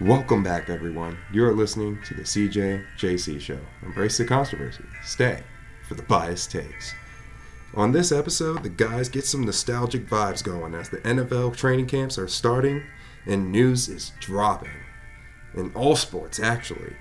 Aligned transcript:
Welcome 0.00 0.42
back, 0.42 0.68
everyone. 0.68 1.18
You're 1.32 1.54
listening 1.54 2.00
to 2.06 2.14
the 2.14 2.22
CJ 2.22 2.84
JC 2.98 3.40
Show. 3.40 3.60
Embrace 3.80 4.18
the 4.18 4.24
controversy. 4.24 4.82
Stay 5.04 5.44
for 5.86 5.94
the 5.94 6.02
biased 6.02 6.50
takes. 6.50 6.92
On 7.74 7.92
this 7.92 8.10
episode, 8.10 8.64
the 8.64 8.70
guys 8.70 9.08
get 9.08 9.24
some 9.24 9.44
nostalgic 9.44 10.08
vibes 10.08 10.42
going 10.42 10.74
as 10.74 10.88
the 10.88 10.96
NFL 10.98 11.56
training 11.56 11.86
camps 11.86 12.18
are 12.18 12.26
starting 12.26 12.82
and 13.24 13.52
news 13.52 13.88
is 13.88 14.10
dropping. 14.18 14.72
In 15.54 15.72
all 15.76 15.94
sports, 15.94 16.40
actually. 16.40 16.96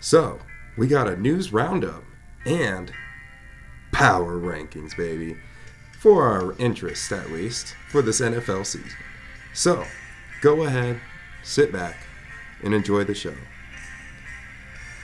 So, 0.00 0.38
we 0.78 0.86
got 0.86 1.08
a 1.08 1.20
news 1.20 1.52
roundup 1.52 2.04
and 2.46 2.90
power 3.92 4.38
rankings, 4.38 4.96
baby. 4.96 5.36
For 5.98 6.26
our 6.26 6.56
interests, 6.56 7.12
at 7.12 7.30
least, 7.30 7.76
for 7.90 8.00
this 8.00 8.22
NFL 8.22 8.64
season. 8.64 8.96
So, 9.52 9.84
go 10.40 10.62
ahead, 10.62 10.98
sit 11.42 11.70
back, 11.70 11.98
and 12.62 12.74
enjoy 12.74 13.04
the 13.04 13.14
show. 13.14 13.34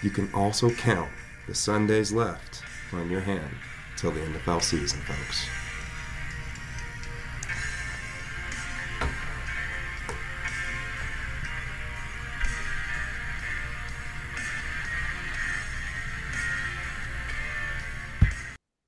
You 0.02 0.10
can 0.10 0.32
also 0.34 0.70
count 0.70 1.10
the 1.48 1.54
Sundays 1.54 2.12
left 2.12 2.62
on 2.92 3.10
your 3.10 3.20
hand 3.20 3.50
till 3.96 4.10
the 4.10 4.20
NFL 4.20 4.62
season, 4.62 5.00
folks. 5.00 5.48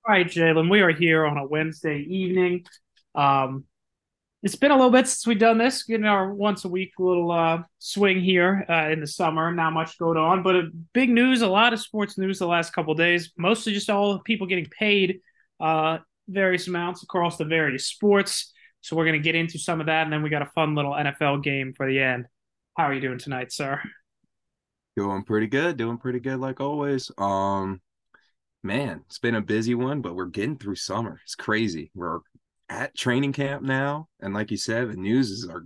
All 0.08 0.14
right, 0.14 0.26
Jalen, 0.26 0.70
we 0.70 0.80
are 0.80 0.90
here 0.90 1.26
on 1.26 1.36
a 1.36 1.46
Wednesday 1.46 1.98
evening. 1.98 2.64
Um, 3.14 3.64
it's 4.42 4.54
been 4.54 4.70
a 4.70 4.76
little 4.76 4.90
bit 4.90 5.08
since 5.08 5.26
we've 5.26 5.38
done 5.38 5.58
this, 5.58 5.82
getting 5.82 6.06
our 6.06 6.32
once 6.32 6.64
a 6.64 6.68
week 6.68 6.92
little 6.98 7.32
uh, 7.32 7.58
swing 7.78 8.20
here 8.20 8.64
uh, 8.68 8.88
in 8.90 9.00
the 9.00 9.06
summer. 9.06 9.52
Not 9.52 9.72
much 9.72 9.98
going 9.98 10.16
on, 10.16 10.42
but 10.42 10.54
big 10.92 11.10
news, 11.10 11.42
a 11.42 11.48
lot 11.48 11.72
of 11.72 11.80
sports 11.80 12.16
news 12.16 12.38
the 12.38 12.46
last 12.46 12.72
couple 12.72 12.94
days. 12.94 13.32
Mostly 13.36 13.72
just 13.72 13.90
all 13.90 14.20
people 14.20 14.46
getting 14.46 14.66
paid 14.66 15.20
uh, 15.58 15.98
various 16.28 16.68
amounts 16.68 17.02
across 17.02 17.36
the 17.36 17.44
various 17.44 17.86
sports. 17.86 18.52
So 18.80 18.94
we're 18.96 19.06
going 19.06 19.20
to 19.20 19.24
get 19.24 19.34
into 19.34 19.58
some 19.58 19.80
of 19.80 19.86
that, 19.86 20.04
and 20.04 20.12
then 20.12 20.22
we 20.22 20.30
got 20.30 20.42
a 20.42 20.50
fun 20.54 20.76
little 20.76 20.92
NFL 20.92 21.42
game 21.42 21.74
for 21.76 21.88
the 21.88 22.00
end. 22.00 22.26
How 22.76 22.84
are 22.84 22.94
you 22.94 23.00
doing 23.00 23.18
tonight, 23.18 23.50
sir? 23.50 23.82
Doing 24.96 25.24
pretty 25.24 25.48
good. 25.48 25.76
Doing 25.76 25.98
pretty 25.98 26.20
good, 26.20 26.38
like 26.38 26.60
always. 26.60 27.10
Um, 27.18 27.80
man, 28.62 29.02
it's 29.06 29.18
been 29.18 29.34
a 29.34 29.40
busy 29.40 29.74
one, 29.74 30.00
but 30.00 30.14
we're 30.14 30.26
getting 30.26 30.58
through 30.58 30.76
summer. 30.76 31.20
It's 31.24 31.34
crazy. 31.34 31.90
We're 31.92 32.20
at 32.68 32.96
training 32.96 33.32
camp 33.32 33.62
now, 33.62 34.08
and 34.20 34.34
like 34.34 34.50
you 34.50 34.56
said, 34.56 34.90
the 34.90 34.96
news 34.96 35.30
is 35.30 35.48
our 35.48 35.64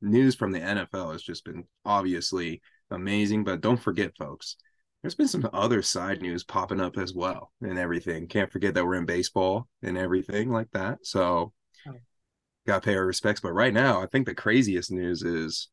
news 0.00 0.34
from 0.34 0.52
the 0.52 0.60
NFL 0.60 1.12
has 1.12 1.22
just 1.22 1.44
been 1.44 1.64
obviously 1.84 2.60
amazing. 2.90 3.44
But 3.44 3.60
don't 3.60 3.80
forget, 3.80 4.16
folks, 4.18 4.56
there's 5.02 5.14
been 5.14 5.28
some 5.28 5.48
other 5.52 5.82
side 5.82 6.20
news 6.20 6.44
popping 6.44 6.80
up 6.80 6.98
as 6.98 7.14
well, 7.14 7.52
and 7.60 7.78
everything. 7.78 8.26
Can't 8.28 8.52
forget 8.52 8.74
that 8.74 8.84
we're 8.84 8.94
in 8.94 9.06
baseball 9.06 9.68
and 9.82 9.96
everything 9.96 10.50
like 10.50 10.70
that. 10.72 10.98
So, 11.02 11.52
got 12.66 12.82
to 12.82 12.86
pay 12.86 12.96
our 12.96 13.06
respects. 13.06 13.40
But 13.40 13.52
right 13.52 13.72
now, 13.72 14.02
I 14.02 14.06
think 14.06 14.26
the 14.26 14.34
craziest 14.34 14.90
news 14.90 15.22
is 15.22 15.68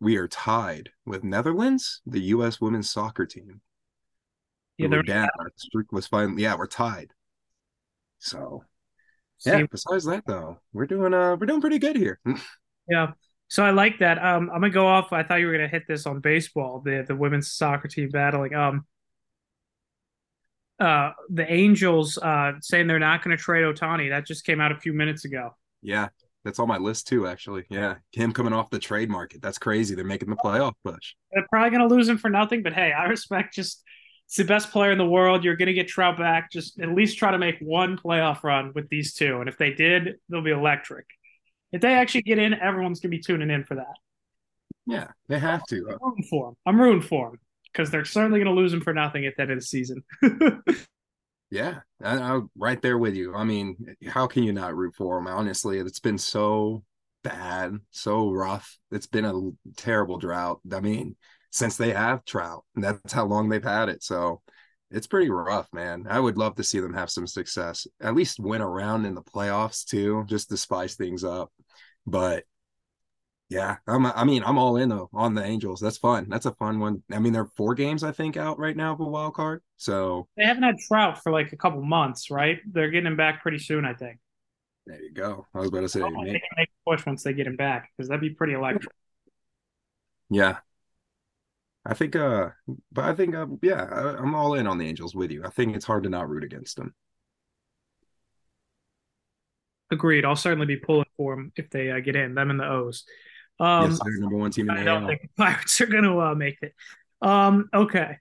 we 0.00 0.16
are 0.16 0.28
tied 0.28 0.90
with 1.04 1.24
Netherlands, 1.24 2.00
the 2.06 2.20
U.S. 2.20 2.60
women's 2.60 2.90
soccer 2.90 3.26
team. 3.26 3.60
Yeah, 4.78 4.86
we're 4.86 4.90
they're 4.90 5.02
down. 5.02 5.28
Our 5.38 5.50
streak 5.56 5.92
was 5.92 6.06
fine. 6.06 6.38
Yeah, 6.38 6.56
we're 6.56 6.66
tied. 6.66 7.12
So 8.18 8.64
yeah. 9.44 9.58
See- 9.58 9.66
Besides 9.70 10.04
that, 10.06 10.24
though, 10.26 10.58
we're 10.72 10.86
doing 10.86 11.14
uh 11.14 11.36
we're 11.38 11.46
doing 11.46 11.60
pretty 11.60 11.78
good 11.78 11.96
here. 11.96 12.20
Yeah. 12.88 13.12
So 13.46 13.64
I 13.64 13.70
like 13.70 14.00
that. 14.00 14.18
Um, 14.18 14.50
I'm 14.52 14.60
gonna 14.60 14.70
go 14.70 14.86
off. 14.86 15.12
I 15.12 15.22
thought 15.22 15.36
you 15.40 15.46
were 15.46 15.52
gonna 15.52 15.68
hit 15.68 15.84
this 15.86 16.06
on 16.06 16.20
baseball, 16.20 16.80
the 16.84 17.04
the 17.06 17.14
women's 17.14 17.52
soccer 17.52 17.86
team 17.88 18.08
battling. 18.10 18.52
Um, 18.54 18.84
uh, 20.80 21.12
the 21.28 21.50
Angels 21.52 22.16
uh 22.18 22.52
saying 22.60 22.86
they're 22.86 22.98
not 22.98 23.22
gonna 23.22 23.36
trade 23.36 23.62
Ohtani. 23.64 24.10
That 24.10 24.26
just 24.26 24.44
came 24.44 24.60
out 24.60 24.72
a 24.72 24.76
few 24.76 24.92
minutes 24.92 25.24
ago. 25.24 25.50
yeah, 25.82 26.08
that's 26.44 26.58
on 26.58 26.68
my 26.68 26.78
list 26.78 27.06
too. 27.06 27.26
Actually, 27.26 27.64
yeah, 27.70 27.96
him 28.12 28.32
coming 28.32 28.52
off 28.54 28.70
the 28.70 28.78
trade 28.78 29.10
market. 29.10 29.42
That's 29.42 29.58
crazy. 29.58 29.94
They're 29.94 30.04
making 30.04 30.30
the 30.30 30.36
playoff 30.36 30.72
push. 30.84 31.14
They're 31.32 31.46
probably 31.50 31.70
gonna 31.70 31.92
lose 31.94 32.08
him 32.08 32.18
for 32.18 32.30
nothing, 32.30 32.62
but 32.62 32.72
hey, 32.72 32.92
I 32.92 33.04
respect. 33.08 33.54
Just 33.54 33.82
it's 34.30 34.36
the 34.36 34.44
best 34.44 34.70
player 34.70 34.92
in 34.92 34.98
the 34.98 35.04
world. 35.04 35.42
You're 35.42 35.56
gonna 35.56 35.72
get 35.72 35.88
Trout 35.88 36.16
back. 36.16 36.52
Just 36.52 36.78
at 36.78 36.88
least 36.94 37.18
try 37.18 37.32
to 37.32 37.38
make 37.38 37.58
one 37.58 37.98
playoff 37.98 38.44
run 38.44 38.70
with 38.74 38.88
these 38.88 39.12
two, 39.12 39.40
and 39.40 39.48
if 39.48 39.58
they 39.58 39.74
did, 39.74 40.18
they'll 40.28 40.40
be 40.40 40.52
electric. 40.52 41.06
If 41.72 41.80
they 41.80 41.94
actually 41.94 42.22
get 42.22 42.38
in, 42.38 42.54
everyone's 42.54 43.00
gonna 43.00 43.10
be 43.10 43.18
tuning 43.18 43.50
in 43.50 43.64
for 43.64 43.74
that. 43.74 43.96
Yeah, 44.86 45.08
they 45.26 45.40
have 45.40 45.64
to. 45.66 45.88
I'm 45.90 45.98
rooting 46.00 46.26
for 46.30 46.46
them. 46.46 46.56
I'm 46.64 46.80
rooting 46.80 47.02
for 47.02 47.30
them 47.30 47.40
because 47.72 47.90
they're 47.90 48.04
certainly 48.04 48.38
going 48.38 48.54
to 48.54 48.60
lose 48.60 48.72
them 48.72 48.80
for 48.80 48.92
nothing 48.92 49.24
at 49.26 49.34
the 49.36 49.42
end 49.42 49.52
of 49.52 49.58
the 49.58 49.64
season. 49.64 50.02
Yeah, 51.50 51.80
I, 52.00 52.16
I'm 52.16 52.48
right 52.56 52.80
there 52.80 52.96
with 52.96 53.16
you. 53.16 53.34
I 53.34 53.42
mean, 53.42 53.96
how 54.06 54.28
can 54.28 54.44
you 54.44 54.52
not 54.52 54.76
root 54.76 54.94
for 54.96 55.16
them? 55.16 55.26
Honestly, 55.26 55.78
it's 55.78 55.98
been 55.98 56.18
so 56.18 56.84
bad, 57.24 57.76
so 57.90 58.30
rough. 58.30 58.78
It's 58.92 59.08
been 59.08 59.24
a 59.24 59.50
terrible 59.76 60.18
drought. 60.18 60.60
I 60.72 60.78
mean, 60.78 61.16
since 61.50 61.76
they 61.76 61.92
have 61.92 62.24
Trout, 62.24 62.64
and 62.74 62.84
that's 62.84 63.12
how 63.12 63.26
long 63.26 63.48
they've 63.48 63.62
had 63.62 63.88
it. 63.88 64.02
So 64.02 64.42
it's 64.90 65.06
pretty 65.06 65.30
rough, 65.30 65.68
man. 65.72 66.06
I 66.08 66.20
would 66.20 66.38
love 66.38 66.56
to 66.56 66.64
see 66.64 66.80
them 66.80 66.94
have 66.94 67.10
some 67.10 67.26
success, 67.26 67.86
at 68.00 68.14
least 68.14 68.40
win 68.40 68.62
around 68.62 69.06
in 69.06 69.14
the 69.14 69.22
playoffs 69.22 69.84
too, 69.84 70.24
just 70.28 70.48
to 70.50 70.56
spice 70.56 70.96
things 70.96 71.24
up. 71.24 71.52
But 72.06 72.44
yeah, 73.48 73.76
I'm, 73.88 74.06
I 74.06 74.24
mean, 74.24 74.42
I'm 74.44 74.58
all 74.58 74.76
in 74.76 74.88
though 74.88 75.10
on 75.12 75.34
the 75.34 75.44
Angels. 75.44 75.80
That's 75.80 75.98
fun. 75.98 76.26
That's 76.28 76.46
a 76.46 76.54
fun 76.54 76.78
one. 76.78 77.02
I 77.12 77.18
mean, 77.18 77.32
there 77.32 77.42
are 77.42 77.50
four 77.56 77.74
games 77.74 78.04
I 78.04 78.12
think 78.12 78.36
out 78.36 78.58
right 78.58 78.76
now 78.76 78.92
of 78.92 79.00
a 79.00 79.04
wild 79.04 79.34
card. 79.34 79.62
So 79.76 80.28
they 80.36 80.44
haven't 80.44 80.62
had 80.62 80.78
Trout 80.78 81.22
for 81.22 81.32
like 81.32 81.52
a 81.52 81.56
couple 81.56 81.82
months, 81.82 82.30
right? 82.30 82.58
They're 82.70 82.90
getting 82.90 83.08
him 83.08 83.16
back 83.16 83.42
pretty 83.42 83.58
soon, 83.58 83.84
I 83.84 83.94
think. 83.94 84.18
there 84.86 85.02
you 85.02 85.12
go. 85.12 85.46
I 85.54 85.58
was 85.58 85.68
about 85.68 85.80
to 85.80 85.88
say, 85.88 86.00
man, 86.00 86.26
they 86.26 86.38
can 86.38 86.48
make 86.56 86.68
a 86.68 86.90
push 86.90 87.06
once 87.06 87.22
they 87.22 87.32
get 87.32 87.46
him 87.46 87.56
back 87.56 87.90
because 87.96 88.08
that'd 88.08 88.20
be 88.20 88.30
pretty 88.30 88.54
electric. 88.54 88.94
Yeah. 90.30 90.58
I 91.84 91.94
think 91.94 92.14
uh 92.14 92.50
but 92.92 93.04
I 93.04 93.14
think 93.14 93.34
uh, 93.34 93.46
yeah, 93.62 93.84
I, 93.90 94.16
I'm 94.18 94.34
all 94.34 94.54
in 94.54 94.66
on 94.66 94.78
the 94.78 94.86
Angels 94.86 95.14
with 95.14 95.30
you. 95.30 95.44
I 95.44 95.50
think 95.50 95.74
it's 95.74 95.84
hard 95.86 96.04
to 96.04 96.10
not 96.10 96.28
root 96.28 96.44
against 96.44 96.76
them. 96.76 96.94
Agreed. 99.90 100.24
I'll 100.24 100.36
certainly 100.36 100.66
be 100.66 100.76
pulling 100.76 101.06
for 101.16 101.34
them 101.34 101.52
if 101.56 101.68
they 101.70 101.90
uh, 101.90 102.00
get 102.00 102.16
in. 102.16 102.34
Them 102.34 102.50
and 102.50 102.60
the 102.60 102.68
O's. 102.68 103.04
Um, 103.58 103.90
yes, 103.90 104.00
they're 104.02 104.18
number 104.18 104.36
one 104.36 104.50
team 104.50 104.68
in 104.70 104.76
the 104.76 104.82
I 104.82 104.84
don't 104.84 105.02
AL. 105.02 105.08
think 105.08 105.22
the 105.22 105.28
Pirates 105.36 105.80
are 105.80 105.86
going 105.86 106.04
to 106.04 106.20
uh, 106.20 106.34
make 106.34 106.58
it. 106.62 106.74
Um, 107.20 107.68
okay. 107.74 108.16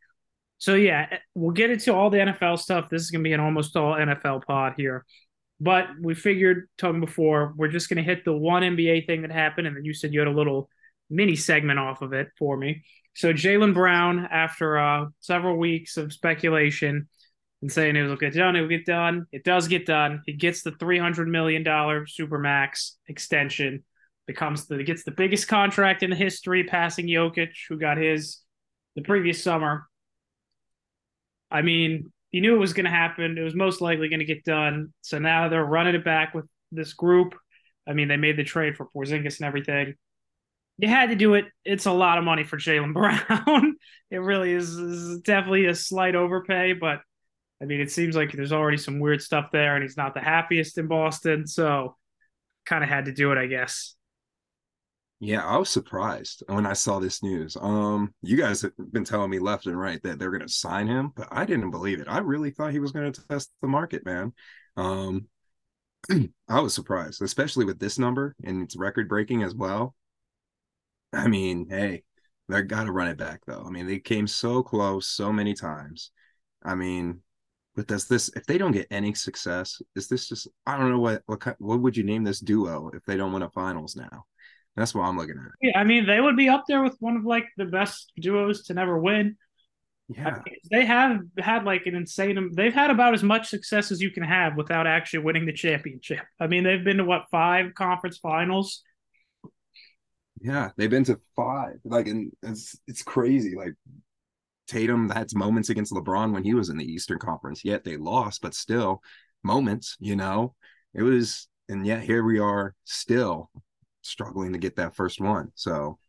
So, 0.58 0.76
yeah, 0.76 1.20
we'll 1.36 1.52
get 1.54 1.70
into 1.70 1.94
all 1.94 2.10
the 2.10 2.18
NFL 2.18 2.60
stuff. 2.60 2.90
This 2.90 3.04
is 3.04 3.12
going 3.12 3.24
to 3.24 3.28
be 3.28 3.34
an 3.34 3.40
almost 3.40 3.78
all 3.78 3.94
NFL 3.94 4.46
pod 4.46 4.74
here. 4.78 5.06
But 5.62 5.88
we 6.02 6.16
figured, 6.16 6.70
talking 6.78 7.00
before, 7.00 7.54
we're 7.56 7.70
just 7.70 7.88
going 7.88 7.98
to 7.98 8.04
hit 8.04 8.26
the 8.26 8.34
one 8.34 8.64
NBA 8.64 9.06
thing 9.06 9.22
that 9.22 9.32
happened. 9.32 9.68
And 9.68 9.78
then 9.78 9.86
you 9.86 9.94
said 9.94 10.14
you 10.14 10.20
had 10.20 10.28
a 10.28 10.32
little 10.32 10.70
mini 11.10 11.36
segment 11.36 11.80
off 11.80 12.02
of 12.02 12.14
it 12.14 12.30
for 12.38 12.58
me. 12.58 12.84
So, 13.20 13.34
Jaylen 13.34 13.74
Brown, 13.74 14.30
after 14.32 14.80
uh, 14.80 15.08
several 15.20 15.58
weeks 15.58 15.98
of 15.98 16.14
speculation 16.14 17.10
and 17.62 17.70
saying 17.70 17.98
it 17.98 18.04
will 18.04 18.16
get 18.16 18.34
done, 18.34 18.56
it 18.56 18.62
will 18.62 18.70
get 18.70 18.86
done, 18.86 19.26
it 19.34 19.44
does 19.44 19.68
get 19.68 19.86
done. 19.86 20.22
He 20.26 20.32
gets 20.32 20.64
the 20.64 20.72
$300 20.72 21.28
million 21.28 21.66
Supermax 21.66 22.92
extension 23.10 23.84
becomes 24.26 24.68
the 24.68 24.86
gets 24.86 25.04
the 25.04 25.12
biggest 25.12 25.50
contract 25.50 26.02
in 26.02 26.12
the 26.12 26.16
history, 26.16 26.64
passing 26.64 27.08
Jokic, 27.08 27.50
who 27.68 27.78
got 27.78 27.98
his 27.98 28.40
the 28.96 29.02
previous 29.02 29.44
summer. 29.44 29.86
I 31.52 31.62
mean, 31.62 32.14
you 32.32 32.40
knew 32.40 32.56
it 32.56 32.60
was 32.60 32.72
going 32.72 32.86
to 32.86 32.90
happen. 32.90 33.38
It 33.38 33.42
was 33.42 33.54
most 33.54 33.82
likely 33.82 34.08
going 34.08 34.20
to 34.20 34.26
get 34.26 34.46
done. 34.46 34.94
So 35.02 35.20
now 35.20 35.50
they're 35.50 35.66
running 35.66 35.96
it 35.96 36.06
back 36.06 36.34
with 36.34 36.46
this 36.72 36.94
group. 36.94 37.36
I 37.86 37.92
mean, 37.92 38.08
they 38.08 38.16
made 38.16 38.38
the 38.38 38.46
trade 38.46 38.78
for 38.78 38.88
Porzingis 38.96 39.40
and 39.40 39.46
everything. 39.46 39.96
You 40.80 40.88
had 40.88 41.10
to 41.10 41.16
do 41.16 41.34
it. 41.34 41.46
It's 41.66 41.86
a 41.86 41.92
lot 41.92 42.18
of 42.18 42.24
money 42.24 42.44
for 42.44 42.58
Jaylen 42.58 42.94
Brown. 42.96 43.76
it 44.10 44.18
really 44.18 44.54
is, 44.54 44.70
is 44.70 45.20
definitely 45.22 45.66
a 45.66 45.76
slight 45.76 46.16
overpay, 46.16 46.74
but 46.74 47.02
I 47.62 47.66
mean, 47.66 47.82
it 47.82 47.92
seems 47.92 48.16
like 48.16 48.32
there's 48.32 48.54
already 48.54 48.78
some 48.78 49.00
weird 49.00 49.22
stuff 49.22 49.50
there, 49.52 49.76
and 49.76 49.84
he's 49.84 49.98
not 49.98 50.14
the 50.14 50.22
happiest 50.22 50.78
in 50.78 50.88
Boston. 50.88 51.46
So, 51.46 51.98
kind 52.66 52.84
of 52.84 52.90
had 52.90 53.06
to 53.06 53.12
do 53.12 53.34
it, 53.34 53.38
I 53.38 53.48
guess. 53.48 53.96
Yeah, 55.20 55.46
I 55.46 55.58
was 55.58 55.70
surprised 55.70 56.44
when 56.48 56.66
I 56.66 56.72
saw 56.72 57.00
this 57.00 57.22
news. 57.22 57.58
Um, 57.60 58.14
you 58.22 58.38
guys 58.38 58.62
have 58.62 58.72
been 58.94 59.04
telling 59.04 59.30
me 59.30 59.40
left 59.40 59.66
and 59.66 59.78
right 59.78 60.02
that 60.04 60.18
they're 60.18 60.32
going 60.32 60.48
to 60.48 60.48
sign 60.48 60.88
him, 60.88 61.12
but 61.14 61.28
I 61.30 61.44
didn't 61.44 61.72
believe 61.72 62.00
it. 62.00 62.08
I 62.08 62.20
really 62.20 62.52
thought 62.52 62.72
he 62.72 62.80
was 62.80 62.94
going 62.94 63.12
to 63.12 63.28
test 63.28 63.52
the 63.62 63.68
market, 63.68 64.06
man. 64.06 64.32
Um, 64.78 65.28
I 66.48 66.62
was 66.62 66.74
surprised, 66.74 67.22
especially 67.22 67.66
with 67.66 67.80
this 67.80 68.00
number 68.00 68.34
and 68.46 68.64
it's 68.64 68.78
record 68.78 69.10
breaking 69.10 69.44
as 69.44 69.54
well. 69.54 69.94
I 71.14 71.28
mean, 71.28 71.68
hey, 71.70 72.04
they 72.48 72.62
got 72.64 72.86
to 72.86 72.92
run 72.92 73.08
it 73.08 73.18
back 73.18 73.42
though. 73.46 73.64
I 73.66 73.70
mean, 73.70 73.88
they 73.88 74.00
came 74.00 74.28
so 74.28 74.64
close 74.64 75.08
so 75.08 75.32
many 75.32 75.54
times. 75.54 76.12
I 76.64 76.76
mean, 76.76 77.22
but 77.76 77.88
does 77.88 78.08
this 78.08 78.30
if 78.36 78.46
they 78.46 78.58
don't 78.58 78.72
get 78.74 78.88
any 78.92 79.14
success, 79.14 79.82
is 79.96 80.08
this 80.08 80.28
just 80.28 80.48
I 80.66 80.78
don't 80.78 80.92
know 80.92 81.00
what 81.00 81.24
what 81.28 81.56
what 81.60 81.82
would 81.82 81.98
you 81.98 82.04
name 82.04 82.24
this 82.24 82.40
duo 82.40 82.90
if 82.94 83.04
they 83.06 83.18
don't 83.18 83.34
win 83.34 83.44
a 83.44 83.50
finals 83.50 83.96
now? 83.96 84.26
That's 84.76 84.94
what 84.96 85.04
I'm 85.04 85.18
looking 85.18 85.38
at. 85.38 85.52
Yeah, 85.62 85.78
I 85.80 85.84
mean 85.84 86.06
they 86.06 86.22
would 86.22 86.38
be 86.38 86.50
up 86.50 86.64
there 86.68 86.84
with 86.84 86.96
one 87.00 87.18
of 87.18 87.26
like 87.26 87.46
the 87.58 87.66
best 87.66 88.12
duos 88.20 88.64
to 88.66 88.74
never 88.74 88.98
win. 89.00 89.36
I 90.26 90.32
Yeah. 90.32 90.44
mean, 90.46 90.58
they 90.72 90.86
have 90.86 91.22
had 91.40 91.66
like 91.66 91.86
an 91.88 91.96
insane. 91.96 92.52
They've 92.56 92.74
had 92.74 92.92
about 92.92 93.14
as 93.14 93.24
much 93.24 93.50
success 93.50 93.92
as 93.92 94.02
you 94.02 94.12
can 94.12 94.24
have 94.24 94.58
without 94.58 94.88
actually 94.88 95.20
winning 95.22 95.46
the 95.46 95.54
championship. 95.54 96.22
I 96.40 96.48
mean, 96.48 96.64
they've 96.64 96.84
been 96.84 96.98
to 96.98 97.06
what 97.06 97.26
five 97.32 97.74
conference 97.76 98.18
finals. 98.18 98.84
Yeah. 100.42 100.70
They've 100.78 100.90
been 100.90 101.04
to 101.06 101.20
five. 101.36 101.80
Like, 101.84 102.08
and 102.08 102.32
it's 102.44 102.80
it's 102.88 103.04
crazy. 103.04 103.56
Like 103.56 103.74
Tatum 104.68 105.10
had 105.10 105.28
moments 105.34 105.70
against 105.70 105.94
LeBron 105.94 106.34
when 106.34 106.44
he 106.44 106.54
was 106.54 106.70
in 106.70 106.78
the 106.78 106.86
Eastern 106.86 107.20
Conference. 107.20 107.66
Yet 107.66 107.84
they 107.84 107.98
lost, 107.98 108.42
but 108.42 108.54
still 108.54 109.02
moments, 109.44 109.98
you 110.00 110.16
know. 110.16 110.56
It 110.94 111.04
was 111.04 111.48
and 111.68 111.86
yet 111.86 112.02
here 112.02 112.24
we 112.24 112.40
are 112.40 112.76
still 112.86 113.52
struggling 114.02 114.54
to 114.54 114.60
get 114.60 114.76
that 114.78 114.96
first 114.96 115.20
one. 115.20 115.52
So 115.56 116.00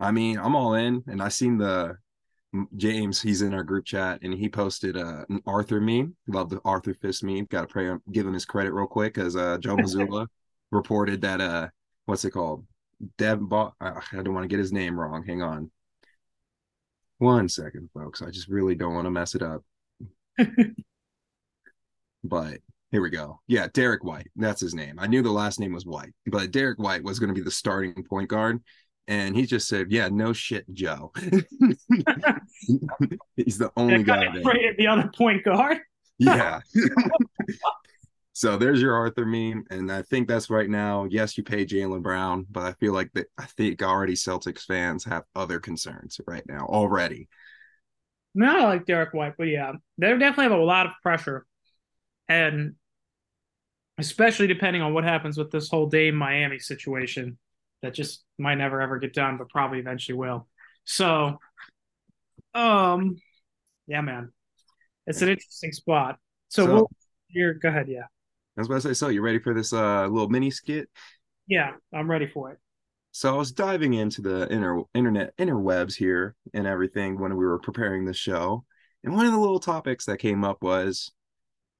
I 0.00 0.12
mean, 0.12 0.38
I'm 0.38 0.54
all 0.54 0.74
in, 0.74 1.02
and 1.06 1.22
I 1.22 1.28
seen 1.28 1.58
the 1.58 1.96
James. 2.76 3.20
He's 3.20 3.42
in 3.42 3.54
our 3.54 3.64
group 3.64 3.84
chat, 3.84 4.20
and 4.22 4.32
he 4.32 4.48
posted 4.48 4.96
uh, 4.96 5.24
an 5.28 5.42
Arthur 5.46 5.80
meme. 5.80 6.16
Love 6.26 6.50
the 6.50 6.60
Arthur 6.64 6.94
Fist 6.94 7.24
meme. 7.24 7.46
Got 7.46 7.62
to 7.62 7.66
pray, 7.66 7.90
give 8.12 8.26
him 8.26 8.34
his 8.34 8.44
credit 8.44 8.72
real 8.72 8.86
quick, 8.86 9.14
because 9.14 9.36
uh, 9.36 9.58
Joe 9.58 9.76
Mazzulla 9.76 10.26
reported 10.70 11.20
that 11.22 11.40
uh, 11.40 11.68
what's 12.06 12.24
it 12.24 12.30
called? 12.30 12.64
Dev. 13.18 13.40
Bo- 13.40 13.74
I 13.80 14.00
don't 14.12 14.34
want 14.34 14.44
to 14.44 14.48
get 14.48 14.58
his 14.58 14.72
name 14.72 14.98
wrong. 14.98 15.24
Hang 15.26 15.42
on. 15.42 15.70
One 17.18 17.48
second, 17.48 17.90
folks. 17.92 18.22
I 18.22 18.30
just 18.30 18.48
really 18.48 18.74
don't 18.74 18.94
want 18.94 19.06
to 19.06 19.10
mess 19.10 19.34
it 19.34 19.42
up. 19.42 19.62
but 22.24 22.58
here 22.90 23.02
we 23.02 23.10
go. 23.10 23.40
Yeah, 23.46 23.68
Derrick 23.72 24.02
White. 24.02 24.28
That's 24.36 24.60
his 24.60 24.74
name. 24.74 24.98
I 24.98 25.06
knew 25.06 25.22
the 25.22 25.30
last 25.30 25.60
name 25.60 25.72
was 25.72 25.86
White, 25.86 26.12
but 26.26 26.50
Derrick 26.50 26.78
White 26.78 27.04
was 27.04 27.18
going 27.18 27.28
to 27.28 27.34
be 27.34 27.42
the 27.42 27.50
starting 27.50 28.04
point 28.04 28.28
guard. 28.28 28.62
And 29.06 29.36
he 29.36 29.44
just 29.44 29.68
said, 29.68 29.90
Yeah, 29.90 30.08
no 30.08 30.32
shit, 30.32 30.64
Joe. 30.72 31.12
He's 33.36 33.58
the 33.58 33.70
only 33.76 34.02
guy 34.04 34.24
of 34.24 34.34
there. 34.34 34.74
the 34.78 34.86
other 34.86 35.10
point 35.16 35.44
guard. 35.44 35.78
Yeah. 36.18 36.60
so 38.40 38.56
there's 38.56 38.80
your 38.80 38.94
Arthur 38.94 39.26
meme. 39.26 39.66
And 39.68 39.92
I 39.92 40.00
think 40.00 40.26
that's 40.26 40.48
right 40.48 40.70
now. 40.70 41.04
Yes, 41.04 41.36
you 41.36 41.44
pay 41.44 41.66
Jaylen 41.66 42.02
Brown, 42.02 42.46
but 42.50 42.62
I 42.62 42.72
feel 42.72 42.94
like 42.94 43.12
that 43.12 43.26
I 43.36 43.44
think 43.44 43.82
already 43.82 44.14
Celtics 44.14 44.62
fans 44.62 45.04
have 45.04 45.24
other 45.36 45.60
concerns 45.60 46.18
right 46.26 46.42
now 46.48 46.64
already. 46.64 47.28
No, 48.34 48.60
I 48.60 48.64
like 48.64 48.86
Derrick 48.86 49.12
White, 49.12 49.34
but 49.36 49.48
yeah, 49.48 49.72
they 49.98 50.08
definitely 50.12 50.44
have 50.44 50.52
a 50.52 50.56
lot 50.64 50.86
of 50.86 50.92
pressure, 51.02 51.44
and 52.30 52.76
especially 53.98 54.46
depending 54.46 54.80
on 54.80 54.94
what 54.94 55.04
happens 55.04 55.36
with 55.36 55.50
this 55.50 55.68
whole 55.68 55.84
Dame 55.90 56.14
Miami 56.14 56.60
situation, 56.60 57.36
that 57.82 57.92
just 57.92 58.24
might 58.38 58.54
never 58.54 58.80
ever 58.80 58.98
get 58.98 59.12
done, 59.12 59.36
but 59.36 59.50
probably 59.50 59.80
eventually 59.80 60.16
will. 60.16 60.48
So, 60.84 61.38
um, 62.54 63.16
yeah, 63.86 64.00
man, 64.00 64.32
it's 65.06 65.20
an 65.20 65.28
interesting 65.28 65.72
spot. 65.72 66.16
So, 66.48 66.64
So- 66.64 66.72
we'll, 66.72 66.90
here, 67.28 67.52
go 67.52 67.68
ahead, 67.68 67.88
yeah, 67.88 68.04
I 68.60 68.62
was 68.62 68.68
about 68.68 68.82
to 68.82 68.94
say, 68.94 68.94
so 68.94 69.08
you 69.08 69.22
ready 69.22 69.38
for 69.38 69.54
this 69.54 69.72
uh 69.72 70.06
little 70.06 70.28
mini 70.28 70.50
skit? 70.50 70.88
yeah, 71.46 71.72
I'm 71.92 72.10
ready 72.10 72.26
for 72.26 72.52
it. 72.52 72.58
So 73.12 73.32
I 73.34 73.36
was 73.36 73.52
diving 73.52 73.94
into 73.94 74.20
the 74.22 74.46
inter- 74.52 74.82
internet 74.94 75.36
interwebs 75.36 75.94
here 75.94 76.34
and 76.54 76.66
everything 76.66 77.18
when 77.18 77.36
we 77.36 77.44
were 77.44 77.58
preparing 77.58 78.04
the 78.04 78.14
show. 78.14 78.64
And 79.04 79.14
one 79.14 79.26
of 79.26 79.32
the 79.32 79.38
little 79.38 79.60
topics 79.60 80.06
that 80.06 80.18
came 80.18 80.44
up 80.44 80.62
was 80.62 81.12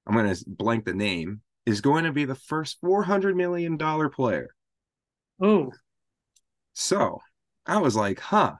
I'm 0.07 0.15
going 0.15 0.33
to 0.33 0.45
blank 0.47 0.85
the 0.85 0.93
name 0.93 1.41
is 1.65 1.81
going 1.81 2.05
to 2.05 2.11
be 2.13 2.25
the 2.25 2.35
first 2.35 2.79
400 2.81 3.35
million 3.35 3.77
dollar 3.77 4.09
player. 4.09 4.55
Oh, 5.41 5.71
So 6.73 7.19
I 7.65 7.77
was 7.77 7.95
like, 7.95 8.19
huh, 8.19 8.55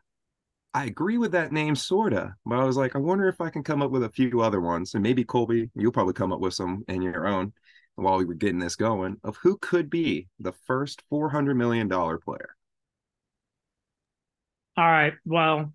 I 0.74 0.86
agree 0.86 1.18
with 1.18 1.34
that 1.34 1.52
name, 1.54 1.76
sorta. 1.76 2.36
But 2.46 2.60
I 2.60 2.66
was 2.66 2.78
like, 2.78 2.96
I 2.96 3.00
wonder 3.00 3.28
if 3.28 3.42
I 3.42 3.50
can 3.52 3.64
come 3.64 3.82
up 3.82 3.92
with 3.92 4.04
a 4.04 4.10
few 4.12 4.42
other 4.42 4.62
ones. 4.62 4.94
And 4.94 5.04
maybe 5.04 5.24
Colby, 5.26 5.72
you'll 5.76 5.92
probably 5.94 6.14
come 6.14 6.34
up 6.34 6.40
with 6.42 6.54
some 6.56 6.86
in 6.90 7.02
your 7.02 7.28
own 7.28 7.54
while 7.96 8.18
we 8.18 8.26
were 8.26 8.34
getting 8.34 8.60
this 8.60 8.76
going 8.76 9.18
of 9.24 9.38
who 9.38 9.58
could 9.58 9.90
be 9.90 10.28
the 10.40 10.54
first 10.54 11.04
$400 11.10 11.56
million 11.56 11.90
player. 11.90 12.56
all 14.78 14.86
right. 14.86 15.14
Well, 15.26 15.74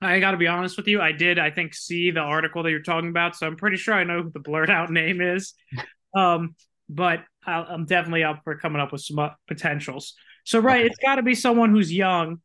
I 0.00 0.20
got 0.20 0.32
to 0.32 0.36
be 0.36 0.48
honest 0.48 0.76
with 0.76 0.86
you. 0.88 1.00
I 1.00 1.12
did, 1.12 1.38
I 1.38 1.50
think, 1.50 1.74
see 1.74 2.10
the 2.10 2.20
article 2.20 2.62
that 2.62 2.70
you're 2.70 2.82
talking 2.82 3.08
about, 3.08 3.36
so 3.36 3.46
I'm 3.46 3.56
pretty 3.56 3.76
sure 3.78 3.94
I 3.94 4.04
know 4.04 4.22
who 4.22 4.30
the 4.30 4.40
blurred 4.40 4.70
out 4.70 4.90
name 4.90 5.20
is. 5.20 5.54
Um, 6.16 6.54
but 6.88 7.24
I'll, 7.44 7.64
I'm 7.64 7.86
definitely 7.86 8.22
up 8.22 8.42
for 8.44 8.56
coming 8.56 8.80
up 8.80 8.92
with 8.92 9.00
some 9.00 9.18
uh, 9.18 9.30
potentials. 9.48 10.14
So, 10.44 10.60
right, 10.60 10.84
Okay. 10.84 10.86
it's 10.86 10.98
got 10.98 11.16
to 11.16 11.24
be 11.24 11.34
someone 11.34 11.70
who's 11.70 11.92
young, 11.92 12.40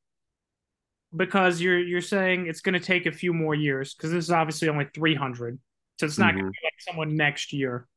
because 1.15 1.59
you're 1.59 1.79
you're 1.79 2.01
saying 2.01 2.47
it's 2.47 2.61
going 2.61 2.73
to 2.73 2.79
take 2.79 3.05
a 3.05 3.11
few 3.11 3.33
more 3.33 3.55
years 3.55 3.93
because 3.93 4.11
this 4.11 4.25
is 4.25 4.31
obviously 4.31 4.69
only 4.69 4.85
300, 4.93 5.59
so 5.99 6.05
it's 6.05 6.19
not 6.19 6.33
going 6.33 6.45
to 6.45 6.51
be 6.51 6.65
like 6.65 6.73
someone 6.79 7.15
next 7.15 7.51
year. 7.53 7.87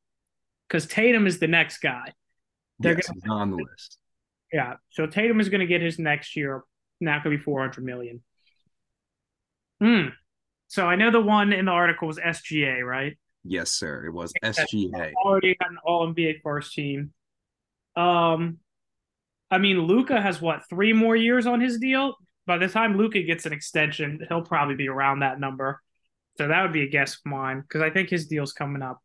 Because 0.73 0.87
Tatum 0.87 1.27
is 1.27 1.39
the 1.39 1.49
next 1.49 1.81
guy. 1.83 2.15
They're 2.79 2.95
Yes, 2.95 3.11
gonna- 3.11 3.35
on 3.41 3.51
the 3.51 3.59
list. 3.59 3.99
Yeah. 4.51 4.77
So 4.89 5.07
Tatum 5.07 5.39
is 5.39 5.51
going 5.51 5.61
to 5.61 5.67
get 5.67 5.83
his 5.83 5.99
next 5.99 6.35
year. 6.35 6.63
Not 6.99 7.23
going 7.23 7.37
to 7.37 7.39
be 7.39 7.45
400 7.45 7.85
million. 7.85 8.23
Hmm. 9.83 10.09
So 10.69 10.87
I 10.87 10.97
know 10.97 11.11
the 11.11 11.21
one 11.21 11.53
in 11.53 11.67
the 11.67 11.73
article 11.73 12.09
was 12.09 12.19
SGA, 12.19 12.83
right? 12.83 13.19
Yes, 13.45 13.71
sir. 13.71 14.07
It 14.07 14.13
was 14.13 14.33
SGA. 14.43 15.13
Already 15.23 15.55
an 15.61 15.77
All 15.85 16.07
NBA 16.07 16.41
first 16.43 16.73
team. 16.73 17.13
Um, 17.95 18.59
I 19.51 19.59
mean, 19.59 19.81
Luka 19.81 20.23
has 20.23 20.41
what 20.41 20.63
three 20.71 20.95
more 20.95 21.17
years 21.17 21.47
on 21.47 21.61
his 21.61 21.79
deal. 21.79 22.15
By 22.47 22.57
the 22.57 22.69
time 22.69 22.97
Luka 22.97 23.21
gets 23.23 23.45
an 23.45 23.53
extension, 23.53 24.25
he'll 24.27 24.41
probably 24.41 24.77
be 24.77 24.89
around 24.89 25.19
that 25.21 25.39
number. 25.39 25.83
So 26.39 26.49
that 26.49 26.63
would 26.63 26.73
be 26.73 26.83
a 26.83 26.89
guess 26.89 27.17
of 27.17 27.27
mine 27.27 27.61
because 27.61 27.83
I 27.83 27.91
think 27.91 28.09
his 28.09 28.27
deal's 28.27 28.55
coming 28.55 28.81
up 28.81 29.03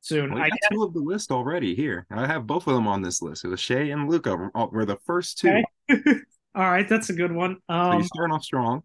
soon. 0.00 0.34
Well, 0.34 0.42
I 0.42 0.48
got 0.48 0.58
two 0.70 0.82
of 0.82 0.92
the 0.94 1.00
list 1.00 1.30
already 1.30 1.74
here. 1.74 2.06
I 2.10 2.26
have 2.26 2.46
both 2.46 2.66
of 2.66 2.74
them 2.74 2.88
on 2.88 3.02
this 3.02 3.22
list. 3.22 3.44
It 3.44 3.48
was 3.48 3.60
Shai 3.60 3.90
and 3.90 4.08
Luka 4.10 4.50
were, 4.54 4.84
the 4.84 4.98
first 5.06 5.38
two. 5.38 5.62
Okay. 5.90 6.14
All 6.54 6.70
right, 6.70 6.88
that's 6.88 7.10
a 7.10 7.12
good 7.12 7.32
one. 7.32 7.58
So 7.70 7.74
Um, 7.74 7.98
you're 7.98 8.04
starting 8.04 8.34
off 8.34 8.44
strong. 8.44 8.82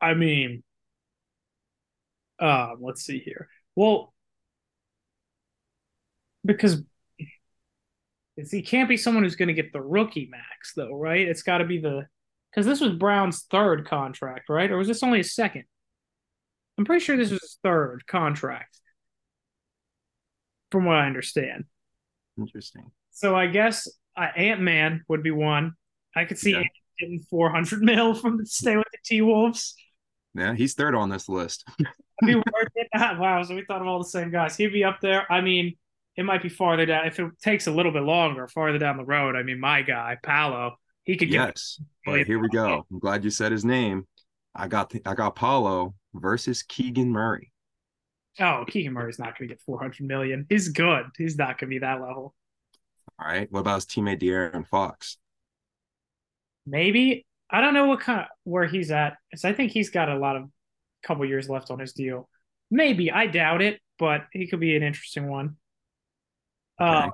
I 0.00 0.14
mean, 0.14 0.62
um, 2.40 2.78
let's 2.80 3.04
see 3.04 3.18
here. 3.18 3.48
Well, 3.76 4.12
because 6.44 6.82
he 8.50 8.62
can't 8.62 8.88
be 8.88 8.96
someone 8.96 9.24
who's 9.24 9.36
going 9.36 9.48
to 9.48 9.54
get 9.54 9.72
the 9.72 9.80
rookie 9.80 10.28
max, 10.30 10.72
though, 10.74 10.94
right? 10.94 11.26
It's 11.28 11.42
got 11.42 11.58
to 11.58 11.64
be 11.64 11.78
the 11.78 12.06
because 12.50 12.66
this 12.66 12.80
was 12.80 12.92
Brown's 12.92 13.44
third 13.50 13.86
contract, 13.86 14.48
right? 14.48 14.70
Or 14.70 14.78
was 14.78 14.88
this 14.88 15.02
only 15.02 15.18
his 15.18 15.34
second? 15.34 15.64
I'm 16.78 16.84
pretty 16.84 17.04
sure 17.04 17.16
this 17.16 17.30
was 17.30 17.40
his 17.40 17.58
third 17.62 18.06
contract, 18.06 18.78
from 20.72 20.84
what 20.86 20.96
I 20.96 21.06
understand. 21.06 21.64
Interesting. 22.38 22.90
So 23.10 23.36
I 23.36 23.46
guess 23.46 23.88
uh, 24.16 24.28
Ant 24.36 24.60
Man 24.60 25.04
would 25.08 25.22
be 25.22 25.30
one. 25.30 25.74
I 26.16 26.24
could 26.24 26.38
see 26.38 26.52
Yeah. 26.52 26.62
Getting 27.00 27.20
400 27.30 27.82
mil 27.82 28.14
from 28.14 28.36
the 28.38 28.46
stay 28.46 28.76
with 28.76 28.86
the 28.92 28.98
T 29.04 29.22
Wolves. 29.22 29.74
Yeah, 30.34 30.54
he's 30.54 30.74
third 30.74 30.94
on 30.94 31.08
this 31.08 31.28
list. 31.28 31.64
be 32.24 32.34
worth 32.34 32.44
it. 32.74 32.88
Ah, 32.94 33.16
wow, 33.18 33.42
so 33.42 33.54
we 33.54 33.64
thought 33.64 33.80
of 33.80 33.86
all 33.88 33.98
the 33.98 34.08
same 34.08 34.30
guys. 34.30 34.56
He'd 34.56 34.72
be 34.72 34.84
up 34.84 35.00
there. 35.00 35.30
I 35.32 35.40
mean, 35.40 35.74
it 36.16 36.24
might 36.24 36.42
be 36.42 36.50
farther 36.50 36.84
down. 36.86 37.06
If 37.06 37.18
it 37.18 37.26
takes 37.42 37.66
a 37.66 37.70
little 37.70 37.92
bit 37.92 38.02
longer, 38.02 38.46
farther 38.46 38.78
down 38.78 38.98
the 38.98 39.04
road, 39.04 39.34
I 39.36 39.42
mean, 39.42 39.58
my 39.58 39.82
guy, 39.82 40.18
Paolo, 40.22 40.76
he 41.04 41.16
could 41.16 41.30
get. 41.30 41.46
Yes, 41.48 41.80
but 42.04 42.26
here 42.26 42.38
we 42.38 42.48
go. 42.48 42.86
I'm 42.90 42.98
glad 42.98 43.24
you 43.24 43.30
said 43.30 43.50
his 43.52 43.64
name. 43.64 44.06
I 44.54 44.68
got 44.68 44.90
the, 44.90 45.00
I 45.06 45.14
got 45.14 45.34
Paolo 45.34 45.94
versus 46.14 46.62
Keegan 46.62 47.10
Murray. 47.10 47.51
Oh, 48.40 48.64
Keegan 48.66 48.94
Murray's 48.94 49.18
not 49.18 49.38
going 49.38 49.48
to 49.48 49.54
get 49.54 49.62
400 49.62 50.06
million. 50.06 50.46
He's 50.48 50.68
good. 50.68 51.06
He's 51.18 51.36
not 51.36 51.58
going 51.58 51.70
to 51.70 51.74
be 51.74 51.78
that 51.80 52.00
level. 52.00 52.34
All 53.18 53.26
right. 53.26 53.50
What 53.50 53.60
about 53.60 53.76
his 53.76 53.86
teammate 53.86 54.20
De'Aaron 54.20 54.66
Fox? 54.66 55.18
Maybe. 56.66 57.26
I 57.50 57.60
don't 57.60 57.74
know 57.74 57.86
what 57.86 58.00
kind 58.00 58.20
of 58.20 58.26
where 58.44 58.66
he's 58.66 58.90
at. 58.90 59.16
Because 59.30 59.44
I 59.44 59.52
think 59.52 59.72
he's 59.72 59.90
got 59.90 60.08
a 60.08 60.16
lot 60.16 60.36
of 60.36 60.48
couple 61.02 61.26
years 61.26 61.48
left 61.48 61.70
on 61.70 61.78
his 61.78 61.92
deal. 61.92 62.28
Maybe. 62.70 63.10
I 63.10 63.26
doubt 63.26 63.60
it, 63.60 63.80
but 63.98 64.22
he 64.32 64.46
could 64.46 64.60
be 64.60 64.76
an 64.76 64.82
interesting 64.82 65.28
one. 65.28 65.56
Uh, 66.78 67.10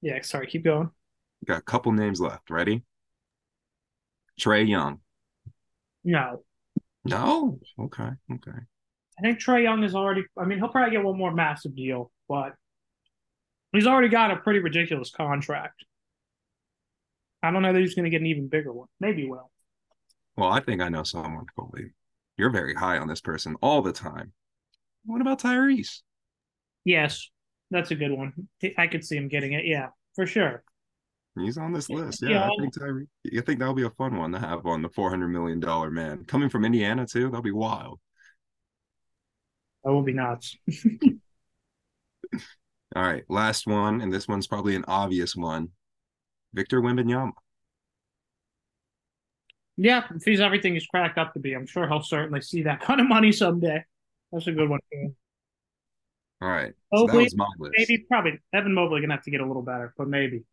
yeah, 0.00 0.20
sorry, 0.22 0.46
keep 0.46 0.64
going. 0.64 0.90
Got 1.44 1.58
a 1.58 1.62
couple 1.62 1.92
names 1.92 2.20
left. 2.20 2.50
Ready? 2.50 2.82
Trae 4.40 4.66
Young. 4.66 5.00
No. 6.02 6.44
No. 7.04 7.58
Okay. 7.78 8.08
Okay. 8.32 8.58
I 9.18 9.22
think 9.22 9.38
Trae 9.40 9.62
Young 9.62 9.82
is 9.84 9.94
already. 9.94 10.24
I 10.38 10.44
mean, 10.44 10.58
he'll 10.58 10.68
probably 10.68 10.92
get 10.92 11.04
one 11.04 11.18
more 11.18 11.32
massive 11.32 11.76
deal, 11.76 12.10
but 12.28 12.54
he's 13.72 13.86
already 13.86 14.08
got 14.08 14.30
a 14.30 14.36
pretty 14.36 14.60
ridiculous 14.60 15.10
contract. 15.10 15.84
I 17.42 17.50
don't 17.50 17.62
know 17.62 17.72
that 17.72 17.80
he's 17.80 17.94
going 17.94 18.04
to 18.04 18.10
get 18.10 18.20
an 18.20 18.26
even 18.26 18.48
bigger 18.48 18.72
one. 18.72 18.88
Maybe 19.00 19.22
he 19.22 19.28
will. 19.28 19.50
Well, 20.36 20.50
I 20.50 20.60
think 20.60 20.80
I 20.80 20.88
know 20.88 21.02
someone, 21.02 21.46
Colby. 21.58 21.90
You're 22.36 22.50
very 22.50 22.74
high 22.74 22.98
on 22.98 23.08
this 23.08 23.20
person 23.20 23.56
all 23.60 23.82
the 23.82 23.92
time. 23.92 24.32
What 25.04 25.20
about 25.20 25.40
Tyrese? 25.40 26.00
Yes, 26.84 27.28
that's 27.70 27.90
a 27.90 27.94
good 27.94 28.12
one. 28.12 28.32
I 28.78 28.86
could 28.86 29.04
see 29.04 29.16
him 29.16 29.28
getting 29.28 29.52
it. 29.52 29.66
Yeah, 29.66 29.88
for 30.14 30.26
sure. 30.26 30.62
He's 31.36 31.58
on 31.58 31.72
this 31.72 31.88
list. 31.88 32.22
Yeah, 32.22 32.30
Yeah. 32.30 32.46
I 32.46 32.50
think 32.60 32.78
Tyree. 32.78 33.06
I 33.36 33.40
think 33.40 33.58
that'll 33.58 33.74
be 33.74 33.84
a 33.84 33.90
fun 33.90 34.16
one 34.16 34.32
to 34.32 34.38
have 34.38 34.66
on 34.66 34.82
the 34.82 34.88
four 34.90 35.10
hundred 35.10 35.28
million 35.28 35.60
dollar 35.60 35.90
man 35.90 36.24
coming 36.24 36.48
from 36.48 36.64
Indiana 36.64 37.06
too. 37.06 37.24
That'll 37.24 37.42
be 37.42 37.50
wild. 37.52 38.00
That 39.84 39.92
will 39.92 40.02
be 40.02 40.12
nuts. 40.12 40.56
All 42.94 43.02
right, 43.02 43.24
last 43.28 43.66
one, 43.66 44.00
and 44.00 44.12
this 44.12 44.28
one's 44.28 44.46
probably 44.46 44.76
an 44.76 44.84
obvious 44.86 45.34
one. 45.34 45.70
Victor 46.52 46.82
Wembanyama. 46.82 47.32
Yeah, 49.78 50.04
if 50.14 50.24
he's 50.24 50.40
everything 50.40 50.74
he's 50.74 50.86
cracked 50.86 51.16
up 51.18 51.32
to 51.32 51.40
be, 51.40 51.54
I'm 51.54 51.66
sure 51.66 51.88
he'll 51.88 52.02
certainly 52.02 52.42
see 52.42 52.62
that 52.62 52.80
kind 52.82 53.00
of 53.00 53.08
money 53.08 53.32
someday. 53.32 53.82
That's 54.30 54.46
a 54.46 54.52
good 54.52 54.68
one. 54.68 54.80
All 56.42 56.48
right, 56.48 56.72
Mobley, 56.92 57.24
was 57.24 57.36
my 57.36 57.46
list. 57.58 57.74
maybe, 57.78 58.04
probably 58.08 58.38
Evan 58.52 58.74
Mobley 58.74 59.00
gonna 59.00 59.14
have 59.14 59.24
to 59.24 59.30
get 59.30 59.40
a 59.40 59.46
little 59.46 59.62
better, 59.62 59.94
but 59.96 60.08
maybe. 60.08 60.44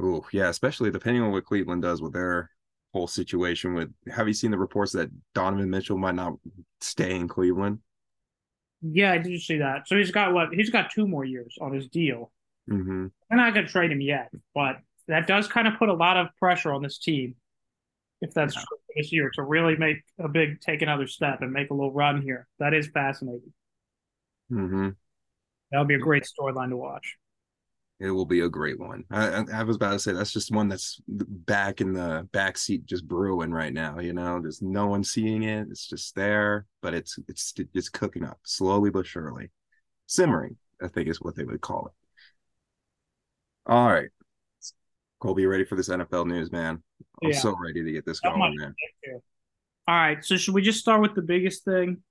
Ooh, 0.00 0.24
yeah, 0.32 0.48
especially 0.48 0.90
depending 0.90 1.22
on 1.22 1.32
what 1.32 1.44
Cleveland 1.44 1.82
does 1.82 2.00
with 2.00 2.12
their 2.12 2.50
whole 2.92 3.08
situation. 3.08 3.74
With 3.74 3.92
have 4.08 4.28
you 4.28 4.34
seen 4.34 4.50
the 4.50 4.58
reports 4.58 4.92
that 4.92 5.10
Donovan 5.34 5.70
Mitchell 5.70 5.98
might 5.98 6.14
not 6.14 6.34
stay 6.80 7.16
in 7.16 7.26
Cleveland? 7.26 7.80
Yeah, 8.82 9.12
I 9.12 9.18
did 9.18 9.40
see 9.40 9.58
that. 9.58 9.88
So 9.88 9.96
he's 9.96 10.10
got 10.10 10.32
what? 10.32 10.52
He's 10.52 10.70
got 10.70 10.90
two 10.90 11.06
more 11.08 11.24
years 11.24 11.56
on 11.60 11.72
his 11.72 11.88
deal. 11.88 12.30
Mm-hmm. 12.70 13.06
They're 13.28 13.38
not 13.38 13.54
gonna 13.54 13.66
trade 13.68 13.90
him 13.90 14.00
yet, 14.00 14.30
but 14.54 14.76
that 15.08 15.26
does 15.26 15.48
kind 15.48 15.66
of 15.66 15.74
put 15.78 15.88
a 15.88 15.94
lot 15.94 16.16
of 16.16 16.28
pressure 16.38 16.72
on 16.72 16.82
this 16.82 16.98
team. 16.98 17.34
If 18.20 18.34
that's 18.34 18.54
Yeah. 18.54 18.62
true 18.68 18.78
this 18.96 19.12
year, 19.12 19.30
to 19.34 19.42
really 19.42 19.76
make 19.76 20.02
a 20.18 20.28
big, 20.28 20.60
take 20.60 20.82
another 20.82 21.06
step 21.06 21.40
and 21.40 21.52
make 21.52 21.70
a 21.70 21.74
little 21.74 21.92
run 21.92 22.20
here. 22.20 22.46
That 22.58 22.74
is 22.74 22.88
fascinating. 22.88 23.52
Mm-hmm. 24.50 24.90
That 25.70 25.78
would 25.78 25.88
be 25.88 25.94
a 25.94 25.98
great 25.98 26.24
storyline 26.24 26.70
to 26.70 26.76
watch. 26.76 27.16
It 28.00 28.10
will 28.12 28.26
be 28.26 28.40
a 28.40 28.48
great 28.48 28.78
one. 28.78 29.02
I, 29.10 29.44
I, 29.52 29.64
was 29.64 29.74
about 29.74 29.90
to 29.92 29.98
say 29.98 30.12
that's 30.12 30.32
just 30.32 30.52
one 30.52 30.68
that's 30.68 31.00
back 31.08 31.80
in 31.80 31.92
the 31.92 32.28
back 32.30 32.56
seat, 32.56 32.86
just 32.86 33.08
brewing 33.08 33.50
right 33.50 33.72
now. 33.72 33.98
You 33.98 34.12
know, 34.12 34.40
there's 34.40 34.62
no 34.62 34.86
one 34.86 35.02
seeing 35.02 35.42
it. 35.42 35.66
It's 35.68 35.88
just 35.88 36.14
there, 36.14 36.66
but 36.80 36.94
it's 36.94 37.18
it's 37.26 37.52
it's 37.74 37.88
cooking 37.88 38.24
up 38.24 38.38
slowly 38.44 38.90
but 38.90 39.04
surely, 39.04 39.50
simmering. 40.06 40.56
I 40.80 40.86
think 40.86 41.08
is 41.08 41.20
what 41.20 41.34
they 41.34 41.42
would 41.42 41.60
call 41.60 41.86
it. 41.88 43.72
All 43.72 43.88
right, 43.88 44.10
Colby, 45.20 45.42
you 45.42 45.48
ready 45.48 45.64
for 45.64 45.74
this 45.74 45.88
NFL 45.88 46.28
news, 46.28 46.52
man? 46.52 46.80
I'm 47.22 47.30
Yeah. 47.30 47.38
so 47.38 47.56
ready 47.60 47.82
to 47.82 47.92
get 47.92 48.06
this 48.06 48.20
going, 48.20 48.54
man. 48.56 48.74
All 49.88 49.94
right, 49.94 50.24
so 50.24 50.36
should 50.36 50.54
we 50.54 50.62
just 50.62 50.78
start 50.78 51.00
with 51.00 51.16
the 51.16 51.22
biggest 51.22 51.64
thing 51.64 52.04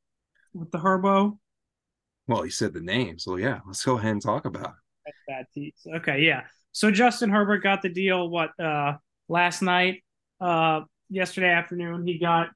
with 0.54 0.72
the 0.72 0.80
Herbo? 0.80 1.38
Well, 2.28 2.42
he 2.42 2.50
said 2.50 2.74
the 2.74 2.82
name, 2.82 3.20
so 3.20 3.38
yeah, 3.38 3.62
let's 3.66 3.86
go 3.86 3.98
ahead 3.98 4.12
and 4.12 4.22
talk 4.22 4.44
about 4.44 4.66
it. 4.72 4.87
Bad 5.28 5.46
tease. 5.54 5.86
Okay, 5.98 6.22
yeah. 6.24 6.44
So 6.72 6.92
Justin 6.92 7.30
Herbert 7.30 7.60
got 7.64 7.82
the 7.82 7.90
deal 7.90 8.30
what 8.30 8.58
uh 8.60 8.94
last 9.30 9.62
night, 9.62 10.04
uh 10.40 10.82
yesterday 11.10 11.50
afternoon. 11.50 12.06
He 12.06 12.20
got 12.20 12.50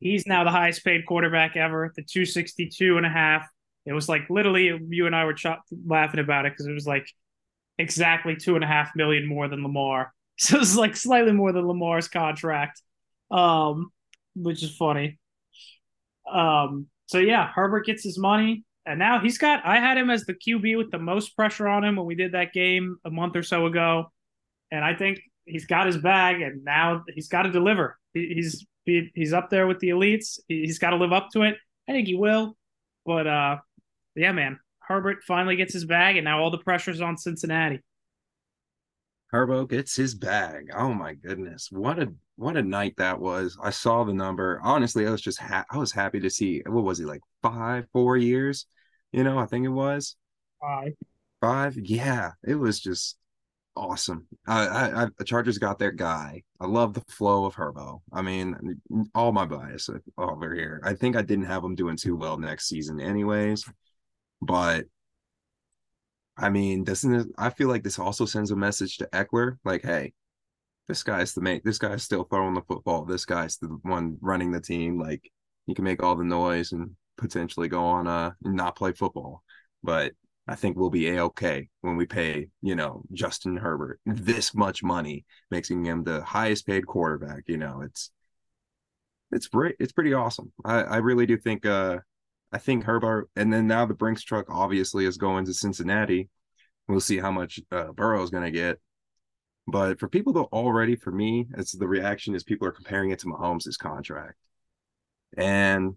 he's 0.00 0.26
now 0.26 0.44
the 0.44 0.50
highest 0.50 0.84
paid 0.84 1.06
quarterback 1.06 1.56
ever, 1.56 1.92
the 1.96 2.02
262 2.02 2.96
and 2.96 3.06
a 3.06 3.10
half. 3.10 3.46
It 3.86 3.92
was 3.92 4.08
like 4.08 4.28
literally 4.30 4.78
you 4.88 5.06
and 5.06 5.16
I 5.16 5.24
were 5.24 5.34
ch- 5.34 5.46
laughing 5.86 6.20
about 6.20 6.46
it 6.46 6.52
because 6.52 6.66
it 6.66 6.72
was 6.72 6.86
like 6.86 7.06
exactly 7.78 8.36
two 8.36 8.54
and 8.54 8.64
a 8.64 8.66
half 8.66 8.90
million 8.96 9.26
more 9.26 9.48
than 9.48 9.62
Lamar. 9.62 10.12
So 10.38 10.58
it's 10.58 10.74
like 10.74 10.96
slightly 10.96 11.32
more 11.32 11.52
than 11.52 11.68
Lamar's 11.68 12.08
contract. 12.08 12.80
Um, 13.30 13.92
which 14.34 14.62
is 14.62 14.74
funny. 14.76 15.18
Um, 16.30 16.86
so 17.06 17.18
yeah, 17.18 17.48
Herbert 17.54 17.86
gets 17.86 18.02
his 18.02 18.18
money. 18.18 18.64
And 18.84 18.98
now 18.98 19.20
he's 19.20 19.38
got. 19.38 19.64
I 19.64 19.76
had 19.76 19.96
him 19.96 20.10
as 20.10 20.24
the 20.24 20.34
QB 20.34 20.76
with 20.76 20.90
the 20.90 20.98
most 20.98 21.36
pressure 21.36 21.68
on 21.68 21.84
him 21.84 21.96
when 21.96 22.06
we 22.06 22.14
did 22.14 22.32
that 22.32 22.52
game 22.52 22.96
a 23.04 23.10
month 23.10 23.36
or 23.36 23.42
so 23.42 23.66
ago, 23.66 24.10
and 24.72 24.84
I 24.84 24.94
think 24.94 25.20
he's 25.44 25.66
got 25.66 25.86
his 25.86 25.98
bag, 25.98 26.40
and 26.40 26.64
now 26.64 27.04
he's 27.14 27.28
got 27.28 27.42
to 27.42 27.50
deliver. 27.50 27.98
He's 28.12 28.66
he's 28.84 29.32
up 29.32 29.50
there 29.50 29.68
with 29.68 29.78
the 29.78 29.90
elites. 29.90 30.40
He, 30.48 30.62
he's 30.62 30.80
got 30.80 30.90
to 30.90 30.96
live 30.96 31.12
up 31.12 31.28
to 31.34 31.42
it. 31.42 31.56
I 31.88 31.92
think 31.92 32.08
he 32.08 32.16
will, 32.16 32.56
but 33.06 33.26
uh, 33.28 33.58
yeah, 34.16 34.32
man, 34.32 34.58
Herbert 34.80 35.22
finally 35.26 35.56
gets 35.56 35.72
his 35.72 35.84
bag, 35.84 36.16
and 36.16 36.24
now 36.24 36.40
all 36.40 36.50
the 36.50 36.58
pressure's 36.58 37.00
on 37.00 37.16
Cincinnati. 37.16 37.80
Herbo 39.32 39.68
gets 39.68 39.96
his 39.96 40.14
bag. 40.14 40.70
Oh 40.76 40.92
my 40.92 41.14
goodness, 41.14 41.68
what 41.70 41.98
a 41.98 42.12
what 42.36 42.56
a 42.56 42.62
night 42.62 42.94
that 42.98 43.20
was! 43.20 43.56
I 43.62 43.70
saw 43.70 44.04
the 44.04 44.12
number. 44.12 44.60
Honestly, 44.62 45.06
I 45.06 45.10
was 45.10 45.22
just 45.22 45.38
ha- 45.38 45.64
I 45.70 45.78
was 45.78 45.92
happy 45.92 46.20
to 46.20 46.30
see. 46.30 46.62
What 46.66 46.84
was 46.84 46.98
he 46.98 47.04
like 47.04 47.22
five, 47.42 47.86
four 47.92 48.16
years? 48.16 48.66
You 49.12 49.24
know, 49.24 49.38
I 49.38 49.46
think 49.46 49.64
it 49.64 49.70
was 49.70 50.16
five. 50.60 50.92
five. 51.40 51.76
Yeah, 51.76 52.32
it 52.46 52.54
was 52.56 52.80
just 52.80 53.16
awesome. 53.74 54.26
I, 54.46 54.66
I, 54.66 55.02
I 55.04 55.08
the 55.16 55.24
Chargers 55.24 55.58
got 55.58 55.78
their 55.78 55.92
guy. 55.92 56.42
I 56.60 56.66
love 56.66 56.94
the 56.94 57.00
flow 57.08 57.46
of 57.46 57.54
Herbo. 57.54 58.00
I 58.12 58.22
mean, 58.22 58.80
all 59.14 59.32
my 59.32 59.46
bias 59.46 59.88
uh, 59.88 59.98
over 60.18 60.54
here. 60.54 60.82
I 60.84 60.94
think 60.94 61.16
I 61.16 61.22
didn't 61.22 61.46
have 61.46 61.64
him 61.64 61.74
doing 61.74 61.96
too 61.96 62.16
well 62.16 62.36
next 62.38 62.68
season, 62.68 63.00
anyways. 63.00 63.64
But 64.42 64.86
I 66.36 66.48
mean, 66.50 66.84
doesn't 66.84 67.14
it, 67.14 67.26
I 67.38 67.50
feel 67.50 67.68
like 67.68 67.82
this 67.82 67.98
also 67.98 68.24
sends 68.26 68.50
a 68.50 68.56
message 68.56 68.98
to 68.98 69.08
Ekeler, 69.12 69.58
like, 69.64 69.82
hey, 69.82 70.14
this 70.88 71.02
guy's 71.02 71.34
the 71.34 71.40
mate. 71.40 71.62
This 71.64 71.78
guy's 71.78 72.02
still 72.02 72.24
throwing 72.24 72.54
the 72.54 72.62
football. 72.62 73.04
This 73.04 73.24
guy's 73.24 73.56
the 73.58 73.68
one 73.82 74.18
running 74.20 74.52
the 74.52 74.60
team. 74.60 74.98
Like, 74.98 75.30
he 75.66 75.74
can 75.74 75.84
make 75.84 76.02
all 76.02 76.16
the 76.16 76.24
noise 76.24 76.72
and 76.72 76.96
potentially 77.18 77.68
go 77.68 77.84
on 77.84 78.06
uh 78.08 78.32
and 78.44 78.56
not 78.56 78.76
play 78.76 78.92
football. 78.92 79.42
But 79.82 80.12
I 80.48 80.56
think 80.56 80.76
we'll 80.76 80.90
be 80.90 81.08
a 81.10 81.24
okay 81.24 81.68
when 81.82 81.96
we 81.96 82.06
pay, 82.06 82.48
you 82.62 82.74
know, 82.74 83.02
Justin 83.12 83.56
Herbert 83.56 84.00
this 84.06 84.54
much 84.54 84.82
money, 84.82 85.24
making 85.50 85.84
him 85.84 86.04
the 86.04 86.22
highest 86.24 86.66
paid 86.66 86.86
quarterback. 86.86 87.44
You 87.46 87.58
know, 87.58 87.82
it's 87.82 88.10
it's 89.30 89.48
great. 89.48 89.76
It's 89.80 89.92
pretty 89.92 90.12
awesome. 90.12 90.52
I, 90.64 90.82
I 90.82 90.96
really 90.98 91.26
do 91.26 91.36
think 91.36 91.64
uh 91.66 91.98
I 92.52 92.58
think 92.58 92.84
Herbert 92.84 93.30
and 93.34 93.52
then 93.52 93.66
now 93.66 93.86
the 93.86 93.94
Brinks 93.94 94.22
truck 94.22 94.46
obviously 94.48 95.06
is 95.06 95.16
going 95.16 95.46
to 95.46 95.54
Cincinnati. 95.54 96.28
We'll 96.88 97.00
see 97.00 97.18
how 97.18 97.30
much 97.30 97.60
uh, 97.70 97.92
Burrow 97.92 98.22
is 98.22 98.30
going 98.30 98.44
to 98.44 98.50
get. 98.50 98.78
But 99.66 99.98
for 99.98 100.08
people 100.08 100.32
that 100.34 100.40
already, 100.52 100.96
for 100.96 101.12
me, 101.12 101.46
it's 101.56 101.72
the 101.72 101.86
reaction 101.86 102.34
is 102.34 102.42
people 102.42 102.66
are 102.66 102.72
comparing 102.72 103.10
it 103.10 103.20
to 103.20 103.26
Mahomes' 103.26 103.78
contract. 103.78 104.36
And 105.36 105.94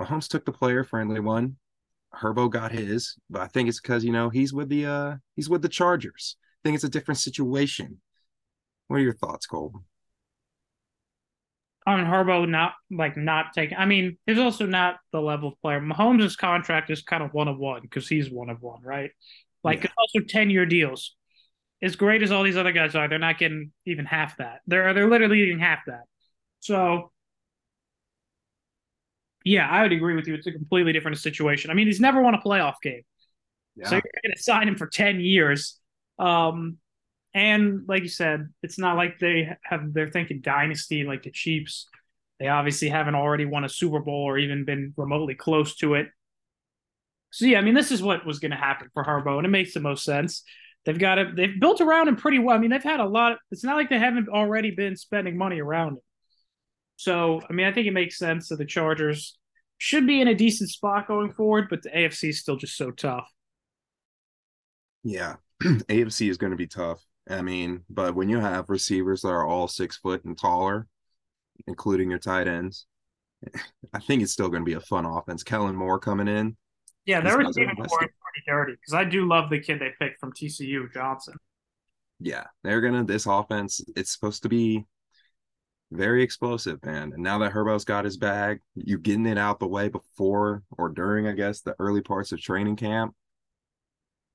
Mahomes 0.00 0.28
took 0.28 0.44
the 0.44 0.52
player 0.52 0.82
friendly 0.82 1.20
one. 1.20 1.56
Herbo 2.14 2.50
got 2.50 2.72
his, 2.72 3.16
but 3.30 3.42
I 3.42 3.46
think 3.46 3.68
it's 3.68 3.80
because 3.80 4.04
you 4.04 4.12
know 4.12 4.28
he's 4.28 4.52
with 4.52 4.68
the 4.68 4.86
uh 4.86 5.16
he's 5.34 5.48
with 5.48 5.62
the 5.62 5.68
Chargers. 5.68 6.36
I 6.42 6.68
think 6.68 6.74
it's 6.74 6.84
a 6.84 6.88
different 6.88 7.18
situation. 7.18 8.00
What 8.88 8.98
are 8.98 9.02
your 9.02 9.14
thoughts, 9.14 9.46
Cole? 9.46 9.82
On 11.86 12.04
Herbo 12.04 12.48
not 12.48 12.74
like 12.90 13.16
not 13.16 13.52
taking. 13.54 13.76
I 13.76 13.86
mean, 13.86 14.18
he's 14.26 14.38
also 14.38 14.66
not 14.66 14.96
the 15.12 15.20
level 15.20 15.48
of 15.50 15.60
player. 15.60 15.80
Mahomes' 15.80 16.36
contract 16.36 16.90
is 16.90 17.02
kind 17.02 17.22
of 17.22 17.32
one 17.34 17.48
of 17.48 17.58
one 17.58 17.82
because 17.82 18.08
he's 18.08 18.30
one 18.30 18.50
of 18.50 18.62
one, 18.62 18.82
right? 18.82 19.10
Like 19.64 19.80
Yeah. 19.80 19.84
it's 19.84 19.94
also 19.98 20.20
ten 20.26 20.50
year 20.50 20.66
deals. 20.66 21.16
As 21.82 21.96
great 21.96 22.22
as 22.22 22.30
all 22.32 22.44
these 22.44 22.56
other 22.56 22.72
guys 22.72 22.94
are, 22.94 23.08
they're 23.08 23.18
not 23.18 23.38
getting 23.38 23.72
even 23.86 24.06
half 24.06 24.36
that. 24.38 24.60
They're 24.66 24.94
they're 24.94 25.10
literally 25.10 25.38
getting 25.38 25.58
half 25.58 25.80
that. 25.86 26.04
So 26.60 27.12
yeah, 29.44 29.68
I 29.68 29.82
would 29.82 29.92
agree 29.92 30.14
with 30.14 30.26
you. 30.28 30.34
It's 30.34 30.46
a 30.46 30.52
completely 30.52 30.92
different 30.92 31.18
situation. 31.18 31.70
I 31.70 31.74
mean, 31.74 31.86
he's 31.86 32.00
never 32.00 32.22
won 32.22 32.34
a 32.34 32.40
playoff 32.40 32.74
game. 32.82 33.02
Yeah. 33.76 33.88
So 33.88 33.94
you're 33.96 34.02
going 34.22 34.34
to 34.36 34.42
sign 34.42 34.68
him 34.68 34.76
for 34.76 34.86
10 34.86 35.20
years. 35.20 35.78
Um, 36.18 36.78
and 37.34 37.82
like 37.88 38.02
you 38.02 38.08
said, 38.08 38.48
it's 38.62 38.78
not 38.78 38.96
like 38.96 39.18
they 39.18 39.56
have, 39.62 39.92
they're 39.92 40.10
thinking 40.10 40.40
dynasty 40.40 41.04
like 41.04 41.22
the 41.22 41.30
Chiefs. 41.30 41.88
They 42.38 42.48
obviously 42.48 42.88
haven't 42.88 43.14
already 43.14 43.44
won 43.44 43.64
a 43.64 43.68
Super 43.68 44.00
Bowl 44.00 44.24
or 44.24 44.36
even 44.36 44.64
been 44.64 44.92
remotely 44.96 45.34
close 45.34 45.76
to 45.76 45.94
it. 45.94 46.08
So 47.30 47.46
yeah, 47.46 47.58
I 47.58 47.62
mean, 47.62 47.74
this 47.74 47.90
is 47.90 48.02
what 48.02 48.26
was 48.26 48.40
going 48.40 48.50
to 48.50 48.56
happen 48.56 48.88
for 48.92 49.04
Harbaugh, 49.04 49.38
and 49.38 49.46
it 49.46 49.50
makes 49.50 49.72
the 49.72 49.80
most 49.80 50.04
sense. 50.04 50.42
They've 50.84 50.98
got 50.98 51.18
it. 51.18 51.36
They've 51.36 51.58
built 51.58 51.80
around 51.80 52.08
him 52.08 52.16
pretty 52.16 52.38
well. 52.38 52.56
I 52.56 52.58
mean, 52.58 52.70
they've 52.70 52.82
had 52.82 53.00
a 53.00 53.06
lot. 53.06 53.38
It's 53.50 53.64
not 53.64 53.76
like 53.76 53.88
they 53.88 53.98
haven't 53.98 54.28
already 54.28 54.72
been 54.72 54.96
spending 54.96 55.38
money 55.38 55.60
around 55.60 55.92
him. 55.92 56.02
So 56.96 57.40
I 57.48 57.52
mean, 57.54 57.66
I 57.66 57.72
think 57.72 57.86
it 57.86 57.92
makes 57.92 58.18
sense 58.18 58.48
that 58.48 58.56
the 58.56 58.66
Chargers 58.66 59.38
should 59.78 60.06
be 60.06 60.20
in 60.20 60.28
a 60.28 60.34
decent 60.34 60.70
spot 60.70 61.08
going 61.08 61.32
forward, 61.32 61.68
but 61.70 61.82
the 61.82 61.90
AFC 61.90 62.28
is 62.30 62.40
still 62.40 62.56
just 62.56 62.76
so 62.76 62.90
tough. 62.90 63.28
Yeah, 65.02 65.36
AFC 65.62 66.28
is 66.28 66.36
going 66.36 66.50
to 66.50 66.56
be 66.56 66.66
tough. 66.66 67.02
I 67.28 67.42
mean, 67.42 67.84
but 67.88 68.14
when 68.14 68.28
you 68.28 68.40
have 68.40 68.68
receivers 68.68 69.22
that 69.22 69.28
are 69.28 69.46
all 69.46 69.68
six 69.68 69.96
foot 69.96 70.24
and 70.24 70.36
taller, 70.36 70.86
including 71.66 72.10
your 72.10 72.18
tight 72.18 72.48
ends, 72.48 72.86
I 73.92 74.00
think 74.00 74.22
it's 74.22 74.32
still 74.32 74.48
going 74.48 74.62
to 74.62 74.68
be 74.68 74.74
a 74.74 74.80
fun 74.80 75.04
offense. 75.04 75.42
Kellen 75.42 75.76
Moore 75.76 75.98
coming 75.98 76.28
in. 76.28 76.56
Yeah, 77.04 77.20
their 77.20 77.38
receiving 77.38 77.74
corps 77.74 78.04
is 78.04 78.10
pretty 78.20 78.44
dirty 78.46 78.72
because 78.72 78.94
I 78.94 79.04
do 79.04 79.26
love 79.26 79.50
the 79.50 79.58
kid 79.58 79.80
they 79.80 79.90
picked 79.98 80.20
from 80.20 80.32
TCU, 80.32 80.92
Johnson. 80.92 81.34
Yeah, 82.20 82.44
they're 82.62 82.80
gonna. 82.80 83.04
This 83.04 83.26
offense, 83.26 83.80
it's 83.96 84.12
supposed 84.12 84.44
to 84.44 84.48
be 84.48 84.86
very 85.90 86.22
explosive, 86.22 86.84
man. 86.84 87.12
And 87.12 87.22
now 87.22 87.38
that 87.38 87.52
Herbo's 87.52 87.84
got 87.84 88.04
his 88.04 88.16
bag, 88.16 88.60
you 88.74 88.98
getting 88.98 89.26
it 89.26 89.38
out 89.38 89.58
the 89.58 89.66
way 89.66 89.88
before 89.88 90.62
or 90.78 90.88
during, 90.88 91.26
I 91.26 91.32
guess, 91.32 91.60
the 91.60 91.74
early 91.78 92.00
parts 92.00 92.30
of 92.30 92.40
training 92.40 92.76
camp. 92.76 93.14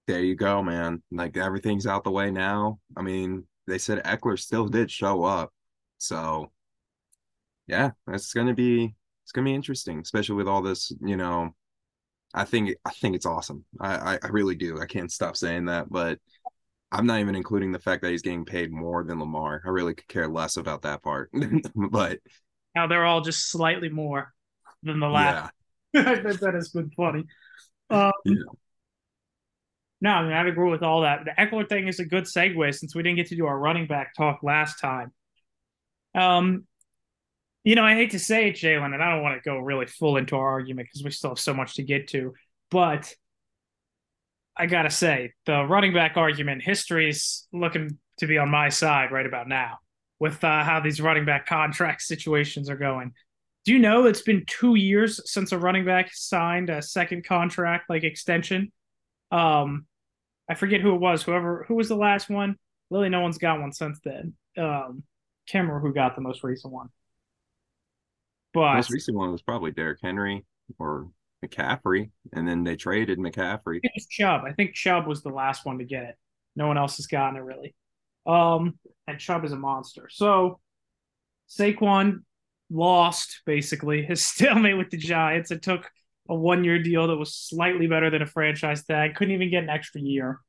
There 0.08 0.22
you 0.22 0.36
go, 0.36 0.64
man. 0.64 1.04
Like 1.12 1.36
everything's 1.38 1.86
out 1.86 2.04
the 2.04 2.12
way 2.12 2.32
now. 2.32 2.80
I 2.96 3.02
mean, 3.02 3.46
they 3.68 3.78
said 3.78 4.04
Ekeler 4.04 4.40
still 4.40 4.68
did 4.68 4.90
show 4.90 5.24
up. 5.24 5.52
So 5.98 6.52
yeah, 7.68 7.92
it's 8.08 8.34
gonna 8.34 8.54
be 8.54 8.96
it's 9.24 9.32
gonna 9.34 9.46
be 9.46 9.56
interesting, 9.56 10.00
especially 10.00 10.36
with 10.36 10.48
all 10.48 10.62
this, 10.62 10.92
you 11.02 11.18
know. 11.18 11.52
I 12.34 12.46
think 12.46 12.76
I 12.86 12.92
think 12.92 13.16
it's 13.16 13.26
awesome. 13.26 13.66
I, 13.80 13.96
I, 14.14 14.20
I 14.24 14.28
really 14.28 14.56
do. 14.56 14.80
I 14.80 14.86
can't 14.86 15.12
stop 15.12 15.36
saying 15.36 15.66
that, 15.66 15.90
but 15.90 16.20
I'm 16.92 17.06
not 17.06 17.20
even 17.20 17.36
including 17.36 17.72
the 17.72 17.80
fact 17.80 18.02
that 18.02 18.12
he's 18.12 18.22
getting 18.22 18.46
paid 18.46 18.72
more 18.72 19.04
than 19.04 19.20
Lamar. 19.20 19.62
I 19.66 19.70
really 19.70 19.94
could 19.94 20.08
care 20.08 20.28
less 20.28 20.56
about 20.56 20.84
that 20.84 21.04
part. 21.04 21.30
but 21.76 22.20
now 22.76 22.88
they're 22.88 23.06
all 23.06 23.22
just 23.22 23.50
slightly 23.50 23.90
more 23.90 24.34
than 24.84 25.00
the 25.00 25.08
last. 25.08 25.52
Yeah. 25.94 26.04
that 26.04 26.54
has 26.54 26.70
been 26.70 26.92
funny. 26.92 27.26
Um, 27.90 28.12
yeah. 28.24 28.36
No, 30.00 30.12
I 30.12 30.24
mean 30.24 30.34
I 30.34 30.48
agree 30.48 30.70
with 30.70 30.84
all 30.84 31.02
that. 31.02 31.26
The 31.26 31.32
Ekeler 31.32 31.68
thing 31.68 31.88
is 31.88 32.00
a 32.00 32.06
good 32.06 32.26
segue 32.26 32.76
since 32.76 32.96
we 32.96 33.04
didn't 33.04 33.18
get 33.18 33.28
to 33.28 33.36
do 33.36 33.46
our 33.46 33.58
running 33.58 33.88
back 33.88 34.14
talk 34.16 34.44
last 34.44 34.80
time. 34.80 35.12
Um, 36.16 36.66
you 37.64 37.76
know, 37.76 37.84
I 37.84 37.96
hate 37.96 38.12
to 38.12 38.20
say 38.20 38.50
it, 38.50 38.56
Jalen, 38.56 38.94
and 38.94 39.04
I 39.04 39.12
don't 39.12 39.24
want 39.24 39.42
to 39.42 39.50
go 39.50 39.58
really 39.58 39.88
full 39.88 40.18
into 40.18 40.36
our 40.36 40.50
argument 40.50 40.88
because 40.88 41.04
we 41.04 41.12
still 41.12 41.32
have 41.32 41.40
so 41.40 41.54
much 41.54 41.76
to 41.76 41.84
get 41.84 42.08
to, 42.10 42.34
but 42.72 43.14
I 44.56 44.66
gotta 44.66 44.90
say, 44.90 45.34
the 45.46 45.64
running 45.64 45.94
back 45.94 46.18
argument, 46.18 46.64
history 46.64 47.10
is 47.10 47.48
looking 47.54 48.00
to 48.18 48.28
be 48.28 48.38
on 48.38 48.50
my 48.50 48.70
side 48.70 49.12
right 49.12 49.26
about 49.26 49.48
now 49.48 49.78
with 50.20 50.44
uh, 50.44 50.64
how 50.64 50.80
these 50.80 51.00
running 51.00 51.26
back 51.26 51.46
contract 51.46 52.02
situations 52.04 52.70
are 52.70 52.78
going. 52.78 53.14
Do 53.66 53.74
you 53.74 53.80
know 53.80 54.06
it's 54.06 54.22
been 54.22 54.46
two 54.48 54.76
years 54.76 55.20
since 55.30 55.52
a 55.52 55.58
running 55.58 55.86
back 55.86 56.10
signed 56.14 56.70
a 56.70 56.82
second 56.82 57.26
contract 57.26 57.90
like 57.90 58.04
extension? 58.04 58.72
Um, 59.32 59.86
I 60.50 60.56
forget 60.56 60.82
who 60.82 60.96
it 60.96 61.02
was. 61.02 61.24
Whoever 61.24 61.66
who 61.68 61.76
was 61.76 61.90
the 61.90 61.96
last 61.96 62.30
one. 62.30 62.56
Really, 62.90 63.10
no 63.10 63.22
one's 63.22 63.38
got 63.38 63.60
one 63.60 63.74
since 63.74 64.00
then. 64.04 64.34
Um, 64.58 65.04
can't 65.48 65.68
remember 65.68 65.86
who 65.86 65.94
got 65.94 66.16
the 66.16 66.22
most 66.22 66.44
recent 66.44 66.74
one. 66.74 66.90
But 68.54 68.76
most 68.76 68.92
recent 68.92 69.18
one 69.18 69.32
was 69.32 69.42
probably 69.42 69.72
Derrick 69.72 70.00
Henry 70.02 70.46
or 70.80 71.10
McCaffrey, 71.46 72.12
and 72.34 72.48
then 72.48 72.64
they 72.64 72.76
traded 72.76 73.20
McCaffrey. 73.20 73.80
It 73.84 73.92
was 73.94 74.08
Chubb. 74.08 74.44
I 74.46 74.54
think 74.54 74.74
Chubb 74.74 75.06
was 75.06 75.22
the 75.22 75.30
last 75.30 75.66
one 75.66 75.80
to 75.80 75.86
get 75.86 76.04
it. 76.04 76.16
No 76.56 76.68
one 76.68 76.78
else 76.78 76.98
has 76.98 77.08
gotten 77.08 77.38
it 77.38 77.44
really. 77.44 77.76
Um, 78.26 78.80
and 79.08 79.20
Chubb 79.20 79.46
is 79.46 79.52
a 79.52 79.58
monster. 79.58 80.10
So 80.12 80.60
Saquon 81.50 82.24
lost 82.70 83.42
basically 83.46 84.04
his 84.06 84.26
stalemate 84.26 84.78
with 84.78 84.90
the 84.90 84.98
Giants. 84.98 85.52
It 85.52 85.62
took 85.62 85.90
a 86.30 86.36
one 86.36 86.64
year 86.64 86.80
deal 86.80 87.08
that 87.08 87.18
was 87.18 87.36
slightly 87.36 87.88
better 87.88 88.10
than 88.10 88.22
a 88.22 88.26
franchise 88.28 88.84
tag. 88.84 89.16
Couldn't 89.16 89.34
even 89.34 89.50
get 89.50 89.64
an 89.64 89.70
extra 89.70 90.02
year. 90.02 90.40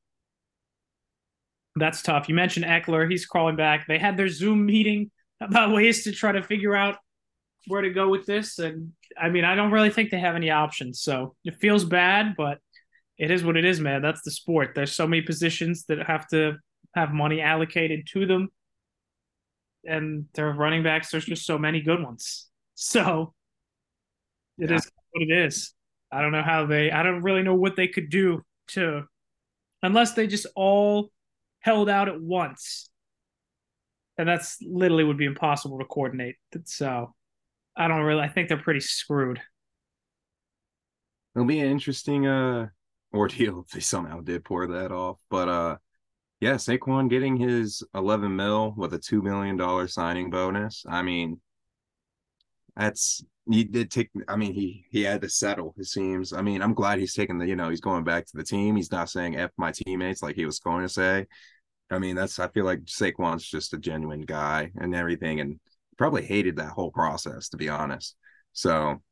That's 1.77 2.03
tough. 2.03 2.29
You 2.29 2.35
mentioned 2.35 2.67
Ekeler. 2.67 3.09
He's 3.11 3.27
crawling 3.27 3.57
back. 3.57 3.87
They 3.87 3.99
had 3.99 4.17
their 4.17 4.29
Zoom 4.29 4.67
meeting 4.67 5.11
about 5.41 5.73
ways 5.75 6.05
to 6.05 6.13
try 6.13 6.33
to 6.33 6.43
figure 6.43 6.75
out 6.75 6.97
where 7.67 7.83
to 7.83 7.91
go 7.91 8.09
with 8.09 8.27
this. 8.27 8.59
And 8.59 8.93
I 9.21 9.29
mean, 9.29 9.45
I 9.45 9.55
don't 9.55 9.71
really 9.71 9.91
think 9.91 10.11
they 10.11 10.19
have 10.19 10.37
any 10.37 10.51
options. 10.51 11.01
So 11.01 11.37
it 11.45 11.57
feels 11.57 11.85
bad, 11.85 12.35
but 12.37 12.59
it 13.19 13.31
is 13.31 13.45
what 13.45 13.57
it 13.57 13.65
is, 13.65 13.81
man. 13.81 14.03
That's 14.03 14.23
the 14.23 14.31
sport. 14.31 14.73
There's 14.75 14.95
so 14.95 15.07
many 15.07 15.23
positions 15.23 15.85
that 15.87 16.07
have 16.07 16.27
to 16.29 16.57
have 16.95 17.13
money 17.13 17.41
allocated 17.41 18.07
to 18.13 18.27
them. 18.27 18.49
And 19.85 20.27
their 20.35 20.53
running 20.53 20.83
backs, 20.83 21.11
there's 21.11 21.25
just 21.25 21.47
so 21.47 21.59
many 21.59 21.81
good 21.81 22.03
ones. 22.03 22.47
So 22.81 23.35
it 24.57 24.71
yeah. 24.71 24.77
is 24.77 24.89
what 25.13 25.23
it 25.23 25.31
is. 25.31 25.73
I 26.11 26.23
don't 26.23 26.33
know 26.33 26.43
how 26.43 26.67
they, 26.67 26.91
I 26.91 27.03
don't 27.03 27.23
really 27.23 27.43
know 27.43 27.55
what 27.55 27.77
they 27.77 27.89
could 27.89 28.11
do 28.11 28.43
to, 28.69 29.03
unless 29.83 30.15
they 30.15 30.27
just 30.27 30.47
all 30.57 31.11
held 31.61 31.89
out 31.89 32.09
at 32.09 32.21
once. 32.21 32.91
And 34.17 34.29
that's 34.29 34.59
literally 34.61 35.05
would 35.05 35.19
be 35.19 35.27
impossible 35.27 35.79
to 35.79 35.85
coordinate. 35.85 36.37
So 36.65 37.15
I 37.77 37.87
don't 37.87 38.03
really. 38.03 38.23
I 38.23 38.29
think 38.29 38.49
they're 38.49 38.59
pretty 38.59 38.81
screwed. 38.81 39.41
It'll 41.35 41.47
be 41.47 41.61
an 41.61 41.71
interesting 41.71 42.27
uh 42.27 42.67
ordeal 43.15 43.61
if 43.61 43.71
they 43.71 43.81
somehow 43.81 44.21
did 44.21 44.45
pour 44.45 44.67
that 44.67 44.91
off. 44.91 45.19
But 45.31 45.49
uh 45.49 45.77
yeah, 46.41 46.55
Saquon 46.55 47.09
getting 47.09 47.37
his 47.37 47.83
11 47.95 48.35
mil 48.35 48.75
with 48.77 48.95
a 48.95 48.99
two 48.99 49.23
million 49.23 49.57
dollar 49.57 49.87
signing 49.87 50.31
bonus. 50.31 50.85
I 50.89 51.03
mean, 51.03 51.41
that's 52.79 53.25
he 53.51 53.65
did 53.65 53.91
take. 53.91 54.11
I 54.29 54.37
mean, 54.37 54.55
he 54.55 54.85
he 54.91 55.03
had 55.03 55.23
to 55.23 55.29
settle. 55.29 55.75
It 55.77 55.87
seems. 55.87 56.33
I 56.33 56.43
mean, 56.43 56.63
I'm 56.63 56.75
glad 56.75 56.99
he's 56.99 57.15
taking 57.15 57.39
the. 57.39 57.47
You 57.47 57.57
know, 57.57 57.69
he's 57.69 57.81
going 57.81 58.05
back 58.05 58.27
to 58.27 58.37
the 58.37 58.45
team. 58.45 58.77
He's 58.77 58.93
not 58.93 59.11
saying 59.11 59.37
"f 59.37 59.51
my 59.59 59.73
teammates" 59.73 60.23
like 60.23 60.37
he 60.37 60.47
was 60.47 60.61
going 60.61 60.83
to 60.83 60.89
say. 60.89 61.27
I 61.91 61.99
mean, 61.99 62.17
that's. 62.17 62.39
I 62.39 62.49
feel 62.49 62.65
like 62.65 62.81
Saquon's 62.85 63.45
just 63.45 63.75
a 63.75 63.79
genuine 63.79 64.23
guy 64.23 64.71
and 64.77 64.95
everything, 64.95 65.41
and 65.41 65.59
probably 65.99 66.25
hated 66.25 66.57
that 66.57 66.71
whole 66.71 66.93
process, 66.93 67.49
to 67.51 67.57
be 67.57 67.69
honest. 67.69 68.17
So 68.53 69.03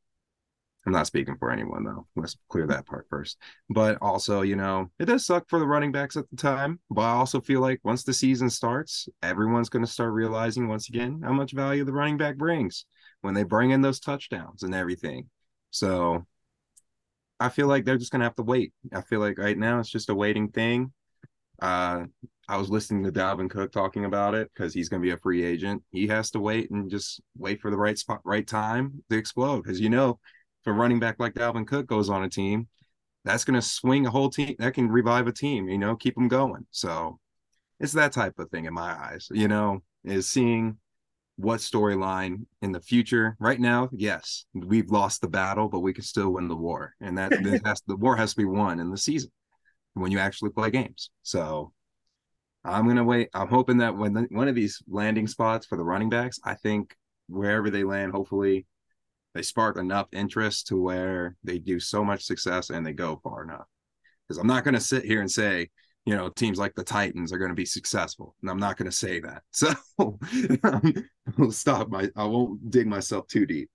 I'm 0.85 0.93
not 0.93 1.07
speaking 1.07 1.35
for 1.37 1.51
anyone 1.51 1.83
though. 1.83 2.07
Let's 2.15 2.37
clear 2.49 2.67
that 2.67 2.85
part 2.85 3.07
first. 3.09 3.37
But 3.69 3.97
also, 4.01 4.41
you 4.41 4.55
know, 4.55 4.89
it 4.99 5.05
does 5.05 5.25
suck 5.25 5.49
for 5.49 5.59
the 5.59 5.67
running 5.67 5.91
backs 5.91 6.15
at 6.15 6.29
the 6.29 6.37
time. 6.37 6.79
But 6.89 7.01
I 7.01 7.11
also 7.11 7.41
feel 7.41 7.59
like 7.59 7.81
once 7.83 8.03
the 8.03 8.13
season 8.13 8.49
starts, 8.49 9.09
everyone's 9.21 9.69
going 9.69 9.83
to 9.83 9.91
start 9.91 10.13
realizing 10.13 10.69
once 10.69 10.87
again 10.87 11.21
how 11.23 11.33
much 11.33 11.51
value 11.51 11.83
the 11.83 11.91
running 11.91 12.17
back 12.17 12.37
brings 12.37 12.85
when 13.21 13.33
they 13.33 13.43
bring 13.43 13.71
in 13.71 13.81
those 13.81 13.99
touchdowns 13.99 14.63
and 14.63 14.73
everything. 14.75 15.29
So 15.71 16.25
I 17.39 17.49
feel 17.49 17.67
like 17.67 17.85
they're 17.85 17.97
just 17.97 18.11
to 18.21 18.25
have 18.25 18.35
to 18.35 18.43
wait. 18.43 18.73
I 18.93 19.01
feel 19.01 19.19
like 19.19 19.37
right 19.37 19.57
now 19.57 19.79
it's 19.79 19.89
just 19.89 20.09
a 20.09 20.15
waiting 20.15 20.49
thing. 20.49 20.91
Uh, 21.61 22.05
I 22.47 22.57
was 22.57 22.69
listening 22.69 23.03
to 23.03 23.11
Dalvin 23.11 23.49
Cook 23.49 23.71
talking 23.71 24.05
about 24.05 24.33
it 24.33 24.49
because 24.53 24.73
he's 24.73 24.89
to 25.01 25.05
be 25.05 25.11
a 25.11 25.17
free 25.17 25.43
agent. 25.43 25.83
He 25.91 26.07
has 26.07 26.31
to 26.31 26.39
wait 26.39 26.71
and 26.71 26.89
just 26.89 27.21
wait 27.37 27.59
for 27.59 27.69
the 27.69 27.77
right 27.77 27.97
spot, 27.97 28.21
right 28.23 28.47
time 28.47 29.03
to 29.09 29.17
explode. 29.17 29.63
Because 29.63 29.79
you 29.79 29.89
know, 29.89 30.19
if 30.61 30.67
a 30.67 30.71
running 30.71 30.99
back 30.99 31.19
like 31.19 31.33
Dalvin 31.33 31.67
Cook 31.67 31.87
goes 31.87 32.09
on 32.09 32.23
a 32.23 32.29
team, 32.29 32.67
that's 33.25 33.43
to 33.59 33.61
swing 33.61 34.05
a 34.05 34.11
whole 34.11 34.29
team. 34.29 34.55
That 34.59 34.73
can 34.73 34.89
revive 34.89 35.27
a 35.27 35.33
team. 35.33 35.67
You 35.67 35.77
know, 35.77 35.95
keep 35.95 36.15
them 36.15 36.29
going. 36.29 36.65
So 36.71 37.19
it's 37.79 37.93
that 37.93 38.13
type 38.13 38.39
of 38.39 38.49
thing 38.49 38.65
in 38.65 38.73
my 38.73 38.93
eyes. 38.93 39.27
You 39.31 39.47
know, 39.47 39.83
is 40.05 40.29
seeing 40.29 40.77
what 41.37 41.59
storyline 41.59 42.45
in 42.61 42.71
the 42.71 42.81
future. 42.81 43.37
Right 43.39 43.59
now, 43.59 43.89
yes, 43.93 44.45
we've 44.53 44.89
lost 44.89 45.21
the 45.21 45.27
battle, 45.27 45.69
but 45.69 45.79
we 45.79 45.93
can 45.93 46.03
still 46.03 46.33
win 46.33 46.47
the 46.47 46.55
war, 46.55 46.93
and 46.99 47.17
that 47.17 47.31
has, 47.65 47.81
the 47.87 47.95
war 47.95 48.15
has 48.15 48.31
to 48.31 48.37
be 48.37 48.45
won 48.45 48.79
in 48.79 48.91
the 48.91 48.97
season 48.97 49.31
when 49.93 50.11
you 50.11 50.19
actually 50.19 50.49
play 50.49 50.69
games. 50.69 51.09
So 51.23 51.71
I'm 52.63 52.87
gonna 52.87 53.03
wait. 53.03 53.29
I'm 53.33 53.47
hoping 53.47 53.77
that 53.77 53.95
when 53.95 54.13
the, 54.13 54.27
one 54.29 54.47
of 54.47 54.55
these 54.55 54.81
landing 54.87 55.27
spots 55.27 55.65
for 55.65 55.77
the 55.77 55.83
running 55.83 56.09
backs, 56.09 56.39
I 56.43 56.55
think 56.55 56.95
wherever 57.27 57.69
they 57.69 57.83
land, 57.83 58.11
hopefully 58.11 58.65
they 59.33 59.43
spark 59.43 59.77
enough 59.77 60.07
interest 60.11 60.67
to 60.67 60.81
where 60.81 61.35
they 61.43 61.59
do 61.59 61.79
so 61.79 62.03
much 62.03 62.25
success 62.25 62.71
and 62.71 62.85
they 62.85 62.93
go 62.93 63.19
far 63.23 63.43
enough. 63.43 63.67
Because 64.27 64.39
I'm 64.39 64.47
not 64.47 64.63
gonna 64.63 64.79
sit 64.79 65.05
here 65.05 65.21
and 65.21 65.31
say, 65.31 65.69
you 66.07 66.15
know, 66.15 66.29
teams 66.29 66.57
like 66.57 66.73
the 66.73 66.85
Titans 66.85 67.33
are 67.33 67.37
going 67.37 67.49
to 67.49 67.55
be 67.55 67.65
successful, 67.65 68.33
and 68.41 68.49
I'm 68.49 68.59
not 68.59 68.77
going 68.77 68.89
to 68.89 68.95
say 68.95 69.19
that. 69.19 69.43
So 69.51 69.73
I'll 71.37 71.51
stop. 71.51 71.89
My 71.89 72.09
I 72.15 72.23
won't 72.23 72.71
dig 72.71 72.87
myself 72.87 73.27
too 73.27 73.45
deep. 73.45 73.69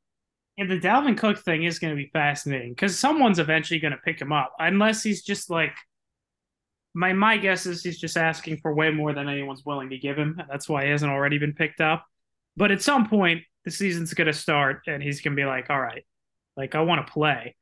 And 0.57 0.71
the 0.71 0.81
Dalvin 0.81 1.19
Cook 1.19 1.39
thing 1.39 1.65
is 1.65 1.79
going 1.79 1.95
to 1.95 2.03
be 2.03 2.09
fascinating 2.11 2.71
because 2.71 2.99
someone's 2.99 3.39
eventually 3.39 3.81
going 3.81 3.93
to 3.93 3.99
pick 3.99 4.19
him 4.19 4.33
up, 4.33 4.55
unless 4.59 5.03
he's 5.03 5.23
just 5.23 5.51
like 5.51 5.75
my 6.95 7.13
my 7.13 7.37
guess 7.37 7.67
is 7.67 7.83
he's 7.83 8.01
just 8.01 8.17
asking 8.17 8.61
for 8.63 8.75
way 8.75 8.91
more 8.91 9.13
than 9.13 9.29
anyone's 9.29 9.67
willing 9.67 9.91
to 9.91 9.99
give 9.99 10.17
him. 10.17 10.41
That's 10.49 10.71
why 10.71 10.87
he 10.87 10.91
hasn't 10.91 11.13
already 11.13 11.37
been 11.37 11.53
picked 11.53 11.83
up. 11.83 12.07
But 12.57 12.71
at 12.71 12.81
some 12.81 13.11
point, 13.11 13.43
the 13.67 13.71
season's 13.71 14.15
going 14.15 14.27
to 14.27 14.33
start, 14.33 14.85
and 14.87 15.03
he's 15.03 15.21
going 15.21 15.37
to 15.37 15.41
be 15.41 15.47
like, 15.47 15.69
"All 15.69 15.81
right, 15.81 16.07
like 16.57 16.75
I 16.75 16.81
want 16.81 17.07
to 17.07 17.13
play." 17.13 17.57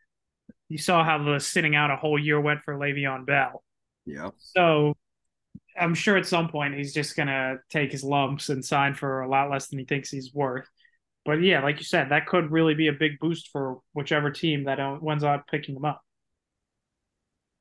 You 0.68 0.78
saw 0.78 1.02
how 1.02 1.24
the 1.24 1.40
sitting 1.40 1.74
out 1.74 1.90
a 1.90 1.96
whole 1.96 2.20
year 2.20 2.40
went 2.40 2.60
for 2.64 2.76
Le'Veon 2.76 3.26
Bell. 3.26 3.64
Yeah. 4.06 4.30
So 4.38 4.96
I'm 5.78 5.94
sure 5.94 6.16
at 6.16 6.26
some 6.26 6.48
point 6.48 6.74
he's 6.74 6.92
just 6.92 7.16
going 7.16 7.28
to 7.28 7.58
take 7.68 7.92
his 7.92 8.04
lumps 8.04 8.48
and 8.48 8.64
sign 8.64 8.94
for 8.94 9.20
a 9.20 9.28
lot 9.28 9.50
less 9.50 9.68
than 9.68 9.78
he 9.78 9.84
thinks 9.84 10.10
he's 10.10 10.34
worth. 10.34 10.68
But 11.24 11.42
yeah, 11.42 11.62
like 11.62 11.78
you 11.78 11.84
said, 11.84 12.10
that 12.10 12.26
could 12.26 12.50
really 12.50 12.74
be 12.74 12.88
a 12.88 12.92
big 12.92 13.18
boost 13.20 13.50
for 13.52 13.78
whichever 13.92 14.30
team 14.30 14.64
that 14.64 14.80
ends 14.80 15.24
up 15.24 15.46
picking 15.50 15.76
him 15.76 15.84
up. 15.84 16.02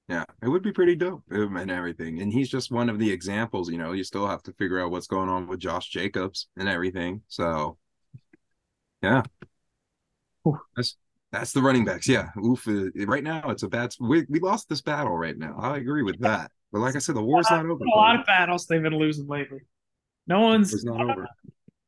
Yeah, 0.08 0.24
it 0.42 0.48
would 0.48 0.64
be 0.64 0.72
pretty 0.72 0.96
dope 0.96 1.24
and 1.30 1.70
everything. 1.70 2.20
And 2.22 2.34
he's 2.34 2.50
just 2.50 2.72
one 2.72 2.90
of 2.90 2.98
the 2.98 3.12
examples, 3.12 3.70
you 3.70 3.78
know, 3.78 3.92
you 3.92 4.04
still 4.04 4.28
have 4.28 4.42
to 4.44 4.54
figure 4.54 4.80
out 4.80 4.90
what's 4.90 5.06
going 5.08 5.30
on 5.30 5.46
with 5.48 5.60
Josh 5.60 5.90
Jacobs 5.90 6.48
and 6.58 6.68
everything. 6.68 7.22
So 7.28 7.78
yeah. 9.04 9.22
That's 10.76 10.98
that's 11.32 11.52
the 11.52 11.62
running 11.62 11.86
backs. 11.86 12.08
Yeah. 12.08 12.30
Oof. 12.44 12.68
Uh, 12.68 12.86
right 13.06 13.24
now 13.24 13.50
it's 13.50 13.64
a 13.64 13.68
bad 13.68 13.94
we, 14.00 14.26
we 14.30 14.40
lost 14.40 14.68
this 14.70 14.82
battle 14.82 15.16
right 15.18 15.38
now. 15.38 15.56
I 15.60 15.78
agree 15.78 16.04
with 16.04 16.20
that. 16.20 16.52
But 16.72 16.80
like 16.80 16.96
I 16.96 17.00
said, 17.00 17.16
the 17.16 17.22
war's 17.24 17.50
not 17.50 17.66
over. 17.66 17.84
A 17.84 17.90
lot 17.90 18.20
of 18.20 18.26
battles 18.26 18.66
they've 18.66 18.82
been 18.82 18.98
losing 18.98 19.28
lately. 19.28 19.60
No 20.28 20.42
one's 20.42 20.74
it's 20.74 20.84
not 20.86 21.02
over. 21.02 21.28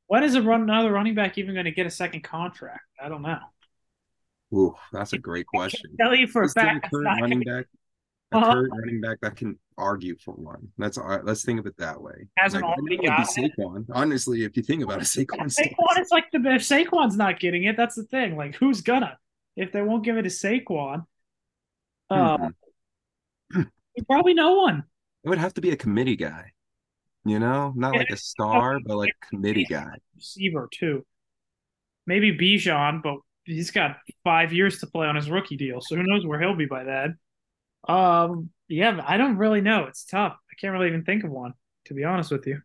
When 0.08 0.24
is 0.24 0.36
a 0.36 0.42
run 0.42 0.64
another 0.64 0.92
running 0.92 1.16
back 1.16 1.38
even 1.38 1.54
going 1.54 1.66
to 1.66 1.72
get 1.72 1.86
a 1.86 1.92
second 1.92 2.22
contract? 2.24 2.82
I 3.02 3.08
don't 3.10 3.22
know. 3.22 3.38
Ooh, 4.54 4.76
that's 4.92 5.14
a 5.14 5.18
great 5.18 5.46
question. 5.46 5.96
tell 6.00 6.14
you 6.14 6.28
for 6.28 6.44
a 6.44 6.50
fact. 6.50 6.90
Current 6.92 7.22
running 7.22 7.40
back 7.42 7.66
a 8.34 8.38
Uh-huh. 8.38 8.54
current 8.54 8.74
running 8.78 9.02
back 9.02 9.20
that 9.22 9.36
can 9.36 9.58
argue 9.78 10.16
for 10.24 10.34
one. 10.34 10.68
That's 10.78 10.98
all 10.98 11.08
right. 11.08 11.24
Let's 11.24 11.44
think 11.44 11.60
of 11.60 11.66
it 11.66 11.78
that 11.78 12.02
way. 12.02 12.28
Hasn't 12.38 12.64
Like, 12.64 12.78
already 12.78 12.96
it'd 12.96 13.06
got 13.06 13.28
be 13.36 13.50
Saquon. 13.50 13.86
Honestly, 13.94 14.44
if 14.44 14.56
you 14.58 14.64
think 14.64 14.84
about 14.84 14.98
it, 15.02 15.04
Saquon. 15.06 15.48
Saquon 15.48 16.00
is 16.00 16.12
like 16.12 16.26
the 16.32 16.40
if 16.52 16.62
Saquon's 16.62 17.18
not 17.18 17.40
getting 17.40 17.64
it, 17.66 17.78
that's 17.78 17.96
the 17.96 18.04
thing. 18.04 18.36
Like, 18.36 18.56
who's 18.56 18.82
gonna? 18.82 19.18
If 19.56 19.72
they 19.72 19.82
won't 19.82 20.04
give 20.04 20.18
it 20.18 20.24
to 20.24 20.30
Saquon, 20.30 21.06
uh, 22.10 22.38
Mhm. 22.38 23.70
probably 24.08 24.34
no 24.34 24.56
one. 24.56 24.84
It 25.24 25.30
would 25.30 25.38
have 25.38 25.54
to 25.56 25.62
be 25.62 25.72
a 25.72 25.78
committee 25.78 26.16
guy. 26.16 26.52
You 27.24 27.38
know, 27.40 27.74
not 27.76 27.96
like 27.96 28.10
a 28.10 28.18
star, 28.18 28.80
but 28.84 28.98
like 28.98 29.14
committee 29.30 29.66
guy. 29.66 29.94
Receiver 30.16 30.68
too. 30.72 31.06
Maybe 32.08 32.36
Bijan, 32.36 33.04
but 33.04 33.18
he's 33.44 33.70
got 33.70 33.98
five 34.24 34.54
years 34.54 34.80
to 34.80 34.88
play 34.88 35.08
on 35.08 35.16
his 35.16 35.30
rookie 35.30 35.58
deal, 35.58 35.82
so 35.82 35.96
who 35.96 36.04
knows 36.04 36.26
where 36.26 36.40
he'll 36.40 36.56
be 36.56 36.66
by 36.66 36.84
then. 36.84 37.18
Um, 37.88 38.50
yeah, 38.68 39.04
I 39.06 39.18
don't 39.18 39.38
really 39.38 39.62
know. 39.62 39.86
It's 39.86 40.04
tough. 40.04 40.34
I 40.52 40.54
can't 40.60 40.74
really 40.74 40.88
even 40.88 41.04
think 41.04 41.24
of 41.24 41.30
one, 41.30 41.54
to 41.86 41.94
be 41.94 42.04
honest 42.04 42.32
with 42.32 42.48
you. 42.48 42.62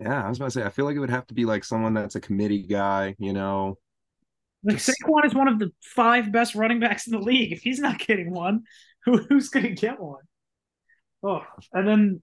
Yeah, 0.00 0.24
I 0.24 0.28
was 0.28 0.38
about 0.38 0.46
to 0.46 0.50
say. 0.52 0.62
I 0.64 0.70
feel 0.70 0.84
like 0.84 0.96
it 0.96 1.00
would 1.00 1.10
have 1.10 1.26
to 1.28 1.34
be 1.34 1.44
like 1.44 1.64
someone 1.64 1.94
that's 1.94 2.14
a 2.14 2.20
committee 2.20 2.62
guy. 2.62 3.14
You 3.18 3.32
know, 3.32 3.78
Like 4.64 4.76
Just- 4.76 4.90
Saquon 5.02 5.24
is 5.26 5.34
one 5.34 5.48
of 5.48 5.58
the 5.58 5.70
five 5.82 6.30
best 6.32 6.54
running 6.54 6.80
backs 6.80 7.06
in 7.06 7.12
the 7.12 7.18
league. 7.18 7.52
If 7.52 7.62
he's 7.62 7.80
not 7.80 7.98
getting 7.98 8.30
one, 8.32 8.62
who, 9.04 9.18
who's 9.18 9.48
going 9.48 9.66
to 9.66 9.72
get 9.72 10.00
one? 10.00 10.22
Oh, 11.24 11.42
and 11.72 11.86
then 11.86 12.22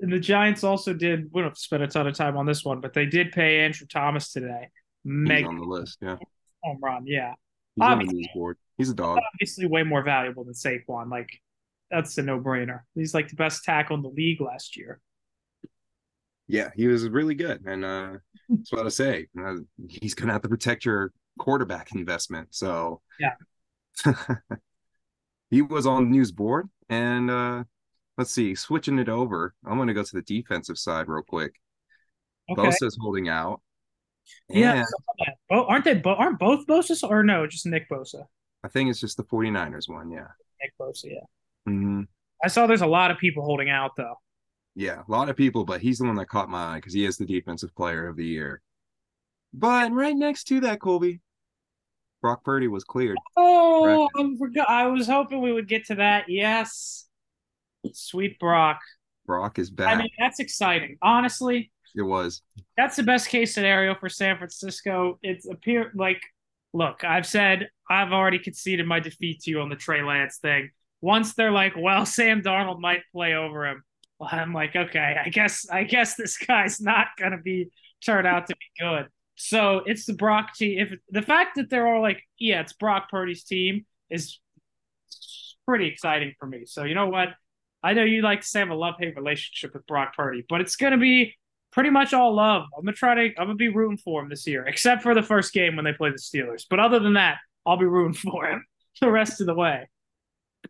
and 0.00 0.12
the 0.12 0.20
Giants 0.20 0.62
also 0.62 0.92
did. 0.92 1.30
We 1.32 1.42
don't 1.42 1.56
spend 1.58 1.82
a 1.82 1.88
ton 1.88 2.06
of 2.06 2.14
time 2.14 2.36
on 2.36 2.46
this 2.46 2.64
one, 2.64 2.80
but 2.80 2.92
they 2.94 3.06
did 3.06 3.32
pay 3.32 3.60
Andrew 3.60 3.86
Thomas 3.86 4.32
today. 4.32 4.68
Mega 5.04 5.48
on 5.48 5.58
the 5.58 5.64
list. 5.64 5.98
Yeah, 6.00 6.16
home 6.62 6.78
run, 6.82 7.06
yeah. 7.06 7.32
he's 7.74 7.82
on 7.82 7.98
the 7.98 8.04
Obviously. 8.04 8.30
board. 8.34 8.56
He's 8.76 8.90
a 8.90 8.94
dog. 8.94 9.18
Obviously, 9.34 9.66
way 9.66 9.82
more 9.82 10.02
valuable 10.04 10.44
than 10.44 10.54
Saquon. 10.54 11.10
Like 11.10 11.30
that's 11.90 12.16
a 12.18 12.22
no 12.22 12.38
brainer. 12.38 12.80
He's 12.94 13.14
like 13.14 13.28
the 13.28 13.36
best 13.36 13.64
tackle 13.64 13.96
in 13.96 14.02
the 14.02 14.08
league 14.10 14.40
last 14.40 14.76
year. 14.76 15.00
Yeah, 16.46 16.70
he 16.76 16.86
was 16.86 17.08
really 17.08 17.34
good, 17.34 17.64
and 17.66 17.84
uh, 17.84 18.12
that's 18.48 18.72
what 18.72 18.86
I 18.86 18.90
say. 18.90 19.26
Uh, 19.38 19.56
he's 19.88 20.14
gonna 20.14 20.32
have 20.32 20.42
to 20.42 20.48
protect 20.48 20.84
your 20.84 21.12
quarterback 21.38 21.94
investment. 21.94 22.48
So 22.50 23.00
Yeah. 23.18 23.34
he 25.50 25.62
was 25.62 25.86
on 25.86 26.04
the 26.04 26.10
news 26.10 26.32
board, 26.32 26.68
and 26.88 27.30
uh, 27.30 27.64
let's 28.16 28.30
see, 28.30 28.54
switching 28.54 28.98
it 28.98 29.08
over. 29.08 29.54
I'm 29.66 29.78
gonna 29.78 29.94
go 29.94 30.02
to 30.02 30.14
the 30.16 30.22
defensive 30.22 30.78
side 30.78 31.08
real 31.08 31.22
quick. 31.22 31.54
Okay, 32.50 32.62
Bosa's 32.62 32.96
holding 33.00 33.28
out. 33.28 33.60
yeah. 34.48 34.74
And. 35.18 35.34
Oh, 35.50 35.64
aren't 35.64 35.84
they? 35.84 35.94
Bo- 35.94 36.14
aren't 36.14 36.38
both 36.38 36.66
Bosa 36.66 37.08
or 37.08 37.22
no? 37.24 37.46
Just 37.46 37.66
Nick 37.66 37.88
Bosa. 37.90 38.24
I 38.64 38.68
think 38.68 38.90
it's 38.90 39.00
just 39.00 39.16
the 39.16 39.24
49ers 39.24 39.88
one. 39.88 40.10
Yeah. 40.10 40.28
Nick 40.62 40.72
Bosa. 40.80 41.04
Yeah. 41.04 41.20
hmm 41.66 42.02
I 42.44 42.48
saw 42.48 42.66
there's 42.66 42.82
a 42.82 42.86
lot 42.86 43.10
of 43.10 43.18
people 43.18 43.44
holding 43.44 43.68
out 43.70 43.92
though. 43.96 44.14
Yeah, 44.76 45.02
a 45.08 45.10
lot 45.10 45.28
of 45.28 45.36
people, 45.36 45.64
but 45.64 45.80
he's 45.80 45.98
the 45.98 46.04
one 46.06 46.14
that 46.16 46.28
caught 46.28 46.48
my 46.48 46.74
eye 46.74 46.76
because 46.76 46.92
he 46.92 47.04
is 47.04 47.16
the 47.16 47.26
defensive 47.26 47.74
player 47.74 48.06
of 48.06 48.16
the 48.16 48.24
year. 48.26 48.62
But 49.52 49.92
right 49.92 50.14
next 50.14 50.44
to 50.44 50.60
that, 50.60 50.80
Colby, 50.80 51.20
Brock 52.20 52.44
Purdy 52.44 52.68
was 52.68 52.84
cleared. 52.84 53.16
Oh, 53.36 54.08
I 54.16 54.36
forgot. 54.38 54.68
I 54.68 54.86
was 54.86 55.06
hoping 55.06 55.40
we 55.40 55.52
would 55.52 55.68
get 55.68 55.86
to 55.86 55.96
that. 55.96 56.28
Yes, 56.28 57.06
sweet 57.92 58.38
Brock. 58.38 58.80
Brock 59.26 59.58
is 59.58 59.70
back. 59.70 59.94
I 59.94 59.98
mean, 59.98 60.10
that's 60.18 60.40
exciting. 60.40 60.96
Honestly, 61.02 61.70
it 61.94 62.02
was. 62.02 62.42
that's 62.76 62.96
the 62.96 63.02
best 63.02 63.28
case 63.28 63.54
scenario 63.54 63.94
for 63.94 64.08
San 64.08 64.36
Francisco. 64.36 65.18
It's 65.22 65.46
appear 65.46 65.92
like, 65.94 66.22
look, 66.72 67.04
I've 67.04 67.26
said 67.26 67.68
I've 67.88 68.12
already 68.12 68.38
conceded 68.38 68.86
my 68.86 69.00
defeat 69.00 69.40
to 69.42 69.50
you 69.50 69.60
on 69.60 69.68
the 69.68 69.76
Trey 69.76 70.02
Lance 70.02 70.38
thing. 70.38 70.70
Once 71.00 71.34
they're 71.34 71.52
like, 71.52 71.74
well, 71.76 72.04
Sam 72.18 72.42
Darnold 72.42 72.80
might 72.80 73.02
play 73.12 73.34
over 73.34 73.66
him. 73.66 73.84
Well, 74.18 74.30
I'm 74.32 74.52
like, 74.52 74.74
okay, 74.74 75.16
I 75.24 75.28
guess 75.28 75.68
I 75.70 75.84
guess 75.84 76.16
this 76.16 76.36
guy's 76.38 76.80
not 76.80 77.08
gonna 77.18 77.38
be 77.38 77.70
turn 78.04 78.26
out 78.26 78.46
to 78.48 78.56
be 78.56 78.82
good. 78.84 79.06
So 79.40 79.82
it's 79.86 80.04
the 80.04 80.14
Brock 80.14 80.54
team. 80.54 80.80
If 80.80 80.98
the 81.10 81.22
fact 81.22 81.56
that 81.56 81.70
they're 81.70 81.86
all 81.86 82.02
like, 82.02 82.22
yeah, 82.38 82.60
it's 82.60 82.72
Brock 82.72 83.08
Purdy's 83.08 83.44
team 83.44 83.86
is 84.10 84.40
pretty 85.66 85.86
exciting 85.86 86.34
for 86.38 86.46
me. 86.46 86.64
So 86.66 86.84
you 86.84 86.94
know 86.94 87.08
what? 87.08 87.28
I 87.82 87.92
know 87.92 88.02
you 88.02 88.20
like 88.22 88.40
to 88.40 88.46
say 88.46 88.58
I 88.60 88.62
have 88.64 88.70
a 88.70 88.74
love 88.74 88.94
hate 88.98 89.14
relationship 89.16 89.74
with 89.74 89.86
Brock 89.86 90.16
Purdy, 90.16 90.44
but 90.48 90.60
it's 90.60 90.74
gonna 90.74 90.98
be 90.98 91.36
pretty 91.70 91.90
much 91.90 92.12
all 92.12 92.34
love. 92.34 92.64
I'm 92.76 92.84
gonna 92.84 92.96
try 92.96 93.14
to 93.14 93.20
I'm 93.38 93.46
gonna 93.46 93.54
be 93.54 93.68
rooting 93.68 93.98
for 93.98 94.20
him 94.22 94.28
this 94.28 94.44
year, 94.46 94.66
except 94.66 95.02
for 95.04 95.14
the 95.14 95.22
first 95.22 95.52
game 95.52 95.76
when 95.76 95.84
they 95.84 95.92
play 95.92 96.10
the 96.10 96.16
Steelers. 96.16 96.64
But 96.68 96.80
other 96.80 96.98
than 96.98 97.14
that, 97.14 97.38
I'll 97.64 97.76
be 97.76 97.84
rooting 97.86 98.14
for 98.32 98.46
him 98.46 98.64
the 99.00 99.10
rest 99.10 99.40
of 99.40 99.46
the 99.46 99.54
way. 99.54 99.88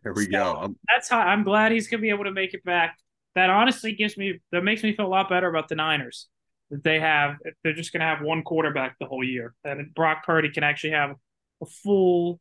There 0.03 0.13
we 0.13 0.25
So- 0.25 0.31
go. 0.31 0.55
Um, 0.61 0.77
That's 0.87 1.09
how 1.09 1.19
I'm 1.19 1.43
glad 1.43 1.71
he's 1.71 1.87
gonna 1.87 2.01
be 2.01 2.11
able 2.11 2.25
to 2.25 2.31
make 2.31 2.53
it 2.53 2.63
back. 2.63 2.95
That 3.33 3.49
honestly 3.49 3.93
gives 3.93 4.15
me 4.15 4.39
that 4.51 4.63
makes 4.63 4.83
me 4.83 4.95
feel 4.95 5.07
a 5.07 5.07
lot 5.07 5.27
better 5.29 5.49
about 5.49 5.69
the 5.69 5.75
Niners. 5.75 6.27
That 6.71 6.83
they 6.83 6.99
have 6.99 7.35
they're 7.63 7.73
just 7.73 7.91
gonna 7.91 8.05
have 8.05 8.21
one 8.21 8.43
quarterback 8.43 8.97
the 8.99 9.05
whole 9.05 9.23
year. 9.23 9.53
And 9.63 9.93
Brock 9.93 10.25
Purdy 10.25 10.49
can 10.49 10.63
actually 10.63 10.91
have 10.91 11.15
a 11.61 11.65
full 11.65 12.39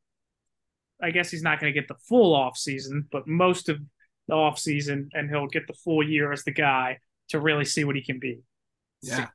I 1.03 1.11
guess 1.11 1.31
he's 1.31 1.43
not 1.43 1.61
gonna 1.61 1.73
get 1.73 1.89
the 1.89 1.97
full 2.09 2.35
off 2.35 2.57
season, 2.57 3.07
but 3.11 3.27
most 3.27 3.69
of 3.69 3.79
the 4.27 4.35
off 4.35 4.59
season 4.59 5.09
and 5.15 5.31
he'll 5.31 5.47
get 5.47 5.67
the 5.67 5.75
full 5.85 6.03
year 6.03 6.33
as 6.33 6.45
the 6.45 6.51
guy 6.53 6.99
to 7.29 7.41
really 7.41 7.65
see 7.65 7.85
what 7.85 7.97
he 7.97 8.03
can 8.03 8.19
be. 8.19 8.41
Yeah. 9.03 9.29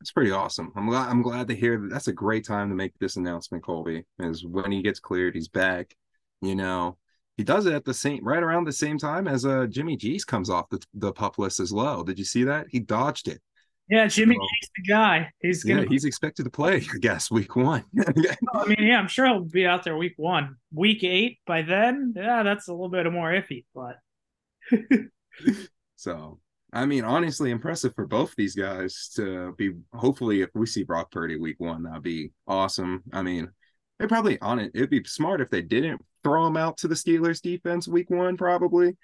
It's 0.00 0.12
pretty 0.12 0.30
awesome. 0.30 0.72
I'm 0.76 0.86
glad 0.88 1.08
I'm 1.08 1.22
glad 1.22 1.48
to 1.48 1.56
hear 1.56 1.78
that 1.80 1.90
that's 1.90 2.08
a 2.08 2.12
great 2.12 2.46
time 2.46 2.68
to 2.68 2.74
make 2.74 2.92
this 2.98 3.16
announcement, 3.16 3.64
Colby. 3.64 4.04
Is 4.20 4.44
when 4.44 4.70
he 4.70 4.82
gets 4.82 5.00
cleared, 5.00 5.34
he's 5.34 5.48
back. 5.48 5.96
You 6.40 6.54
know, 6.54 6.98
he 7.36 7.42
does 7.44 7.66
it 7.66 7.72
at 7.72 7.84
the 7.84 7.94
same 7.94 8.24
right 8.24 8.42
around 8.42 8.64
the 8.64 8.72
same 8.72 8.98
time 8.98 9.26
as 9.26 9.44
uh 9.44 9.66
Jimmy 9.66 9.96
G's 9.96 10.24
comes 10.24 10.50
off 10.50 10.68
the 10.68 10.80
the 10.94 11.12
pup 11.12 11.38
list 11.38 11.58
as 11.58 11.72
well. 11.72 12.04
Did 12.04 12.18
you 12.18 12.24
see 12.24 12.44
that? 12.44 12.66
He 12.70 12.78
dodged 12.78 13.26
it. 13.26 13.40
Yeah, 13.90 14.06
Jimmy 14.06 14.34
So- 14.36 14.40
G's 14.40 14.70
the 14.76 14.82
guy. 14.82 15.30
He's 15.40 15.64
gonna 15.64 15.86
he's 15.88 16.04
expected 16.04 16.44
to 16.44 16.50
play, 16.50 16.76
I 16.94 16.98
guess, 17.00 17.30
week 17.30 17.56
one. 17.56 17.84
I 18.54 18.66
mean, 18.66 18.82
yeah, 18.86 18.98
I'm 18.98 19.08
sure 19.08 19.26
he'll 19.26 19.40
be 19.44 19.66
out 19.66 19.82
there 19.84 19.96
week 19.96 20.14
one. 20.16 20.56
Week 20.72 21.02
eight 21.04 21.38
by 21.46 21.62
then, 21.62 22.12
yeah, 22.16 22.42
that's 22.42 22.68
a 22.68 22.72
little 22.72 22.90
bit 22.90 23.10
more 23.12 23.30
iffy, 23.30 23.64
but 23.74 23.96
so 25.96 26.38
I 26.72 26.84
mean, 26.84 27.04
honestly, 27.04 27.50
impressive 27.50 27.94
for 27.94 28.06
both 28.06 28.34
these 28.36 28.54
guys 28.54 29.10
to 29.16 29.54
be. 29.56 29.72
Hopefully, 29.94 30.42
if 30.42 30.50
we 30.54 30.66
see 30.66 30.82
Brock 30.82 31.10
Purdy 31.10 31.36
week 31.36 31.56
one, 31.58 31.84
that'd 31.84 32.02
be 32.02 32.30
awesome. 32.46 33.02
I 33.12 33.22
mean, 33.22 33.48
they 33.98 34.06
probably 34.06 34.38
on 34.40 34.58
it. 34.58 34.72
It'd 34.74 34.90
be 34.90 35.02
smart 35.04 35.40
if 35.40 35.48
they 35.48 35.62
didn't 35.62 36.02
throw 36.22 36.46
him 36.46 36.58
out 36.58 36.76
to 36.78 36.88
the 36.88 36.94
Steelers 36.94 37.40
defense 37.40 37.88
week 37.88 38.10
one, 38.10 38.36
probably, 38.36 38.98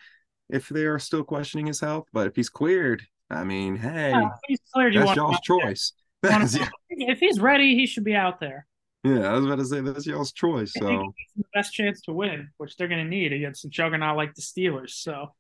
if 0.51 0.69
they 0.69 0.85
are 0.85 0.99
still 0.99 1.25
questioning 1.25 1.67
his 1.67 1.81
health. 1.81 2.07
But 2.13 2.27
if 2.27 2.37
he's 2.37 2.51
cleared, 2.51 3.03
I 3.35 3.45
mean, 3.45 3.77
hey, 3.77 4.11
yeah, 4.11 4.27
if 4.29 4.39
he's 4.47 4.61
cleared. 4.73 4.95
You 4.95 5.01
that's 5.01 5.09
want, 5.09 5.17
y'all's 5.17 5.41
choice. 5.41 5.93
That's- 6.23 6.57
yeah, 6.57 6.69
if 6.91 7.19
he's 7.21 7.39
ready, 7.41 7.75
he 7.75 7.87
should 7.87 8.05
be 8.05 8.15
out 8.15 8.41
there. 8.41 8.67
yeah, 9.03 9.29
I 9.31 9.35
was 9.35 9.45
about 9.45 9.59
to 9.59 9.65
say 9.67 9.81
that's 9.81 10.07
y'all's 10.07 10.33
choice. 10.33 10.73
So 10.75 11.13
the 11.37 11.45
best 11.53 11.75
chance 11.75 12.01
to 12.03 12.13
win, 12.13 12.49
which 12.57 12.77
they're 12.77 12.89
going 12.89 13.05
to 13.05 13.09
need 13.11 13.33
against 13.35 13.65
a 13.67 13.69
juggernaut 13.69 14.17
like 14.17 14.35
the 14.35 14.41
Steelers. 14.43 14.91
So 14.93 15.35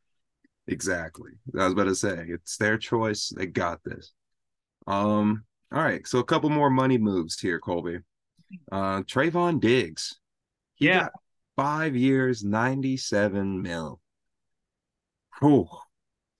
Exactly. 0.67 1.31
I 1.59 1.65
was 1.65 1.73
about 1.73 1.85
to 1.85 1.95
say 1.95 2.25
it's 2.29 2.57
their 2.59 2.77
choice. 2.79 3.33
They 3.35 3.47
got 3.47 3.81
this. 3.85 4.13
Um. 4.87 5.45
All 5.73 5.83
right. 5.83 6.07
So 6.07 6.19
a 6.19 6.25
couple 6.25 6.51
more 6.51 6.71
money 6.71 6.99
moves 6.99 7.41
here, 7.41 7.59
Colby. 7.59 7.99
Uh, 8.71 9.03
Trevon 9.03 9.61
Diggs. 9.61 10.15
He 10.75 10.87
Yeah. 10.87 11.01
got 11.05 11.13
five 11.57 11.97
years, 11.97 12.45
ninety-seven 12.45 13.63
mil. 13.63 14.01
Whew. 15.41 15.69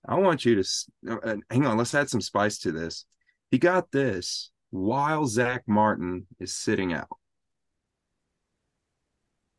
I 0.07 0.15
want 0.15 0.45
you 0.45 0.61
to 0.61 0.69
uh, 1.09 1.15
uh, 1.23 1.35
hang 1.49 1.65
on. 1.65 1.77
Let's 1.77 1.95
add 1.95 2.09
some 2.09 2.21
spice 2.21 2.59
to 2.59 2.71
this. 2.71 3.05
He 3.51 3.57
got 3.57 3.91
this 3.91 4.51
while 4.69 5.25
Zack 5.25 5.63
Martin 5.67 6.27
is 6.39 6.55
sitting 6.55 6.93
out. 6.93 7.09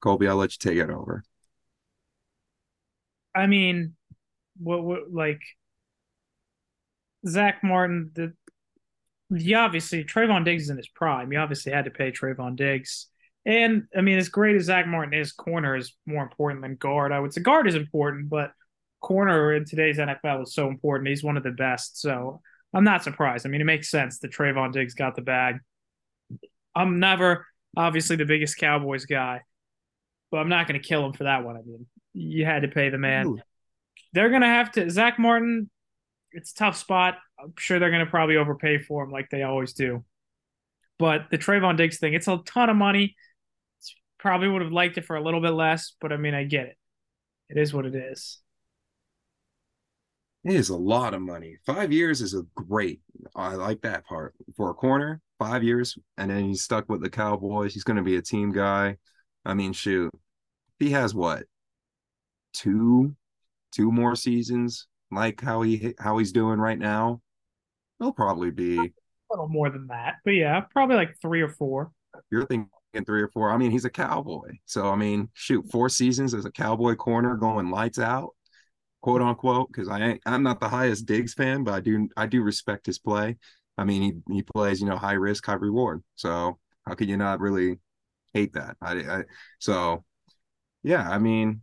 Colby, 0.00 0.28
I'll 0.28 0.36
let 0.36 0.52
you 0.52 0.58
take 0.70 0.78
it 0.78 0.90
over. 0.90 1.24
I 3.34 3.46
mean, 3.46 3.94
what, 4.58 4.82
what 4.84 5.12
like 5.12 5.40
Zack 7.26 7.62
Martin? 7.62 8.10
The 8.14 8.32
you 9.30 9.56
obviously 9.56 10.04
Trevon 10.04 10.44
Diggs 10.44 10.64
is 10.64 10.70
in 10.70 10.76
his 10.76 10.88
prime. 10.88 11.32
You 11.32 11.38
obviously 11.38 11.72
had 11.72 11.86
to 11.86 11.90
pay 11.90 12.12
Trevon 12.12 12.56
Diggs. 12.56 13.08
And 13.44 13.84
I 13.96 14.00
mean, 14.00 14.18
as 14.18 14.28
great 14.28 14.56
as 14.56 14.64
Zack 14.64 14.86
Martin 14.86 15.14
is, 15.14 15.32
corner 15.32 15.76
is 15.76 15.94
more 16.04 16.22
important 16.22 16.62
than 16.62 16.76
guard. 16.76 17.12
I 17.12 17.20
would 17.20 17.32
say 17.32 17.42
guard 17.42 17.68
is 17.68 17.74
important, 17.74 18.28
but 18.28 18.52
corner 19.00 19.54
in 19.54 19.64
today's 19.64 19.98
NFL 19.98 20.44
is 20.44 20.54
so 20.54 20.68
important. 20.68 21.08
He's 21.08 21.24
one 21.24 21.36
of 21.36 21.42
the 21.42 21.50
best. 21.50 22.00
So 22.00 22.40
I'm 22.74 22.84
not 22.84 23.04
surprised. 23.04 23.46
I 23.46 23.48
mean, 23.48 23.60
it 23.60 23.64
makes 23.64 23.90
sense 23.90 24.18
that 24.20 24.32
Trevon 24.32 24.72
Diggs 24.72 24.94
got 24.94 25.16
the 25.16 25.22
bag. 25.22 25.58
I'm 26.74 27.00
never 27.00 27.46
obviously 27.76 28.16
the 28.16 28.24
biggest 28.24 28.58
Cowboys 28.58 29.06
guy, 29.06 29.42
but 30.30 30.38
I'm 30.38 30.48
not 30.48 30.66
going 30.66 30.80
to 30.80 30.86
kill 30.86 31.04
him 31.04 31.12
for 31.12 31.24
that 31.24 31.44
one. 31.44 31.56
I 31.56 31.62
mean, 31.62 31.86
you 32.16 32.44
had 32.44 32.62
to 32.62 32.68
pay 32.68 32.88
the 32.88 32.98
man 32.98 33.26
Ooh. 33.26 33.38
they're 34.12 34.30
gonna 34.30 34.46
have 34.46 34.72
to 34.72 34.88
Zack 34.90 35.18
Martin. 35.18 35.70
It's 36.32 36.52
a 36.52 36.54
tough 36.54 36.76
spot. 36.76 37.18
I'm 37.38 37.52
sure 37.58 37.78
they're 37.78 37.90
gonna 37.90 38.06
probably 38.06 38.36
overpay 38.36 38.78
for 38.78 39.04
him 39.04 39.10
like 39.10 39.28
they 39.30 39.42
always 39.42 39.74
do. 39.74 40.04
But 40.98 41.26
the 41.30 41.36
Trevon 41.36 41.76
Diggs 41.76 41.98
thing, 41.98 42.14
it's 42.14 42.26
a 42.26 42.40
ton 42.46 42.70
of 42.70 42.76
money. 42.76 43.16
Probably 44.18 44.48
would 44.48 44.62
have 44.62 44.72
liked 44.72 44.96
it 44.96 45.04
for 45.04 45.16
a 45.16 45.22
little 45.22 45.42
bit 45.42 45.50
less, 45.50 45.94
but 46.00 46.10
I 46.10 46.16
mean, 46.16 46.34
I 46.34 46.44
get 46.44 46.66
it. 46.66 46.76
It 47.50 47.58
is 47.58 47.74
what 47.74 47.84
it 47.84 47.94
is. 47.94 48.40
It 50.46 50.54
is 50.54 50.68
a 50.68 50.76
lot 50.76 51.12
of 51.12 51.22
money. 51.22 51.56
Five 51.66 51.92
years 51.92 52.20
is 52.20 52.34
a 52.34 52.44
great. 52.54 53.00
I 53.34 53.54
like 53.54 53.80
that 53.82 54.06
part 54.06 54.32
for 54.56 54.70
a 54.70 54.74
corner. 54.74 55.20
Five 55.40 55.64
years, 55.64 55.98
and 56.18 56.30
then 56.30 56.44
he's 56.44 56.62
stuck 56.62 56.88
with 56.88 57.02
the 57.02 57.10
Cowboys. 57.10 57.74
He's 57.74 57.82
going 57.82 57.96
to 57.96 58.02
be 58.04 58.14
a 58.16 58.22
team 58.22 58.52
guy. 58.52 58.96
I 59.44 59.54
mean, 59.54 59.72
shoot, 59.72 60.12
he 60.78 60.90
has 60.90 61.14
what 61.16 61.44
two, 62.52 63.16
two 63.72 63.90
more 63.90 64.14
seasons 64.14 64.86
like 65.10 65.40
how 65.40 65.62
he 65.62 65.94
how 65.98 66.18
he's 66.18 66.30
doing 66.30 66.60
right 66.60 66.78
now. 66.78 67.20
He'll 67.98 68.12
probably 68.12 68.52
be 68.52 68.78
a 68.78 68.88
little 69.30 69.48
more 69.48 69.68
than 69.68 69.88
that, 69.88 70.16
but 70.24 70.32
yeah, 70.34 70.60
probably 70.60 70.94
like 70.94 71.16
three 71.20 71.42
or 71.42 71.48
four. 71.48 71.90
You're 72.30 72.46
thinking 72.46 72.70
three 73.04 73.22
or 73.22 73.28
four. 73.28 73.50
I 73.50 73.56
mean, 73.56 73.72
he's 73.72 73.84
a 73.84 73.90
cowboy, 73.90 74.52
so 74.64 74.90
I 74.90 74.94
mean, 74.94 75.28
shoot, 75.34 75.66
four 75.72 75.88
seasons 75.88 76.34
as 76.34 76.44
a 76.44 76.52
cowboy 76.52 76.94
corner 76.94 77.34
going 77.34 77.70
lights 77.70 77.98
out 77.98 78.35
quote 79.00 79.22
unquote, 79.22 79.68
because 79.72 79.88
I 79.88 80.00
ain't, 80.00 80.22
I'm 80.26 80.42
not 80.42 80.60
the 80.60 80.68
highest 80.68 81.06
Diggs 81.06 81.34
fan, 81.34 81.64
but 81.64 81.74
I 81.74 81.80
do 81.80 82.08
I 82.16 82.26
do 82.26 82.42
respect 82.42 82.86
his 82.86 82.98
play. 82.98 83.36
I 83.78 83.84
mean, 83.84 84.02
he 84.28 84.34
he 84.34 84.42
plays 84.42 84.80
you 84.80 84.86
know 84.88 84.96
high 84.96 85.14
risk, 85.14 85.46
high 85.46 85.54
reward. 85.54 86.02
So 86.14 86.58
how 86.86 86.94
could 86.94 87.08
you 87.08 87.16
not 87.16 87.40
really 87.40 87.78
hate 88.34 88.52
that? 88.54 88.76
I, 88.80 88.92
I 89.00 89.24
so 89.58 90.04
yeah, 90.82 91.08
I 91.10 91.18
mean, 91.18 91.62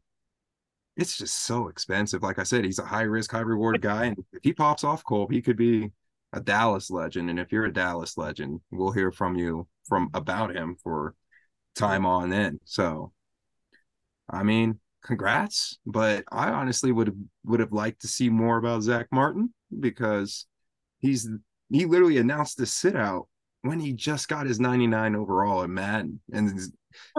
it's 0.96 1.17
just 1.17 1.43
so 1.43 1.67
expensive. 1.67 2.22
Like 2.24 2.39
I 2.39 2.43
said, 2.43 2.65
he's 2.65 2.80
a 2.80 2.86
high 2.86 3.04
risk, 3.04 3.32
high 3.32 3.39
reward 3.39 3.82
guy, 3.84 4.06
and 4.06 4.17
if 4.34 4.43
he 4.43 4.54
pops 4.54 4.84
off, 4.84 5.04
Cole, 5.04 5.28
he 5.30 5.41
could 5.41 5.58
be 5.58 5.91
a 6.34 6.39
Dallas 6.41 6.89
legend. 6.89 7.30
And 7.30 7.39
if 7.39 7.52
you're 7.52 7.65
a 7.65 7.74
Dallas 7.74 8.17
legend, 8.17 8.62
we'll 8.72 8.91
hear 8.91 9.12
from 9.12 9.36
you 9.36 9.67
from 9.88 10.10
about 10.13 10.56
him 10.56 10.78
for 10.84 11.15
time 11.76 12.06
on 12.06 12.34
end. 12.34 12.60
So, 12.65 13.13
I 14.30 14.43
mean, 14.43 14.80
congrats. 15.04 15.78
But 15.86 16.24
I 16.32 16.50
honestly 16.50 16.92
would 16.92 17.08
have 17.08 17.18
would 17.46 17.60
have 17.60 17.72
liked 17.72 18.02
to 18.02 18.08
see 18.08 18.30
more 18.30 18.58
about 18.58 18.84
Zack 18.84 19.08
Martin 19.12 19.54
because 19.80 20.46
he's 21.00 21.30
he 21.70 21.86
literally 21.86 22.18
announced 22.18 22.58
the 22.58 22.66
sit 22.66 22.96
out 22.96 23.28
when 23.62 23.80
he 23.80 23.94
just 23.94 24.28
got 24.28 24.46
his 24.46 24.60
99 24.60 25.16
overall 25.16 25.63
at 25.63 25.70
Madden. 25.70 26.20
And 26.32 26.60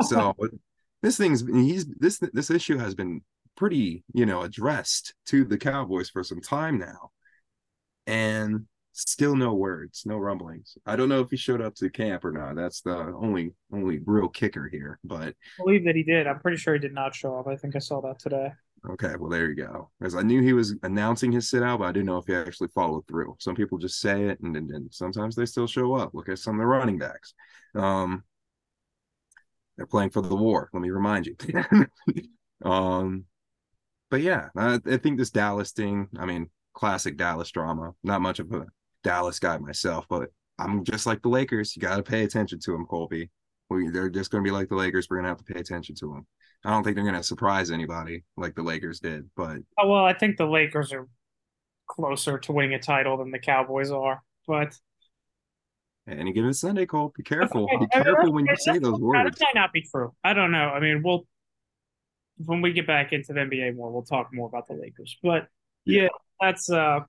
so 0.02 0.34
this 1.02 1.16
thing's 1.16 1.46
he's 1.46 1.86
this 1.98 2.18
this 2.32 2.50
issue 2.50 2.78
has 2.78 2.94
been 2.94 3.22
pretty, 3.56 4.04
you 4.12 4.26
know, 4.26 4.42
addressed 4.42 5.14
to 5.26 5.44
the 5.44 5.58
Cowboys 5.58 6.10
for 6.10 6.22
some 6.24 6.40
time 6.40 6.78
now. 6.78 7.10
And 8.06 8.66
Still 8.96 9.34
no 9.34 9.54
words, 9.54 10.04
no 10.06 10.18
rumblings. 10.18 10.78
I 10.86 10.94
don't 10.94 11.08
know 11.08 11.20
if 11.20 11.28
he 11.28 11.36
showed 11.36 11.60
up 11.60 11.74
to 11.76 11.90
camp 11.90 12.24
or 12.24 12.30
not. 12.30 12.54
That's 12.54 12.80
the 12.80 12.96
only 12.96 13.52
only 13.72 13.98
real 14.06 14.28
kicker 14.28 14.68
here. 14.70 15.00
But 15.02 15.34
I 15.58 15.64
believe 15.64 15.84
that 15.86 15.96
he 15.96 16.04
did. 16.04 16.28
I'm 16.28 16.38
pretty 16.38 16.58
sure 16.58 16.74
he 16.74 16.78
did 16.78 16.94
not 16.94 17.12
show 17.12 17.36
up. 17.36 17.48
I 17.48 17.56
think 17.56 17.74
I 17.74 17.80
saw 17.80 18.00
that 18.02 18.20
today. 18.20 18.52
Okay, 18.88 19.16
well 19.18 19.30
there 19.30 19.48
you 19.48 19.56
go. 19.56 19.90
Because 19.98 20.14
I 20.14 20.22
knew 20.22 20.42
he 20.42 20.52
was 20.52 20.76
announcing 20.84 21.32
his 21.32 21.50
sit 21.50 21.64
out, 21.64 21.80
but 21.80 21.86
I 21.86 21.92
didn't 21.92 22.06
know 22.06 22.18
if 22.18 22.26
he 22.28 22.36
actually 22.36 22.68
followed 22.68 23.04
through. 23.08 23.34
Some 23.40 23.56
people 23.56 23.78
just 23.78 23.98
say 23.98 24.26
it, 24.26 24.38
and 24.40 24.54
then 24.54 24.88
sometimes 24.92 25.34
they 25.34 25.46
still 25.46 25.66
show 25.66 25.94
up. 25.94 26.14
Look 26.14 26.28
at 26.28 26.38
some 26.38 26.54
of 26.54 26.60
the 26.60 26.66
running 26.66 26.98
backs. 26.98 27.34
Um, 27.74 28.22
they're 29.76 29.86
playing 29.86 30.10
for 30.10 30.20
the 30.20 30.36
war. 30.36 30.70
Let 30.72 30.82
me 30.82 30.90
remind 30.90 31.26
you. 31.26 31.36
um, 32.64 33.24
but 34.08 34.20
yeah, 34.20 34.50
I, 34.56 34.78
I 34.86 34.98
think 34.98 35.18
this 35.18 35.30
Dallas 35.30 35.72
thing. 35.72 36.06
I 36.16 36.26
mean, 36.26 36.48
classic 36.74 37.16
Dallas 37.16 37.50
drama. 37.50 37.94
Not 38.04 38.20
much 38.20 38.38
of 38.38 38.52
a 38.52 38.66
Dallas 39.04 39.38
guy 39.38 39.56
myself, 39.58 40.06
but 40.08 40.30
I'm 40.58 40.82
just 40.84 41.06
like 41.06 41.22
the 41.22 41.28
Lakers. 41.28 41.76
You 41.76 41.82
got 41.82 41.96
to 41.96 42.02
pay 42.02 42.24
attention 42.24 42.58
to 42.60 42.72
them, 42.72 42.86
Colby. 42.86 43.30
We, 43.70 43.90
they're 43.90 44.10
just 44.10 44.30
going 44.30 44.42
to 44.42 44.48
be 44.48 44.52
like 44.52 44.68
the 44.68 44.74
Lakers. 44.74 45.08
We're 45.08 45.18
going 45.18 45.24
to 45.24 45.30
have 45.30 45.44
to 45.44 45.44
pay 45.44 45.60
attention 45.60 45.94
to 45.96 46.08
them. 46.08 46.26
I 46.64 46.70
don't 46.70 46.82
think 46.82 46.96
they're 46.96 47.04
going 47.04 47.16
to 47.16 47.22
surprise 47.22 47.70
anybody 47.70 48.24
like 48.36 48.54
the 48.54 48.62
Lakers 48.62 48.98
did, 48.98 49.28
but 49.36 49.58
oh, 49.78 49.88
well, 49.88 50.04
I 50.04 50.14
think 50.14 50.38
the 50.38 50.46
Lakers 50.46 50.92
are 50.92 51.06
closer 51.86 52.38
to 52.38 52.52
winning 52.52 52.74
a 52.74 52.78
title 52.78 53.18
than 53.18 53.30
the 53.30 53.38
Cowboys 53.38 53.90
are. 53.90 54.22
But 54.46 54.74
any 56.08 56.32
given 56.32 56.54
Sunday, 56.54 56.86
Cole, 56.86 57.12
be 57.16 57.22
careful. 57.22 57.66
Be 57.80 57.86
careful 57.88 58.32
when 58.32 58.46
you 58.46 58.56
say 58.56 58.78
those 58.78 58.98
words. 58.98 59.38
That 59.38 59.44
might 59.44 59.60
not 59.60 59.72
be 59.72 59.82
true. 59.82 60.14
I 60.24 60.32
don't 60.32 60.52
know. 60.52 60.68
I 60.70 60.80
mean, 60.80 61.02
we'll 61.02 61.26
when 62.38 62.62
we 62.62 62.72
get 62.72 62.86
back 62.86 63.12
into 63.12 63.32
the 63.32 63.40
NBA 63.40 63.76
more, 63.76 63.90
we'll 63.90 64.02
talk 64.02 64.30
more 64.32 64.48
about 64.48 64.66
the 64.66 64.74
Lakers. 64.74 65.16
But 65.22 65.48
yeah, 65.84 66.02
yeah 66.02 66.08
that's 66.40 66.70
uh 66.70 67.00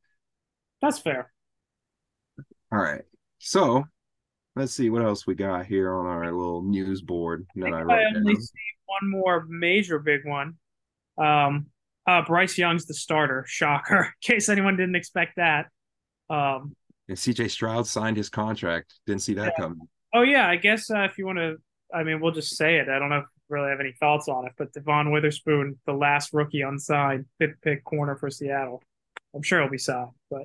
that's 0.81 0.99
fair. 0.99 1.31
All 2.71 2.79
right. 2.79 3.03
So 3.39 3.83
let's 4.55 4.73
see 4.73 4.89
what 4.89 5.03
else 5.03 5.27
we 5.27 5.35
got 5.35 5.65
here 5.65 5.93
on 5.93 6.05
our 6.05 6.31
little 6.31 6.63
news 6.63 7.01
board 7.01 7.45
that 7.55 7.73
I, 7.73 7.79
I 7.79 7.81
wrote 7.81 7.99
I 7.99 8.05
only 8.15 8.33
down. 8.33 8.41
see 8.41 8.53
one 8.85 9.09
more 9.09 9.45
major 9.49 9.99
big 9.99 10.25
one. 10.25 10.55
Um, 11.17 11.67
uh, 12.07 12.21
Bryce 12.23 12.57
Young's 12.57 12.85
the 12.85 12.93
starter. 12.93 13.45
Shocker. 13.47 14.13
In 14.29 14.35
case 14.35 14.49
anyone 14.49 14.77
didn't 14.77 14.95
expect 14.95 15.37
that. 15.37 15.67
Um, 16.29 16.75
and 17.07 17.17
CJ 17.17 17.51
Stroud 17.51 17.87
signed 17.87 18.17
his 18.17 18.29
contract. 18.29 18.95
Didn't 19.05 19.21
see 19.21 19.35
that 19.35 19.53
yeah. 19.57 19.63
coming. 19.63 19.87
Oh 20.13 20.21
yeah, 20.21 20.47
I 20.47 20.55
guess 20.55 20.89
uh, 20.89 21.03
if 21.03 21.17
you 21.17 21.25
want 21.25 21.39
to, 21.39 21.57
I 21.93 22.03
mean, 22.03 22.19
we'll 22.19 22.31
just 22.31 22.55
say 22.55 22.77
it. 22.77 22.89
I 22.89 22.99
don't 22.99 23.09
know 23.09 23.19
if 23.19 23.25
really 23.49 23.69
have 23.69 23.79
any 23.79 23.93
thoughts 23.99 24.27
on 24.27 24.45
it, 24.45 24.53
but 24.57 24.73
Devon 24.73 25.11
Witherspoon, 25.11 25.79
the 25.85 25.93
last 25.93 26.33
rookie 26.33 26.61
unsigned, 26.61 27.25
fifth 27.39 27.61
pick 27.61 27.83
corner 27.83 28.15
for 28.15 28.29
Seattle. 28.29 28.81
I'm 29.35 29.43
sure 29.43 29.61
he'll 29.61 29.69
be 29.69 29.77
signed, 29.77 30.11
but 30.29 30.43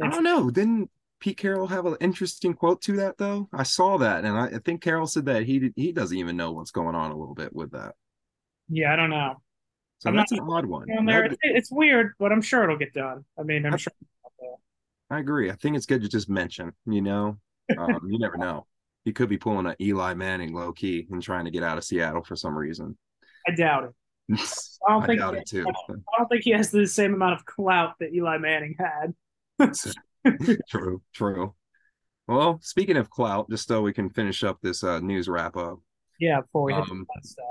I 0.00 0.08
don't 0.08 0.24
know. 0.24 0.50
Didn't 0.50 0.90
Pete 1.22 1.36
Carroll 1.36 1.68
have 1.68 1.86
an 1.86 1.96
interesting 2.00 2.52
quote 2.52 2.82
to 2.82 2.96
that 2.96 3.16
though? 3.16 3.48
I 3.52 3.62
saw 3.62 3.96
that, 3.98 4.24
and 4.24 4.36
I, 4.36 4.46
I 4.46 4.58
think 4.58 4.82
Carroll 4.82 5.06
said 5.06 5.26
that 5.26 5.44
he 5.44 5.70
he 5.76 5.92
doesn't 5.92 6.18
even 6.18 6.36
know 6.36 6.50
what's 6.50 6.72
going 6.72 6.96
on 6.96 7.12
a 7.12 7.16
little 7.16 7.36
bit 7.36 7.54
with 7.54 7.70
that. 7.70 7.94
Yeah, 8.68 8.92
I 8.92 8.96
don't 8.96 9.10
know. 9.10 9.36
So 10.00 10.10
I'm 10.10 10.16
that's 10.16 10.32
an 10.32 10.40
odd 10.40 10.66
one. 10.66 10.88
There. 11.06 11.24
It's, 11.26 11.36
it's, 11.42 11.70
weird, 11.70 12.14
but 12.18 12.32
I'm 12.32 12.42
sure 12.42 12.64
it'll 12.64 12.76
get 12.76 12.92
done. 12.92 13.24
I 13.38 13.44
mean, 13.44 13.64
I'm 13.64 13.74
I, 13.74 13.76
sure. 13.76 13.92
I 15.10 15.20
agree. 15.20 15.48
I 15.48 15.54
think 15.54 15.76
it's 15.76 15.86
good 15.86 16.02
to 16.02 16.08
just 16.08 16.28
mention. 16.28 16.72
You 16.86 17.02
know, 17.02 17.38
um, 17.78 18.00
you 18.10 18.18
never 18.18 18.36
know. 18.36 18.66
He 19.04 19.12
could 19.12 19.28
be 19.28 19.38
pulling 19.38 19.66
an 19.66 19.76
Eli 19.80 20.14
Manning 20.14 20.52
low 20.52 20.72
key 20.72 21.06
and 21.08 21.22
trying 21.22 21.44
to 21.44 21.52
get 21.52 21.62
out 21.62 21.78
of 21.78 21.84
Seattle 21.84 22.24
for 22.24 22.34
some 22.34 22.58
reason. 22.58 22.98
I 23.46 23.54
doubt 23.54 23.84
it. 23.84 23.94
I 24.88 24.92
don't 24.92 25.04
I 25.04 25.06
think 25.06 25.20
doubt 25.20 25.36
it 25.36 25.46
too. 25.46 25.66
I 25.68 26.18
don't 26.18 26.28
think 26.28 26.42
he 26.42 26.50
has 26.50 26.72
the 26.72 26.84
same 26.88 27.14
amount 27.14 27.34
of 27.34 27.44
clout 27.44 27.94
that 28.00 28.12
Eli 28.12 28.38
Manning 28.38 28.74
had. 28.76 29.14
true, 30.68 31.02
true. 31.14 31.54
Well, 32.28 32.60
speaking 32.62 32.96
of 32.96 33.10
clout, 33.10 33.50
just 33.50 33.68
so 33.68 33.82
we 33.82 33.92
can 33.92 34.10
finish 34.10 34.44
up 34.44 34.58
this 34.62 34.84
uh, 34.84 35.00
news 35.00 35.28
wrap 35.28 35.56
up. 35.56 35.80
Yeah, 36.20 36.40
before 36.40 36.62
we 36.62 36.72
um, 36.72 37.06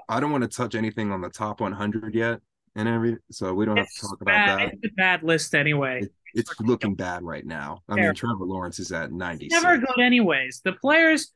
I 0.08 0.20
don't 0.20 0.32
want 0.32 0.44
to 0.44 0.48
touch 0.48 0.76
anything 0.76 1.12
on 1.12 1.22
the 1.22 1.30
top 1.30 1.60
100 1.60 2.16
yet, 2.16 2.40
and 2.76 2.88
every 2.88 3.18
so 3.30 3.54
we 3.54 3.66
don't 3.66 3.78
it's 3.78 4.00
have 4.02 4.10
to 4.12 4.16
talk 4.16 4.26
bad, 4.26 4.44
about 4.44 4.60
that. 4.60 4.74
It's 4.82 4.94
a 4.94 4.96
bad 4.96 5.24
list 5.24 5.54
anyway. 5.56 6.02
It, 6.04 6.12
it's 6.34 6.60
looking 6.62 6.96
bad 6.96 7.24
right 7.24 7.46
now. 7.46 7.80
I 7.90 7.96
mean, 7.96 8.14
Trevor 8.14 8.46
Lawrence 8.46 8.80
is 8.80 8.94
at 8.94 9.12
90. 9.12 9.50
Never 9.52 9.78
good, 9.78 10.00
anyways. 10.00 10.62
The 10.64 10.72
players, 10.72 11.34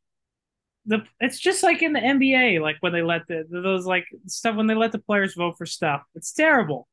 the 0.85 1.03
it's 1.19 1.37
just 1.37 1.61
like 1.61 1.81
in 1.81 1.91
the 1.91 1.99
NBA, 1.99 2.61
like 2.61 2.77
when 2.79 2.93
they 2.93 3.01
let 3.01 3.27
the 3.27 3.43
those 3.49 3.85
like 3.85 4.05
stuff 4.27 4.55
when 4.55 4.67
they 4.67 4.75
let 4.75 4.93
the 4.93 4.99
players 4.99 5.33
vote 5.35 5.57
for 5.57 5.65
stuff. 5.65 6.03
It's 6.15 6.31
terrible. 6.31 6.87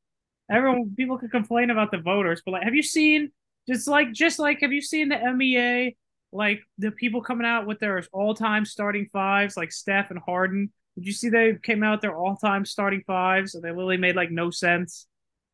Everyone, 0.51 0.93
people 0.97 1.17
can 1.17 1.29
complain 1.29 1.69
about 1.69 1.91
the 1.91 1.99
voters, 1.99 2.41
but 2.45 2.51
like, 2.51 2.63
have 2.63 2.75
you 2.75 2.83
seen 2.83 3.31
just 3.67 3.87
like, 3.87 4.11
just 4.11 4.39
like, 4.39 4.61
have 4.61 4.73
you 4.73 4.81
seen 4.81 5.09
the 5.09 5.15
NBA? 5.15 5.95
Like 6.31 6.61
the 6.79 6.91
people 6.91 7.21
coming 7.21 7.45
out 7.45 7.67
with 7.67 7.79
their 7.79 8.03
all-time 8.11 8.65
starting 8.65 9.07
fives, 9.13 9.55
like 9.55 9.71
Steph 9.71 10.09
and 10.09 10.19
Harden. 10.19 10.71
Did 10.95 11.05
you 11.05 11.13
see 11.13 11.29
they 11.29 11.57
came 11.61 11.83
out 11.83 12.01
their 12.01 12.15
all-time 12.15 12.65
starting 12.65 13.03
fives, 13.05 13.53
and 13.55 13.63
they 13.63 13.69
literally 13.69 13.97
made 13.97 14.15
like 14.15 14.31
no 14.31 14.49
sense. 14.49 15.07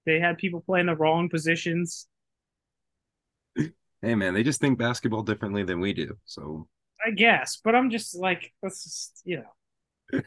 They 0.06 0.20
had 0.20 0.38
people 0.38 0.62
playing 0.62 0.88
the 0.88 0.96
wrong 0.96 1.30
positions. 1.30 2.08
Hey 4.02 4.16
man, 4.16 4.34
they 4.34 4.44
just 4.44 4.62
think 4.62 4.80
basketball 4.80 5.24
differently 5.24 5.64
than 5.64 5.82
we 5.82 5.92
do. 5.94 6.18
So 6.26 6.68
I 7.06 7.12
guess, 7.12 7.60
but 7.64 7.76
I'm 7.76 7.90
just 7.90 8.18
like, 8.18 8.54
that's 8.64 8.84
just 8.84 9.22
you 9.26 9.38
know. 9.38 9.44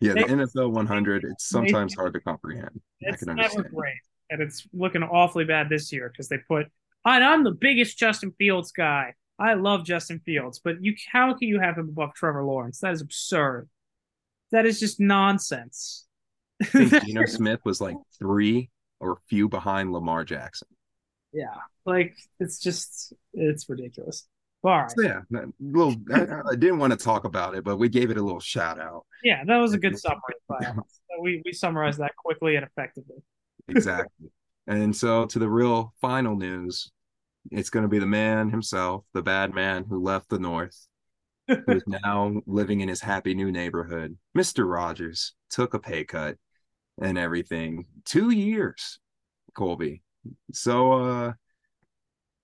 yeah, 0.00 0.12
the 0.12 0.26
NFL 0.28 0.72
100. 0.72 1.24
It's 1.24 1.48
sometimes 1.48 1.94
hard 1.94 2.12
to 2.14 2.20
comprehend. 2.20 2.80
It's 3.00 3.24
never 3.24 3.62
great, 3.62 3.94
and 4.30 4.42
it's 4.42 4.66
looking 4.72 5.02
awfully 5.02 5.44
bad 5.44 5.68
this 5.68 5.92
year 5.92 6.08
because 6.08 6.28
they 6.28 6.38
put 6.38 6.66
and 7.04 7.24
I'm 7.24 7.44
the 7.44 7.52
biggest 7.52 7.98
Justin 7.98 8.32
Fields 8.38 8.72
guy. 8.72 9.14
I 9.38 9.54
love 9.54 9.84
Justin 9.84 10.20
Fields, 10.24 10.60
but 10.62 10.82
you 10.82 10.94
how 11.10 11.34
can 11.34 11.48
you 11.48 11.58
have 11.58 11.76
him 11.76 11.88
above 11.88 12.14
Trevor 12.14 12.44
Lawrence? 12.44 12.78
That 12.80 12.92
is 12.92 13.00
absurd. 13.00 13.68
That 14.52 14.66
is 14.66 14.78
just 14.78 15.00
nonsense. 15.00 16.06
I 16.60 16.66
think 16.66 16.90
Geno 17.06 17.24
Smith 17.26 17.60
was 17.64 17.80
like 17.80 17.96
three 18.18 18.70
or 19.00 19.18
few 19.28 19.48
behind 19.48 19.92
Lamar 19.92 20.24
Jackson. 20.24 20.68
Yeah, 21.32 21.56
like 21.86 22.14
it's 22.38 22.60
just 22.60 23.14
it's 23.32 23.68
ridiculous. 23.68 24.28
All 24.64 24.70
right. 24.70 24.90
So 24.90 25.02
yeah, 25.02 25.20
little. 25.58 25.96
I, 26.14 26.50
I, 26.52 26.54
didn't 26.54 26.78
want 26.78 26.92
to 26.92 26.96
talk 26.96 27.24
about 27.24 27.56
it, 27.56 27.64
but 27.64 27.78
we 27.78 27.88
gave 27.88 28.10
it 28.10 28.16
a 28.16 28.22
little 28.22 28.38
shout 28.38 28.78
out. 28.78 29.06
Yeah, 29.24 29.42
that 29.44 29.56
was 29.56 29.72
a 29.72 29.78
good 29.78 29.98
summary. 29.98 30.76
we 31.20 31.42
we 31.44 31.52
summarized 31.52 31.98
that 31.98 32.14
quickly 32.16 32.54
and 32.54 32.64
effectively. 32.64 33.16
exactly. 33.68 34.28
And 34.66 34.94
so 34.94 35.26
to 35.26 35.38
the 35.38 35.48
real 35.48 35.94
final 36.00 36.36
news, 36.36 36.90
it's 37.50 37.70
going 37.70 37.82
to 37.82 37.88
be 37.88 37.98
the 37.98 38.06
man 38.06 38.50
himself, 38.50 39.04
the 39.12 39.22
bad 39.22 39.54
man 39.54 39.84
who 39.88 40.02
left 40.02 40.28
the 40.28 40.38
North, 40.38 40.86
who's 41.48 41.82
now 41.86 42.40
living 42.46 42.80
in 42.80 42.88
his 42.88 43.00
happy 43.00 43.34
new 43.34 43.50
neighborhood. 43.50 44.16
Mr. 44.36 44.70
Rogers 44.70 45.34
took 45.50 45.74
a 45.74 45.78
pay 45.80 46.04
cut 46.04 46.36
and 47.00 47.18
everything. 47.18 47.86
Two 48.04 48.30
years, 48.30 48.98
Colby. 49.54 50.02
So 50.52 50.92
uh 50.92 51.32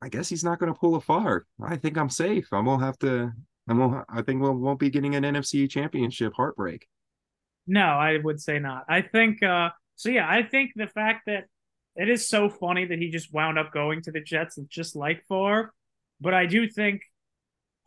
I 0.00 0.08
guess 0.08 0.28
he's 0.28 0.44
not 0.44 0.58
going 0.58 0.72
to 0.72 0.78
pull 0.78 0.94
a 0.94 1.00
far. 1.00 1.44
I 1.62 1.76
think 1.76 1.98
I'm 1.98 2.08
safe. 2.08 2.52
I 2.52 2.60
won't 2.60 2.82
have 2.82 2.98
to. 3.00 3.32
I 3.68 3.72
won't. 3.74 4.04
I 4.08 4.22
think 4.22 4.40
we'll 4.40 4.54
won't 4.54 4.78
be 4.78 4.90
getting 4.90 5.14
an 5.16 5.24
NFC 5.24 5.68
Championship 5.68 6.32
heartbreak. 6.36 6.86
No, 7.66 7.82
I 7.82 8.18
would 8.18 8.40
say 8.40 8.58
not. 8.58 8.84
I 8.88 9.02
think. 9.02 9.42
uh 9.42 9.70
So 9.96 10.08
yeah, 10.08 10.28
I 10.28 10.42
think 10.42 10.72
the 10.76 10.86
fact 10.86 11.22
that 11.26 11.46
it 11.98 12.08
is 12.08 12.28
so 12.28 12.48
funny 12.48 12.86
that 12.86 12.98
he 12.98 13.10
just 13.10 13.34
wound 13.34 13.58
up 13.58 13.72
going 13.72 14.00
to 14.02 14.12
the 14.12 14.20
Jets 14.20 14.56
and 14.56 14.70
just 14.70 14.94
like 14.94 15.24
Favre, 15.28 15.74
but 16.20 16.32
I 16.32 16.46
do 16.46 16.68
think 16.68 17.02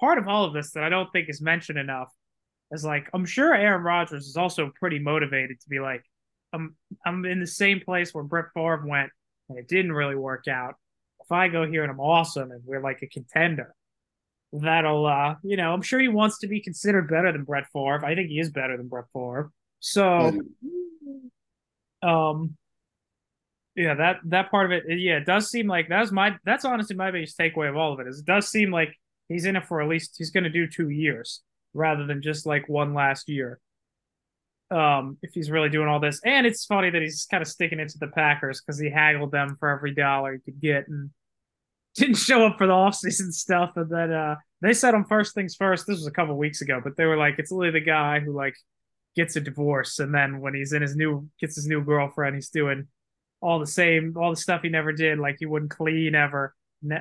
part 0.02 0.18
of 0.18 0.28
all 0.28 0.44
of 0.44 0.54
this 0.54 0.72
that 0.72 0.84
I 0.84 0.90
don't 0.90 1.10
think 1.12 1.30
is 1.30 1.42
mentioned 1.42 1.80
enough 1.80 2.10
is 2.72 2.84
like 2.84 3.10
I'm 3.14 3.26
sure 3.26 3.56
Aaron 3.56 3.84
Rodgers 3.84 4.28
is 4.28 4.36
also 4.36 4.72
pretty 4.78 5.00
motivated 5.00 5.62
to 5.62 5.70
be 5.70 5.80
like 5.80 6.04
I'm 6.52 6.76
I'm 7.06 7.24
in 7.24 7.40
the 7.40 7.48
same 7.48 7.80
place 7.80 8.14
where 8.14 8.24
Brett 8.24 8.46
Favre 8.54 8.84
went 8.86 9.12
and 9.48 9.58
it 9.58 9.70
didn't 9.70 9.94
really 9.94 10.16
work 10.16 10.50
out 10.50 10.76
if 11.24 11.32
I 11.32 11.48
go 11.48 11.66
here 11.66 11.84
and 11.84 11.92
I'm 11.92 12.00
awesome 12.02 12.52
and 12.52 12.62
we're 12.66 12.84
like 12.84 13.02
a 13.04 13.08
contender, 13.08 13.74
that'll 14.52 15.06
uh, 15.06 15.36
you 15.42 15.56
know, 15.56 15.72
I'm 15.74 15.82
sure 15.82 16.02
he 16.02 16.10
wants 16.10 16.40
to 16.40 16.48
be 16.48 16.60
considered 16.60 17.10
better 17.10 17.32
than 17.32 17.46
Brett 17.46 17.68
Favre. 17.72 18.04
I 18.04 18.14
think 18.16 18.28
he 18.28 18.40
is 18.40 18.50
better 18.50 18.76
than 18.76 18.90
Brett 18.90 19.06
Favre. 19.14 19.52
So 19.80 20.34
um 22.04 22.58
yeah, 23.76 23.94
that 23.96 24.18
that 24.26 24.52
part 24.52 24.66
of 24.66 24.72
it, 24.72 25.00
yeah, 25.00 25.18
it 25.18 25.26
does 25.26 25.50
seem 25.50 25.68
like 25.68 25.88
that's 25.88 26.12
my 26.12 26.36
that's 26.44 26.66
honestly 26.66 26.96
my 26.96 27.12
biggest 27.12 27.38
takeaway 27.38 27.70
of 27.70 27.78
all 27.78 27.94
of 27.94 28.00
it 28.00 28.08
is 28.08 28.20
it 28.20 28.26
does 28.26 28.50
seem 28.50 28.72
like 28.72 28.94
he's 29.30 29.46
in 29.46 29.56
it 29.56 29.66
for 29.66 29.82
at 29.82 29.88
least 29.88 30.16
he's 30.18 30.32
going 30.32 30.44
to 30.44 30.50
do 30.50 30.68
two 30.68 30.90
years 30.90 31.42
rather 31.74 32.06
than 32.06 32.22
just 32.22 32.46
like 32.46 32.68
one 32.68 32.94
last 32.94 33.30
year. 33.30 33.60
Um, 34.70 35.18
if 35.22 35.32
he's 35.34 35.52
really 35.52 35.70
doing 35.70 35.88
all 35.88 36.00
this, 36.00 36.22
and 36.24 36.46
it's 36.48 36.66
funny 36.66 36.90
that 36.90 37.02
he's 37.02 37.28
kind 37.30 37.42
of 37.42 37.48
sticking 37.48 37.80
it 37.80 37.90
to 37.90 37.98
the 37.98 38.08
Packers 38.08 38.62
because 38.62 38.80
he 38.80 38.90
haggled 38.90 39.32
them 39.32 39.58
for 39.60 39.70
every 39.70 39.94
dollar 39.94 40.34
he 40.34 40.40
could 40.40 40.62
get, 40.62 40.88
and 40.88 41.10
didn't 41.96 42.16
show 42.16 42.46
up 42.46 42.58
for 42.58 42.68
the 42.68 42.74
offseason 42.74 43.32
stuff. 43.32 43.72
And 43.76 43.90
then 43.90 44.12
uh, 44.12 44.36
they 44.62 44.74
said 44.74 44.96
on 44.96 45.06
first 45.06 45.34
things 45.34 45.56
first. 45.56 45.88
This 45.88 45.98
was 45.98 46.08
a 46.08 46.12
couple 46.12 46.38
weeks 46.38 46.62
ago, 46.62 46.80
but 46.82 46.96
they 46.98 47.06
were 47.06 47.18
like, 47.18 47.36
it's 47.38 47.52
literally 47.52 47.80
the 47.80 47.86
guy 47.86 48.20
who 48.20 48.34
like 48.34 48.56
gets 49.16 49.36
a 49.38 49.42
divorce, 49.42 50.00
and 50.00 50.14
then 50.14 50.40
when 50.40 50.54
he's 50.54 50.74
in 50.74 50.82
his 50.82 50.96
new 50.96 51.30
gets 51.40 51.56
his 51.56 51.68
new 51.68 51.84
girlfriend, 51.84 52.36
he's 52.36 52.50
doing 52.50 52.88
all 53.42 53.60
the 53.60 53.68
same, 53.68 54.16
all 54.18 54.30
the 54.30 54.36
stuff 54.36 54.62
he 54.62 54.70
never 54.70 54.94
did. 54.94 55.20
Like 55.20 55.38
he 55.40 55.46
wouldn't 55.46 55.72
clean 55.72 56.16
ever, 56.16 56.56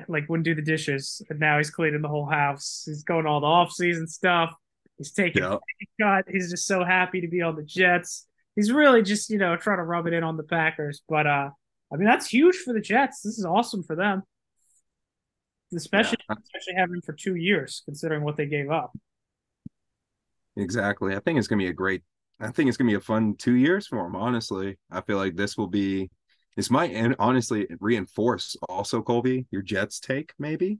like 0.07 0.27
wouldn't 0.29 0.45
do 0.45 0.55
the 0.55 0.61
dishes, 0.61 1.21
and 1.29 1.39
now 1.39 1.57
he's 1.57 1.69
cleaning 1.69 2.01
the 2.01 2.07
whole 2.07 2.25
house. 2.25 2.83
He's 2.85 3.03
going 3.03 3.25
all 3.25 3.39
the 3.39 3.47
off 3.47 3.71
season 3.71 4.07
stuff. 4.07 4.53
He's 4.97 5.11
taking 5.11 5.43
yep. 5.43 5.53
a 5.53 6.03
cut. 6.03 6.25
He's 6.31 6.51
just 6.51 6.67
so 6.67 6.83
happy 6.83 7.21
to 7.21 7.27
be 7.27 7.41
on 7.41 7.55
the 7.55 7.63
Jets. 7.63 8.27
He's 8.55 8.71
really 8.71 9.01
just 9.01 9.29
you 9.29 9.37
know 9.37 9.55
trying 9.55 9.77
to 9.77 9.83
rub 9.83 10.07
it 10.07 10.13
in 10.13 10.23
on 10.23 10.37
the 10.37 10.43
Packers, 10.43 11.01
but 11.07 11.27
uh, 11.27 11.49
I 11.91 11.95
mean 11.95 12.05
that's 12.05 12.27
huge 12.27 12.57
for 12.57 12.73
the 12.73 12.81
Jets. 12.81 13.21
This 13.21 13.37
is 13.37 13.45
awesome 13.45 13.83
for 13.83 13.95
them 13.95 14.23
especially 15.75 16.17
yeah. 16.29 16.35
especially 16.43 16.73
having 16.75 17.01
for 17.01 17.13
two 17.13 17.35
years, 17.35 17.81
considering 17.85 18.23
what 18.23 18.37
they 18.37 18.45
gave 18.45 18.69
up. 18.69 18.91
Exactly. 20.57 21.15
I 21.15 21.19
think 21.19 21.39
it's 21.39 21.47
gonna 21.47 21.59
be 21.59 21.67
a 21.67 21.73
great. 21.73 22.03
I 22.39 22.51
think 22.51 22.67
it's 22.67 22.77
gonna 22.77 22.89
be 22.89 22.95
a 22.95 23.01
fun 23.01 23.35
two 23.37 23.55
years 23.55 23.87
for 23.87 24.03
them. 24.03 24.15
Honestly, 24.15 24.77
I 24.91 25.01
feel 25.01 25.17
like 25.17 25.35
this 25.35 25.57
will 25.57 25.67
be. 25.67 26.09
This 26.55 26.69
might 26.69 26.91
and 26.91 27.15
honestly 27.19 27.67
reinforce 27.79 28.55
also 28.67 29.01
Colby 29.01 29.47
your 29.51 29.61
Jets 29.61 29.99
take 29.99 30.33
maybe 30.37 30.79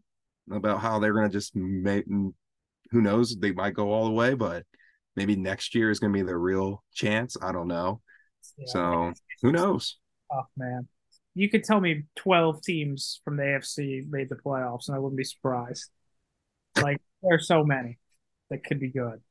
about 0.51 0.81
how 0.81 0.99
they're 0.99 1.13
gonna 1.13 1.29
just 1.29 1.55
make. 1.55 2.05
Who 2.07 3.01
knows? 3.01 3.37
They 3.37 3.51
might 3.51 3.73
go 3.73 3.91
all 3.91 4.05
the 4.05 4.11
way, 4.11 4.33
but 4.33 4.65
maybe 5.15 5.35
next 5.35 5.73
year 5.73 5.89
is 5.89 5.99
gonna 5.99 6.13
be 6.13 6.23
the 6.23 6.37
real 6.37 6.83
chance. 6.93 7.37
I 7.41 7.51
don't 7.51 7.67
know. 7.67 8.01
Yeah, 8.57 8.65
so 8.67 9.13
who 9.41 9.51
knows? 9.51 9.97
Oh 10.31 10.43
man 10.57 10.87
you 11.33 11.49
could 11.49 11.63
tell 11.63 11.79
me 11.79 12.03
12 12.17 12.61
teams 12.61 13.21
from 13.23 13.37
the 13.37 13.43
AFC 13.43 14.09
made 14.09 14.29
the 14.29 14.35
playoffs, 14.35 14.87
and 14.87 14.95
I 14.95 14.99
wouldn't 14.99 15.17
be 15.17 15.23
surprised. 15.23 15.89
Like, 16.81 17.01
there 17.21 17.35
are 17.35 17.39
so 17.39 17.63
many 17.63 17.99
that 18.49 18.63
could 18.65 18.79
be 18.79 18.89
good. 18.89 19.21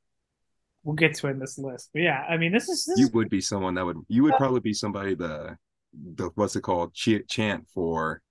We'll 0.83 0.97
get 0.97 1.15
to 1.17 1.29
in 1.29 1.39
this 1.39 1.59
list. 1.59 1.91
But 1.93 2.03
yeah, 2.03 2.25
I 2.29 2.39
mean, 2.39 2.53
this 2.53 2.69
is. 2.69 2.87
This 2.87 2.99
you 2.99 3.09
would 3.13 3.29
be 3.29 3.43
someone 3.43 3.75
that 3.75 3.85
would, 3.85 3.99
you 4.09 4.23
would 4.23 4.35
uh, 4.35 4.39
probably 4.39 4.61
be 4.61 4.73
somebody 4.73 5.15
the, 5.15 5.57
the 5.93 6.31
what's 6.35 6.57
it 6.57 6.63
called, 6.63 6.95
Ch- 6.95 7.27
chant 7.29 7.67
for 7.75 8.23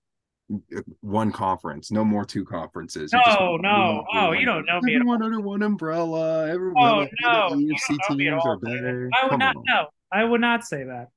one 1.00 1.30
conference, 1.30 1.90
no 1.90 2.04
more 2.04 2.24
two 2.24 2.44
conferences. 2.44 3.12
No, 3.12 3.56
no, 3.56 4.04
oh, 4.12 4.32
you 4.32 4.44
don't 4.44 4.66
know 4.66 4.80
me. 4.82 4.94
Everyone 4.94 5.22
under 5.22 5.40
one 5.40 5.62
umbrella. 5.62 6.48
Everyone. 6.48 6.82
Oh 6.82 7.06
no, 7.22 7.50
EFC 7.56 7.96
teams 8.08 8.42
are 8.44 8.58
better. 8.58 9.10
I 9.16 9.24
would 9.24 9.30
Come 9.30 9.38
not. 9.38 9.56
know. 9.64 9.86
I 10.12 10.24
would 10.24 10.40
not 10.40 10.64
say 10.64 10.84
that. 10.84 11.08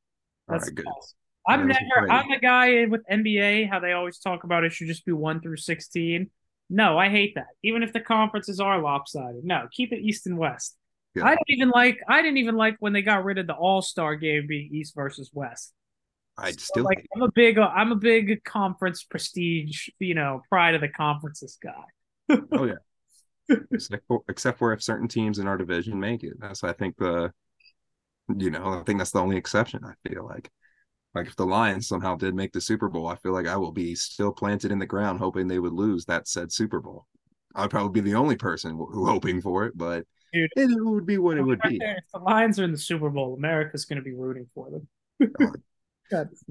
That's 0.47 0.63
All 0.63 0.67
right, 0.67 0.75
good. 0.75 0.85
False. 0.85 1.15
I'm 1.47 1.67
never. 1.67 2.11
I'm 2.11 2.29
the 2.29 2.39
guy 2.39 2.85
with 2.85 3.01
NBA. 3.11 3.69
How 3.69 3.79
they 3.79 3.93
always 3.93 4.19
talk 4.19 4.43
about 4.43 4.63
it 4.63 4.71
should 4.71 4.87
just 4.87 5.05
be 5.05 5.11
one 5.11 5.41
through 5.41 5.57
sixteen. 5.57 6.29
No, 6.69 6.97
I 6.97 7.09
hate 7.09 7.35
that. 7.35 7.47
Even 7.63 7.83
if 7.83 7.91
the 7.91 7.99
conferences 7.99 8.59
are 8.59 8.81
lopsided, 8.81 9.43
no, 9.43 9.67
keep 9.71 9.91
it 9.91 9.99
East 9.99 10.25
and 10.25 10.37
West. 10.37 10.77
Yeah. 11.15 11.25
I 11.25 11.29
don't 11.29 11.39
even 11.49 11.69
like. 11.69 11.97
I 12.07 12.21
didn't 12.21 12.37
even 12.37 12.55
like 12.55 12.75
when 12.79 12.93
they 12.93 13.01
got 13.01 13.23
rid 13.23 13.37
of 13.37 13.47
the 13.47 13.53
All 13.53 13.81
Star 13.81 14.15
game 14.15 14.47
being 14.47 14.69
East 14.71 14.95
versus 14.95 15.29
West. 15.33 15.73
I 16.37 16.51
so, 16.51 16.57
still 16.59 16.83
like. 16.83 17.05
I'm 17.15 17.21
a 17.21 17.31
big. 17.31 17.57
Uh, 17.57 17.71
I'm 17.73 17.91
a 17.91 17.95
big 17.95 18.43
conference 18.43 19.03
prestige. 19.03 19.89
You 19.99 20.15
know, 20.15 20.41
pride 20.49 20.75
of 20.75 20.81
the 20.81 20.89
conferences 20.89 21.57
guy. 21.61 22.37
oh 22.51 22.65
yeah. 22.65 22.75
except, 23.71 24.03
for, 24.07 24.21
except 24.29 24.57
for 24.57 24.71
if 24.71 24.81
certain 24.81 25.07
teams 25.07 25.37
in 25.37 25.47
our 25.47 25.57
division 25.57 25.99
make 25.99 26.23
it. 26.23 26.33
That's 26.39 26.63
I 26.63 26.73
think 26.73 26.97
the. 26.97 27.31
You 28.37 28.51
know, 28.51 28.79
I 28.79 28.83
think 28.83 28.99
that's 28.99 29.11
the 29.11 29.19
only 29.19 29.37
exception. 29.37 29.81
I 29.83 29.93
feel 30.07 30.25
like. 30.25 30.49
Like 31.13 31.27
if 31.27 31.35
the 31.35 31.45
Lions 31.45 31.87
somehow 31.87 32.15
did 32.15 32.33
make 32.33 32.53
the 32.53 32.61
Super 32.61 32.89
Bowl, 32.89 33.07
I 33.07 33.15
feel 33.17 33.33
like 33.33 33.47
I 33.47 33.55
will 33.55 33.71
be 33.71 33.93
still 33.93 34.31
planted 34.31 34.71
in 34.71 34.79
the 34.79 34.87
ground 34.87 35.19
hoping 35.19 35.47
they 35.47 35.59
would 35.59 35.73
lose 35.73 36.05
that 36.05 36.27
said 36.27 36.51
Super 36.51 36.79
Bowl. 36.79 37.05
I'd 37.53 37.69
probably 37.69 38.01
be 38.01 38.09
the 38.09 38.17
only 38.17 38.35
person 38.35 38.71
who 38.71 39.05
hoping 39.05 39.39
for 39.39 39.65
it, 39.65 39.77
but 39.77 40.05
Dude, 40.33 40.49
it 40.55 40.69
would 40.83 41.05
be 41.05 41.19
what 41.19 41.37
it 41.37 41.43
would 41.43 41.59
right 41.63 41.73
be. 41.73 41.77
There, 41.77 41.97
if 41.97 42.11
the 42.11 42.17
Lions 42.17 42.59
are 42.59 42.63
in 42.63 42.71
the 42.71 42.77
Super 42.79 43.11
Bowl, 43.11 43.35
America's 43.35 43.85
going 43.85 43.97
to 43.97 44.03
be 44.03 44.15
rooting 44.15 44.47
for 44.55 44.71
them. 44.71 44.87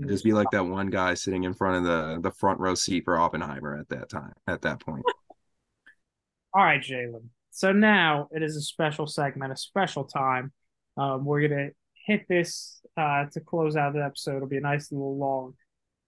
Just 0.08 0.24
be 0.24 0.32
like 0.32 0.50
that 0.52 0.64
one 0.64 0.88
guy 0.88 1.14
sitting 1.14 1.44
in 1.44 1.54
front 1.54 1.76
of 1.76 1.84
the 1.84 2.20
the 2.20 2.30
front 2.32 2.58
row 2.60 2.74
seat 2.74 3.04
for 3.04 3.18
Oppenheimer 3.18 3.76
at 3.76 3.88
that 3.90 4.08
time. 4.08 4.32
At 4.46 4.62
that 4.62 4.80
point. 4.80 5.04
All 6.54 6.64
right, 6.64 6.82
Jalen. 6.82 7.28
So 7.50 7.72
now 7.72 8.28
it 8.30 8.42
is 8.42 8.56
a 8.56 8.60
special 8.60 9.06
segment, 9.06 9.52
a 9.52 9.56
special 9.56 10.04
time. 10.04 10.52
Um, 10.96 11.24
we're 11.24 11.46
gonna 11.48 11.68
hit 12.06 12.26
this 12.28 12.80
uh, 12.96 13.26
to 13.32 13.40
close 13.40 13.76
out 13.76 13.94
the 13.94 14.04
episode. 14.04 14.36
It'll 14.36 14.48
be 14.48 14.56
a 14.56 14.60
nice 14.60 14.90
little 14.90 15.16
long, 15.16 15.54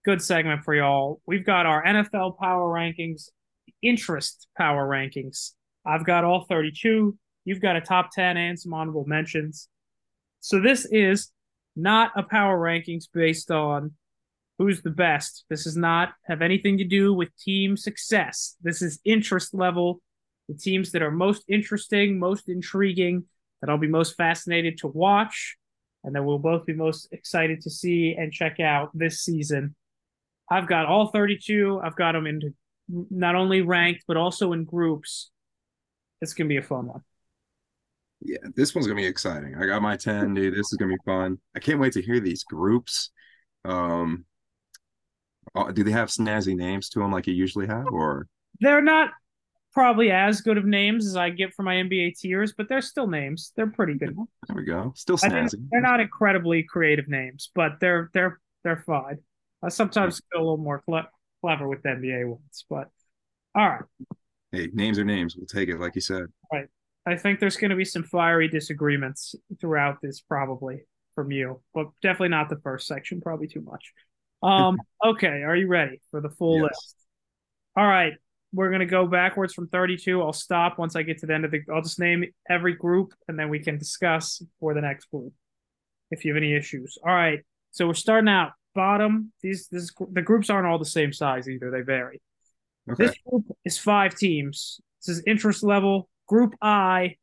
good 0.05 0.21
segment 0.21 0.65
for 0.65 0.75
y'all. 0.75 1.21
We've 1.27 1.45
got 1.45 1.67
our 1.67 1.85
NFL 1.85 2.39
power 2.39 2.73
rankings, 2.73 3.29
interest 3.83 4.49
power 4.57 4.89
rankings. 4.89 5.53
I've 5.87 6.05
got 6.05 6.25
all 6.25 6.45
32. 6.49 7.17
You've 7.45 7.61
got 7.61 7.77
a 7.77 7.81
top 7.81 8.11
10 8.13 8.37
and 8.37 8.59
some 8.59 8.73
honorable 8.73 9.05
mentions. 9.07 9.69
So 10.41 10.61
this 10.61 10.87
is 10.91 11.31
not 11.77 12.13
a 12.17 12.23
power 12.23 12.59
rankings 12.59 13.05
based 13.13 13.51
on 13.51 13.93
who's 14.59 14.83
the 14.83 14.91
best. 14.91 15.45
This 15.51 15.65
does 15.65 15.77
not 15.77 16.13
have 16.27 16.43
anything 16.43 16.79
to 16.79 16.85
do 16.85 17.13
with 17.13 17.37
team 17.39 17.77
success. 17.77 18.57
This 18.63 18.83
is 18.83 19.01
interest 19.05 19.55
level. 19.55 20.01
The 20.49 20.55
teams 20.55 20.93
that 20.93 21.03
are 21.03 21.11
most 21.11 21.45
interesting, 21.49 22.19
most 22.19 22.49
intriguing, 22.49 23.25
that 23.61 23.71
I'll 23.71 23.79
be 23.79 23.89
most 23.89 24.17
fascinated 24.17 24.79
to 24.79 24.89
watch 24.89 25.57
and 26.05 26.15
that 26.15 26.23
we'll 26.23 26.39
both 26.39 26.67
be 26.67 26.75
most 26.75 27.09
excited 27.13 27.63
to 27.63 27.71
see 27.71 28.15
and 28.17 28.31
check 28.31 28.61
out 28.61 28.91
this 28.93 29.21
season. 29.21 29.75
I've 30.51 30.69
got 30.69 30.87
all 30.87 31.07
32. 31.07 31.81
I've 31.83 31.97
got 31.97 32.13
them 32.13 32.27
into 32.27 32.53
not 32.89 33.35
only 33.35 33.63
ranked, 33.63 34.05
but 34.07 34.19
also 34.19 34.53
in 34.53 34.65
groups. 34.65 35.31
It's 36.21 36.35
going 36.35 36.49
to 36.49 36.53
be 36.53 36.59
a 36.59 36.63
fun 36.63 36.89
one. 36.89 37.03
Yeah, 38.25 38.39
this 38.57 38.75
one's 38.75 38.87
going 38.87 38.97
to 38.97 39.03
be 39.03 39.07
exciting. 39.07 39.55
I 39.55 39.67
got 39.67 39.83
my 39.83 39.97
10, 39.97 40.35
dude. 40.35 40.55
This 40.55 40.73
is 40.73 40.77
going 40.79 40.91
to 40.91 40.97
be 40.97 41.03
fun. 41.05 41.39
I 41.55 41.61
can't 41.61 41.79
wait 41.79 41.93
to 41.93 42.03
hear 42.03 42.21
these 42.21 42.43
groups. 42.43 43.11
Um, 43.65 44.25
uh, 45.55 45.71
do 45.73 45.85
they 45.85 45.91
have 45.91 46.09
snazzy 46.09 46.57
names 46.57 46.89
to 46.91 47.01
them 47.01 47.13
like 47.13 47.27
you 47.27 47.35
usually 47.35 47.67
have, 47.67 47.87
or 47.93 48.27
they're 48.61 48.83
not 48.83 49.11
probably 49.73 50.11
as 50.11 50.41
good 50.41 50.57
of 50.57 50.65
names 50.65 51.07
as 51.07 51.17
I 51.17 51.31
get 51.31 51.53
for 51.53 51.63
my 51.63 51.75
NBA 51.75 52.19
tiers, 52.19 52.55
but 52.57 52.69
they're 52.69 52.81
still 52.81 53.07
names. 53.07 53.53
They're 53.57 53.71
pretty 53.71 53.95
good. 53.95 54.17
There 54.49 54.57
we 54.57 54.65
go. 54.65 54.93
Still 54.97 55.19
snazzy. 55.19 55.67
They're 55.71 55.81
not 55.81 56.01
incredibly 56.01 56.63
creative 56.63 57.09
names, 57.09 57.51
but 57.55 57.73
they're 57.81 58.11
they're 58.15 58.41
they're 58.63 58.83
fine. 58.87 59.19
I 59.63 59.69
sometimes 59.69 60.21
feel 60.33 60.41
a 60.41 60.45
little 60.45 60.57
more 60.57 60.81
cle- 60.81 61.11
clever 61.41 61.69
with 61.69 61.83
the 61.83 61.91
NBA 61.91 62.29
ones, 62.29 62.65
but 62.69 62.89
all 63.55 63.69
right. 63.69 63.83
Hey, 64.53 64.69
names 64.73 64.99
are 64.99 65.05
names. 65.05 65.37
We'll 65.37 65.47
take 65.47 65.69
it, 65.69 65.81
like 65.81 65.95
you 65.95 66.01
said. 66.01 66.27
Right. 66.53 66.69
I 67.07 67.17
think 67.17 67.41
there's 67.41 67.57
going 67.57 67.71
to 67.71 67.77
be 67.77 67.85
some 67.85 68.05
fiery 68.05 68.49
disagreements 68.49 69.35
throughout 69.61 69.99
this, 70.03 70.21
probably 70.21 70.85
from 71.15 71.31
you, 71.31 71.61
but 71.75 71.89
definitely 72.03 72.31
not 72.31 72.49
the 72.49 72.61
first 72.63 72.87
section. 72.87 73.21
Probably 73.21 73.47
too 73.47 73.63
much. 73.63 73.93
Um. 74.43 74.79
okay. 75.05 75.43
Are 75.43 75.57
you 75.57 75.69
ready 75.69 76.01
for 76.11 76.21
the 76.21 76.31
full 76.31 76.57
yes. 76.57 76.63
list? 76.65 76.97
All 77.77 77.87
right 77.87 78.15
we're 78.55 78.69
going 78.69 78.81
to 78.81 78.87
go 78.87 79.07
backwards 79.07 79.53
from 79.53 79.69
32. 79.69 80.23
I'll 80.23 80.33
stop 80.33 80.79
once 80.79 80.95
I 80.95 81.03
get 81.03 81.19
to 81.19 81.27
the 81.27 81.35
end 81.35 81.45
of 81.45 81.51
the. 81.51 81.61
I'll 81.75 81.83
just 81.83 81.99
name 81.99 82.25
every 82.49 82.75
group 82.75 83.13
and 83.27 83.39
then 83.39 83.49
we 83.49 83.59
can 83.59 83.79
discuss 83.79 84.41
for 84.61 84.75
the 84.75 84.81
next 84.81 85.11
group. 85.11 85.33
if 86.11 86.25
you 86.25 86.33
have 86.33 86.41
any 86.41 86.55
issues. 86.55 86.97
All 87.05 87.13
right. 87.13 87.41
So 87.73 87.89
we're 87.89 87.95
starting 87.95 88.29
out 88.29 88.53
bottom. 88.75 89.33
These 89.43 89.69
this 89.69 89.91
the 90.13 90.23
groups 90.23 90.51
aren't 90.51 90.67
all 90.67 90.79
the 90.79 90.85
same 90.85 91.13
size 91.13 91.49
either. 91.49 91.71
They 91.71 91.81
vary. 91.81 92.23
Okay. 92.91 93.07
This 93.07 93.17
group 93.29 93.45
is 93.65 93.77
five 93.77 94.15
teams. 94.15 94.81
This 95.05 95.17
is 95.17 95.25
interest 95.27 95.65
level. 95.65 96.09
Group 96.27 96.55
I, 96.63 97.17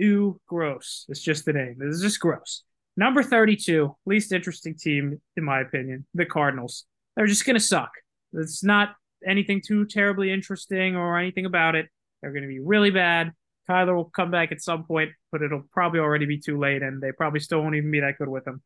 ooh, 0.00 0.40
gross. 0.46 1.06
It's 1.08 1.22
just 1.22 1.44
the 1.44 1.52
name. 1.52 1.78
It's 1.80 2.02
just 2.02 2.20
gross. 2.20 2.64
Number 2.96 3.22
32, 3.22 3.96
least 4.04 4.32
interesting 4.32 4.76
team, 4.76 5.20
in 5.36 5.44
my 5.44 5.60
opinion, 5.60 6.06
the 6.14 6.26
Cardinals. 6.26 6.84
They're 7.16 7.26
just 7.26 7.46
going 7.46 7.56
to 7.56 7.60
suck. 7.60 7.90
It's 8.34 8.62
not 8.62 8.94
anything 9.26 9.62
too 9.66 9.86
terribly 9.86 10.30
interesting 10.30 10.96
or 10.96 11.18
anything 11.18 11.46
about 11.46 11.74
it. 11.74 11.86
They're 12.20 12.32
going 12.32 12.42
to 12.42 12.48
be 12.48 12.60
really 12.60 12.90
bad. 12.90 13.32
Kyler 13.68 13.94
will 13.94 14.10
come 14.10 14.30
back 14.30 14.52
at 14.52 14.60
some 14.60 14.84
point, 14.84 15.10
but 15.30 15.42
it'll 15.42 15.64
probably 15.72 16.00
already 16.00 16.26
be 16.26 16.38
too 16.38 16.58
late, 16.58 16.82
and 16.82 17.00
they 17.00 17.12
probably 17.12 17.40
still 17.40 17.62
won't 17.62 17.76
even 17.76 17.90
be 17.90 18.00
that 18.00 18.18
good 18.18 18.28
with 18.28 18.46
him. 18.46 18.60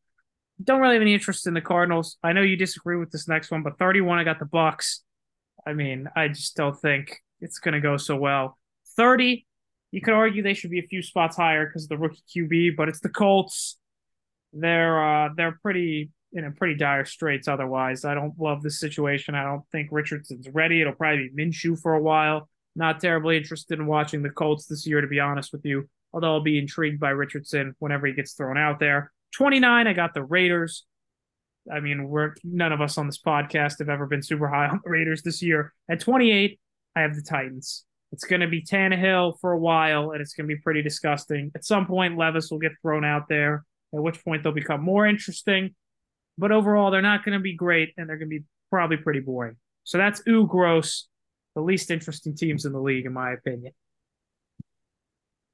Don't 0.63 0.81
really 0.81 0.95
have 0.95 1.01
any 1.01 1.13
interest 1.13 1.47
in 1.47 1.53
the 1.53 1.61
Cardinals. 1.61 2.17
I 2.23 2.33
know 2.33 2.41
you 2.41 2.57
disagree 2.57 2.97
with 2.97 3.11
this 3.11 3.27
next 3.27 3.51
one, 3.51 3.63
but 3.63 3.77
31, 3.77 4.17
I 4.17 4.23
got 4.23 4.39
the 4.39 4.45
Bucs. 4.45 4.99
I 5.65 5.73
mean, 5.73 6.09
I 6.15 6.27
just 6.27 6.55
don't 6.57 6.79
think 6.79 7.15
it's 7.39 7.59
going 7.59 7.73
to 7.73 7.79
go 7.79 7.95
so 7.97 8.17
well. 8.17 8.57
30, 8.97 9.45
you 9.97 10.01
could 10.01 10.13
argue 10.13 10.43
they 10.43 10.53
should 10.53 10.69
be 10.69 10.77
a 10.77 10.87
few 10.87 11.01
spots 11.01 11.35
higher 11.35 11.65
because 11.65 11.85
of 11.85 11.89
the 11.89 11.97
rookie 11.97 12.21
QB, 12.29 12.75
but 12.75 12.87
it's 12.87 12.99
the 12.99 13.09
Colts. 13.09 13.79
They're 14.53 15.03
uh, 15.03 15.29
they're 15.35 15.57
pretty 15.63 16.11
in 16.33 16.45
a 16.45 16.51
pretty 16.51 16.75
dire 16.75 17.03
straits. 17.03 17.47
Otherwise, 17.47 18.05
I 18.05 18.13
don't 18.13 18.39
love 18.39 18.61
this 18.61 18.79
situation. 18.79 19.33
I 19.33 19.43
don't 19.43 19.63
think 19.71 19.89
Richardson's 19.91 20.49
ready. 20.49 20.81
It'll 20.81 20.93
probably 20.93 21.29
be 21.29 21.43
Minshew 21.43 21.81
for 21.81 21.95
a 21.95 21.99
while. 21.99 22.47
Not 22.75 22.99
terribly 22.99 23.37
interested 23.37 23.79
in 23.79 23.87
watching 23.87 24.21
the 24.21 24.29
Colts 24.29 24.67
this 24.67 24.85
year, 24.85 25.01
to 25.01 25.07
be 25.07 25.19
honest 25.19 25.51
with 25.51 25.65
you. 25.65 25.89
Although 26.13 26.33
I'll 26.33 26.43
be 26.43 26.59
intrigued 26.59 26.99
by 26.99 27.09
Richardson 27.09 27.75
whenever 27.79 28.05
he 28.05 28.13
gets 28.13 28.33
thrown 28.33 28.55
out 28.55 28.79
there. 28.79 29.11
29, 29.33 29.87
I 29.87 29.93
got 29.93 30.13
the 30.13 30.23
Raiders. 30.23 30.85
I 31.73 31.79
mean, 31.79 32.07
we're 32.07 32.35
none 32.43 32.71
of 32.71 32.81
us 32.81 32.99
on 32.99 33.07
this 33.07 33.19
podcast 33.19 33.79
have 33.79 33.89
ever 33.89 34.05
been 34.05 34.21
super 34.21 34.47
high 34.47 34.67
on 34.67 34.79
the 34.83 34.91
Raiders 34.91 35.23
this 35.23 35.41
year. 35.41 35.73
At 35.89 36.01
28, 36.01 36.59
I 36.95 37.01
have 37.01 37.15
the 37.15 37.23
Titans. 37.23 37.86
It's 38.11 38.23
going 38.23 38.41
to 38.41 38.47
be 38.47 38.61
Tannehill 38.61 39.39
for 39.41 39.51
a 39.51 39.59
while, 39.59 40.11
and 40.11 40.21
it's 40.21 40.33
going 40.33 40.47
to 40.47 40.55
be 40.55 40.61
pretty 40.61 40.81
disgusting. 40.81 41.51
At 41.55 41.65
some 41.65 41.85
point, 41.85 42.17
Levis 42.17 42.49
will 42.49 42.59
get 42.59 42.71
thrown 42.81 43.03
out 43.03 43.27
there, 43.27 43.65
at 43.93 44.01
which 44.01 44.23
point 44.23 44.43
they'll 44.43 44.53
become 44.53 44.81
more 44.81 45.05
interesting. 45.05 45.75
But 46.37 46.51
overall, 46.51 46.91
they're 46.91 47.01
not 47.01 47.25
going 47.25 47.37
to 47.37 47.41
be 47.41 47.55
great, 47.55 47.93
and 47.97 48.07
they're 48.07 48.17
going 48.17 48.29
to 48.29 48.39
be 48.39 48.45
probably 48.69 48.97
pretty 48.97 49.19
boring. 49.19 49.57
So 49.83 49.97
that's 49.97 50.21
ooh 50.27 50.47
gross, 50.47 51.07
the 51.55 51.61
least 51.61 51.91
interesting 51.91 52.35
teams 52.35 52.65
in 52.65 52.71
the 52.71 52.79
league, 52.79 53.05
in 53.05 53.13
my 53.13 53.31
opinion. 53.31 53.73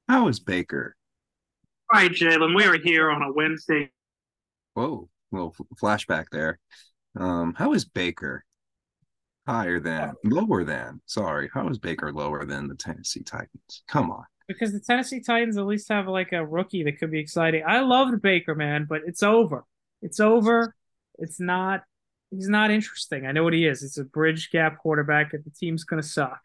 How 0.08 0.28
is 0.28 0.38
Baker? 0.38 0.96
All 1.92 2.00
right, 2.00 2.10
Jalen, 2.10 2.54
we 2.54 2.64
are 2.64 2.78
here 2.78 3.10
on 3.10 3.22
a 3.22 3.32
Wednesday. 3.32 3.90
Whoa, 4.74 5.08
little 5.32 5.54
flashback 5.80 6.26
there. 6.30 6.58
Um, 7.16 7.54
how 7.56 7.72
is 7.72 7.84
Baker 7.84 8.44
higher 9.46 9.80
than, 9.80 10.14
lower 10.24 10.64
than? 10.64 11.00
Sorry, 11.06 11.50
how 11.52 11.68
is 11.68 11.78
Baker 11.78 12.12
lower 12.12 12.44
than 12.44 12.68
the 12.68 12.74
Tennessee 12.74 13.22
Titans? 13.22 13.82
Come 13.88 14.10
on. 14.10 14.24
because 14.48 14.72
the 14.72 14.80
Tennessee 14.80 15.20
Titans 15.20 15.56
at 15.56 15.66
least 15.66 15.88
have 15.88 16.06
like 16.08 16.32
a 16.32 16.44
rookie 16.44 16.82
that 16.84 16.98
could 16.98 17.10
be 17.10 17.20
exciting. 17.20 17.62
I 17.66 17.80
love 17.80 18.10
the 18.10 18.18
Baker 18.18 18.54
man, 18.54 18.86
but 18.88 19.02
it's 19.06 19.22
over. 19.22 19.64
It's 20.02 20.20
over. 20.20 20.74
It's 21.18 21.40
not. 21.40 21.82
He's 22.30 22.48
not 22.48 22.70
interesting. 22.70 23.26
I 23.26 23.32
know 23.32 23.44
what 23.44 23.52
he 23.52 23.66
is. 23.66 23.82
It's 23.82 23.98
a 23.98 24.04
bridge 24.04 24.50
gap 24.50 24.78
quarterback, 24.78 25.32
and 25.32 25.44
the 25.44 25.50
team's 25.50 25.84
gonna 25.84 26.02
suck. 26.02 26.40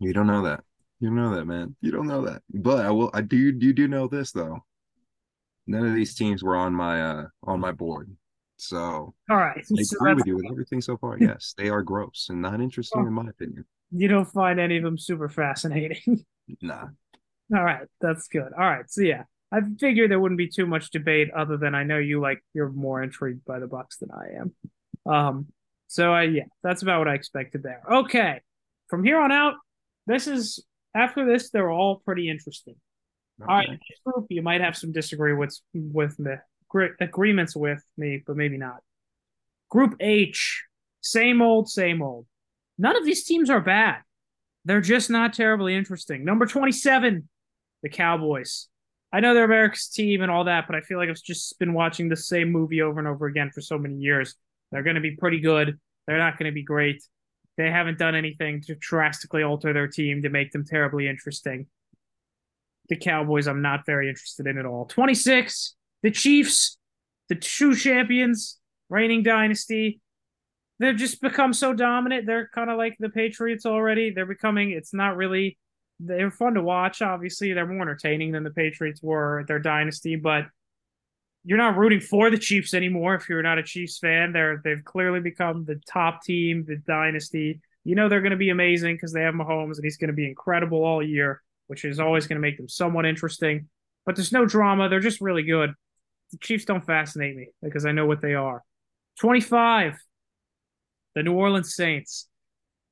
You 0.00 0.12
don't 0.12 0.28
know 0.28 0.42
that. 0.42 0.62
You 1.00 1.10
know 1.10 1.34
that, 1.34 1.44
man. 1.44 1.74
You 1.80 1.90
don't 1.90 2.06
know 2.06 2.22
that. 2.26 2.42
But 2.52 2.86
I 2.86 2.90
will. 2.90 3.10
I 3.12 3.22
do. 3.22 3.36
You 3.36 3.72
do 3.72 3.88
know 3.88 4.06
this 4.06 4.30
though. 4.32 4.64
None 5.66 5.84
of 5.86 5.94
these 5.94 6.14
teams 6.14 6.42
were 6.42 6.56
on 6.56 6.72
my 6.72 7.02
uh 7.02 7.24
on 7.42 7.60
my 7.60 7.72
board, 7.72 8.10
so 8.58 9.14
All 9.30 9.36
right. 9.36 9.58
I 9.58 9.82
So 9.82 9.96
agree 9.98 10.14
with 10.14 10.26
you 10.26 10.36
with 10.36 10.46
everything 10.50 10.80
so 10.80 10.96
far. 10.96 11.16
Yes, 11.18 11.54
they 11.56 11.68
are 11.68 11.82
gross 11.82 12.26
and 12.30 12.42
not 12.42 12.60
interesting 12.60 13.06
in 13.06 13.12
my 13.12 13.28
opinion. 13.28 13.64
you 13.90 14.08
don't 14.08 14.26
find 14.26 14.60
any 14.60 14.76
of 14.76 14.82
them 14.84 14.98
super 14.98 15.28
fascinating. 15.28 16.24
Nah. 16.62 16.86
All 17.54 17.62
right, 17.62 17.86
that's 18.00 18.26
good. 18.28 18.52
All 18.58 18.64
right, 18.64 18.90
so 18.90 19.02
yeah, 19.02 19.24
I 19.52 19.60
figured 19.78 20.10
there 20.10 20.18
wouldn't 20.20 20.38
be 20.38 20.48
too 20.48 20.66
much 20.66 20.90
debate, 20.90 21.30
other 21.30 21.58
than 21.58 21.74
I 21.74 21.84
know 21.84 21.98
you 21.98 22.20
like 22.22 22.42
you're 22.54 22.70
more 22.70 23.02
intrigued 23.02 23.44
by 23.44 23.58
the 23.58 23.66
Bucs 23.66 23.98
than 24.00 24.08
I 24.10 24.40
am. 24.40 24.54
Um, 25.12 25.46
so 25.88 26.12
I, 26.12 26.22
yeah, 26.22 26.44
that's 26.62 26.80
about 26.82 27.00
what 27.00 27.08
I 27.08 27.14
expected 27.14 27.62
there. 27.62 27.82
Okay, 27.90 28.40
from 28.88 29.04
here 29.04 29.20
on 29.20 29.30
out, 29.30 29.54
this 30.06 30.26
is 30.26 30.64
after 30.94 31.26
this, 31.26 31.50
they're 31.50 31.70
all 31.70 31.96
pretty 32.04 32.30
interesting. 32.30 32.76
All 33.42 33.46
right, 33.56 33.68
Okay. 33.68 33.78
group, 34.06 34.26
you 34.30 34.40
might 34.40 34.62
have 34.62 34.74
some 34.76 34.92
disagree 34.92 35.34
with 35.34 35.54
with 35.74 36.16
agreements 37.00 37.56
with 37.56 37.82
me, 37.96 38.22
but 38.26 38.36
maybe 38.36 38.58
not. 38.58 38.82
Group 39.68 39.96
H, 40.00 40.64
same 41.00 41.42
old, 41.42 41.68
same 41.68 42.02
old. 42.02 42.26
None 42.78 42.96
of 42.96 43.04
these 43.04 43.24
teams 43.24 43.50
are 43.50 43.60
bad. 43.60 43.98
They're 44.64 44.80
just 44.80 45.10
not 45.10 45.32
terribly 45.32 45.74
interesting. 45.74 46.24
Number 46.24 46.46
27, 46.46 47.28
the 47.82 47.88
Cowboys. 47.88 48.68
I 49.12 49.20
know 49.20 49.32
they're 49.32 49.44
America's 49.44 49.88
team 49.88 50.20
and 50.20 50.30
all 50.30 50.44
that, 50.44 50.66
but 50.66 50.76
I 50.76 50.82
feel 50.82 50.98
like 50.98 51.08
I've 51.08 51.22
just 51.22 51.58
been 51.58 51.72
watching 51.72 52.08
the 52.08 52.16
same 52.16 52.52
movie 52.52 52.82
over 52.82 52.98
and 52.98 53.08
over 53.08 53.26
again 53.26 53.50
for 53.54 53.62
so 53.62 53.78
many 53.78 53.96
years. 53.96 54.34
They're 54.70 54.82
going 54.82 54.96
to 54.96 55.00
be 55.00 55.16
pretty 55.16 55.40
good. 55.40 55.78
They're 56.06 56.18
not 56.18 56.38
going 56.38 56.50
to 56.50 56.54
be 56.54 56.62
great. 56.62 57.02
They 57.56 57.70
haven't 57.70 57.98
done 57.98 58.14
anything 58.14 58.60
to 58.62 58.74
drastically 58.74 59.42
alter 59.42 59.72
their 59.72 59.88
team 59.88 60.22
to 60.22 60.28
make 60.28 60.52
them 60.52 60.64
terribly 60.64 61.08
interesting. 61.08 61.66
The 62.88 62.96
Cowboys, 62.96 63.48
I'm 63.48 63.62
not 63.62 63.86
very 63.86 64.08
interested 64.08 64.46
in 64.46 64.58
at 64.58 64.66
all. 64.66 64.84
26, 64.86 65.74
the 66.02 66.10
Chiefs, 66.10 66.78
the 67.28 67.34
true 67.34 67.74
champions, 67.74 68.58
reigning 68.88 69.22
dynasty. 69.22 70.00
They've 70.78 70.96
just 70.96 71.20
become 71.20 71.52
so 71.52 71.74
dominant. 71.74 72.26
They're 72.26 72.48
kind 72.54 72.70
of 72.70 72.78
like 72.78 72.96
the 72.98 73.08
Patriots 73.08 73.66
already. 73.66 74.10
They're 74.10 74.26
becoming, 74.26 74.70
it's 74.70 74.94
not 74.94 75.16
really, 75.16 75.58
they're 75.98 76.30
fun 76.30 76.54
to 76.54 76.62
watch. 76.62 77.02
Obviously, 77.02 77.52
they're 77.52 77.66
more 77.66 77.82
entertaining 77.82 78.32
than 78.32 78.44
the 78.44 78.50
Patriots 78.50 79.02
were, 79.02 79.40
at 79.40 79.48
their 79.48 79.58
dynasty, 79.58 80.14
but 80.16 80.46
you're 81.44 81.58
not 81.58 81.76
rooting 81.76 82.00
for 82.00 82.30
the 82.30 82.38
Chiefs 82.38 82.74
anymore 82.74 83.14
if 83.14 83.28
you're 83.28 83.42
not 83.42 83.58
a 83.58 83.62
Chiefs 83.62 83.98
fan. 83.98 84.32
They're 84.32 84.60
they've 84.62 84.84
clearly 84.84 85.20
become 85.20 85.64
the 85.64 85.80
top 85.86 86.22
team, 86.22 86.64
the 86.66 86.76
dynasty. 86.76 87.60
You 87.84 87.94
know 87.94 88.08
they're 88.08 88.20
going 88.20 88.32
to 88.32 88.36
be 88.36 88.50
amazing 88.50 88.96
because 88.96 89.12
they 89.12 89.22
have 89.22 89.34
Mahomes 89.34 89.76
and 89.76 89.84
he's 89.84 89.96
going 89.96 90.08
to 90.08 90.14
be 90.14 90.28
incredible 90.28 90.84
all 90.84 91.02
year, 91.02 91.42
which 91.68 91.84
is 91.84 92.00
always 92.00 92.26
going 92.26 92.36
to 92.36 92.42
make 92.42 92.58
them 92.58 92.68
somewhat 92.68 93.06
interesting. 93.06 93.68
But 94.04 94.16
there's 94.16 94.32
no 94.32 94.44
drama. 94.46 94.88
They're 94.88 95.00
just 95.00 95.20
really 95.20 95.42
good. 95.42 95.72
The 96.32 96.38
Chiefs 96.38 96.64
don't 96.64 96.84
fascinate 96.84 97.36
me 97.36 97.48
because 97.62 97.86
I 97.86 97.92
know 97.92 98.06
what 98.06 98.20
they 98.20 98.34
are. 98.34 98.62
25, 99.20 99.94
the 101.14 101.22
New 101.22 101.32
Orleans 101.32 101.74
Saints. 101.74 102.28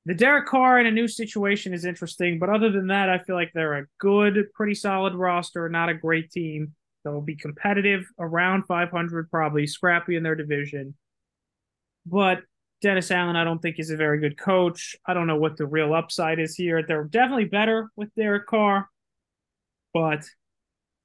The 0.06 0.14
Derek 0.14 0.46
Carr 0.46 0.78
in 0.78 0.86
a 0.86 0.90
new 0.90 1.08
situation 1.08 1.74
is 1.74 1.84
interesting, 1.84 2.38
but 2.38 2.48
other 2.48 2.70
than 2.70 2.86
that, 2.88 3.10
I 3.10 3.18
feel 3.18 3.34
like 3.34 3.50
they're 3.52 3.78
a 3.78 3.86
good, 3.98 4.52
pretty 4.54 4.74
solid 4.74 5.14
roster, 5.14 5.68
not 5.68 5.88
a 5.88 5.94
great 5.94 6.30
team. 6.30 6.74
They'll 7.04 7.20
be 7.20 7.36
competitive 7.36 8.06
around 8.18 8.66
500, 8.66 9.30
probably 9.30 9.66
scrappy 9.66 10.16
in 10.16 10.22
their 10.22 10.36
division. 10.36 10.94
But 12.04 12.42
Dennis 12.82 13.10
Allen, 13.10 13.36
I 13.36 13.44
don't 13.44 13.60
think 13.60 13.78
is 13.78 13.90
a 13.90 13.96
very 13.96 14.20
good 14.20 14.38
coach. 14.38 14.96
I 15.06 15.14
don't 15.14 15.26
know 15.26 15.38
what 15.38 15.56
the 15.56 15.66
real 15.66 15.92
upside 15.92 16.38
is 16.38 16.54
here. 16.54 16.84
They're 16.86 17.04
definitely 17.04 17.46
better 17.46 17.90
with 17.96 18.14
Derek 18.14 18.46
Carr, 18.46 18.88
but 19.92 20.24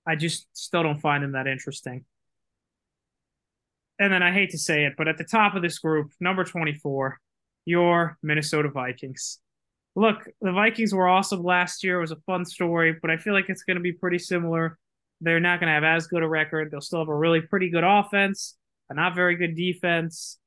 I 0.08 0.16
just 0.16 0.48
still 0.54 0.84
don't 0.84 1.02
find 1.02 1.24
him 1.24 1.32
that 1.32 1.48
interesting. 1.48 2.06
And 4.02 4.12
then 4.12 4.24
I 4.24 4.32
hate 4.34 4.50
to 4.50 4.58
say 4.58 4.86
it, 4.86 4.94
but 4.98 5.08
at 5.08 5.20
the 5.20 5.24
top 5.24 5.54
of 5.54 5.62
this 5.62 5.78
group, 5.78 6.12
number 6.20 6.44
24, 6.44 7.20
your 7.66 8.18
Minnesota 8.24 8.68
Vikings. 8.68 9.38
Look, 9.96 10.28
the 10.42 10.52
Vikings 10.52 10.92
were 10.92 11.08
awesome 11.08 11.44
last 11.44 11.84
year. 11.84 12.00
It 12.00 12.02
was 12.02 12.12
a 12.12 12.16
fun 12.26 12.44
story, 12.44 12.98
but 13.00 13.12
I 13.12 13.18
feel 13.18 13.34
like 13.34 13.48
it's 13.48 13.62
going 13.62 13.78
to 13.78 13.82
be 13.82 13.92
pretty 13.92 14.18
similar. 14.18 14.80
They're 15.22 15.40
not 15.40 15.60
going 15.60 15.68
to 15.68 15.76
have 15.76 15.84
as 15.84 16.08
good 16.08 16.24
a 16.24 16.28
record. 16.28 16.72
They'll 16.72 16.82
still 16.82 16.98
have 16.98 17.10
a 17.10 17.16
really 17.16 17.42
pretty 17.42 17.70
good 17.70 17.84
offense, 17.84 18.58
a 18.90 18.96
not 18.96 19.14
very 19.14 19.36
good 19.36 19.56
defense. 19.56 20.40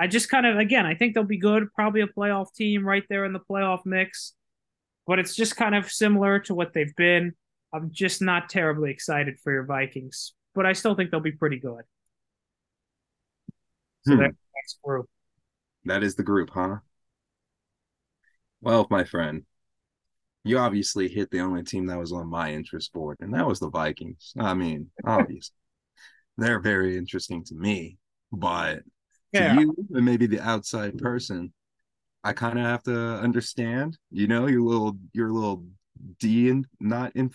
I 0.00 0.08
just 0.08 0.28
kind 0.28 0.44
of, 0.44 0.58
again, 0.58 0.84
I 0.84 0.96
think 0.96 1.14
they'll 1.14 1.22
be 1.22 1.38
good. 1.38 1.72
Probably 1.74 2.00
a 2.00 2.08
playoff 2.08 2.52
team 2.54 2.84
right 2.84 3.04
there 3.08 3.24
in 3.24 3.32
the 3.32 3.38
playoff 3.48 3.82
mix, 3.86 4.32
but 5.06 5.20
it's 5.20 5.36
just 5.36 5.54
kind 5.54 5.76
of 5.76 5.88
similar 5.88 6.40
to 6.40 6.56
what 6.56 6.72
they've 6.72 6.96
been. 6.96 7.34
I'm 7.72 7.92
just 7.92 8.20
not 8.20 8.48
terribly 8.48 8.90
excited 8.90 9.38
for 9.38 9.52
your 9.52 9.64
Vikings, 9.64 10.32
but 10.56 10.66
I 10.66 10.72
still 10.72 10.96
think 10.96 11.12
they'll 11.12 11.20
be 11.20 11.30
pretty 11.30 11.60
good. 11.60 11.84
So 14.06 14.16
Hmm. 14.16 14.18
that's 14.18 14.32
the 14.34 14.48
next 14.54 14.78
group. 14.82 15.08
That 15.86 16.02
is 16.02 16.16
the 16.16 16.22
group, 16.22 16.50
huh? 16.50 16.80
Well, 18.60 18.86
my 18.90 19.04
friend, 19.04 19.44
you 20.44 20.58
obviously 20.58 21.08
hit 21.08 21.30
the 21.30 21.40
only 21.40 21.62
team 21.62 21.86
that 21.86 21.98
was 21.98 22.12
on 22.12 22.28
my 22.28 22.52
interest 22.52 22.92
board, 22.92 23.16
and 23.20 23.34
that 23.34 23.46
was 23.46 23.60
the 23.60 23.70
Vikings. 23.70 24.32
I 24.38 24.54
mean, 24.54 24.90
obviously, 25.04 25.56
they're 26.38 26.60
very 26.60 26.96
interesting 26.98 27.44
to 27.46 27.54
me, 27.54 27.98
but 28.32 28.80
to 29.34 29.44
you 29.44 29.76
and 29.94 30.04
maybe 30.04 30.26
the 30.26 30.40
outside 30.40 30.98
person, 30.98 31.52
I 32.24 32.32
kind 32.34 32.58
of 32.58 32.66
have 32.66 32.84
to 32.84 33.16
understand. 33.18 33.98
You 34.10 34.28
know, 34.28 34.46
your 34.46 34.62
little, 34.62 34.98
your 35.12 35.32
little 35.32 35.64
D 36.20 36.50
and 36.50 36.66
not 36.80 37.12
in. 37.16 37.32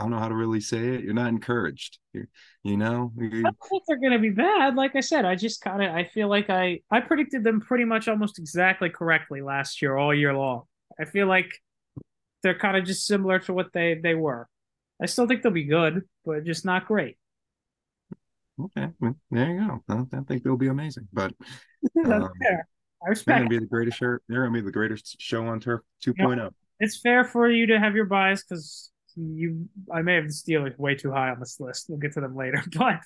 I 0.00 0.04
don't 0.04 0.12
know 0.12 0.18
how 0.18 0.28
to 0.28 0.34
really 0.34 0.60
say 0.60 0.94
it. 0.94 1.04
You're 1.04 1.12
not 1.12 1.28
encouraged. 1.28 1.98
You're, 2.14 2.26
you 2.62 2.78
know, 2.78 3.12
I 3.20 3.28
don't 3.28 3.56
think 3.68 3.82
they're 3.86 4.00
going 4.00 4.14
to 4.14 4.18
be 4.18 4.30
bad. 4.30 4.74
Like 4.74 4.96
I 4.96 5.00
said, 5.00 5.26
I 5.26 5.34
just 5.34 5.60
kind 5.60 5.82
of 5.82 5.94
I 5.94 6.04
feel 6.04 6.28
like 6.28 6.48
I 6.48 6.80
I 6.90 7.00
predicted 7.00 7.44
them 7.44 7.60
pretty 7.60 7.84
much 7.84 8.08
almost 8.08 8.38
exactly 8.38 8.88
correctly 8.88 9.42
last 9.42 9.82
year, 9.82 9.98
all 9.98 10.14
year 10.14 10.32
long. 10.32 10.62
I 10.98 11.04
feel 11.04 11.26
like 11.26 11.52
they're 12.42 12.58
kind 12.58 12.78
of 12.78 12.86
just 12.86 13.06
similar 13.06 13.40
to 13.40 13.52
what 13.52 13.74
they 13.74 14.00
they 14.02 14.14
were. 14.14 14.48
I 15.02 15.04
still 15.04 15.26
think 15.26 15.42
they'll 15.42 15.52
be 15.52 15.64
good, 15.64 16.02
but 16.24 16.44
just 16.44 16.64
not 16.64 16.86
great. 16.86 17.18
Okay, 18.58 18.88
there 19.30 19.50
you 19.50 19.58
go. 19.58 19.64
I, 19.86 19.94
don't, 19.94 20.08
I 20.10 20.16
don't 20.16 20.28
think 20.28 20.44
they'll 20.44 20.56
be 20.56 20.68
amazing. 20.68 21.08
But 21.12 21.34
That's 21.94 22.24
um, 22.24 22.30
fair. 22.42 22.66
I 23.04 23.08
respect. 23.10 23.26
They're 23.26 23.38
gonna 23.38 23.50
be 23.50 23.58
the 23.58 23.66
greatest 23.66 23.98
show. 23.98 24.16
They're 24.28 24.46
gonna 24.46 24.54
be 24.54 24.64
the 24.64 24.72
greatest 24.72 25.20
show 25.20 25.46
on 25.46 25.60
turf 25.60 25.82
2.0. 26.06 26.38
Yeah, 26.38 26.48
it's 26.78 26.98
fair 26.98 27.24
for 27.24 27.50
you 27.50 27.66
to 27.66 27.78
have 27.78 27.94
your 27.94 28.06
bias 28.06 28.44
because 28.48 28.89
you. 29.16 29.68
I 29.92 30.02
may 30.02 30.16
have 30.16 30.24
the 30.26 30.32
Steelers 30.32 30.78
way 30.78 30.94
too 30.94 31.12
high 31.12 31.30
on 31.30 31.40
this 31.40 31.58
list. 31.60 31.86
We'll 31.88 31.98
get 31.98 32.12
to 32.14 32.20
them 32.20 32.36
later, 32.36 32.62
but 32.76 33.00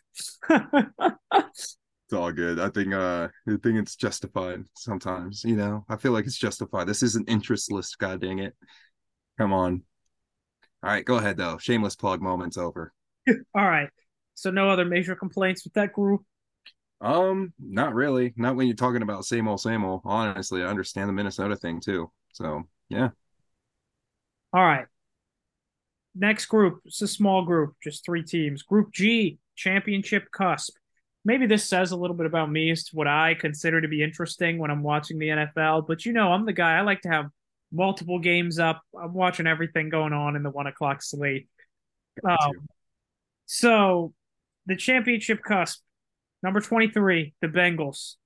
it's 1.30 1.78
all 2.12 2.32
good. 2.32 2.61
I 2.61 2.68
think. 2.68 2.92
Uh, 2.92 3.28
I 3.48 3.50
think 3.62 3.78
it's 3.78 3.96
justified. 3.96 4.64
Sometimes, 4.74 5.44
you 5.44 5.57
know, 5.57 5.84
I 5.88 5.96
feel 5.96 6.12
like 6.12 6.26
it's 6.26 6.38
justified. 6.38 6.86
This 6.86 7.02
is 7.02 7.16
an 7.16 7.24
interest 7.26 7.72
list. 7.72 7.98
God 7.98 8.20
dang 8.20 8.40
it! 8.40 8.55
Come 9.38 9.52
on. 9.52 9.82
All 10.82 10.90
right, 10.90 11.05
go 11.05 11.16
ahead 11.16 11.36
though. 11.36 11.59
Shameless 11.59 11.96
plug 11.96 12.20
moment's 12.20 12.59
over. 12.59 12.92
all 13.28 13.34
right. 13.55 13.88
So 14.34 14.50
no 14.50 14.68
other 14.68 14.84
major 14.84 15.16
complaints 15.16 15.64
with 15.64 15.74
that 15.74 15.92
group. 15.92 16.22
Um, 17.00 17.52
not 17.59 17.94
really. 17.94 18.32
Not 18.36 18.57
when 18.57 18.66
you're 18.66 18.76
talking 18.76 19.02
about 19.02 19.24
same 19.24 19.48
old, 19.48 19.61
same 19.61 19.84
old. 19.84 20.02
Honestly, 20.05 20.62
I 20.62 20.66
understand 20.66 21.09
the 21.09 21.12
Minnesota 21.12 21.57
thing 21.57 21.80
too. 21.80 22.11
So 22.32 22.64
yeah. 22.88 23.11
All 24.52 24.62
right. 24.64 24.86
Next 26.14 26.46
group. 26.46 26.80
It's 26.84 27.02
a 27.02 27.08
small 27.08 27.44
group, 27.44 27.74
just 27.82 28.04
three 28.04 28.22
teams. 28.22 28.62
Group 28.62 28.92
G, 28.92 29.38
championship 29.56 30.30
cusp. 30.30 30.76
Maybe 31.24 31.46
this 31.46 31.64
says 31.64 31.92
a 31.92 31.96
little 31.96 32.16
bit 32.16 32.26
about 32.26 32.50
me 32.50 32.70
as 32.70 32.84
to 32.84 32.96
what 32.96 33.08
I 33.08 33.34
consider 33.34 33.80
to 33.80 33.88
be 33.88 34.02
interesting 34.02 34.58
when 34.58 34.70
I'm 34.70 34.82
watching 34.82 35.18
the 35.18 35.28
NFL. 35.28 35.86
But 35.86 36.04
you 36.04 36.12
know, 36.12 36.32
I'm 36.32 36.44
the 36.44 36.52
guy. 36.52 36.76
I 36.76 36.82
like 36.82 37.00
to 37.02 37.08
have 37.08 37.26
multiple 37.72 38.18
games 38.18 38.58
up. 38.58 38.82
I'm 38.98 39.14
watching 39.14 39.46
everything 39.46 39.88
going 39.88 40.12
on 40.12 40.36
in 40.36 40.42
the 40.42 40.50
one 40.50 40.66
o'clock 40.66 41.02
slate. 41.02 41.48
Um, 42.22 42.68
so 43.46 44.12
the 44.66 44.76
championship 44.76 45.42
cusp 45.42 45.80
Number 46.44 46.60
23, 46.60 47.32
the 47.40 47.46
Bengals. 47.46 48.16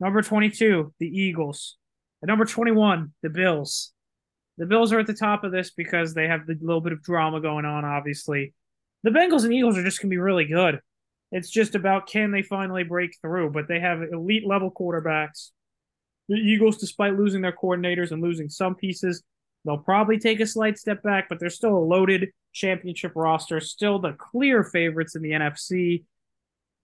Number 0.00 0.22
22, 0.22 0.94
the 0.98 1.06
Eagles. 1.06 1.76
And 2.22 2.28
number 2.28 2.46
21, 2.46 3.12
the 3.22 3.28
Bills. 3.28 3.92
The 4.58 4.66
Bills 4.66 4.92
are 4.92 4.98
at 4.98 5.06
the 5.06 5.14
top 5.14 5.44
of 5.44 5.52
this 5.52 5.70
because 5.70 6.12
they 6.12 6.26
have 6.26 6.46
the 6.46 6.56
little 6.60 6.80
bit 6.80 6.92
of 6.92 7.02
drama 7.02 7.40
going 7.40 7.64
on, 7.64 7.84
obviously. 7.84 8.54
The 9.02 9.10
Bengals 9.10 9.44
and 9.44 9.54
Eagles 9.54 9.78
are 9.78 9.84
just 9.84 10.00
going 10.00 10.10
to 10.10 10.14
be 10.14 10.18
really 10.18 10.44
good. 10.44 10.80
It's 11.32 11.48
just 11.48 11.74
about 11.74 12.08
can 12.08 12.30
they 12.30 12.42
finally 12.42 12.82
break 12.82 13.16
through, 13.22 13.50
but 13.50 13.68
they 13.68 13.80
have 13.80 14.02
elite 14.02 14.46
level 14.46 14.70
quarterbacks. 14.70 15.50
The 16.28 16.36
Eagles, 16.36 16.76
despite 16.76 17.16
losing 17.16 17.40
their 17.40 17.56
coordinators 17.56 18.10
and 18.10 18.22
losing 18.22 18.48
some 18.48 18.74
pieces, 18.74 19.22
they'll 19.64 19.78
probably 19.78 20.18
take 20.18 20.40
a 20.40 20.46
slight 20.46 20.78
step 20.78 21.02
back, 21.02 21.28
but 21.28 21.38
they're 21.38 21.50
still 21.50 21.76
a 21.76 21.78
loaded 21.78 22.30
championship 22.52 23.12
roster, 23.14 23.60
still 23.60 23.98
the 23.98 24.12
clear 24.12 24.64
favorites 24.64 25.14
in 25.14 25.22
the 25.22 25.30
NFC. 25.30 26.04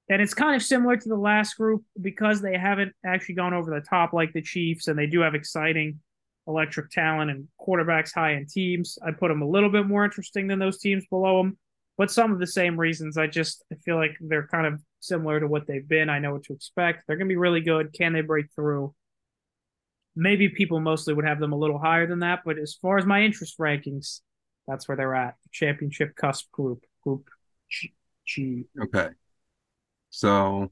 And 0.09 0.23
it's 0.23 0.35
kind 0.35 0.55
of 0.55 0.62
similar 0.62 0.97
to 0.97 1.09
the 1.09 1.17
last 1.17 1.55
group 1.55 1.85
because 2.01 2.41
they 2.41 2.57
haven't 2.57 2.93
actually 3.05 3.35
gone 3.35 3.55
over 3.55 3.71
the 3.71 3.85
top 3.85 4.12
like 4.12 4.33
the 4.33 4.43
Chiefs, 4.43 4.87
and 4.87 4.97
they 4.97 5.07
do 5.07 5.21
have 5.21 5.35
exciting 5.35 6.01
electric 6.47 6.90
talent 6.90 7.30
and 7.30 7.49
quarterbacks 7.61 8.14
high 8.14 8.32
in 8.32 8.47
teams. 8.47 8.99
I 9.05 9.11
put 9.11 9.28
them 9.28 9.42
a 9.42 9.49
little 9.49 9.70
bit 9.70 9.86
more 9.86 10.05
interesting 10.05 10.47
than 10.47 10.59
those 10.59 10.78
teams 10.78 11.05
below 11.11 11.42
them, 11.42 11.59
but 11.99 12.11
some 12.11 12.32
of 12.32 12.38
the 12.38 12.47
same 12.47 12.78
reasons. 12.78 13.16
I 13.18 13.26
just 13.26 13.64
I 13.72 13.76
feel 13.76 13.97
like 13.97 14.16
they're 14.20 14.47
kind 14.47 14.66
of 14.66 14.80
similar 15.01 15.40
to 15.40 15.49
what 15.49 15.66
they've 15.66 15.86
been. 15.86 16.09
I 16.09 16.18
know 16.18 16.32
what 16.32 16.44
to 16.44 16.53
expect. 16.53 17.05
They're 17.07 17.16
going 17.16 17.28
to 17.28 17.32
be 17.32 17.36
really 17.36 17.61
good. 17.61 17.92
Can 17.92 18.12
they 18.12 18.20
break 18.20 18.47
through? 18.55 18.94
Maybe 20.14 20.49
people 20.49 20.80
mostly 20.80 21.12
would 21.14 21.26
have 21.26 21.40
them 21.40 21.53
a 21.53 21.59
little 21.59 21.78
higher 21.78 22.07
than 22.07 22.20
that, 22.20 22.40
but 22.44 22.59
as 22.59 22.74
far 22.74 22.97
as 22.97 23.05
my 23.05 23.22
interest 23.22 23.59
rankings, 23.59 24.20
that's 24.66 24.88
where 24.88 24.97
they're 24.97 25.14
at. 25.14 25.34
Championship 25.53 26.16
cusp 26.16 26.51
group, 26.53 26.84
group 27.03 27.28
G. 27.68 27.92
G. 28.24 28.64
Okay. 28.80 29.09
So 30.11 30.70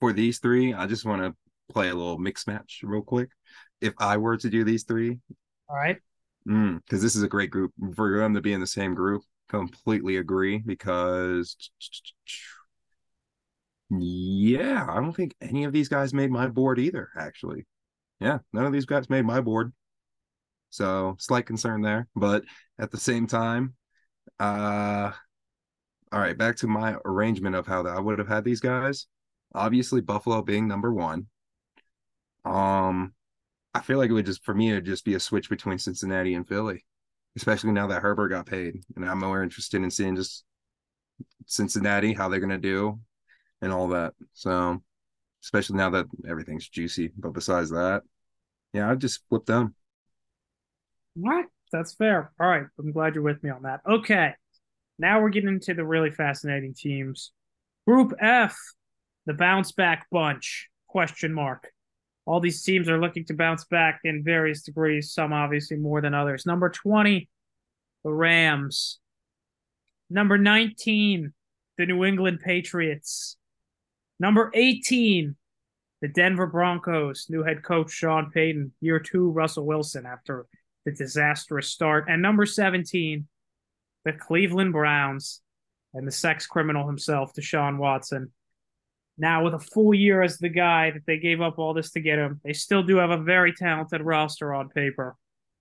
for 0.00 0.12
these 0.12 0.38
three, 0.38 0.74
I 0.74 0.86
just 0.86 1.04
want 1.04 1.22
to 1.22 1.36
play 1.72 1.88
a 1.88 1.94
little 1.94 2.18
mix 2.18 2.46
match 2.46 2.80
real 2.82 3.02
quick. 3.02 3.30
If 3.80 3.94
I 3.98 4.16
were 4.16 4.36
to 4.36 4.50
do 4.50 4.64
these 4.64 4.84
three, 4.84 5.18
all 5.68 5.76
right, 5.76 5.98
because 6.44 7.00
mm, 7.00 7.00
this 7.00 7.16
is 7.16 7.22
a 7.22 7.28
great 7.28 7.50
group 7.50 7.72
for 7.94 8.18
them 8.18 8.34
to 8.34 8.40
be 8.40 8.52
in 8.52 8.60
the 8.60 8.66
same 8.66 8.94
group. 8.94 9.22
Completely 9.48 10.16
agree 10.16 10.58
because 10.58 11.56
yeah, 13.90 14.86
I 14.88 14.96
don't 14.96 15.14
think 15.14 15.34
any 15.40 15.64
of 15.64 15.72
these 15.72 15.88
guys 15.88 16.12
made 16.12 16.30
my 16.30 16.46
board 16.48 16.78
either. 16.78 17.08
Actually, 17.16 17.66
yeah, 18.20 18.38
none 18.52 18.66
of 18.66 18.72
these 18.72 18.86
guys 18.86 19.08
made 19.08 19.24
my 19.24 19.40
board. 19.40 19.72
So 20.70 21.16
slight 21.18 21.46
concern 21.46 21.80
there, 21.80 22.08
but 22.14 22.44
at 22.78 22.90
the 22.90 22.98
same 22.98 23.26
time, 23.26 23.74
uh 24.38 25.12
all 26.12 26.20
right, 26.20 26.36
back 26.36 26.56
to 26.56 26.66
my 26.66 26.96
arrangement 27.04 27.54
of 27.54 27.66
how 27.66 27.82
that 27.82 27.96
I 27.96 28.00
would 28.00 28.18
have 28.18 28.28
had 28.28 28.44
these 28.44 28.60
guys. 28.60 29.06
Obviously, 29.54 30.00
Buffalo 30.00 30.42
being 30.42 30.66
number 30.66 30.92
one. 30.92 31.26
Um, 32.44 33.12
I 33.74 33.80
feel 33.80 33.98
like 33.98 34.10
it 34.10 34.14
would 34.14 34.26
just 34.26 34.44
for 34.44 34.54
me 34.54 34.70
it'd 34.70 34.84
just 34.84 35.04
be 35.04 35.14
a 35.14 35.20
switch 35.20 35.48
between 35.48 35.78
Cincinnati 35.78 36.34
and 36.34 36.46
Philly, 36.46 36.84
especially 37.36 37.72
now 37.72 37.86
that 37.88 38.02
Herbert 38.02 38.28
got 38.28 38.46
paid, 38.46 38.82
and 38.96 39.08
I'm 39.08 39.20
more 39.20 39.42
interested 39.42 39.82
in 39.82 39.90
seeing 39.90 40.16
just 40.16 40.44
Cincinnati 41.46 42.12
how 42.12 42.28
they're 42.28 42.40
gonna 42.40 42.58
do 42.58 43.00
and 43.60 43.72
all 43.72 43.88
that. 43.88 44.14
So, 44.32 44.82
especially 45.42 45.76
now 45.76 45.90
that 45.90 46.06
everything's 46.28 46.68
juicy. 46.68 47.12
But 47.16 47.32
besides 47.32 47.70
that, 47.70 48.02
yeah, 48.72 48.90
I'd 48.90 49.00
just 49.00 49.22
flip 49.28 49.46
them. 49.46 49.74
Right, 51.16 51.46
that's 51.72 51.94
fair. 51.94 52.32
All 52.40 52.48
right, 52.48 52.66
I'm 52.78 52.92
glad 52.92 53.14
you're 53.14 53.24
with 53.24 53.42
me 53.42 53.50
on 53.50 53.62
that. 53.62 53.80
Okay. 53.88 54.34
Now 54.98 55.20
we're 55.20 55.28
getting 55.28 55.50
into 55.50 55.74
the 55.74 55.84
really 55.84 56.10
fascinating 56.10 56.74
teams. 56.74 57.32
Group 57.86 58.14
F, 58.20 58.56
the 59.26 59.34
bounce 59.34 59.72
back 59.72 60.06
bunch, 60.10 60.68
question 60.88 61.32
mark. 61.32 61.68
All 62.28 62.40
these 62.40 62.62
teams 62.62 62.90
are 62.90 63.00
looking 63.00 63.24
to 63.24 63.34
bounce 63.34 63.64
back 63.64 64.00
in 64.04 64.22
various 64.22 64.62
degrees, 64.62 65.12
some 65.14 65.32
obviously 65.32 65.78
more 65.78 66.02
than 66.02 66.12
others. 66.12 66.44
Number 66.44 66.68
20, 66.68 67.26
the 68.04 68.12
Rams. 68.12 68.98
Number 70.10 70.36
19, 70.36 71.32
the 71.78 71.86
New 71.86 72.04
England 72.04 72.40
Patriots. 72.44 73.38
Number 74.20 74.50
18, 74.52 75.36
the 76.02 76.08
Denver 76.08 76.46
Broncos, 76.46 77.28
new 77.30 77.42
head 77.42 77.62
coach 77.62 77.90
Sean 77.90 78.30
Payton, 78.30 78.72
year 78.82 79.00
two, 79.00 79.30
Russell 79.30 79.64
Wilson 79.64 80.04
after 80.04 80.44
the 80.84 80.92
disastrous 80.92 81.70
start. 81.70 82.08
And 82.10 82.20
number 82.20 82.44
17, 82.44 83.26
the 84.04 84.12
Cleveland 84.12 84.74
Browns 84.74 85.40
and 85.94 86.06
the 86.06 86.12
sex 86.12 86.46
criminal 86.46 86.86
himself, 86.86 87.32
Deshaun 87.32 87.78
Watson. 87.78 88.32
Now, 89.18 89.44
with 89.44 89.54
a 89.54 89.58
full 89.58 89.92
year 89.92 90.22
as 90.22 90.38
the 90.38 90.48
guy 90.48 90.92
that 90.92 91.04
they 91.06 91.18
gave 91.18 91.40
up 91.40 91.58
all 91.58 91.74
this 91.74 91.90
to 91.92 92.00
get 92.00 92.18
him, 92.18 92.40
they 92.44 92.52
still 92.52 92.82
do 92.82 92.96
have 92.96 93.10
a 93.10 93.18
very 93.18 93.52
talented 93.52 94.00
roster 94.00 94.54
on 94.54 94.68
paper. 94.68 95.16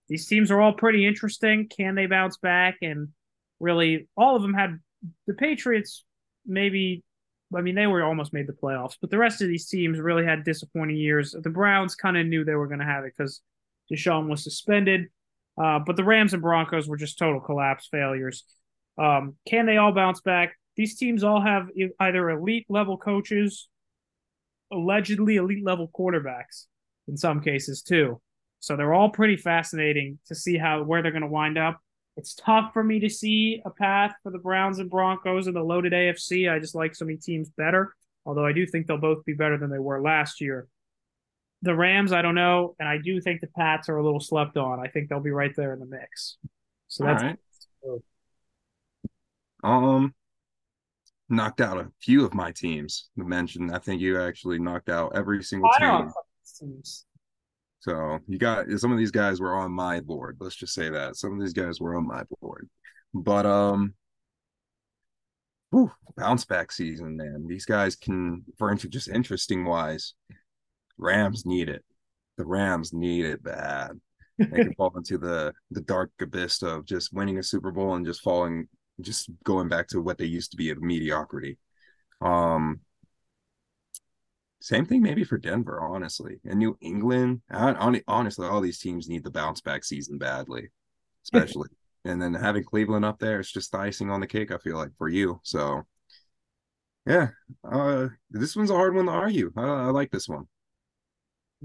These 0.08 0.28
teams 0.28 0.52
are 0.52 0.62
all 0.62 0.74
pretty 0.74 1.06
interesting. 1.06 1.68
Can 1.68 1.96
they 1.96 2.06
bounce 2.06 2.38
back? 2.38 2.78
And 2.82 3.10
really, 3.60 4.08
all 4.16 4.36
of 4.36 4.42
them 4.42 4.54
had 4.54 4.80
the 5.26 5.34
Patriots, 5.34 6.06
maybe, 6.46 7.04
I 7.56 7.62
mean, 7.62 7.76
they 7.76 7.88
were 7.88 8.04
almost 8.04 8.32
made 8.32 8.48
the 8.48 8.54
playoffs, 8.54 8.98
but 9.02 9.10
the 9.10 9.18
rest 9.18 9.42
of 9.42 9.48
these 9.48 9.68
teams 9.68 10.00
really 10.00 10.24
had 10.24 10.44
disappointing 10.44 10.98
years. 10.98 11.36
The 11.38 11.50
Browns 11.50 11.96
kind 11.96 12.18
of 12.18 12.28
knew 12.28 12.46
they 12.46 12.56
were 12.56 12.68
going 12.68 12.80
to 12.80 12.86
have 12.86 13.04
it 13.06 13.14
because 13.18 13.42
Deshaun 13.92 14.30
was 14.30 14.44
suspended. 14.44 15.08
Uh, 15.62 15.80
but 15.80 15.96
the 15.96 16.04
Rams 16.04 16.34
and 16.34 16.42
Broncos 16.42 16.88
were 16.88 16.98
just 16.98 17.18
total 17.18 17.42
collapse 17.42 17.88
failures. 17.90 18.44
Um, 18.98 19.36
can 19.48 19.66
they 19.66 19.78
all 19.78 19.92
bounce 19.92 20.22
back? 20.22 20.54
These 20.78 20.96
teams 20.96 21.24
all 21.24 21.42
have 21.42 21.70
either 22.00 22.30
elite 22.30 22.68
level 22.70 22.98
coaches, 22.98 23.68
allegedly 24.72 25.38
elite 25.38 25.66
level 25.66 25.90
quarterbacks 25.94 26.68
in 27.08 27.18
some 27.18 27.42
cases 27.42 27.82
too. 27.82 28.22
So 28.60 28.76
they're 28.76 28.94
all 28.94 29.10
pretty 29.10 29.38
fascinating 29.38 30.20
to 30.28 30.36
see 30.36 30.58
how 30.58 30.84
where 30.84 31.02
they're 31.02 31.12
going 31.12 31.22
to 31.22 31.28
wind 31.28 31.58
up. 31.58 31.80
It's 32.16 32.36
tough 32.36 32.74
for 32.74 32.84
me 32.84 33.00
to 33.00 33.10
see 33.10 33.62
a 33.66 33.70
path 33.70 34.14
for 34.24 34.32
the 34.32 34.40
Browns 34.40 34.80
and 34.80 34.90
Broncos 34.90 35.48
in 35.48 35.54
the 35.54 35.62
loaded 35.62 35.94
AFC. 35.94 36.52
I 36.52 36.60
just 36.60 36.76
like 36.76 36.96
so 36.96 37.06
many 37.06 37.18
teams 37.18 37.50
better, 37.50 37.94
although 38.26 38.46
I 38.46 38.54
do 38.54 38.66
think 38.66 38.88
they'll 38.88 38.98
both 38.98 39.24
be 39.26 39.34
better 39.34 39.58
than 39.58 39.70
they 39.70 39.80
were 39.80 40.02
last 40.02 40.42
year. 40.42 40.68
The 41.64 41.76
Rams, 41.76 42.14
I 42.14 42.22
don't 42.22 42.36
know, 42.36 42.76
and 42.80 42.88
I 42.88 42.98
do 42.98 43.20
think 43.20 43.42
the 43.42 43.48
Pats 43.48 43.90
are 43.90 43.98
a 43.98 44.04
little 44.04 44.20
slept 44.20 44.58
on. 44.58 44.80
I 44.80 44.88
think 44.88 45.10
they'll 45.10 45.20
be 45.20 45.32
right 45.32 45.56
there 45.56 45.74
in 45.74 45.80
the 45.80 45.86
mix. 45.86 46.38
So 46.88 47.04
that's 47.04 47.24
right. 47.24 47.38
um 49.64 50.14
knocked 51.30 51.62
out 51.62 51.78
a 51.78 51.92
few 52.02 52.26
of 52.26 52.34
my 52.34 52.52
teams. 52.52 53.10
To 53.18 53.26
mention, 53.26 53.74
I 53.74 53.80
think 53.80 54.02
you 54.02 54.22
actually 54.22 54.60
knocked 54.60 54.90
out 54.90 55.14
every 55.16 55.44
single 55.44 55.70
team. 55.80 56.12
So 57.80 58.20
you 58.28 58.38
got 58.38 58.66
some 58.78 58.92
of 58.92 58.98
these 58.98 59.12
guys 59.12 59.40
were 59.40 59.56
on 59.56 59.72
my 59.72 60.00
board. 60.00 60.38
Let's 60.40 60.56
just 60.56 60.74
say 60.74 60.90
that 60.90 61.16
some 61.16 61.34
of 61.34 61.40
these 61.40 61.54
guys 61.54 61.80
were 61.80 61.96
on 61.96 62.08
my 62.08 62.24
board. 62.42 62.68
But 63.14 63.46
um, 63.46 63.94
whew, 65.72 65.92
bounce 66.16 66.46
back 66.46 66.72
season, 66.72 67.18
man. 67.18 67.46
These 67.48 67.66
guys 67.66 67.96
can, 67.96 68.44
for 68.58 68.74
just 68.76 69.10
interesting 69.10 69.66
wise, 69.66 70.14
Rams 70.98 71.46
need 71.46 71.70
it. 71.70 71.84
The 72.38 72.46
Rams 72.46 72.94
need 72.94 73.26
it 73.26 73.44
bad. 73.44 74.00
They 74.38 74.46
can 74.46 74.74
fall 74.78 74.94
into 74.96 75.18
the 75.18 75.54
the 75.72 75.82
dark 75.82 76.12
abyss 76.22 76.62
of 76.62 76.86
just 76.86 77.14
winning 77.14 77.38
a 77.38 77.44
Super 77.44 77.72
Bowl 77.72 77.96
and 77.96 78.06
just 78.06 78.22
falling, 78.22 78.68
just 79.02 79.30
going 79.44 79.70
back 79.70 79.88
to 79.90 80.02
what 80.02 80.18
they 80.18 80.26
used 80.26 80.52
to 80.52 80.58
be 80.58 80.70
of 80.70 80.82
mediocrity. 80.82 81.58
Um, 82.22 82.82
same 84.60 84.86
thing 84.86 85.02
maybe 85.02 85.24
for 85.24 85.38
Denver, 85.38 85.80
honestly, 85.82 86.40
and 86.44 86.60
New 86.60 86.78
England. 86.82 87.42
Honestly, 87.52 88.48
all 88.48 88.60
these 88.60 88.80
teams 88.80 89.08
need 89.08 89.24
the 89.24 89.32
bounce 89.32 89.62
back 89.62 89.84
season 89.84 90.18
badly, 90.18 90.70
especially. 91.24 91.70
and 92.06 92.22
then 92.22 92.34
having 92.34 92.64
Cleveland 92.64 93.06
up 93.06 93.20
there, 93.20 93.40
it's 93.40 93.52
just 93.52 93.76
icing 93.76 94.10
on 94.10 94.20
the 94.20 94.28
cake. 94.28 94.52
I 94.52 94.58
feel 94.58 94.78
like 94.78 94.92
for 94.98 95.08
you. 95.10 95.40
So, 95.44 95.84
yeah, 97.06 97.30
uh, 97.70 98.08
this 98.32 98.56
one's 98.56 98.72
a 98.72 98.76
hard 98.76 98.96
one 98.96 99.06
to 99.06 99.12
argue. 99.12 99.52
I, 99.56 99.62
I 99.62 99.86
like 99.90 100.12
this 100.12 100.28
one. 100.28 100.48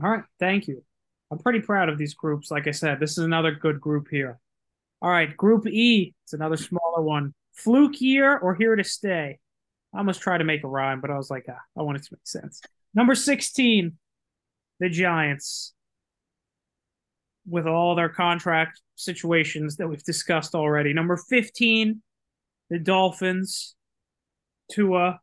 All 0.03 0.11
right, 0.11 0.25
thank 0.39 0.69
you. 0.69 0.83
I'm 1.31 1.39
pretty 1.39 1.61
proud 1.61 1.89
of 1.89 1.97
these 1.97 2.15
groups. 2.15 2.51
Like 2.51 2.69
I 2.69 2.73
said, 2.73 3.01
this 3.01 3.13
is 3.13 3.25
another 3.25 3.53
good 3.53 3.81
group 3.81 4.09
here. 4.11 4.39
All 5.03 5.11
right, 5.11 5.37
Group 5.37 5.67
E. 5.67 6.15
It's 6.25 6.33
another 6.33 6.57
smaller 6.57 7.03
one. 7.03 7.35
Fluke 7.55 8.01
year 8.01 8.39
or 8.39 8.55
here 8.55 8.77
to 8.77 8.85
stay? 8.85 9.41
I 9.93 9.99
almost 9.99 10.23
tried 10.23 10.39
to 10.39 10.45
make 10.45 10.63
a 10.63 10.69
rhyme, 10.69 11.01
but 11.01 11.11
I 11.11 11.17
was 11.17 11.29
like, 11.29 11.45
ah, 11.51 11.59
I 11.77 11.83
want 11.83 11.99
it 11.99 12.05
to 12.05 12.11
make 12.13 12.27
sense. 12.27 12.61
Number 12.95 13.17
16, 13.17 13.99
the 14.79 14.89
Giants. 14.89 15.75
With 17.49 17.67
all 17.67 17.97
their 17.97 18.09
contract 18.09 18.81
situations 18.95 19.77
that 19.79 19.89
we've 19.89 20.05
discussed 20.05 20.55
already. 20.55 20.93
Number 20.93 21.17
15, 21.17 22.01
the 22.71 22.79
Dolphins. 22.79 23.75
Tua, 24.71 25.21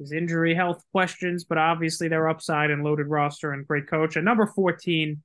his 0.00 0.10
injury 0.10 0.56
health 0.56 0.82
questions, 0.90 1.44
but 1.44 1.56
obviously 1.56 2.08
their 2.08 2.28
upside 2.28 2.70
and 2.70 2.82
loaded 2.82 3.06
roster 3.06 3.52
and 3.52 3.66
great 3.66 3.88
coach. 3.88 4.16
And 4.16 4.24
number 4.24 4.46
14, 4.46 5.22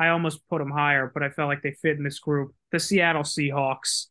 I 0.00 0.08
almost 0.08 0.40
put 0.50 0.58
them 0.58 0.72
higher, 0.72 1.10
but 1.14 1.22
I 1.22 1.30
felt 1.30 1.48
like 1.48 1.62
they 1.62 1.76
fit 1.80 1.96
in 1.96 2.02
this 2.02 2.18
group. 2.18 2.52
The 2.72 2.80
Seattle 2.80 3.22
Seahawks. 3.22 4.06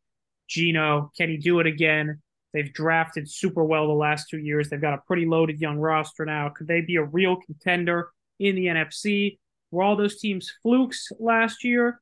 Geno, 0.48 1.12
can 1.18 1.30
he 1.30 1.38
do 1.38 1.60
it 1.60 1.68
again? 1.68 2.22
They've 2.54 2.72
drafted 2.72 3.30
super 3.30 3.64
well 3.64 3.88
the 3.88 3.94
last 3.94 4.30
two 4.30 4.38
years. 4.38 4.70
They've 4.70 4.82
got 4.82 4.94
a 4.94 5.02
pretty 5.08 5.26
loaded 5.26 5.60
young 5.60 5.78
roster 5.78 6.26
now. 6.26 6.50
Could 6.50 6.68
they 6.68 6.82
be 6.82 6.98
a 6.98 7.04
real 7.04 7.38
contender 7.38 8.10
in 8.40 8.56
the 8.56 8.66
NFC? 8.66 9.38
Were 9.72 9.84
all 9.84 9.96
those 9.96 10.20
teams 10.20 10.52
flukes 10.62 11.12
last 11.20 11.64
year? 11.64 12.02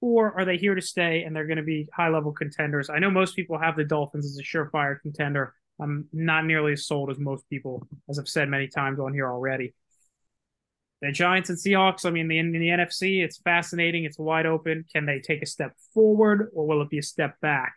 Or 0.00 0.38
are 0.38 0.44
they 0.44 0.56
here 0.56 0.74
to 0.74 0.82
stay 0.82 1.22
and 1.22 1.34
they're 1.34 1.46
going 1.46 1.56
to 1.56 1.62
be 1.62 1.88
high 1.94 2.08
level 2.08 2.32
contenders? 2.32 2.90
I 2.90 2.98
know 2.98 3.10
most 3.10 3.36
people 3.36 3.58
have 3.58 3.76
the 3.76 3.84
Dolphins 3.84 4.26
as 4.26 4.38
a 4.38 4.42
surefire 4.42 5.00
contender. 5.00 5.54
I'm 5.80 6.08
not 6.12 6.44
nearly 6.44 6.72
as 6.72 6.86
sold 6.86 7.10
as 7.10 7.18
most 7.18 7.48
people, 7.48 7.86
as 8.08 8.18
I've 8.18 8.28
said 8.28 8.48
many 8.48 8.66
times 8.66 8.98
on 8.98 9.14
here 9.14 9.28
already. 9.28 9.74
The 11.02 11.12
Giants 11.12 11.50
and 11.50 11.58
Seahawks, 11.58 12.06
I 12.06 12.10
mean, 12.10 12.26
the, 12.28 12.38
in 12.38 12.52
the 12.52 12.68
NFC, 12.68 13.22
it's 13.22 13.38
fascinating. 13.38 14.04
It's 14.04 14.18
wide 14.18 14.46
open. 14.46 14.84
Can 14.90 15.04
they 15.04 15.20
take 15.20 15.42
a 15.42 15.46
step 15.46 15.72
forward 15.92 16.50
or 16.54 16.66
will 16.66 16.80
it 16.80 16.88
be 16.88 16.98
a 16.98 17.02
step 17.02 17.38
back? 17.40 17.74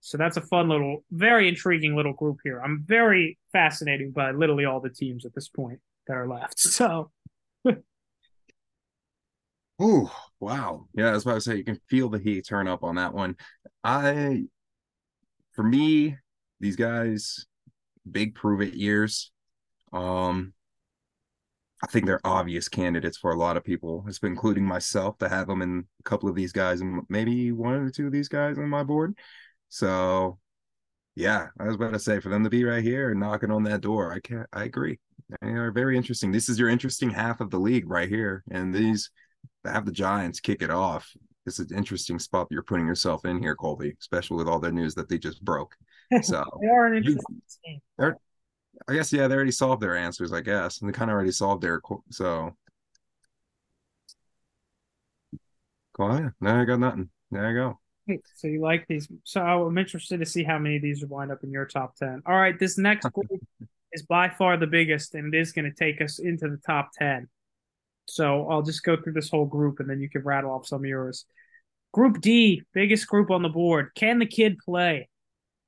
So 0.00 0.18
that's 0.18 0.36
a 0.36 0.42
fun 0.42 0.68
little, 0.68 1.02
very 1.10 1.48
intriguing 1.48 1.96
little 1.96 2.12
group 2.12 2.38
here. 2.44 2.60
I'm 2.60 2.84
very 2.86 3.38
fascinated 3.52 4.12
by 4.14 4.32
literally 4.32 4.66
all 4.66 4.80
the 4.80 4.90
teams 4.90 5.24
at 5.24 5.34
this 5.34 5.48
point 5.48 5.80
that 6.06 6.14
are 6.14 6.28
left. 6.28 6.58
So, 6.74 7.10
oh 9.78 10.14
wow, 10.40 10.86
yeah, 10.94 11.12
that's 11.12 11.24
what 11.24 11.36
I 11.36 11.38
say. 11.38 11.56
You 11.56 11.64
can 11.64 11.80
feel 11.88 12.08
the 12.08 12.18
heat 12.18 12.46
turn 12.46 12.68
up 12.68 12.84
on 12.84 12.96
that 12.96 13.14
one. 13.14 13.36
I, 13.82 14.44
for 15.52 15.62
me, 15.62 16.16
these 16.60 16.76
guys, 16.76 17.46
big 18.08 18.34
prove 18.34 18.60
it 18.60 18.74
years. 18.74 19.32
Um, 19.92 20.52
I 21.84 21.86
think 21.86 22.06
they're 22.06 22.20
obvious 22.24 22.66
candidates 22.66 23.18
for 23.18 23.30
a 23.30 23.36
lot 23.36 23.58
of 23.58 23.64
people, 23.64 24.04
it's 24.08 24.18
been 24.18 24.32
including 24.32 24.64
myself, 24.64 25.18
to 25.18 25.28
have 25.28 25.48
them 25.48 25.60
in 25.60 25.84
a 26.00 26.02
couple 26.02 26.30
of 26.30 26.34
these 26.34 26.50
guys 26.50 26.80
and 26.80 27.02
maybe 27.10 27.52
one 27.52 27.74
or 27.74 27.90
two 27.90 28.06
of 28.06 28.12
these 28.12 28.28
guys 28.28 28.56
on 28.56 28.70
my 28.70 28.82
board. 28.82 29.14
So, 29.68 30.38
yeah, 31.14 31.48
I 31.60 31.64
was 31.64 31.74
about 31.74 31.92
to 31.92 31.98
say 31.98 32.20
for 32.20 32.30
them 32.30 32.42
to 32.42 32.48
be 32.48 32.64
right 32.64 32.82
here 32.82 33.10
and 33.10 33.20
knocking 33.20 33.50
on 33.50 33.64
that 33.64 33.82
door, 33.82 34.14
I 34.14 34.20
can't. 34.20 34.46
I 34.50 34.64
agree. 34.64 34.98
They 35.42 35.48
are 35.48 35.72
very 35.72 35.98
interesting. 35.98 36.32
This 36.32 36.48
is 36.48 36.58
your 36.58 36.70
interesting 36.70 37.10
half 37.10 37.42
of 37.42 37.50
the 37.50 37.60
league 37.60 37.88
right 37.88 38.08
here, 38.08 38.44
and 38.50 38.74
these 38.74 39.10
to 39.66 39.70
have 39.70 39.84
the 39.84 39.92
Giants 39.92 40.40
kick 40.40 40.62
it 40.62 40.70
off. 40.70 41.10
This 41.44 41.58
is 41.58 41.70
an 41.70 41.76
interesting 41.76 42.18
spot 42.18 42.48
you're 42.50 42.62
putting 42.62 42.86
yourself 42.86 43.26
in 43.26 43.42
here, 43.42 43.54
Colby, 43.54 43.94
especially 44.00 44.38
with 44.38 44.48
all 44.48 44.58
the 44.58 44.72
news 44.72 44.94
that 44.94 45.10
they 45.10 45.18
just 45.18 45.44
broke. 45.44 45.76
So 46.22 46.44
they 46.60 46.68
are 46.68 46.86
an 46.86 46.98
interesting 46.98 47.42
team. 47.64 47.80
They're, 47.98 48.16
I 48.88 48.94
guess 48.94 49.12
yeah, 49.12 49.28
they 49.28 49.34
already 49.34 49.50
solved 49.50 49.82
their 49.82 49.96
answers. 49.96 50.32
I 50.32 50.40
guess 50.40 50.80
and 50.80 50.88
they 50.88 50.92
kind 50.92 51.10
of 51.10 51.14
already 51.14 51.32
solved 51.32 51.62
their 51.62 51.80
so. 52.10 52.54
Go 55.96 56.04
on. 56.04 56.34
No, 56.40 56.60
I 56.60 56.64
got 56.64 56.80
nothing. 56.80 57.08
There 57.30 57.50
you 57.50 57.56
go. 57.56 57.78
So 58.34 58.48
you 58.48 58.60
like 58.60 58.86
these? 58.88 59.08
So 59.22 59.40
I'm 59.40 59.78
interested 59.78 60.18
to 60.18 60.26
see 60.26 60.42
how 60.42 60.58
many 60.58 60.76
of 60.76 60.82
these 60.82 61.02
will 61.02 61.08
wind 61.08 61.32
up 61.32 61.42
in 61.42 61.50
your 61.50 61.66
top 61.66 61.96
ten. 61.96 62.22
All 62.26 62.36
right, 62.36 62.58
this 62.58 62.76
next 62.76 63.06
group 63.12 63.42
is 63.92 64.02
by 64.02 64.28
far 64.28 64.56
the 64.56 64.66
biggest, 64.66 65.14
and 65.14 65.32
it 65.32 65.38
is 65.38 65.52
going 65.52 65.64
to 65.64 65.74
take 65.74 66.00
us 66.00 66.18
into 66.18 66.48
the 66.48 66.58
top 66.66 66.90
ten. 66.98 67.28
So 68.06 68.48
I'll 68.48 68.62
just 68.62 68.82
go 68.82 68.96
through 68.96 69.14
this 69.14 69.30
whole 69.30 69.46
group, 69.46 69.80
and 69.80 69.88
then 69.88 70.00
you 70.00 70.10
can 70.10 70.22
rattle 70.22 70.50
off 70.50 70.66
some 70.66 70.80
of 70.80 70.86
yours. 70.86 71.24
Group 71.92 72.20
D, 72.20 72.62
biggest 72.74 73.06
group 73.06 73.30
on 73.30 73.42
the 73.42 73.48
board. 73.48 73.90
Can 73.94 74.18
the 74.18 74.26
kid 74.26 74.58
play? 74.58 75.08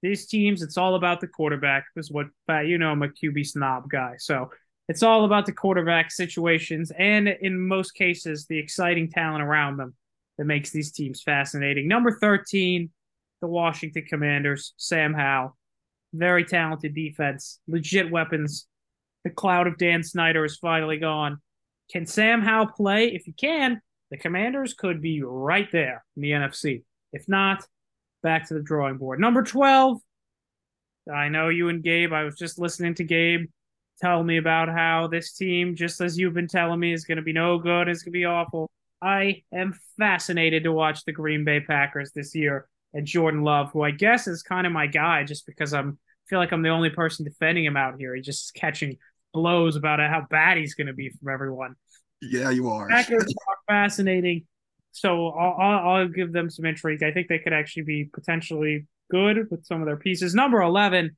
These 0.02 0.26
teams, 0.26 0.62
it's 0.62 0.76
all 0.76 0.94
about 0.94 1.20
the 1.20 1.26
quarterback. 1.26 1.86
Is 1.96 2.10
what 2.10 2.26
uh, 2.48 2.60
you 2.60 2.78
know. 2.78 2.90
I'm 2.90 3.02
a 3.02 3.08
QB 3.08 3.46
snob 3.46 3.88
guy, 3.88 4.14
so 4.18 4.50
it's 4.88 5.02
all 5.02 5.24
about 5.24 5.46
the 5.46 5.52
quarterback 5.52 6.12
situations, 6.12 6.92
and 6.98 7.28
in 7.28 7.58
most 7.58 7.92
cases, 7.92 8.46
the 8.46 8.58
exciting 8.58 9.10
talent 9.10 9.42
around 9.42 9.78
them 9.78 9.94
that 10.38 10.44
makes 10.44 10.70
these 10.70 10.92
teams 10.92 11.22
fascinating. 11.22 11.88
Number 11.88 12.12
13, 12.20 12.90
the 13.40 13.48
Washington 13.48 14.04
Commanders, 14.08 14.74
Sam 14.76 15.14
Howell. 15.14 15.56
Very 16.12 16.44
talented 16.44 16.94
defense, 16.94 17.58
legit 17.66 18.10
weapons. 18.10 18.66
The 19.24 19.30
cloud 19.30 19.66
of 19.66 19.76
Dan 19.76 20.02
Snyder 20.02 20.44
is 20.44 20.56
finally 20.56 20.98
gone. 20.98 21.38
Can 21.90 22.06
Sam 22.06 22.42
Howell 22.42 22.68
play? 22.68 23.08
If 23.08 23.24
he 23.24 23.32
can, 23.32 23.80
the 24.10 24.16
Commanders 24.16 24.74
could 24.74 25.02
be 25.02 25.22
right 25.22 25.68
there 25.72 26.04
in 26.16 26.22
the 26.22 26.30
NFC. 26.30 26.84
If 27.12 27.28
not, 27.28 27.66
back 28.26 28.48
to 28.48 28.54
the 28.54 28.62
drawing 28.62 28.98
board. 28.98 29.20
Number 29.20 29.44
12, 29.44 29.98
I 31.14 31.28
know 31.28 31.48
you 31.48 31.68
and 31.68 31.80
Gabe. 31.80 32.12
I 32.12 32.24
was 32.24 32.34
just 32.34 32.58
listening 32.58 32.94
to 32.96 33.04
Gabe 33.04 33.46
tell 34.00 34.24
me 34.24 34.38
about 34.38 34.68
how 34.68 35.06
this 35.06 35.32
team, 35.32 35.76
just 35.76 36.00
as 36.00 36.18
you've 36.18 36.34
been 36.34 36.48
telling 36.48 36.80
me, 36.80 36.92
is 36.92 37.04
going 37.04 37.16
to 37.18 37.22
be 37.22 37.32
no 37.32 37.56
good. 37.58 37.88
It's 37.88 38.02
going 38.02 38.12
to 38.12 38.18
be 38.18 38.24
awful. 38.24 38.68
I 39.00 39.44
am 39.54 39.78
fascinated 39.96 40.64
to 40.64 40.72
watch 40.72 41.04
the 41.04 41.12
Green 41.12 41.44
Bay 41.44 41.60
Packers 41.60 42.10
this 42.10 42.34
year 42.34 42.66
and 42.92 43.06
Jordan 43.06 43.42
Love, 43.42 43.70
who 43.70 43.82
I 43.82 43.92
guess 43.92 44.26
is 44.26 44.42
kind 44.42 44.66
of 44.66 44.72
my 44.72 44.88
guy, 44.88 45.22
just 45.22 45.46
because 45.46 45.72
I'm 45.72 45.98
feel 46.28 46.40
like 46.40 46.50
I'm 46.50 46.62
the 46.62 46.70
only 46.70 46.90
person 46.90 47.24
defending 47.24 47.64
him 47.64 47.76
out 47.76 47.94
here. 48.00 48.16
He's 48.16 48.26
just 48.26 48.54
catching 48.54 48.96
blows 49.32 49.76
about 49.76 50.00
how 50.00 50.26
bad 50.28 50.58
he's 50.58 50.74
going 50.74 50.88
to 50.88 50.92
be 50.92 51.10
from 51.10 51.32
everyone. 51.32 51.76
Yeah, 52.20 52.50
you 52.50 52.68
are. 52.68 52.88
Packers 52.88 53.22
are 53.22 53.56
fascinating. 53.68 54.46
So 54.96 55.28
I'll, 55.28 55.56
I'll, 55.60 55.88
I'll 55.88 56.08
give 56.08 56.32
them 56.32 56.48
some 56.48 56.64
intrigue. 56.64 57.02
I 57.02 57.12
think 57.12 57.28
they 57.28 57.38
could 57.38 57.52
actually 57.52 57.82
be 57.82 58.08
potentially 58.12 58.86
good 59.10 59.50
with 59.50 59.66
some 59.66 59.82
of 59.82 59.86
their 59.86 59.98
pieces. 59.98 60.34
Number 60.34 60.62
11, 60.62 61.14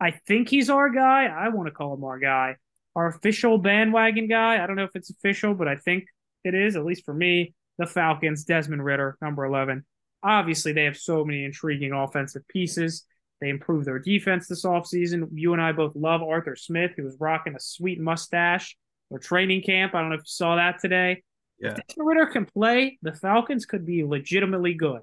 I 0.00 0.12
think 0.28 0.48
he's 0.48 0.70
our 0.70 0.88
guy. 0.88 1.24
I 1.24 1.48
want 1.48 1.66
to 1.66 1.72
call 1.72 1.94
him 1.94 2.04
our 2.04 2.20
guy. 2.20 2.56
Our 2.94 3.08
official 3.08 3.58
bandwagon 3.58 4.28
guy. 4.28 4.62
I 4.62 4.66
don't 4.68 4.76
know 4.76 4.84
if 4.84 4.94
it's 4.94 5.10
official, 5.10 5.54
but 5.54 5.66
I 5.66 5.74
think 5.74 6.04
it 6.44 6.54
is, 6.54 6.76
at 6.76 6.84
least 6.84 7.04
for 7.04 7.12
me, 7.12 7.54
the 7.78 7.86
Falcons, 7.86 8.44
Desmond 8.44 8.84
Ridder, 8.84 9.18
number 9.20 9.44
11. 9.44 9.84
Obviously, 10.22 10.72
they 10.72 10.84
have 10.84 10.96
so 10.96 11.24
many 11.24 11.44
intriguing 11.44 11.92
offensive 11.92 12.46
pieces. 12.46 13.04
They 13.40 13.48
improved 13.48 13.86
their 13.86 13.98
defense 13.98 14.46
this 14.46 14.64
offseason. 14.64 15.28
You 15.32 15.54
and 15.54 15.62
I 15.62 15.72
both 15.72 15.96
love 15.96 16.22
Arthur 16.22 16.54
Smith, 16.54 16.92
who 16.96 17.02
was 17.02 17.16
rocking 17.18 17.56
a 17.56 17.60
sweet 17.60 18.00
mustache 18.00 18.76
or 19.10 19.18
training 19.18 19.62
camp. 19.62 19.96
I 19.96 20.00
don't 20.00 20.10
know 20.10 20.16
if 20.16 20.20
you 20.20 20.26
saw 20.26 20.54
that 20.54 20.78
today. 20.80 21.22
Yeah. 21.60 21.70
If 21.70 21.86
Desmond 21.88 22.08
Ridder 22.08 22.26
can 22.26 22.46
play, 22.46 22.98
the 23.02 23.12
Falcons 23.12 23.66
could 23.66 23.84
be 23.84 24.04
legitimately 24.04 24.74
good. 24.74 25.00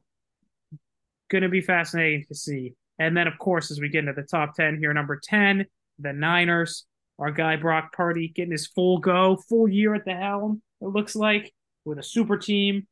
Going 1.30 1.44
to 1.44 1.50
be 1.50 1.62
fascinating 1.62 2.26
to 2.28 2.36
see. 2.36 2.74
And 3.00 3.16
then, 3.16 3.28
of 3.28 3.38
course, 3.38 3.72
as 3.72 3.80
we 3.80 3.90
get 3.90 4.00
into 4.00 4.14
the 4.14 4.24
top 4.24 4.56
10 4.56 4.78
here, 4.78 4.94
number 4.94 5.20
10, 5.22 5.66
the 6.00 6.14
Niners. 6.14 6.86
Our 7.18 7.32
guy 7.32 7.56
Brock 7.56 7.94
Purdy 7.94 8.28
getting 8.28 8.52
his 8.52 8.68
full 8.68 8.98
go, 8.98 9.38
full 9.48 9.70
year 9.70 9.96
at 9.96 10.04
the 10.04 10.14
helm 10.14 10.62
it 10.82 10.88
looks 10.88 11.16
like, 11.16 11.54
with 11.86 11.98
a 11.98 12.04
super 12.04 12.38
team. 12.38 12.88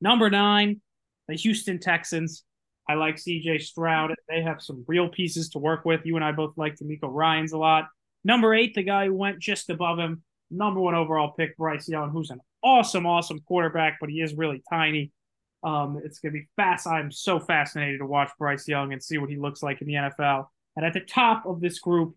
Number 0.00 0.30
nine, 0.30 0.80
the 1.28 1.34
Houston 1.34 1.78
Texans. 1.78 2.44
I 2.88 2.94
like 2.94 3.16
CJ 3.16 3.62
Stroud. 3.62 4.14
They 4.28 4.42
have 4.42 4.60
some 4.60 4.84
real 4.86 5.08
pieces 5.08 5.50
to 5.50 5.58
work 5.58 5.84
with. 5.84 6.02
You 6.04 6.16
and 6.16 6.24
I 6.24 6.32
both 6.32 6.54
like 6.56 6.76
DeMeco 6.76 7.08
Ryans 7.08 7.52
a 7.52 7.58
lot. 7.58 7.88
Number 8.24 8.54
eight, 8.54 8.74
the 8.74 8.82
guy 8.82 9.06
who 9.06 9.14
went 9.14 9.38
just 9.38 9.70
above 9.70 9.98
him, 9.98 10.22
number 10.50 10.80
one 10.80 10.94
overall 10.94 11.32
pick, 11.32 11.56
Bryce 11.56 11.88
Young, 11.88 12.10
who's 12.10 12.30
an 12.30 12.40
awesome, 12.64 13.06
awesome 13.06 13.40
quarterback, 13.40 13.98
but 14.00 14.08
he 14.08 14.20
is 14.20 14.34
really 14.34 14.62
tiny. 14.70 15.12
Um, 15.62 16.00
it's 16.04 16.18
going 16.18 16.32
to 16.32 16.40
be 16.40 16.48
fast. 16.56 16.86
I'm 16.86 17.10
so 17.10 17.38
fascinated 17.38 18.00
to 18.00 18.06
watch 18.06 18.30
Bryce 18.38 18.66
Young 18.66 18.92
and 18.92 19.02
see 19.02 19.18
what 19.18 19.30
he 19.30 19.36
looks 19.36 19.62
like 19.62 19.80
in 19.80 19.86
the 19.86 19.94
NFL. 19.94 20.46
And 20.76 20.84
at 20.84 20.92
the 20.92 21.00
top 21.00 21.46
of 21.46 21.60
this 21.60 21.78
group, 21.78 22.16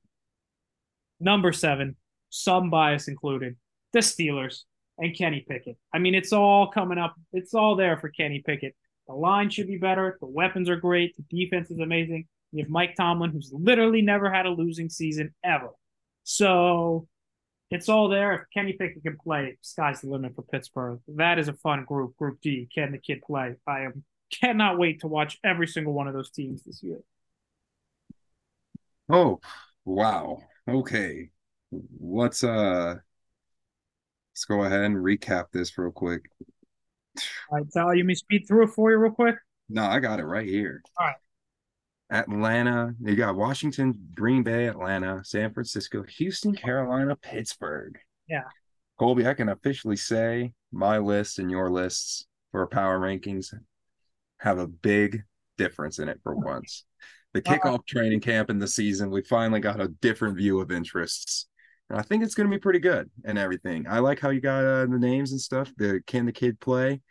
number 1.20 1.54
seven, 1.54 1.96
some 2.30 2.70
bias 2.70 3.08
included, 3.08 3.56
the 3.94 4.00
Steelers 4.00 4.64
and 4.98 5.16
Kenny 5.16 5.46
Pickett. 5.48 5.78
I 5.94 6.00
mean, 6.00 6.16
it's 6.16 6.34
all 6.34 6.68
coming 6.68 6.98
up. 6.98 7.16
It's 7.32 7.54
all 7.54 7.76
there 7.76 7.98
for 7.98 8.10
Kenny 8.10 8.42
Pickett. 8.46 8.76
The 9.08 9.14
line 9.14 9.50
should 9.50 9.68
be 9.68 9.78
better. 9.78 10.18
The 10.20 10.28
weapons 10.28 10.70
are 10.70 10.76
great. 10.76 11.16
The 11.16 11.24
defense 11.44 11.72
is 11.72 11.80
amazing. 11.80 12.28
You 12.52 12.64
have 12.64 12.70
Mike 12.70 12.96
Tomlin, 12.96 13.32
who's 13.32 13.52
literally 13.54 14.02
never 14.02 14.32
had 14.32 14.46
a 14.46 14.50
losing 14.50 14.90
season 14.90 15.34
ever. 15.44 15.70
So 16.24 17.08
it's 17.70 17.90
all 17.90 18.08
there. 18.08 18.34
If 18.34 18.42
Kenny 18.54 18.74
Pickett 18.74 19.04
can 19.04 19.18
play, 19.18 19.58
sky's 19.62 20.02
the 20.02 20.08
limit 20.10 20.36
for 20.36 20.44
Pittsburgh. 20.44 21.00
That 21.08 21.40
is 21.40 21.48
a 21.48 21.54
fun 21.54 21.84
group. 21.86 22.16
Group 22.18 22.40
D. 22.42 22.68
Can 22.74 22.92
the 22.92 22.98
kid 22.98 23.22
play? 23.22 23.56
I 23.66 23.82
am 23.82 24.04
cannot 24.32 24.78
wait 24.78 25.02
to 25.02 25.08
watch 25.08 25.40
every 25.44 25.68
single 25.68 25.94
one 25.94 26.08
of 26.08 26.14
those 26.14 26.30
teams 26.32 26.64
this 26.64 26.84
year. 26.84 27.00
Oh, 29.10 29.40
wow. 29.86 30.40
Okay. 30.68 31.30
Let's 32.00 32.44
uh 32.44 32.96
let's 34.34 34.46
go 34.46 34.64
ahead 34.64 34.82
and 34.82 34.96
recap 34.96 35.46
this 35.52 35.78
real 35.78 35.92
quick. 35.92 36.30
All 37.50 37.58
right, 37.58 37.72
Sal, 37.72 37.96
you 37.96 38.04
me 38.04 38.16
speed 38.16 38.46
through 38.48 38.66
it 38.66 38.70
for 38.72 38.92
you 38.92 38.98
real 38.98 39.12
quick? 39.12 39.36
No, 39.70 39.84
I 39.84 40.00
got 40.00 40.20
it 40.20 40.26
right 40.26 40.48
here. 40.48 40.82
All 40.98 41.08
right. 41.08 41.16
Atlanta, 42.10 42.94
you 43.02 43.16
got 43.16 43.36
Washington, 43.36 43.94
Green 44.16 44.44
Bay, 44.44 44.68
Atlanta, 44.68 45.22
San 45.24 45.54
Francisco, 45.54 46.04
Houston, 46.04 46.56
Carolina, 46.56 47.16
Pittsburgh. 47.18 47.98
Yeah. 48.30 48.44
Colby, 48.98 49.28
I 49.28 49.34
can 49.34 49.50
officially 49.50 49.98
say 49.98 50.54
my 50.72 50.98
list 50.98 51.40
and 51.40 51.52
your 51.52 51.70
lists 51.70 52.26
for 52.52 52.66
power 52.68 53.00
rankings 53.00 53.54
have 54.40 54.58
a 54.58 54.68
big 54.68 55.24
difference 55.58 56.00
in 56.00 56.10
it 56.10 56.20
for 56.24 56.36
once. 56.36 56.86
The 57.34 57.42
kickoff 57.42 57.86
training 57.86 58.22
camp 58.22 58.50
in 58.50 58.58
the 58.58 58.68
season, 58.68 59.12
we 59.12 59.22
finally 59.22 59.60
got 59.60 59.82
a 59.82 59.90
different 59.90 60.38
view 60.38 60.60
of 60.60 60.72
interests. 60.72 61.48
And 61.90 62.00
I 62.00 62.02
think 62.02 62.24
it's 62.24 62.36
going 62.36 62.50
to 62.50 62.56
be 62.56 62.60
pretty 62.60 62.80
good 62.80 63.10
and 63.26 63.38
everything. 63.38 63.86
I 63.88 64.00
like 64.00 64.20
how 64.20 64.30
you 64.30 64.42
got 64.42 64.66
uh, 64.66 64.86
the 64.86 64.98
names 64.98 65.32
and 65.32 65.42
stuff. 65.42 65.72
The 65.78 66.02
can 66.08 66.26
the 66.26 66.32
kid 66.32 66.60
play? 66.60 67.02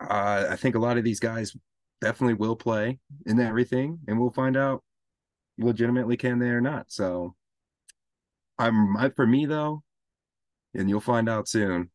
Uh, 0.00 0.46
I 0.50 0.56
think 0.56 0.74
a 0.74 0.80
lot 0.80 0.96
of 0.96 1.04
these 1.04 1.20
guys 1.20 1.54
definitely 2.00 2.34
will 2.34 2.56
play 2.56 2.98
in 3.26 3.40
everything, 3.40 4.00
and 4.06 4.18
we'll 4.18 4.30
find 4.30 4.56
out 4.56 4.82
legitimately 5.58 6.16
can 6.16 6.38
they 6.38 6.48
or 6.48 6.60
not. 6.60 6.90
So, 6.90 7.34
I'm 8.58 8.96
I, 8.96 9.10
for 9.10 9.26
me 9.26 9.46
though, 9.46 9.82
and 10.74 10.88
you'll 10.88 11.00
find 11.00 11.28
out 11.28 11.48
soon. 11.48 11.90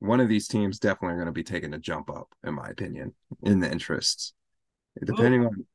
One 0.00 0.20
of 0.20 0.28
these 0.28 0.46
teams 0.46 0.78
definitely 0.78 1.14
are 1.14 1.16
going 1.16 1.26
to 1.26 1.32
be 1.32 1.42
taking 1.42 1.74
a 1.74 1.78
jump 1.78 2.08
up, 2.08 2.28
in 2.44 2.54
my 2.54 2.68
opinion, 2.68 3.14
in 3.42 3.58
the 3.58 3.70
interests. 3.70 4.32
Depending 5.04 5.46
on, 5.46 5.66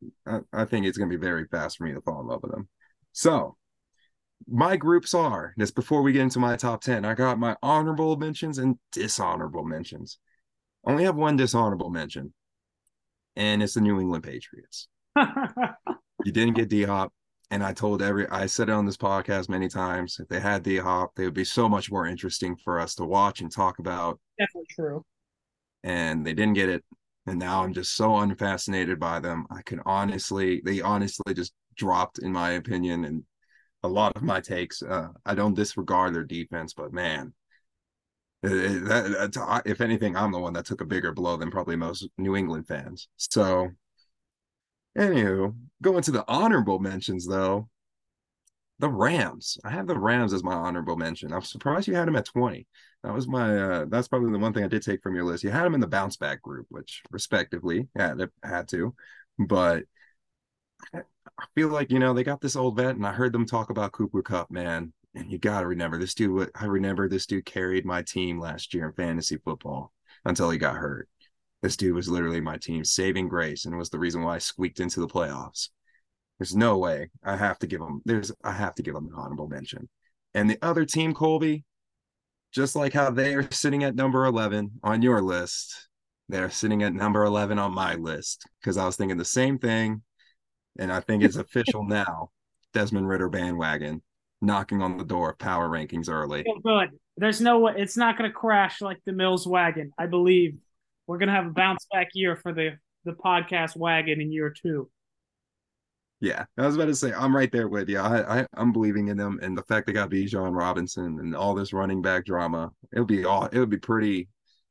I, 0.54 0.62
I 0.62 0.66
think 0.66 0.86
it's 0.86 0.98
going 0.98 1.10
to 1.10 1.18
be 1.18 1.22
very 1.22 1.46
fast 1.48 1.78
for 1.78 1.84
me 1.84 1.94
to 1.94 2.00
fall 2.00 2.22
in 2.22 2.28
love 2.28 2.42
with 2.42 2.52
them. 2.52 2.70
So, 3.12 3.58
my 4.48 4.76
groups 4.76 5.14
are 5.14 5.54
this 5.58 5.72
before 5.72 6.02
we 6.02 6.12
get 6.12 6.22
into 6.22 6.40
my 6.40 6.56
top 6.56 6.82
10 6.82 7.06
i 7.06 7.14
got 7.14 7.40
my 7.40 7.56
honorable 7.62 8.18
mentions 8.18 8.58
and 8.58 8.78
dishonorable 8.92 9.64
mentions 9.64 10.20
only 10.86 11.04
have 11.04 11.16
one 11.16 11.38
dishonorable 11.38 11.90
mention 11.90 12.34
and 13.36 13.64
it's 13.64 13.74
the 13.74 13.82
new 13.82 14.00
england 14.00 14.24
patriots. 14.24 14.88
You 16.26 16.32
didn't 16.32 16.56
get 16.56 16.70
d-hop 16.70 17.12
and 17.52 17.62
i 17.64 17.74
told 17.74 18.02
every 18.02 18.28
i 18.30 18.46
said 18.46 18.70
it 18.70 18.72
on 18.72 18.86
this 18.86 18.96
podcast 18.96 19.50
many 19.50 19.68
times 19.68 20.20
if 20.22 20.28
they 20.30 20.40
had 20.40 20.64
d-hop 20.64 21.12
they 21.16 21.26
would 21.26 21.34
be 21.34 21.44
so 21.44 21.68
much 21.68 21.92
more 21.92 22.08
interesting 22.08 22.56
for 22.64 22.80
us 22.80 22.96
to 22.96 23.04
watch 23.04 23.42
and 23.42 23.52
talk 23.52 23.80
about. 23.80 24.20
Definitely 24.40 24.68
true. 24.72 25.06
And 25.84 26.26
they 26.26 26.34
didn't 26.34 26.54
get 26.54 26.70
it 26.70 26.84
and 27.26 27.40
now 27.40 27.62
i'm 27.64 27.74
just 27.74 27.96
so 27.96 28.20
unfascinated 28.20 29.00
by 29.00 29.20
them. 29.20 29.46
I 29.52 29.62
can 29.64 29.82
honestly 29.86 30.62
they 30.64 30.80
honestly 30.80 31.34
just 31.34 31.54
dropped 31.76 32.20
in 32.20 32.32
my 32.32 32.52
opinion 32.52 33.04
and 33.04 33.24
a 33.84 33.88
lot 33.90 34.16
of 34.16 34.24
my 34.24 34.40
takes. 34.40 34.82
Uh, 34.82 35.10
I 35.26 35.36
don't 35.36 35.56
disregard 35.56 36.16
their 36.16 36.24
defense, 36.24 36.74
but 36.74 36.94
man, 36.94 37.34
that, 38.44 39.62
if 39.66 39.82
anything, 39.82 40.16
I'm 40.16 40.32
the 40.32 40.40
one 40.40 40.54
that 40.54 40.66
took 40.66 40.82
a 40.82 40.86
bigger 40.86 41.12
blow 41.14 41.38
than 41.38 41.52
probably 41.52 41.76
most 41.76 42.08
New 42.18 42.36
England 42.36 42.68
fans. 42.68 43.08
So, 43.18 43.72
anywho, 44.98 45.56
going 45.82 46.02
to 46.04 46.12
the 46.12 46.26
honorable 46.28 46.80
mentions 46.80 47.28
though, 47.28 47.70
the 48.80 48.90
Rams. 48.90 49.58
I 49.64 49.70
have 49.70 49.88
the 49.88 49.98
Rams 49.98 50.34
as 50.34 50.44
my 50.44 50.54
honorable 50.54 50.96
mention. 50.98 51.32
I'm 51.32 51.42
surprised 51.42 51.88
you 51.88 51.96
had 51.96 52.08
them 52.08 52.16
at 52.16 52.26
20. 52.26 52.68
That 53.04 53.14
was 53.14 53.28
my. 53.28 53.58
Uh, 53.58 53.86
that's 53.90 54.08
probably 54.08 54.32
the 54.32 54.40
one 54.40 54.54
thing 54.54 54.64
I 54.64 54.68
did 54.68 54.82
take 54.84 55.02
from 55.02 55.16
your 55.16 55.26
list. 55.26 55.44
You 55.44 55.52
had 55.52 55.64
them 55.64 55.76
in 55.76 55.82
the 55.82 55.88
bounce 55.88 56.18
back 56.18 56.42
group, 56.42 56.68
which 56.70 57.02
respectively 57.12 57.88
had 57.96 58.30
had 58.44 58.68
to, 58.70 58.96
but 59.40 59.84
I 61.38 61.46
feel 61.56 61.70
like 61.70 61.92
you 61.92 62.00
know 62.00 62.14
they 62.14 62.24
got 62.24 62.42
this 62.42 62.56
old 62.56 62.76
vet, 62.78 62.96
and 62.96 63.06
I 63.06 63.12
heard 63.14 63.34
them 63.34 63.46
talk 63.46 63.70
about 63.70 63.92
Cooper 63.92 64.22
Kupp, 64.22 64.52
man. 64.52 64.94
And 65.16 65.32
you 65.32 65.38
got 65.38 65.62
to 65.62 65.68
remember 65.68 66.00
this 66.00 66.16
dude. 66.16 66.50
I 66.56 66.66
remember 66.66 67.08
this 67.08 67.26
dude 67.26 67.46
carried 67.46 67.86
my 67.86 68.02
team 68.02 68.40
last 68.40 68.74
year 68.74 68.88
in 68.88 68.94
fantasy 68.94 69.38
football 69.38 69.92
until 70.26 70.50
he 70.50 70.58
got 70.58 70.76
hurt. 70.76 71.08
This 71.62 71.78
dude 71.78 71.96
was 71.96 72.10
literally 72.10 72.42
my 72.42 72.58
team's 72.58 72.92
saving 72.92 73.30
grace, 73.30 73.66
and 73.66 73.78
was 73.78 73.90
the 73.90 74.00
reason 74.00 74.24
why 74.24 74.36
I 74.36 74.40
squeaked 74.40 74.80
into 74.80 75.00
the 75.00 75.08
playoffs. 75.08 75.70
There's 76.40 76.56
no 76.56 76.78
way 76.78 77.10
I 77.24 77.38
have 77.38 77.60
to 77.60 77.68
give 77.68 77.80
him. 77.80 78.02
There's 78.06 78.32
I 78.44 78.52
have 78.52 78.76
to 78.76 78.84
give 78.84 78.96
him 78.96 79.06
an 79.06 79.14
honorable 79.16 79.48
mention. 79.48 79.88
And 80.34 80.50
the 80.50 80.58
other 80.62 80.84
team, 80.84 81.14
Colby, 81.14 81.64
just 82.52 82.76
like 82.76 82.94
how 82.94 83.12
they 83.12 83.36
are 83.36 83.50
sitting 83.52 83.84
at 83.84 83.96
number 83.96 84.26
11 84.26 84.72
on 84.84 85.02
your 85.02 85.22
list, 85.22 85.90
they're 86.28 86.50
sitting 86.50 86.84
at 86.84 86.94
number 86.94 87.24
11 87.24 87.60
on 87.60 87.74
my 87.74 87.96
list 87.96 88.44
because 88.60 88.78
I 88.78 88.86
was 88.86 88.96
thinking 88.96 89.18
the 89.18 89.26
same 89.26 89.60
thing 89.60 90.02
and 90.80 90.92
I 90.92 91.00
think 91.00 91.24
it's 91.24 91.36
official 91.36 91.84
now. 91.88 92.32
Desmond 92.74 93.08
Ridder 93.08 93.30
bandwagon 93.30 94.02
knocking 94.44 94.82
on 94.82 94.98
the 94.98 95.06
door 95.06 95.32
of 95.32 95.40
power 95.40 95.70
rankings 95.70 96.10
early. 96.10 96.44
Feel 96.44 96.60
good. 96.60 96.90
There's 97.18 97.42
no 97.42 97.60
way 97.60 97.74
it's 97.78 97.98
not 97.98 98.18
going 98.18 98.30
to 98.30 98.34
crash 98.34 98.82
like 98.82 99.00
the 99.06 99.14
Mills 99.14 99.48
wagon. 99.48 99.92
I 99.98 100.06
believe 100.06 100.58
we're 101.08 101.18
going 101.18 101.30
to 101.30 101.36
have 101.36 101.48
a 101.48 101.52
bounce 101.52 101.88
back 101.92 102.10
year 102.14 102.36
for 102.36 102.54
the 102.54 102.78
the 103.06 103.14
podcast 103.14 103.76
wagon 103.76 104.22
in 104.22 104.32
year 104.32 104.50
two. 104.50 104.90
Yeah, 106.20 106.46
I 106.58 106.66
was 106.66 106.76
about 106.76 106.86
to 106.86 106.96
say 106.96 107.12
I'm 107.12 107.36
right 107.36 107.52
there 107.52 107.68
with 107.68 107.90
you. 107.90 108.00
I, 108.00 108.42
I 108.42 108.48
am 108.56 108.72
believing 108.72 109.10
in 109.10 109.18
them, 109.18 109.40
and 109.42 109.58
the 109.58 109.64
fact 109.64 109.88
they 109.88 109.94
got 109.94 110.10
Bijan 110.10 110.56
Robinson 110.56 111.20
and 111.20 111.36
all 111.36 111.54
this 111.54 111.74
running 111.74 112.02
back 112.02 112.26
drama, 112.26 112.72
it'll 112.94 113.06
be 113.06 113.26
all 113.26 113.46
it'll 113.52 113.66
be 113.66 113.78
pretty 113.78 114.30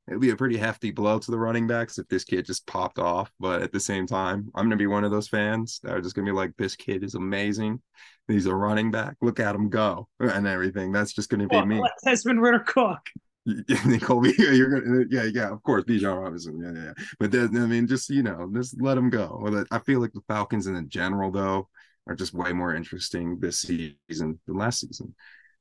it'd 0.08 0.20
be 0.20 0.30
a 0.30 0.36
pretty 0.36 0.56
hefty 0.56 0.90
blow 0.90 1.18
to 1.18 1.30
the 1.30 1.38
running 1.38 1.66
backs 1.66 1.98
if 1.98 2.08
this 2.08 2.24
kid 2.24 2.44
just 2.44 2.66
popped 2.66 2.98
off. 2.98 3.30
But 3.38 3.62
at 3.62 3.72
the 3.72 3.80
same 3.80 4.06
time, 4.06 4.50
I'm 4.54 4.66
gonna 4.66 4.76
be 4.76 4.86
one 4.86 5.04
of 5.04 5.10
those 5.10 5.28
fans 5.28 5.80
that 5.82 5.92
are 5.92 6.00
just 6.00 6.14
gonna 6.14 6.26
be 6.26 6.36
like, 6.36 6.52
this 6.56 6.76
kid 6.76 7.04
is 7.04 7.14
amazing. 7.14 7.80
He's 8.28 8.46
a 8.46 8.54
running 8.54 8.90
back. 8.90 9.16
Look 9.20 9.40
at 9.40 9.54
him 9.54 9.68
go 9.68 10.08
and 10.20 10.46
everything. 10.46 10.92
That's 10.92 11.12
just 11.12 11.28
gonna 11.28 11.46
be 11.46 11.56
well, 11.56 11.66
me. 11.66 11.82
Desmond 12.04 12.42
Ridder 12.42 12.60
cook. 12.60 13.00
Colby, 14.02 14.34
you're 14.38 14.80
gonna, 14.80 15.04
yeah, 15.10 15.24
yeah, 15.24 15.50
of 15.50 15.62
course, 15.64 15.82
Bijan 15.84 16.22
Robinson, 16.22 16.60
yeah, 16.60 16.80
yeah. 16.80 16.92
But 17.18 17.32
then, 17.32 17.56
I 17.56 17.66
mean, 17.66 17.88
just 17.88 18.08
you 18.08 18.22
know, 18.22 18.48
just 18.54 18.80
let 18.80 18.96
him 18.96 19.10
go. 19.10 19.64
I 19.70 19.80
feel 19.80 20.00
like 20.00 20.12
the 20.12 20.20
Falcons 20.28 20.68
in 20.68 20.88
general, 20.88 21.32
though, 21.32 21.68
are 22.06 22.14
just 22.14 22.34
way 22.34 22.52
more 22.52 22.74
interesting 22.74 23.40
this 23.40 23.60
season 23.60 24.38
than 24.46 24.56
last 24.56 24.80
season. 24.80 25.14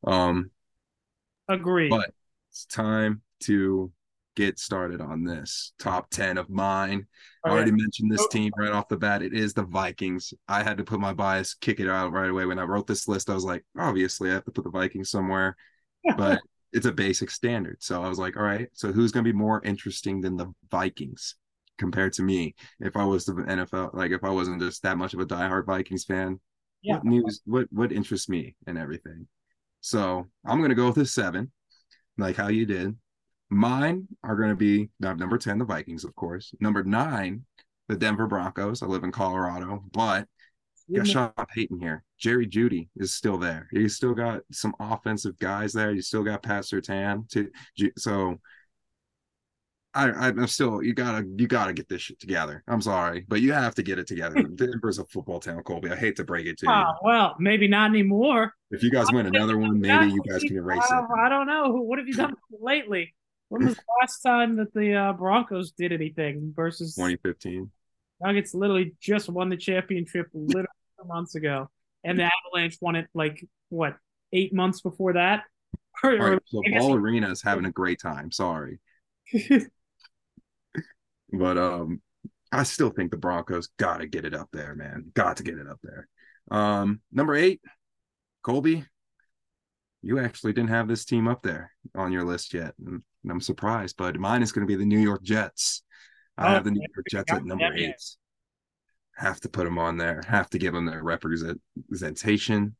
Um, 0.05 0.51
agree. 1.47 1.89
But 1.89 2.11
it's 2.51 2.65
time 2.65 3.21
to 3.41 3.91
get 4.35 4.59
started 4.59 5.01
on 5.01 5.23
this 5.23 5.73
top 5.79 6.09
10 6.09 6.37
of 6.37 6.49
mine. 6.49 7.05
I 7.43 7.49
already 7.49 7.71
mentioned 7.71 8.11
this 8.11 8.27
team 8.27 8.51
right 8.57 8.71
off 8.71 8.87
the 8.87 8.97
bat. 8.97 9.21
It 9.21 9.33
is 9.33 9.53
the 9.53 9.63
Vikings. 9.63 10.33
I 10.47 10.63
had 10.63 10.77
to 10.77 10.83
put 10.83 10.99
my 10.99 11.13
bias, 11.13 11.53
kick 11.55 11.79
it 11.79 11.89
out 11.89 12.11
right 12.11 12.29
away. 12.29 12.45
When 12.45 12.59
I 12.59 12.63
wrote 12.63 12.87
this 12.87 13.07
list, 13.07 13.29
I 13.29 13.33
was 13.33 13.43
like, 13.43 13.65
obviously, 13.77 14.29
I 14.29 14.33
have 14.33 14.45
to 14.45 14.51
put 14.51 14.63
the 14.63 14.69
Vikings 14.69 15.09
somewhere, 15.09 15.55
but 16.17 16.39
it's 16.73 16.85
a 16.85 16.91
basic 16.91 17.29
standard. 17.29 17.77
So 17.81 18.01
I 18.01 18.07
was 18.07 18.19
like, 18.19 18.37
all 18.37 18.43
right, 18.43 18.69
so 18.73 18.91
who's 18.91 19.11
going 19.11 19.25
to 19.25 19.31
be 19.31 19.37
more 19.37 19.61
interesting 19.63 20.21
than 20.21 20.37
the 20.37 20.53
Vikings 20.69 21.35
compared 21.77 22.13
to 22.13 22.23
me 22.23 22.55
if 22.79 22.95
I 22.95 23.03
was 23.03 23.25
the 23.25 23.33
NFL? 23.33 23.93
Like, 23.93 24.11
if 24.11 24.23
I 24.23 24.29
wasn't 24.29 24.61
just 24.61 24.83
that 24.83 24.97
much 24.97 25.13
of 25.13 25.19
a 25.19 25.25
diehard 25.25 25.65
Vikings 25.65 26.05
fan, 26.05 26.39
yeah. 26.81 26.95
what 26.95 27.05
news, 27.05 27.41
what, 27.45 27.67
what 27.71 27.91
interests 27.91 28.29
me 28.29 28.55
and 28.67 28.77
everything? 28.77 29.27
So 29.81 30.27
I'm 30.45 30.59
going 30.59 30.69
to 30.69 30.75
go 30.75 30.87
with 30.87 30.97
a 30.97 31.05
seven, 31.05 31.51
like 32.17 32.35
how 32.35 32.47
you 32.47 32.65
did. 32.65 32.95
Mine 33.51 34.07
are 34.23 34.37
going 34.37 34.49
to 34.49 34.55
be 34.55 34.89
number 35.01 35.37
10, 35.37 35.59
the 35.59 35.65
Vikings, 35.65 36.05
of 36.05 36.15
course. 36.15 36.53
Number 36.61 36.85
nine, 36.85 37.43
the 37.89 37.97
Denver 37.97 38.25
Broncos. 38.25 38.81
I 38.81 38.85
live 38.85 39.03
in 39.03 39.11
Colorado, 39.11 39.83
but 39.91 40.25
got 40.95 41.05
Sean 41.05 41.33
Payton 41.53 41.81
here. 41.81 42.03
Jerry 42.17 42.47
Jeudy 42.47 42.87
is 42.95 43.13
still 43.13 43.37
there. 43.37 43.67
You 43.73 43.89
still 43.89 44.13
got 44.13 44.43
some 44.53 44.73
offensive 44.79 45.37
guys 45.37 45.73
there. 45.73 45.91
You 45.91 46.01
still 46.01 46.23
got 46.23 46.43
Pat 46.43 46.63
Surtain. 46.63 47.29
To, 47.31 47.49
so 47.97 48.39
I, 49.93 50.09
I'm 50.09 50.47
still 50.47 50.81
you 50.81 50.93
gotta 50.93 51.27
you 51.35 51.47
gotta 51.47 51.73
get 51.73 51.89
this 51.89 52.03
shit 52.03 52.21
together. 52.21 52.63
I'm 52.69 52.81
sorry, 52.81 53.25
but 53.27 53.41
you 53.41 53.51
have 53.51 53.75
to 53.75 53.83
get 53.83 53.99
it 53.99 54.07
together. 54.07 54.43
Denver's 54.55 54.99
a 54.99 55.05
football 55.05 55.41
town, 55.41 55.61
Colby. 55.63 55.89
I 55.89 55.97
hate 55.97 56.15
to 56.15 56.23
break 56.23 56.45
it 56.45 56.57
to 56.59 56.67
oh, 56.69 56.71
you. 56.71 56.85
Oh, 56.85 56.93
well, 57.03 57.35
maybe 57.37 57.67
not 57.67 57.89
anymore. 57.89 58.53
If 58.69 58.81
you 58.81 58.91
guys 58.91 59.07
win 59.11 59.25
another 59.25 59.57
one, 59.57 59.81
maybe 59.81 60.13
you 60.13 60.21
guys 60.29 60.41
can 60.41 60.55
erase 60.55 60.89
it. 60.89 61.05
I 61.19 61.27
don't 61.27 61.47
know. 61.47 61.71
What 61.81 61.99
have 61.99 62.07
you 62.07 62.13
done 62.13 62.35
lately? 62.61 63.13
When 63.51 63.65
was 63.65 63.75
the 63.75 63.83
last 64.01 64.21
time 64.21 64.55
that 64.55 64.73
the 64.73 64.93
uh, 64.93 65.11
Broncos 65.11 65.71
did 65.71 65.91
anything 65.91 66.53
versus 66.55 66.95
2015? 66.95 67.69
Nuggets 68.21 68.53
literally 68.53 68.95
just 69.01 69.27
won 69.27 69.49
the 69.49 69.57
championship 69.57 70.27
literally 70.33 70.67
months 71.05 71.35
ago, 71.35 71.69
and 72.05 72.17
the 72.17 72.29
Avalanche 72.31 72.77
won 72.79 72.95
it 72.95 73.09
like 73.13 73.45
what 73.67 73.97
eight 74.31 74.53
months 74.53 74.79
before 74.79 75.13
that. 75.13 75.43
All 76.03 76.15
right, 76.15 76.39
so 76.45 76.61
Ball 76.77 76.95
Arena 76.95 77.29
is 77.29 77.41
having 77.41 77.65
a 77.65 77.71
great 77.71 77.99
time. 77.99 78.31
Sorry, 78.31 78.79
but 81.33 81.57
um, 81.57 82.01
I 82.53 82.63
still 82.63 82.91
think 82.91 83.11
the 83.11 83.17
Broncos 83.17 83.67
got 83.75 83.97
to 83.97 84.07
get 84.07 84.23
it 84.23 84.33
up 84.33 84.47
there, 84.53 84.75
man. 84.75 85.11
Got 85.13 85.35
to 85.37 85.43
get 85.43 85.57
it 85.57 85.67
up 85.67 85.79
there. 85.83 86.07
Um, 86.49 87.01
number 87.11 87.35
eight, 87.35 87.59
Colby. 88.43 88.85
You 90.01 90.19
actually 90.19 90.53
didn't 90.53 90.69
have 90.69 90.87
this 90.87 91.05
team 91.05 91.27
up 91.27 91.43
there 91.43 91.71
on 91.95 92.11
your 92.11 92.25
list 92.25 92.53
yet. 92.53 92.73
And 92.85 93.03
I'm 93.29 93.41
surprised, 93.41 93.97
but 93.97 94.19
mine 94.19 94.41
is 94.41 94.51
going 94.51 94.65
to 94.65 94.71
be 94.71 94.77
the 94.77 94.85
New 94.85 94.99
York 94.99 95.23
Jets. 95.23 95.83
I 96.37 96.47
oh, 96.47 96.53
have 96.53 96.63
the 96.63 96.71
New 96.71 96.81
York 96.95 97.05
Jets 97.09 97.31
at 97.31 97.45
number 97.45 97.73
eight. 97.75 97.95
Have 99.15 99.39
to 99.41 99.49
put 99.49 99.65
them 99.65 99.77
on 99.77 99.97
there. 99.97 100.21
Have 100.27 100.49
to 100.51 100.57
give 100.57 100.73
them 100.73 100.85
their 100.85 101.03
representation. 101.03 102.75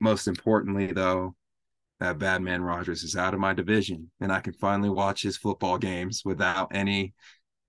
Most 0.00 0.28
importantly, 0.28 0.92
though, 0.92 1.34
that 2.00 2.18
bad 2.18 2.42
man 2.42 2.62
Rodgers 2.62 3.04
is 3.04 3.16
out 3.16 3.32
of 3.32 3.40
my 3.40 3.54
division, 3.54 4.10
and 4.20 4.32
I 4.32 4.40
can 4.40 4.52
finally 4.52 4.90
watch 4.90 5.22
his 5.22 5.36
football 5.36 5.78
games 5.78 6.22
without 6.24 6.74
any 6.74 7.14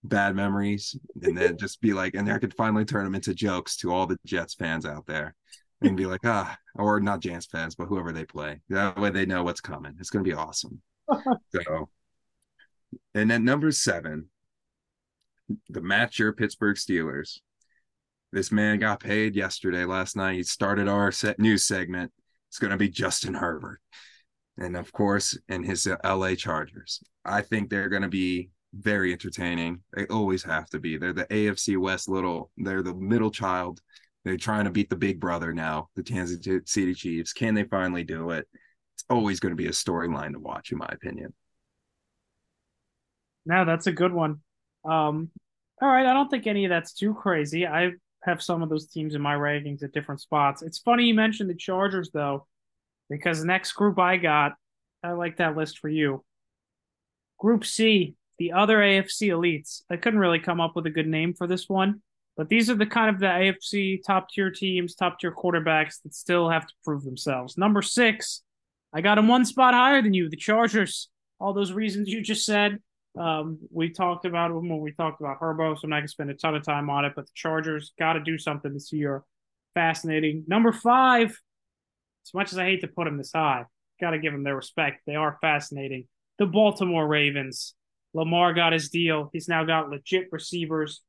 bad 0.04 0.36
memories, 0.36 0.98
and 1.22 1.38
then 1.38 1.58
just 1.58 1.80
be 1.80 1.94
like, 1.94 2.16
and 2.16 2.30
I 2.30 2.40
could 2.40 2.54
finally 2.56 2.86
turn 2.86 3.06
them 3.06 3.16
into 3.16 3.34
jokes 3.34 3.78
to 3.78 3.94
all 3.94 4.08
the 4.08 4.18
Jets 4.26 4.56
fans 4.56 4.86
out 4.86 5.06
there, 5.06 5.36
and 5.82 5.98
be 5.98 6.06
like, 6.06 6.22
ah, 6.24 6.58
or 6.76 7.00
not 7.00 7.20
Jets 7.20 7.46
fans, 7.46 7.76
but 7.76 7.88
whoever 7.88 8.12
they 8.12 8.26
play. 8.26 8.62
That 8.70 8.98
way, 9.00 9.10
they 9.10 9.26
know 9.26 9.44
what's 9.44 9.62
coming. 9.62 9.96
It's 10.00 10.10
going 10.10 10.24
to 10.24 10.30
be 10.30 10.36
awesome. 10.36 10.82
so, 11.54 11.90
and 13.14 13.30
then 13.30 13.44
number 13.46 13.72
seven, 13.72 14.30
the 15.70 15.82
match 15.82 16.20
your 16.20 16.34
Pittsburgh 16.34 16.78
Steelers. 16.78 17.40
This 18.32 18.52
man 18.52 18.80
got 18.80 19.00
paid 19.00 19.36
yesterday, 19.36 19.86
last 19.86 20.16
night. 20.16 20.36
He 20.36 20.44
started 20.44 20.88
our 20.88 21.12
set 21.12 21.40
news 21.40 21.66
segment. 21.66 22.12
It's 22.50 22.60
going 22.60 22.72
to 22.72 22.78
be 22.78 22.90
Justin 22.90 23.34
Herbert. 23.34 23.80
And 24.58 24.76
of 24.76 24.92
course, 24.92 25.38
in 25.50 25.64
his 25.64 25.88
LA 26.04 26.36
Chargers. 26.36 27.02
I 27.24 27.42
think 27.42 27.70
they're 27.70 27.90
going 27.90 28.02
to 28.02 28.08
be 28.08 28.50
very 28.74 29.12
entertaining. 29.12 29.82
They 29.96 30.06
always 30.08 30.44
have 30.44 30.70
to 30.72 30.80
be. 30.80 30.98
They're 30.98 31.14
the 31.14 31.26
AFC 31.26 31.78
West 31.78 32.10
little, 32.10 32.52
they're 32.58 32.84
the 32.84 32.94
middle 32.94 33.32
child. 33.32 33.82
They're 34.26 34.38
trying 34.38 34.66
to 34.66 34.72
beat 34.72 34.90
the 34.90 34.96
big 34.96 35.20
brother 35.20 35.54
now, 35.54 35.90
the 35.96 36.04
Kansas 36.04 36.46
City 36.66 36.94
Chiefs. 36.96 37.32
Can 37.32 37.54
they 37.54 37.64
finally 37.64 38.04
do 38.04 38.32
it? 38.32 38.48
It's 38.96 39.06
always 39.08 39.40
going 39.40 39.52
to 39.52 39.56
be 39.56 39.68
a 39.68 39.72
storyline 39.72 40.34
to 40.34 40.40
watch, 40.40 40.72
in 40.72 40.80
my 40.80 40.90
opinion. 40.92 41.34
Now 43.46 43.64
that's 43.64 43.86
a 43.86 43.92
good 43.92 44.12
one. 44.12 44.42
Um, 44.84 45.30
all 45.80 45.90
right, 45.90 46.08
I 46.08 46.14
don't 46.14 46.30
think 46.30 46.48
any 46.48 46.66
of 46.66 46.70
that's 46.70 46.94
too 46.94 47.14
crazy. 47.14 47.68
I 47.68 47.92
have 48.24 48.42
some 48.42 48.64
of 48.64 48.70
those 48.70 48.88
teams 48.88 49.14
in 49.14 49.22
my 49.22 49.36
rankings 49.36 49.84
at 49.84 49.94
different 49.94 50.22
spots. 50.22 50.64
It's 50.64 50.80
funny 50.80 51.06
you 51.06 51.14
mentioned 51.14 51.50
the 51.50 51.56
Chargers 51.56 52.10
though, 52.12 52.48
because 53.10 53.40
the 53.40 53.46
next 53.46 53.74
group 53.74 54.00
I 54.00 54.18
got, 54.18 54.54
I 55.04 55.12
like 55.12 55.38
that 55.38 55.56
list 55.56 55.78
for 55.78 55.90
you. 55.90 56.24
Group 57.38 57.64
C, 57.64 58.16
the 58.40 58.54
other 58.54 58.78
AFC 58.80 59.30
elites. 59.30 59.84
I 59.92 59.98
couldn't 59.98 60.20
really 60.20 60.40
come 60.40 60.60
up 60.60 60.76
with 60.76 60.88
a 60.88 60.92
good 60.92 61.08
name 61.08 61.36
for 61.36 61.46
this 61.46 61.70
one, 61.70 62.02
but 62.38 62.50
these 62.50 62.70
are 62.70 62.76
the 62.76 62.86
kind 62.86 63.14
of 63.14 63.20
the 63.20 63.28
AFC 63.28 64.02
top 64.06 64.30
tier 64.30 64.52
teams, 64.52 64.96
top 64.96 65.20
tier 65.20 65.34
quarterbacks 65.34 66.02
that 66.04 66.14
still 66.14 66.50
have 66.50 66.68
to 66.68 66.74
prove 66.84 67.04
themselves. 67.04 67.58
Number 67.58 67.82
six, 67.82 68.42
I 68.94 69.02
got 69.02 69.16
them 69.16 69.28
one 69.28 69.46
spot 69.46 69.74
higher 69.74 70.02
than 70.02 70.14
you, 70.14 70.30
the 70.30 70.38
Chargers. 70.38 71.10
All 71.40 71.54
those 71.54 71.72
reasons 71.72 72.10
you 72.10 72.22
just 72.22 72.46
said. 72.46 72.80
Um, 73.18 73.60
we 73.72 73.90
talked 73.90 74.26
about 74.26 74.50
them 74.50 74.68
when 74.68 74.80
we 74.80 74.92
talked 74.92 75.22
about 75.22 75.40
Herbo, 75.40 75.76
so 75.76 75.82
I'm 75.86 75.90
not 75.90 75.98
gonna 75.98 76.08
spend 76.10 76.30
a 76.30 76.34
ton 76.34 76.56
of 76.56 76.64
time 76.64 76.90
on 76.90 77.06
it. 77.06 77.14
But 77.16 77.28
the 77.28 77.32
Chargers 77.34 77.94
got 77.98 78.14
to 78.14 78.20
do 78.20 78.38
something 78.38 78.74
this 78.74 78.92
year. 78.92 79.24
Fascinating. 79.74 80.44
Number 80.48 80.74
five, 80.74 81.30
as 81.30 82.34
much 82.34 82.52
as 82.52 82.58
I 82.58 82.66
hate 82.66 82.82
to 82.82 82.88
put 82.88 83.06
them 83.06 83.18
this 83.18 83.32
high, 83.34 83.66
got 84.02 84.12
to 84.12 84.20
give 84.20 84.34
them 84.34 84.44
their 84.44 84.56
respect. 84.56 85.02
They 85.06 85.16
are 85.16 85.38
fascinating. 85.42 86.08
The 86.40 86.46
Baltimore 86.46 87.08
Ravens. 87.08 87.76
Lamar 88.14 88.54
got 88.54 88.72
his 88.72 88.90
deal. 88.90 89.30
He's 89.34 89.50
now 89.50 89.66
got 89.66 89.90
legit 89.90 90.30
receivers, 90.32 91.02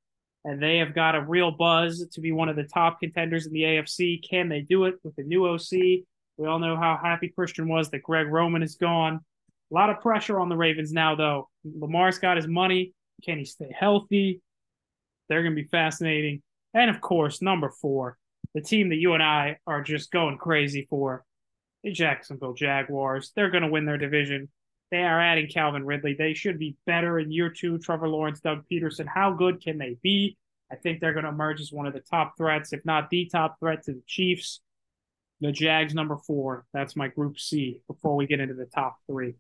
and 0.47 0.63
they 0.63 0.79
have 0.79 0.95
got 0.95 1.17
a 1.17 1.21
real 1.21 1.51
buzz 1.51 2.07
to 2.13 2.21
be 2.21 2.31
one 2.31 2.49
of 2.49 2.55
the 2.55 2.63
top 2.63 3.01
contenders 3.01 3.47
in 3.47 3.53
the 3.53 3.63
AFC. 3.63 4.21
Can 4.27 4.49
they 4.49 4.61
do 4.61 4.85
it 4.85 4.95
with 5.03 5.17
the 5.17 5.25
new 5.25 5.45
OC? 5.45 6.05
We 6.39 6.47
all 6.47 6.61
know 6.61 6.77
how 6.77 6.99
happy 7.03 7.29
Christian 7.29 7.67
was 7.67 7.91
that 7.91 8.05
Greg 8.05 8.29
Roman 8.29 8.63
is 8.63 8.77
gone. 8.77 9.21
A 9.73 9.75
lot 9.75 9.91
of 9.91 10.01
pressure 10.01 10.39
on 10.39 10.49
the 10.49 10.57
Ravens 10.57 10.93
now, 10.93 11.17
though. 11.17 11.49
Lamar's 11.65 12.21
got 12.21 12.37
his 12.37 12.47
money. 12.47 12.93
Can 13.25 13.39
he 13.39 13.45
stay 13.45 13.75
healthy? 13.77 14.41
They're 15.29 15.43
going 15.43 15.57
to 15.57 15.61
be 15.61 15.69
fascinating. 15.69 16.43
And 16.73 16.91
of 16.91 17.01
course, 17.01 17.43
number 17.43 17.71
four, 17.71 18.17
the 18.55 18.61
team 18.61 18.91
that 18.91 18.97
you 18.97 19.15
and 19.15 19.23
I 19.25 19.57
are 19.67 19.83
just 19.83 20.13
going 20.13 20.39
crazy 20.39 20.87
for, 20.89 21.25
the 21.83 21.91
Jacksonville 21.91 22.55
Jaguars. 22.55 23.33
They're 23.35 23.51
going 23.51 23.65
to 23.65 23.71
win 23.71 23.85
their 23.85 23.99
division. 23.99 24.49
They 24.91 25.03
are 25.03 25.21
adding 25.21 25.49
Calvin 25.49 25.85
Ridley. 25.85 26.15
They 26.15 26.35
should 26.35 26.59
be 26.59 26.77
better 26.87 27.19
in 27.19 27.33
year 27.33 27.51
two. 27.51 27.79
Trevor 27.79 28.09
Lawrence, 28.09 28.41
Doug 28.41 28.65
Pederson. 28.71 29.07
How 29.07 29.33
good 29.33 29.63
can 29.63 29.79
they 29.79 29.97
be? 30.03 30.37
I 30.71 30.77
think 30.77 31.01
they're 31.01 31.13
going 31.13 31.25
to 31.25 31.31
emerge 31.31 31.61
as 31.61 31.73
one 31.73 31.87
of 31.87 31.93
the 31.93 32.01
top 32.01 32.37
threats, 32.37 32.73
if 32.73 32.85
not 32.85 33.11
the 33.11 33.27
top 33.27 33.59
threat 33.59 33.83
to 33.85 33.93
the 33.93 34.03
Chiefs. 34.07 34.61
The 35.41 35.53
Jags, 35.53 35.95
number 35.95 36.17
four. 36.17 36.65
That's 36.73 36.97
my 36.97 37.09
group 37.09 37.39
C 37.39 37.83
before 37.89 38.17
we 38.17 38.27
get 38.27 38.41
into 38.41 38.55
the 38.55 38.67
top 38.67 38.97
three. 39.07 39.35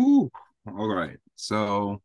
Ooh, 0.00 0.30
all 0.66 0.88
right. 0.88 1.16
So, 1.36 2.02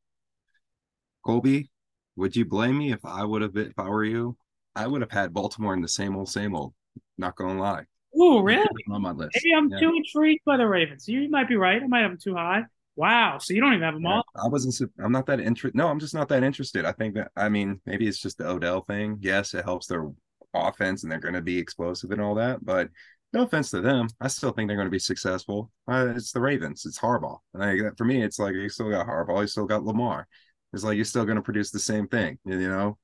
Colby, 1.25 1.69
would 2.15 2.35
you 2.35 2.45
blame 2.45 2.77
me 2.77 2.93
if 2.93 3.03
I 3.03 3.23
would 3.23 3.41
have, 3.41 3.57
if 3.57 3.77
I 3.77 3.89
were 3.89 4.05
you, 4.05 4.37
I 4.75 4.87
would 4.87 5.01
have 5.01 5.11
had 5.11 5.33
Baltimore 5.33 5.73
in 5.73 5.81
the 5.81 5.87
same 5.87 6.15
old, 6.15 6.29
same 6.29 6.55
old. 6.55 6.73
Not 7.17 7.35
gonna 7.35 7.59
lie. 7.59 7.85
Ooh, 8.19 8.41
really? 8.41 8.65
On 8.89 9.01
my 9.01 9.11
list. 9.11 9.31
Maybe 9.35 9.53
I'm 9.55 9.69
yeah. 9.69 9.79
too 9.79 9.93
intrigued 9.95 10.43
by 10.45 10.57
the 10.57 10.67
Ravens. 10.67 11.07
You 11.07 11.29
might 11.29 11.47
be 11.47 11.55
right. 11.55 11.81
I 11.81 11.87
might 11.87 12.01
have 12.01 12.11
them 12.11 12.19
too 12.21 12.35
high. 12.35 12.63
Wow. 12.95 13.37
So 13.37 13.53
you 13.53 13.61
don't 13.61 13.73
even 13.73 13.83
have 13.83 13.93
them 13.93 14.03
yeah, 14.03 14.15
all. 14.15 14.23
I 14.35 14.47
wasn't. 14.47 14.91
I'm 14.99 15.11
not 15.11 15.27
that 15.27 15.39
interested. 15.39 15.75
No, 15.75 15.87
I'm 15.87 15.99
just 15.99 16.15
not 16.15 16.29
that 16.29 16.43
interested. 16.43 16.83
I 16.83 16.93
think 16.93 17.13
that. 17.15 17.31
I 17.35 17.47
mean, 17.47 17.79
maybe 17.85 18.07
it's 18.07 18.19
just 18.19 18.39
the 18.39 18.49
Odell 18.49 18.81
thing. 18.81 19.19
Yes, 19.21 19.53
it 19.53 19.65
helps 19.65 19.85
their 19.85 20.09
offense, 20.53 21.03
and 21.03 21.11
they're 21.11 21.19
going 21.19 21.35
to 21.35 21.41
be 21.41 21.59
explosive 21.59 22.11
and 22.11 22.21
all 22.21 22.35
that. 22.35 22.65
But 22.65 22.89
no 23.33 23.43
offense 23.43 23.69
to 23.71 23.81
them, 23.81 24.07
I 24.19 24.29
still 24.29 24.51
think 24.51 24.67
they're 24.67 24.77
going 24.77 24.87
to 24.87 24.91
be 24.91 24.99
successful. 24.99 25.71
Uh, 25.87 26.13
it's 26.15 26.31
the 26.31 26.41
Ravens. 26.41 26.85
It's 26.87 26.97
Harbaugh. 26.97 27.37
Like, 27.53 27.79
for 27.97 28.05
me, 28.05 28.23
it's 28.23 28.39
like 28.39 28.55
you 28.55 28.69
still 28.69 28.89
got 28.89 29.05
Harbaugh. 29.05 29.41
You 29.41 29.47
still 29.47 29.65
got 29.65 29.83
Lamar. 29.83 30.27
It's 30.73 30.83
like 30.83 30.95
you're 30.95 31.05
still 31.05 31.25
going 31.25 31.35
to 31.35 31.43
produce 31.43 31.69
the 31.69 31.79
same 31.79 32.07
thing. 32.07 32.39
You 32.45 32.57
know. 32.57 32.97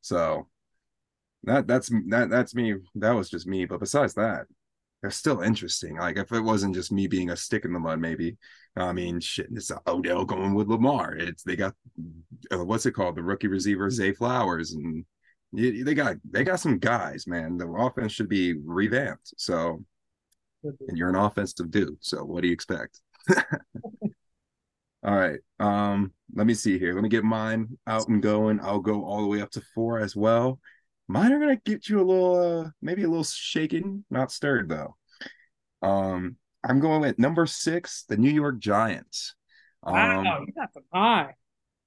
So 0.00 0.46
that 1.44 1.66
that's 1.66 1.90
that 2.08 2.30
that's 2.30 2.54
me. 2.54 2.76
That 2.94 3.12
was 3.12 3.28
just 3.30 3.48
me. 3.48 3.64
But 3.64 3.80
besides 3.80 4.14
that, 4.14 4.46
they're 5.00 5.10
still 5.10 5.40
interesting. 5.40 5.96
Like 5.96 6.18
if 6.18 6.32
it 6.32 6.40
wasn't 6.40 6.74
just 6.74 6.92
me 6.92 7.06
being 7.06 7.30
a 7.30 7.36
stick 7.36 7.64
in 7.64 7.72
the 7.72 7.78
mud, 7.78 8.00
maybe. 8.00 8.36
I 8.76 8.92
mean, 8.92 9.20
shit, 9.20 9.48
it's 9.52 9.72
Odell 9.86 10.24
going 10.24 10.54
with 10.54 10.68
Lamar. 10.68 11.16
It's 11.16 11.42
they 11.42 11.56
got 11.56 11.74
uh, 12.52 12.64
what's 12.64 12.86
it 12.86 12.92
called, 12.92 13.16
the 13.16 13.22
rookie 13.22 13.48
receiver 13.48 13.90
Zay 13.90 14.12
Flowers, 14.12 14.72
and 14.72 15.04
they 15.52 15.94
got 15.94 16.16
they 16.30 16.44
got 16.44 16.60
some 16.60 16.78
guys, 16.78 17.26
man. 17.26 17.56
The 17.56 17.66
offense 17.68 18.12
should 18.12 18.28
be 18.28 18.54
revamped. 18.64 19.34
So, 19.36 19.84
and 20.62 20.96
you're 20.96 21.08
an 21.08 21.16
offensive 21.16 21.70
dude. 21.70 21.96
So, 22.00 22.24
what 22.24 22.42
do 22.42 22.48
you 22.48 22.54
expect? 22.54 23.00
all 25.02 25.16
right. 25.16 25.40
Um, 25.58 26.12
let 26.34 26.46
me 26.46 26.54
see 26.54 26.78
here. 26.78 26.94
Let 26.94 27.02
me 27.02 27.08
get 27.08 27.24
mine 27.24 27.76
out 27.86 28.06
and 28.08 28.22
going. 28.22 28.60
I'll 28.60 28.78
go 28.78 29.04
all 29.04 29.22
the 29.22 29.28
way 29.28 29.40
up 29.40 29.50
to 29.52 29.62
four 29.74 29.98
as 29.98 30.14
well. 30.14 30.60
Mine 31.10 31.32
are 31.32 31.40
gonna 31.40 31.56
get 31.64 31.88
you 31.88 32.00
a 32.00 32.06
little, 32.06 32.36
uh, 32.36 32.70
maybe 32.80 33.02
a 33.02 33.08
little 33.08 33.24
shaken, 33.24 34.04
not 34.10 34.30
stirred 34.30 34.68
though. 34.68 34.96
Um, 35.82 36.36
I'm 36.62 36.78
going 36.78 37.00
with 37.00 37.18
number 37.18 37.46
six, 37.46 38.04
the 38.08 38.16
New 38.16 38.30
York 38.30 38.60
Giants. 38.60 39.34
Um, 39.82 39.94
wow, 39.94 40.44
you 40.46 40.52
got 40.52 40.72
them 40.72 40.84
high. 40.94 41.34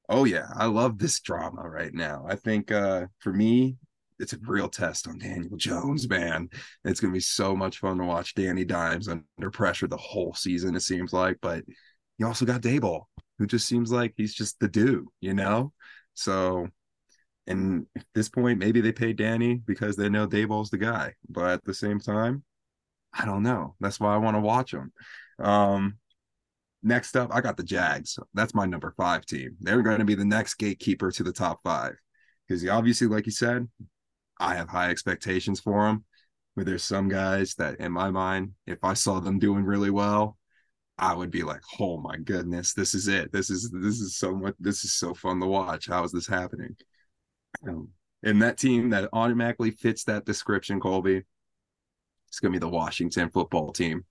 Oh 0.10 0.26
yeah, 0.26 0.48
I 0.54 0.66
love 0.66 0.98
this 0.98 1.22
drama 1.22 1.62
right 1.62 1.94
now. 1.94 2.26
I 2.28 2.36
think 2.36 2.70
uh 2.70 3.06
for 3.20 3.32
me, 3.32 3.78
it's 4.20 4.34
a 4.34 4.40
real 4.46 4.68
test 4.68 5.08
on 5.08 5.20
Daniel 5.20 5.56
Jones, 5.56 6.10
man. 6.10 6.50
It's 6.84 7.00
gonna 7.00 7.14
be 7.14 7.22
so 7.22 7.56
much 7.56 7.80
fun 7.80 8.00
to 8.00 8.04
watch 8.04 8.36
Danny 8.36 8.66
Dimes 8.66 9.08
under 9.08 9.52
pressure 9.52 9.88
the 9.88 9.96
whole 9.96 10.34
season, 10.34 10.76
it 10.76 10.82
seems 10.82 11.14
like. 11.14 11.38
But 11.42 11.64
you 12.18 12.28
also 12.28 12.44
got 12.44 12.62
Daboll, 12.62 13.04
who 13.40 13.48
just 13.48 13.68
seems 13.68 13.90
like 13.90 14.16
he's 14.18 14.34
just 14.34 14.60
the 14.60 14.68
dude, 14.68 15.06
you 15.22 15.34
know? 15.34 15.72
So 16.14 16.68
and 17.48 17.86
at 17.98 18.06
this 18.14 18.30
point, 18.30 18.60
maybe 18.60 18.82
they 18.82 18.92
pay 18.92 19.14
Danny 19.14 19.56
because 19.56 19.96
they 19.96 20.10
know 20.10 20.28
Daboll's 20.28 20.70
the 20.70 20.78
guy. 20.78 21.14
But 21.30 21.52
at 21.52 21.64
the 21.64 21.74
same 21.74 22.00
time, 22.00 22.44
I 23.14 23.26
don't 23.26 23.44
know. 23.44 23.76
That's 23.80 24.00
why 24.00 24.14
I 24.14 24.18
want 24.18 24.36
to 24.36 24.42
watch 24.42 24.72
them. 24.72 24.92
Um, 25.40 25.98
next 26.82 27.16
up, 27.16 27.30
I 27.34 27.42
got 27.42 27.58
the 27.58 27.64
Jags. 27.64 28.18
That's 28.34 28.56
my 28.56 28.66
number 28.66 28.94
five 28.98 29.26
team. 29.26 29.58
They're 29.60 29.82
going 29.82 30.00
to 30.00 30.06
be 30.06 30.16
the 30.16 30.26
next 30.26 30.56
gatekeeper 30.56 31.12
to 31.12 31.24
the 31.24 31.34
top 31.34 31.60
five 31.64 31.96
because 32.48 32.68
obviously, 32.68 33.08
like 33.08 33.26
you 33.26 33.32
said, 33.32 33.68
I 34.40 34.56
have 34.56 34.70
high 34.70 34.90
expectations 34.90 35.60
for 35.60 35.86
them. 35.86 36.06
But 36.56 36.68
there's 36.68 36.84
some 36.84 37.10
guys 37.10 37.56
that, 37.56 37.80
in 37.80 37.92
my 37.92 38.12
mind, 38.12 38.52
if 38.68 38.78
I 38.84 38.94
saw 38.94 39.20
them 39.20 39.40
doing 39.40 39.64
really 39.64 39.90
well, 39.90 40.38
I 41.00 41.16
would 41.16 41.32
be 41.32 41.42
like, 41.42 41.62
"Oh 41.80 41.98
my 41.98 42.18
goodness, 42.18 42.74
this 42.74 42.94
is 42.94 43.08
it. 43.08 43.32
This 43.32 43.50
is 43.50 43.72
this 43.72 44.00
is 44.00 44.18
so 44.18 44.36
much. 44.36 44.54
This 44.60 44.86
is 44.86 44.94
so 44.94 45.16
fun 45.16 45.40
to 45.40 45.48
watch. 45.48 45.88
How 45.88 46.04
is 46.04 46.12
this 46.12 46.28
happening?" 46.28 46.76
Um, 47.68 47.90
And 48.24 48.42
that 48.42 48.58
team 48.58 48.90
that 48.92 49.10
automatically 49.14 49.72
fits 49.72 50.06
that 50.06 50.26
description, 50.26 50.80
Colby, 50.80 51.24
it's 52.30 52.40
gonna 52.40 52.54
be 52.54 52.60
the 52.60 52.70
Washington 52.70 53.30
football 53.30 53.72
team. 53.74 54.06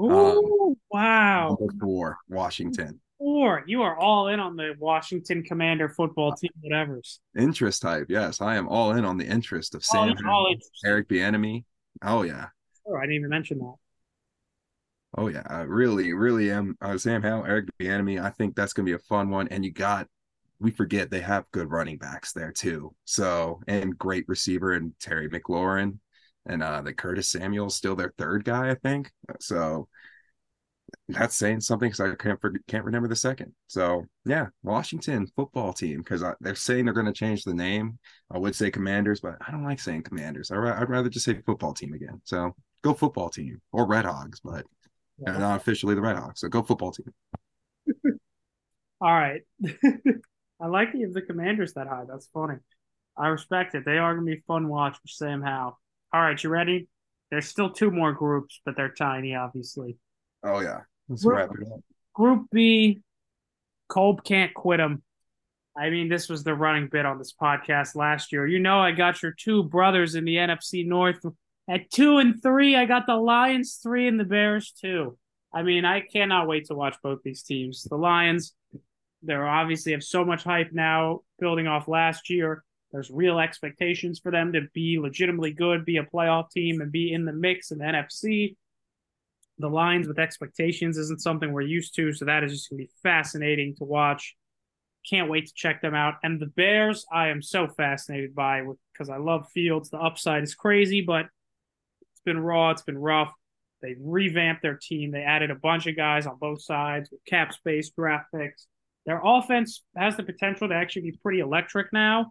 Ooh, 0.00 0.76
wow. 0.90 1.56
Number 1.58 1.74
four, 1.80 2.18
Washington. 2.28 3.00
Four. 3.18 3.64
You 3.66 3.82
are 3.82 3.98
all 3.98 4.28
in 4.28 4.38
on 4.38 4.54
the 4.54 4.74
Washington 4.78 5.42
Commander 5.42 5.88
football 5.88 6.32
team, 6.36 6.50
whatever's. 6.60 7.20
Interest 7.36 7.82
type, 7.82 8.06
yes. 8.08 8.40
I 8.40 8.54
am 8.56 8.68
all 8.68 8.92
in 8.92 9.04
on 9.04 9.16
the 9.16 9.26
interest 9.26 9.74
of 9.74 9.84
Sam, 9.84 10.14
all. 10.26 10.54
Eric 10.84 11.08
Bieniemy. 11.08 11.64
Oh 12.02 12.22
yeah, 12.22 12.46
Sure, 12.86 12.98
I 12.98 13.02
didn't 13.02 13.16
even 13.16 13.30
mention 13.30 13.58
that. 13.58 13.74
oh 15.16 15.26
yeah. 15.26 15.42
I 15.46 15.62
really, 15.62 16.12
really 16.12 16.52
am. 16.52 16.76
Uh, 16.80 16.96
Sam 16.96 17.22
Howell, 17.22 17.44
Eric 17.46 17.66
Bieniemy. 17.80 18.22
I 18.22 18.30
think 18.30 18.54
that's 18.54 18.72
gonna 18.72 18.86
be 18.86 18.92
a 18.92 18.98
fun 19.00 19.30
one. 19.30 19.48
And 19.48 19.64
you 19.64 19.72
got, 19.72 20.06
we 20.60 20.70
forget 20.70 21.10
they 21.10 21.20
have 21.20 21.50
good 21.52 21.70
running 21.70 21.98
backs 21.98 22.32
there 22.32 22.52
too. 22.52 22.94
So 23.04 23.60
and 23.68 23.96
great 23.96 24.24
receiver 24.28 24.72
and 24.72 24.92
Terry 25.00 25.28
McLaurin, 25.28 25.98
and 26.46 26.62
uh 26.62 26.82
the 26.82 26.92
Curtis 26.92 27.28
Samuel's 27.28 27.74
still 27.76 27.96
their 27.96 28.12
third 28.18 28.44
guy, 28.44 28.70
I 28.70 28.74
think. 28.74 29.10
So 29.40 29.88
that's 31.08 31.36
saying 31.36 31.60
something 31.60 31.88
because 31.90 32.00
I 32.00 32.14
can't 32.14 32.38
can't 32.66 32.84
remember 32.84 33.08
the 33.08 33.16
second. 33.16 33.52
So 33.66 34.04
yeah, 34.24 34.46
Washington 34.62 35.26
football 35.36 35.72
team 35.72 35.98
because 35.98 36.24
they're 36.40 36.54
saying 36.54 36.84
they're 36.84 36.94
going 36.94 37.06
to 37.06 37.12
change 37.12 37.44
the 37.44 37.54
name. 37.54 37.98
I 38.30 38.38
would 38.38 38.54
say 38.54 38.70
Commanders, 38.70 39.20
but 39.20 39.36
I 39.46 39.50
don't 39.50 39.64
like 39.64 39.80
saying 39.80 40.02
Commanders. 40.02 40.50
I 40.50 40.56
I'd 40.56 40.88
rather 40.88 41.08
just 41.08 41.24
say 41.24 41.40
football 41.46 41.74
team 41.74 41.92
again. 41.94 42.20
So 42.24 42.54
go 42.82 42.94
football 42.94 43.28
team 43.30 43.60
or 43.72 43.86
Red 43.86 44.04
Hogs, 44.04 44.40
but 44.40 44.66
Yeah. 45.18 45.36
not 45.38 45.56
officially 45.56 45.94
the 45.94 46.00
Red 46.02 46.16
Hogs. 46.16 46.40
So 46.40 46.48
go 46.48 46.62
football 46.62 46.92
team. 46.92 47.12
All 49.00 49.12
right. 49.12 49.42
I 50.60 50.66
like 50.66 50.92
the 50.92 51.04
the 51.06 51.22
commanders 51.22 51.74
that 51.74 51.86
high. 51.86 52.04
That's 52.08 52.28
funny. 52.32 52.56
I 53.16 53.28
respect 53.28 53.74
it. 53.74 53.84
They 53.84 53.98
are 53.98 54.14
gonna 54.14 54.26
be 54.26 54.42
fun 54.46 54.68
watch 54.68 54.94
for 54.96 55.08
Sam 55.08 55.42
Howell. 55.42 55.78
All 56.12 56.20
right, 56.20 56.42
you 56.42 56.50
ready? 56.50 56.88
There's 57.30 57.46
still 57.48 57.70
two 57.70 57.90
more 57.90 58.12
groups, 58.12 58.60
but 58.64 58.76
they're 58.76 58.88
tiny, 58.92 59.34
obviously. 59.34 59.96
Oh 60.42 60.60
yeah, 60.60 60.80
let's 61.08 61.24
We're- 61.24 61.38
wrap 61.42 61.50
it 61.60 61.66
up. 61.72 61.80
Group 62.14 62.46
B, 62.50 63.00
Kolb 63.88 64.24
can't 64.24 64.52
quit 64.54 64.80
him. 64.80 65.02
I 65.76 65.90
mean, 65.90 66.08
this 66.08 66.28
was 66.28 66.42
the 66.42 66.54
running 66.54 66.88
bit 66.88 67.06
on 67.06 67.18
this 67.18 67.32
podcast 67.40 67.94
last 67.94 68.32
year. 68.32 68.44
You 68.46 68.58
know, 68.58 68.80
I 68.80 68.90
got 68.90 69.22
your 69.22 69.30
two 69.32 69.62
brothers 69.62 70.16
in 70.16 70.24
the 70.24 70.34
NFC 70.36 70.84
North 70.84 71.24
at 71.68 71.88
two 71.90 72.18
and 72.18 72.42
three. 72.42 72.74
I 72.74 72.86
got 72.86 73.06
the 73.06 73.14
Lions 73.14 73.78
three 73.80 74.08
and 74.08 74.18
the 74.18 74.24
Bears 74.24 74.72
two. 74.72 75.16
I 75.54 75.62
mean, 75.62 75.84
I 75.84 76.00
cannot 76.00 76.48
wait 76.48 76.66
to 76.66 76.74
watch 76.74 76.96
both 77.02 77.22
these 77.22 77.42
teams. 77.44 77.84
The 77.84 77.96
Lions, 77.96 78.54
they're 79.22 79.48
obviously 79.48 79.92
have 79.92 80.02
so 80.02 80.24
much 80.24 80.44
hype 80.44 80.72
now, 80.72 81.20
building 81.38 81.66
off 81.66 81.88
last 81.88 82.30
year. 82.30 82.64
There's 82.92 83.10
real 83.10 83.38
expectations 83.38 84.18
for 84.18 84.32
them 84.32 84.52
to 84.54 84.62
be 84.72 84.98
legitimately 84.98 85.52
good, 85.52 85.84
be 85.84 85.98
a 85.98 86.04
playoff 86.04 86.50
team, 86.50 86.80
and 86.80 86.90
be 86.90 87.12
in 87.12 87.24
the 87.24 87.32
mix 87.32 87.70
in 87.70 87.78
the 87.78 87.84
NFC 87.84 88.56
the 89.58 89.68
Lions 89.68 90.06
with 90.06 90.18
expectations 90.18 90.96
isn't 90.96 91.20
something 91.20 91.52
we're 91.52 91.62
used 91.62 91.94
to, 91.96 92.12
so 92.12 92.24
that 92.24 92.44
is 92.44 92.52
just 92.52 92.70
going 92.70 92.78
to 92.78 92.84
be 92.84 92.92
fascinating 93.02 93.74
to 93.76 93.84
watch. 93.84 94.36
Can't 95.08 95.30
wait 95.30 95.46
to 95.46 95.52
check 95.54 95.80
them 95.80 95.94
out. 95.94 96.14
And 96.22 96.40
the 96.40 96.46
Bears, 96.46 97.04
I 97.12 97.28
am 97.28 97.42
so 97.42 97.66
fascinated 97.66 98.34
by 98.34 98.62
because 98.92 99.08
I 99.08 99.16
love 99.16 99.48
Fields. 99.50 99.90
The 99.90 99.98
upside 99.98 100.42
is 100.42 100.54
crazy, 100.54 101.00
but 101.00 101.26
it's 102.12 102.22
been 102.24 102.38
raw, 102.38 102.70
it's 102.70 102.82
been 102.82 102.98
rough. 102.98 103.32
They 103.80 103.94
revamped 103.98 104.62
their 104.62 104.78
team. 104.80 105.12
They 105.12 105.22
added 105.22 105.50
a 105.50 105.56
bunch 105.56 105.86
of 105.86 105.96
guys 105.96 106.26
on 106.26 106.36
both 106.38 106.62
sides 106.62 107.10
with 107.10 107.24
cap 107.24 107.52
space, 107.52 107.90
draft 107.90 108.26
picks. 108.34 108.66
Their 109.08 109.22
offense 109.24 109.84
has 109.96 110.18
the 110.18 110.22
potential 110.22 110.68
to 110.68 110.74
actually 110.74 111.10
be 111.10 111.18
pretty 111.22 111.40
electric 111.40 111.94
now 111.94 112.30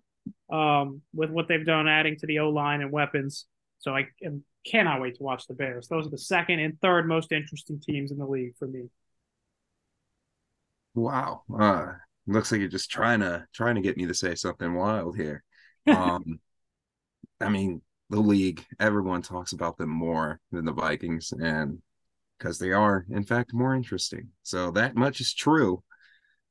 um, 0.52 1.02
with 1.12 1.32
what 1.32 1.48
they've 1.48 1.66
done 1.66 1.88
adding 1.88 2.18
to 2.18 2.28
the 2.28 2.38
O 2.38 2.50
line 2.50 2.82
and 2.82 2.92
weapons. 2.92 3.48
So 3.80 3.96
I 3.96 4.06
am 4.24 4.44
cannot 4.64 5.02
wait 5.02 5.16
to 5.16 5.24
watch 5.24 5.48
the 5.48 5.56
Bears. 5.56 5.88
Those 5.88 6.06
are 6.06 6.12
the 6.12 6.20
second 6.20 6.60
and 6.60 6.80
third 6.80 7.08
most 7.08 7.32
interesting 7.32 7.80
teams 7.80 8.12
in 8.12 8.20
the 8.20 8.28
league 8.28 8.54
for 8.60 8.68
me. 8.68 8.90
Wow. 10.94 11.42
Uh, 11.60 11.94
looks 12.28 12.52
like 12.52 12.60
you're 12.60 12.70
just 12.70 12.92
trying 12.92 13.22
to 13.22 13.48
trying 13.56 13.74
to 13.74 13.82
get 13.82 13.98
me 13.98 14.06
to 14.06 14.14
say 14.14 14.36
something 14.36 14.76
wild 14.76 15.18
here. 15.18 15.44
Um, 15.88 16.40
I 17.42 17.50
mean, 17.50 17.82
the 18.12 18.20
league, 18.20 18.64
everyone 18.80 19.24
talks 19.24 19.54
about 19.54 19.78
them 19.78 19.90
more 19.90 20.40
than 20.52 20.66
the 20.66 20.74
Vikings, 20.74 21.34
and 21.42 21.82
because 22.38 22.60
they 22.60 22.72
are, 22.72 23.04
in 23.10 23.24
fact, 23.24 23.52
more 23.52 23.74
interesting. 23.74 24.30
So 24.44 24.70
that 24.72 24.96
much 24.96 25.22
is 25.22 25.34
true. 25.34 25.82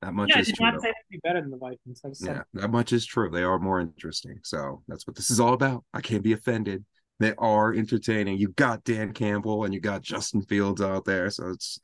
That 0.03 0.13
much 0.13 0.31
yeah, 0.31 0.41
is 0.41 0.53
true. 0.53 0.71
not 0.71 0.81
say 0.81 0.89
they'd 0.89 1.17
be 1.17 1.21
better 1.23 1.41
than 1.41 1.51
the 1.51 1.57
Vikings. 1.57 2.01
I 2.05 2.09
just 2.09 2.21
said 2.21 2.37
Yeah, 2.37 2.61
that 2.61 2.71
much 2.71 2.93
is 2.93 3.07
true. 3.07 3.31
They 3.31 3.43
are 3.43 3.59
more 3.59 3.81
interesting. 3.81 4.39
So 4.43 4.83
that's 4.89 5.07
what 5.07 5.17
this 5.17 5.31
is 5.31 5.41
all 5.41 5.55
about. 5.55 5.85
I 5.95 6.01
can't 6.01 6.23
be 6.23 6.33
offended. 6.33 6.85
They 7.19 7.33
are 7.39 7.73
entertaining. 7.73 8.37
You 8.39 8.49
got 8.49 8.85
Dan 8.85 9.13
Campbell 9.13 9.65
and 9.65 9.73
you 9.73 9.81
got 9.81 10.03
Justin 10.03 10.43
Fields 10.43 10.83
out 10.83 11.07
there. 11.07 11.31
So 11.31 11.49
it's 11.49 11.81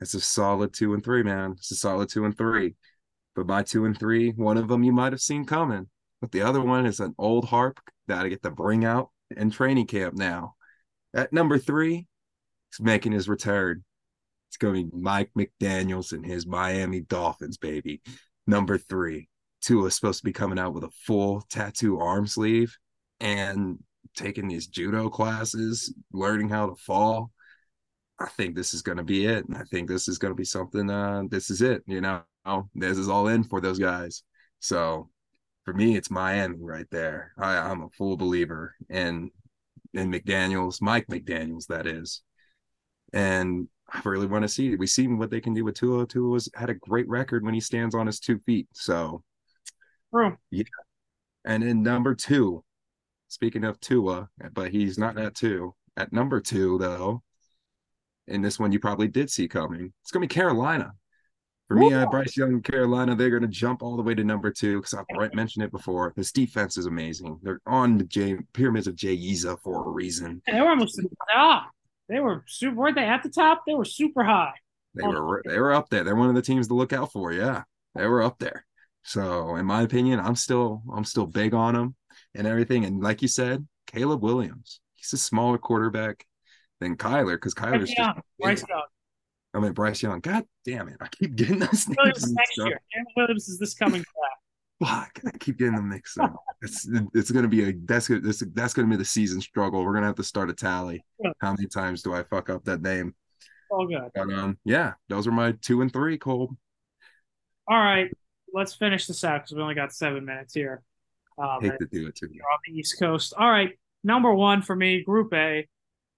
it's 0.00 0.14
a 0.14 0.20
solid 0.20 0.74
two 0.74 0.92
and 0.94 1.04
three, 1.04 1.22
man. 1.22 1.52
It's 1.52 1.70
a 1.70 1.76
solid 1.76 2.08
two 2.08 2.24
and 2.24 2.36
three. 2.36 2.74
But 3.34 3.46
my 3.46 3.62
two 3.62 3.84
and 3.84 3.98
three, 3.98 4.30
one 4.30 4.56
of 4.56 4.68
them 4.68 4.82
you 4.82 4.92
might 4.92 5.12
have 5.12 5.20
seen 5.20 5.44
coming. 5.44 5.88
But 6.20 6.32
the 6.32 6.42
other 6.42 6.62
one 6.62 6.86
is 6.86 7.00
an 7.00 7.14
old 7.18 7.44
harp 7.46 7.78
that 8.08 8.24
I 8.24 8.28
get 8.28 8.42
to 8.42 8.50
bring 8.50 8.84
out 8.84 9.10
in 9.36 9.50
training 9.50 9.86
camp 9.86 10.14
now. 10.14 10.54
At 11.14 11.32
number 11.32 11.58
three, 11.58 12.06
he's 12.70 12.80
making 12.80 13.12
his 13.12 13.28
return. 13.28 13.84
It's 14.56 14.62
going 14.62 14.86
to 14.86 14.90
be 14.90 15.02
Mike 15.02 15.30
McDaniels 15.36 16.12
and 16.12 16.24
his 16.24 16.46
Miami 16.46 17.02
Dolphins, 17.02 17.58
baby. 17.58 18.00
Number 18.46 18.78
three, 18.78 19.28
Tua 19.60 19.88
is 19.88 19.96
supposed 19.96 20.20
to 20.20 20.24
be 20.24 20.32
coming 20.32 20.58
out 20.58 20.72
with 20.72 20.84
a 20.84 20.90
full 21.04 21.42
tattoo 21.50 22.00
arm 22.00 22.26
sleeve 22.26 22.74
and 23.20 23.78
taking 24.16 24.48
these 24.48 24.66
judo 24.66 25.10
classes, 25.10 25.92
learning 26.10 26.48
how 26.48 26.68
to 26.70 26.74
fall. 26.76 27.32
I 28.18 28.28
think 28.28 28.54
this 28.56 28.72
is 28.72 28.80
going 28.80 28.96
to 28.96 29.04
be 29.04 29.26
it. 29.26 29.46
And 29.46 29.58
I 29.58 29.64
think 29.64 29.90
this 29.90 30.08
is 30.08 30.16
going 30.16 30.30
to 30.30 30.34
be 30.34 30.44
something. 30.44 30.88
Uh, 30.88 31.24
this 31.28 31.50
is 31.50 31.60
it. 31.60 31.82
You 31.86 32.00
know, 32.00 32.22
this 32.74 32.96
is 32.96 33.10
all 33.10 33.28
in 33.28 33.44
for 33.44 33.60
those 33.60 33.78
guys. 33.78 34.22
So 34.60 35.10
for 35.66 35.74
me, 35.74 35.98
it's 35.98 36.10
Miami 36.10 36.56
right 36.60 36.88
there. 36.90 37.32
I, 37.36 37.58
I'm 37.58 37.82
a 37.82 37.90
full 37.90 38.16
believer 38.16 38.74
in 38.88 39.30
in 39.92 40.10
McDaniel's, 40.10 40.80
Mike 40.80 41.08
McDaniel's, 41.08 41.66
that 41.66 41.86
is. 41.86 42.22
And 43.12 43.68
I 43.92 44.00
really 44.04 44.26
want 44.26 44.42
to 44.42 44.48
see 44.48 44.72
it. 44.72 44.78
We 44.78 44.86
see 44.86 45.06
what 45.06 45.30
they 45.30 45.40
can 45.40 45.54
do 45.54 45.64
with 45.64 45.76
Tua. 45.76 46.06
Tua 46.06 46.28
was 46.28 46.48
had 46.54 46.70
a 46.70 46.74
great 46.74 47.08
record 47.08 47.44
when 47.44 47.54
he 47.54 47.60
stands 47.60 47.94
on 47.94 48.06
his 48.06 48.18
two 48.18 48.38
feet. 48.40 48.68
So, 48.72 49.22
True. 50.12 50.36
and 51.44 51.62
in 51.62 51.82
number 51.82 52.14
two, 52.14 52.64
speaking 53.28 53.64
of 53.64 53.80
Tua, 53.80 54.28
but 54.52 54.72
he's 54.72 54.98
not 54.98 55.18
at 55.18 55.34
two. 55.34 55.74
At 55.96 56.12
number 56.12 56.40
two, 56.40 56.78
though, 56.78 57.22
in 58.26 58.42
this 58.42 58.58
one 58.58 58.72
you 58.72 58.80
probably 58.80 59.08
did 59.08 59.30
see 59.30 59.48
coming. 59.48 59.92
It's 60.02 60.10
gonna 60.10 60.24
be 60.24 60.34
Carolina. 60.34 60.92
For 61.68 61.74
me, 61.74 61.92
uh, 61.92 62.06
I 62.06 62.10
Bryce 62.10 62.36
Young, 62.36 62.62
Carolina, 62.62 63.16
they're 63.16 63.30
gonna 63.30 63.48
jump 63.48 63.82
all 63.82 63.96
the 63.96 64.02
way 64.02 64.14
to 64.14 64.22
number 64.22 64.50
two 64.50 64.78
because 64.78 64.94
I've 64.94 65.04
right 65.16 65.34
mentioned 65.34 65.64
it 65.64 65.72
before. 65.72 66.12
This 66.16 66.30
defense 66.30 66.76
is 66.76 66.86
amazing. 66.86 67.38
They're 67.42 67.60
on 67.66 67.98
the 67.98 68.04
J, 68.04 68.38
pyramids 68.52 68.86
of 68.86 68.94
Jay 68.94 69.14
Yiza 69.16 69.56
for 69.62 69.86
a 69.86 69.90
reason. 69.90 70.42
They 70.46 70.60
were 70.60 70.70
almost 70.70 70.98
at 70.98 71.04
the. 71.04 71.60
They 72.08 72.20
were 72.20 72.44
super. 72.46 72.76
Weren't 72.76 72.96
they 72.96 73.04
at 73.04 73.22
the 73.22 73.30
top? 73.30 73.62
They 73.66 73.74
were 73.74 73.84
super 73.84 74.24
high. 74.24 74.54
They 74.94 75.02
were 75.06 75.42
they 75.44 75.58
were 75.58 75.72
up 75.72 75.90
there. 75.90 76.04
They're 76.04 76.16
one 76.16 76.28
of 76.28 76.34
the 76.34 76.42
teams 76.42 76.68
to 76.68 76.74
look 76.74 76.92
out 76.92 77.12
for. 77.12 77.32
Yeah, 77.32 77.62
they 77.94 78.06
were 78.06 78.22
up 78.22 78.38
there. 78.38 78.64
So, 79.02 79.56
in 79.56 79.66
my 79.66 79.82
opinion, 79.82 80.20
I'm 80.20 80.34
still 80.36 80.82
I'm 80.94 81.04
still 81.04 81.26
big 81.26 81.54
on 81.54 81.74
them 81.74 81.94
and 82.34 82.46
everything. 82.46 82.84
And 82.84 83.02
like 83.02 83.22
you 83.22 83.28
said, 83.28 83.66
Caleb 83.86 84.22
Williams, 84.22 84.80
he's 84.94 85.12
a 85.12 85.18
smaller 85.18 85.58
quarterback 85.58 86.24
than 86.80 86.96
Kyler 86.96 87.34
because 87.34 87.54
Kyler's 87.54 87.94
Bryce 87.94 87.96
just 87.96 88.18
Bryce 88.40 88.64
Young. 88.68 88.82
I 89.54 89.60
mean 89.60 89.72
Bryce 89.72 90.02
Young. 90.02 90.20
God 90.20 90.44
damn 90.64 90.88
it! 90.88 90.96
I 91.00 91.08
keep 91.08 91.36
getting 91.36 91.58
those. 91.58 91.86
Williams 91.88 92.32
next 92.32 92.56
year. 92.56 92.80
Aaron 92.94 93.06
Williams 93.16 93.48
is 93.48 93.58
this 93.58 93.74
coming 93.74 94.02
class. 94.02 94.35
Fuck! 94.84 95.20
I 95.26 95.30
keep 95.38 95.58
getting 95.58 95.76
them 95.76 95.88
mixed 95.88 96.18
up. 96.18 96.34
It's 96.60 96.88
it's 97.14 97.30
gonna 97.30 97.48
be 97.48 97.70
a 97.70 97.72
that's 97.84 98.08
gonna 98.08 98.20
this, 98.20 98.42
that's 98.54 98.74
gonna 98.74 98.88
be 98.88 98.96
the 98.96 99.04
season 99.04 99.40
struggle. 99.40 99.84
We're 99.84 99.94
gonna 99.94 100.06
have 100.06 100.16
to 100.16 100.24
start 100.24 100.50
a 100.50 100.52
tally. 100.52 101.04
How 101.40 101.52
many 101.52 101.66
times 101.66 102.02
do 102.02 102.12
I 102.12 102.22
fuck 102.24 102.50
up 102.50 102.64
that 102.64 102.82
name? 102.82 103.14
All 103.70 103.86
good. 103.86 104.10
But 104.14 104.32
um, 104.32 104.58
yeah, 104.64 104.94
those 105.08 105.26
are 105.26 105.32
my 105.32 105.52
two 105.62 105.80
and 105.80 105.92
three. 105.92 106.18
Cole. 106.18 106.56
All 107.68 107.78
right. 107.78 108.10
Let's 108.52 108.74
finish 108.74 109.06
this 109.06 109.24
out 109.24 109.42
because 109.42 109.56
we 109.56 109.62
only 109.62 109.74
got 109.74 109.92
seven 109.92 110.24
minutes 110.24 110.54
here. 110.54 110.82
Um, 111.38 111.58
Hate 111.60 111.78
to 111.78 111.86
do 111.86 112.06
it 112.08 112.16
to 112.16 112.26
you. 112.26 112.36
You're 112.36 112.44
on 112.44 112.58
the 112.66 112.78
East 112.78 112.98
Coast. 112.98 113.34
All 113.36 113.50
right. 113.50 113.70
Number 114.04 114.32
one 114.32 114.62
for 114.62 114.76
me, 114.76 115.02
Group 115.02 115.32
A. 115.34 115.66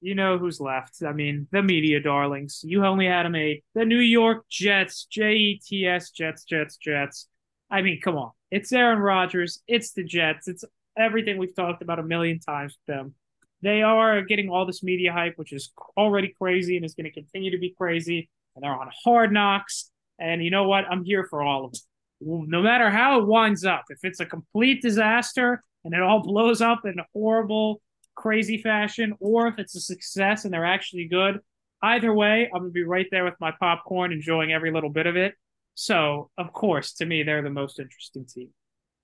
You 0.00 0.14
know 0.14 0.38
who's 0.38 0.60
left. 0.60 1.02
I 1.04 1.12
mean, 1.12 1.48
the 1.50 1.62
media 1.62 2.00
darlings. 2.00 2.60
You 2.64 2.84
only 2.84 3.06
had 3.06 3.24
them 3.24 3.34
eight. 3.34 3.64
The 3.74 3.84
New 3.84 3.98
York 3.98 4.44
Jets, 4.48 5.06
J 5.06 5.32
E 5.34 5.60
T 5.64 5.86
S, 5.86 6.10
Jets, 6.10 6.44
Jets, 6.44 6.76
Jets. 6.76 7.28
I 7.70 7.82
mean, 7.82 8.00
come 8.00 8.16
on. 8.16 8.32
It's 8.50 8.72
Aaron 8.72 8.98
Rodgers. 8.98 9.62
It's 9.68 9.92
the 9.92 10.04
Jets. 10.04 10.48
It's 10.48 10.64
everything 10.96 11.36
we've 11.38 11.54
talked 11.54 11.82
about 11.82 11.98
a 11.98 12.02
million 12.02 12.40
times 12.40 12.76
with 12.76 12.94
them. 12.94 13.14
They 13.60 13.82
are 13.82 14.22
getting 14.22 14.48
all 14.48 14.66
this 14.66 14.82
media 14.82 15.12
hype, 15.12 15.34
which 15.36 15.52
is 15.52 15.72
already 15.96 16.34
crazy 16.38 16.76
and 16.76 16.84
is 16.84 16.94
going 16.94 17.04
to 17.04 17.12
continue 17.12 17.50
to 17.50 17.58
be 17.58 17.74
crazy. 17.76 18.30
And 18.54 18.62
they're 18.62 18.72
on 18.72 18.90
hard 19.04 19.32
knocks. 19.32 19.90
And 20.18 20.42
you 20.42 20.50
know 20.50 20.66
what? 20.66 20.84
I'm 20.90 21.04
here 21.04 21.24
for 21.24 21.42
all 21.42 21.66
of 21.66 21.74
it. 21.74 21.80
no 22.20 22.62
matter 22.62 22.90
how 22.90 23.20
it 23.20 23.26
winds 23.26 23.64
up, 23.64 23.84
if 23.90 23.98
it's 24.02 24.20
a 24.20 24.26
complete 24.26 24.80
disaster 24.80 25.62
and 25.84 25.92
it 25.92 26.00
all 26.00 26.22
blows 26.24 26.60
up 26.60 26.84
in 26.84 26.98
a 26.98 27.06
horrible, 27.12 27.80
crazy 28.14 28.58
fashion, 28.62 29.14
or 29.20 29.48
if 29.48 29.58
it's 29.58 29.74
a 29.76 29.80
success 29.80 30.44
and 30.44 30.54
they're 30.54 30.64
actually 30.64 31.06
good, 31.06 31.40
either 31.82 32.12
way, 32.12 32.50
I'm 32.52 32.62
gonna 32.62 32.70
be 32.70 32.84
right 32.84 33.06
there 33.10 33.24
with 33.24 33.38
my 33.40 33.52
popcorn, 33.60 34.12
enjoying 34.12 34.52
every 34.52 34.72
little 34.72 34.90
bit 34.90 35.06
of 35.06 35.16
it. 35.16 35.34
So, 35.80 36.28
of 36.36 36.52
course, 36.52 36.92
to 36.94 37.06
me, 37.06 37.22
they're 37.22 37.40
the 37.40 37.50
most 37.50 37.78
interesting 37.78 38.26
team. 38.26 38.48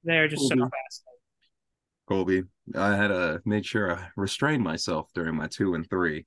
They're 0.03 0.27
just 0.27 0.49
so 0.49 0.57
fast. 0.57 1.05
Colby, 2.09 2.43
I 2.75 2.97
had 2.97 3.09
to 3.09 3.41
make 3.45 3.65
sure 3.65 3.95
I 3.95 4.09
restrained 4.17 4.65
myself 4.65 5.09
during 5.15 5.37
my 5.37 5.47
two 5.47 5.75
and 5.75 5.89
three. 5.89 6.27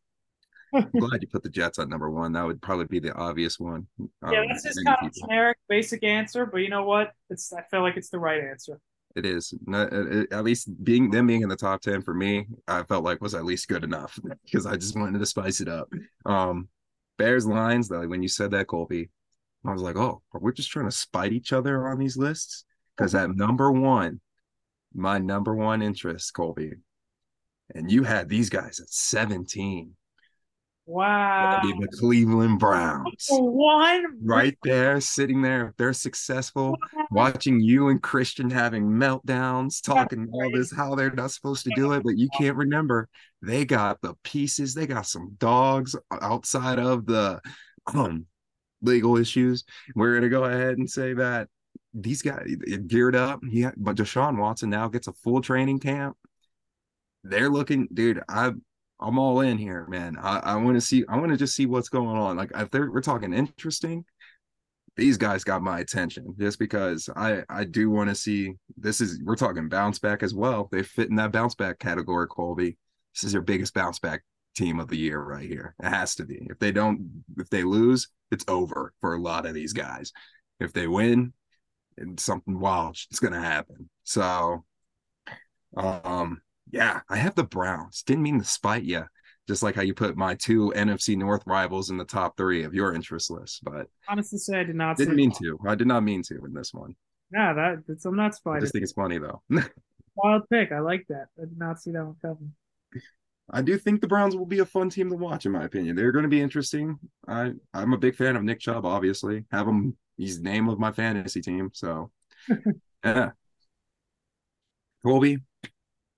I'm 0.73 0.89
glad 0.97 1.21
you 1.21 1.27
put 1.27 1.43
the 1.43 1.49
Jets 1.49 1.79
on 1.79 1.89
number 1.89 2.09
one. 2.09 2.31
That 2.31 2.45
would 2.45 2.61
probably 2.61 2.85
be 2.85 2.99
the 2.99 3.13
obvious 3.13 3.59
one. 3.59 3.87
Yeah, 3.99 4.39
um, 4.39 4.47
that's 4.47 4.63
just 4.63 4.79
kind 4.85 4.97
of 5.05 5.13
generic, 5.13 5.57
basic 5.67 6.05
answer. 6.05 6.45
But 6.45 6.59
you 6.59 6.69
know 6.69 6.85
what? 6.85 7.11
It's 7.29 7.51
I 7.51 7.63
feel 7.69 7.81
like 7.81 7.97
it's 7.97 8.09
the 8.09 8.19
right 8.19 8.41
answer. 8.41 8.79
It 9.17 9.25
is. 9.25 9.53
At 10.31 10.45
least 10.45 10.81
being 10.81 11.11
them 11.11 11.27
being 11.27 11.41
in 11.41 11.49
the 11.49 11.57
top 11.57 11.81
ten 11.81 12.01
for 12.01 12.13
me, 12.13 12.47
I 12.69 12.83
felt 12.83 13.03
like 13.03 13.19
was 13.19 13.35
at 13.35 13.43
least 13.43 13.67
good 13.67 13.83
enough 13.83 14.17
because 14.45 14.65
I 14.65 14.77
just 14.77 14.97
wanted 14.97 15.19
to 15.19 15.25
spice 15.25 15.59
it 15.59 15.67
up. 15.67 15.91
Um, 16.25 16.69
Bears 17.17 17.45
Lions 17.45 17.89
though, 17.89 18.07
when 18.07 18.23
you 18.23 18.29
said 18.29 18.51
that, 18.51 18.67
Colby, 18.67 19.09
I 19.65 19.73
was 19.73 19.81
like, 19.81 19.97
oh, 19.97 20.21
are 20.33 20.39
we're 20.39 20.51
just 20.51 20.69
trying 20.69 20.85
to 20.85 20.91
spite 20.91 21.33
each 21.33 21.51
other 21.51 21.87
on 21.87 21.99
these 21.99 22.17
lists 22.17 22.65
because 22.95 23.15
at 23.15 23.35
number 23.35 23.71
one, 23.71 24.21
my 24.93 25.17
number 25.17 25.53
one 25.55 25.81
interest, 25.81 26.33
Colby, 26.33 26.73
and 27.75 27.91
you 27.91 28.03
had 28.03 28.29
these 28.29 28.49
guys 28.49 28.79
at 28.79 28.89
seventeen. 28.89 29.95
Wow. 30.89 31.59
Be 31.61 31.73
the 31.73 31.89
Cleveland 31.97 32.59
Browns. 32.59 33.27
One 33.29 34.05
right 34.23 34.57
there, 34.63 35.01
sitting 35.01 35.41
there. 35.41 35.67
If 35.67 35.75
they're 35.75 35.91
successful, 35.91 36.77
watching 37.11 37.59
you 37.59 37.89
and 37.89 38.01
Christian 38.01 38.49
having 38.49 38.85
meltdowns, 38.85 39.83
talking 39.83 40.29
all 40.31 40.49
this, 40.49 40.73
how 40.73 40.95
they're 40.95 41.11
not 41.11 41.31
supposed 41.31 41.65
to 41.65 41.71
do 41.75 41.91
it, 41.91 42.03
but 42.03 42.17
you 42.17 42.29
can't 42.37 42.55
remember. 42.55 43.09
They 43.41 43.65
got 43.65 43.99
the 44.01 44.13
pieces, 44.23 44.73
they 44.73 44.87
got 44.87 45.05
some 45.05 45.35
dogs 45.37 45.93
outside 46.09 46.79
of 46.79 47.05
the 47.05 47.41
um 47.93 48.25
legal 48.81 49.17
issues. 49.17 49.63
We're 49.95 50.15
gonna 50.15 50.29
go 50.29 50.45
ahead 50.45 50.77
and 50.77 50.89
say 50.89 51.13
that 51.13 51.47
these 51.93 52.21
guys 52.21 52.47
geared 52.87 53.15
up. 53.15 53.39
Yeah, 53.47 53.71
but 53.77 53.97
Deshaun 53.97 54.37
Watson 54.37 54.69
now 54.69 54.87
gets 54.87 55.07
a 55.07 55.13
full 55.13 55.41
training 55.41 55.79
camp. 55.79 56.17
They're 57.23 57.49
looking, 57.49 57.87
dude. 57.93 58.21
I 58.29 58.51
I'm 58.99 59.19
all 59.19 59.41
in 59.41 59.57
here, 59.57 59.85
man. 59.87 60.17
I, 60.17 60.39
I 60.39 60.55
want 60.55 60.75
to 60.75 60.81
see. 60.81 61.03
I 61.07 61.17
want 61.17 61.31
to 61.31 61.37
just 61.37 61.55
see 61.55 61.65
what's 61.65 61.89
going 61.89 62.17
on. 62.17 62.37
Like 62.37 62.51
if 62.55 62.71
they're 62.71 62.91
we're 62.91 63.01
talking 63.01 63.33
interesting, 63.33 64.05
these 64.95 65.17
guys 65.17 65.43
got 65.43 65.61
my 65.61 65.79
attention 65.79 66.35
just 66.39 66.59
because 66.59 67.09
I 67.15 67.43
I 67.49 67.63
do 67.63 67.89
want 67.89 68.09
to 68.09 68.15
see. 68.15 68.53
This 68.77 69.01
is 69.01 69.19
we're 69.23 69.35
talking 69.35 69.69
bounce 69.69 69.99
back 69.99 70.23
as 70.23 70.33
well. 70.33 70.69
They 70.71 70.83
fit 70.83 71.09
in 71.09 71.15
that 71.17 71.31
bounce 71.31 71.55
back 71.55 71.79
category, 71.79 72.27
Colby. 72.27 72.77
This 73.13 73.23
is 73.23 73.31
their 73.33 73.41
biggest 73.41 73.73
bounce 73.73 73.99
back 73.99 74.23
team 74.57 74.79
of 74.79 74.87
the 74.87 74.97
year 74.97 75.19
right 75.21 75.47
here. 75.47 75.75
It 75.81 75.89
has 75.89 76.15
to 76.15 76.25
be. 76.25 76.47
If 76.49 76.59
they 76.59 76.71
don't, 76.71 77.23
if 77.37 77.49
they 77.49 77.63
lose, 77.63 78.09
it's 78.31 78.45
over 78.47 78.93
for 78.99 79.13
a 79.13 79.21
lot 79.21 79.45
of 79.45 79.53
these 79.53 79.73
guys. 79.73 80.11
If 80.59 80.73
they 80.73 80.87
win, 80.87 81.33
and 81.97 82.19
something 82.19 82.59
wild 82.59 82.97
is 83.11 83.19
gonna 83.19 83.41
happen. 83.41 83.89
So, 84.03 84.65
um, 85.75 86.41
yeah, 86.71 87.01
I 87.09 87.17
have 87.17 87.35
the 87.35 87.43
Browns. 87.43 88.03
Didn't 88.03 88.23
mean 88.23 88.39
to 88.39 88.45
spite 88.45 88.83
you, 88.83 89.03
just 89.47 89.63
like 89.63 89.75
how 89.75 89.81
you 89.81 89.93
put 89.93 90.17
my 90.17 90.35
two 90.35 90.73
NFC 90.75 91.17
North 91.17 91.43
rivals 91.45 91.89
in 91.89 91.97
the 91.97 92.05
top 92.05 92.37
three 92.37 92.63
of 92.63 92.73
your 92.73 92.93
interest 92.93 93.29
list. 93.29 93.63
But 93.63 93.87
honestly, 94.07 94.39
say 94.39 94.59
I 94.59 94.63
did 94.63 94.75
not. 94.75 94.97
Didn't 94.97 95.15
mean 95.15 95.29
that. 95.29 95.39
to. 95.39 95.59
I 95.67 95.75
did 95.75 95.87
not 95.87 96.03
mean 96.03 96.23
to 96.23 96.43
in 96.45 96.53
this 96.53 96.73
one. 96.73 96.95
Yeah, 97.31 97.53
that 97.53 97.83
that's, 97.87 98.05
I'm 98.05 98.15
not 98.15 98.35
spiting. 98.35 98.57
I 98.57 98.61
just 98.61 98.73
think 98.73 98.83
it's 98.83 98.93
funny 98.93 99.19
though. 99.19 99.41
Wild 100.15 100.43
pick. 100.49 100.71
I 100.71 100.79
like 100.79 101.05
that. 101.09 101.27
I 101.37 101.41
did 101.41 101.57
not 101.57 101.79
see 101.79 101.91
that 101.91 102.03
one 102.03 102.15
coming. 102.21 102.53
I 103.49 103.61
do 103.61 103.77
think 103.77 104.01
the 104.01 104.07
Browns 104.07 104.35
will 104.35 104.45
be 104.45 104.59
a 104.59 104.65
fun 104.65 104.89
team 104.89 105.09
to 105.09 105.15
watch, 105.15 105.45
in 105.45 105.53
my 105.53 105.63
opinion. 105.63 105.95
They're 105.95 106.11
going 106.11 106.23
to 106.23 106.29
be 106.29 106.41
interesting. 106.41 106.99
I 107.27 107.53
I'm 107.73 107.93
a 107.93 107.97
big 107.97 108.15
fan 108.15 108.35
of 108.35 108.43
Nick 108.43 108.59
Chubb. 108.59 108.85
Obviously, 108.85 109.45
have 109.51 109.67
him. 109.67 109.95
He's 110.17 110.37
the 110.37 110.49
name 110.49 110.67
of 110.67 110.79
my 110.79 110.91
fantasy 110.91 111.41
team. 111.41 111.69
So, 111.73 112.11
yeah. 113.05 113.31
Colby, 115.03 115.37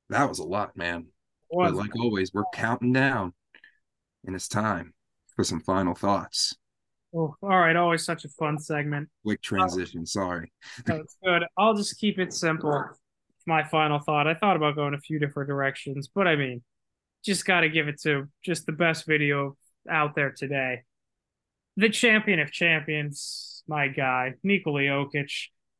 that 0.09 0.27
was 0.27 0.39
a 0.39 0.43
lot, 0.43 0.75
man. 0.75 1.07
But 1.51 1.75
like 1.75 1.95
always, 1.99 2.33
we're 2.33 2.43
counting 2.53 2.93
down, 2.93 3.33
and 4.25 4.35
it's 4.35 4.47
time 4.47 4.93
for 5.35 5.43
some 5.43 5.59
final 5.59 5.93
thoughts. 5.93 6.55
Oh, 7.13 7.35
all 7.41 7.59
right. 7.59 7.75
Always 7.75 8.05
such 8.05 8.25
a 8.25 8.29
fun 8.29 8.59
segment. 8.59 9.09
Quick 9.23 9.41
transition. 9.41 10.05
Sorry. 10.05 10.51
That's 10.85 11.17
good. 11.23 11.43
I'll 11.57 11.73
just 11.73 11.99
keep 11.99 12.19
it 12.19 12.33
simple. 12.33 12.83
My 13.47 13.63
final 13.63 13.99
thought. 13.99 14.27
I 14.27 14.35
thought 14.35 14.55
about 14.55 14.75
going 14.75 14.93
a 14.93 14.99
few 14.99 15.17
different 15.17 15.49
directions, 15.49 16.09
but 16.13 16.27
I 16.27 16.35
mean, 16.35 16.61
just 17.23 17.45
got 17.45 17.61
to 17.61 17.69
give 17.69 17.87
it 17.87 18.01
to 18.01 18.27
just 18.43 18.65
the 18.65 18.71
best 18.71 19.05
video 19.05 19.57
out 19.89 20.15
there 20.15 20.31
today. 20.31 20.83
The 21.77 21.89
champion 21.89 22.39
of 22.39 22.51
champions, 22.51 23.63
my 23.67 23.87
guy, 23.87 24.35
Nikola 24.43 24.81
Jokic, 24.81 25.31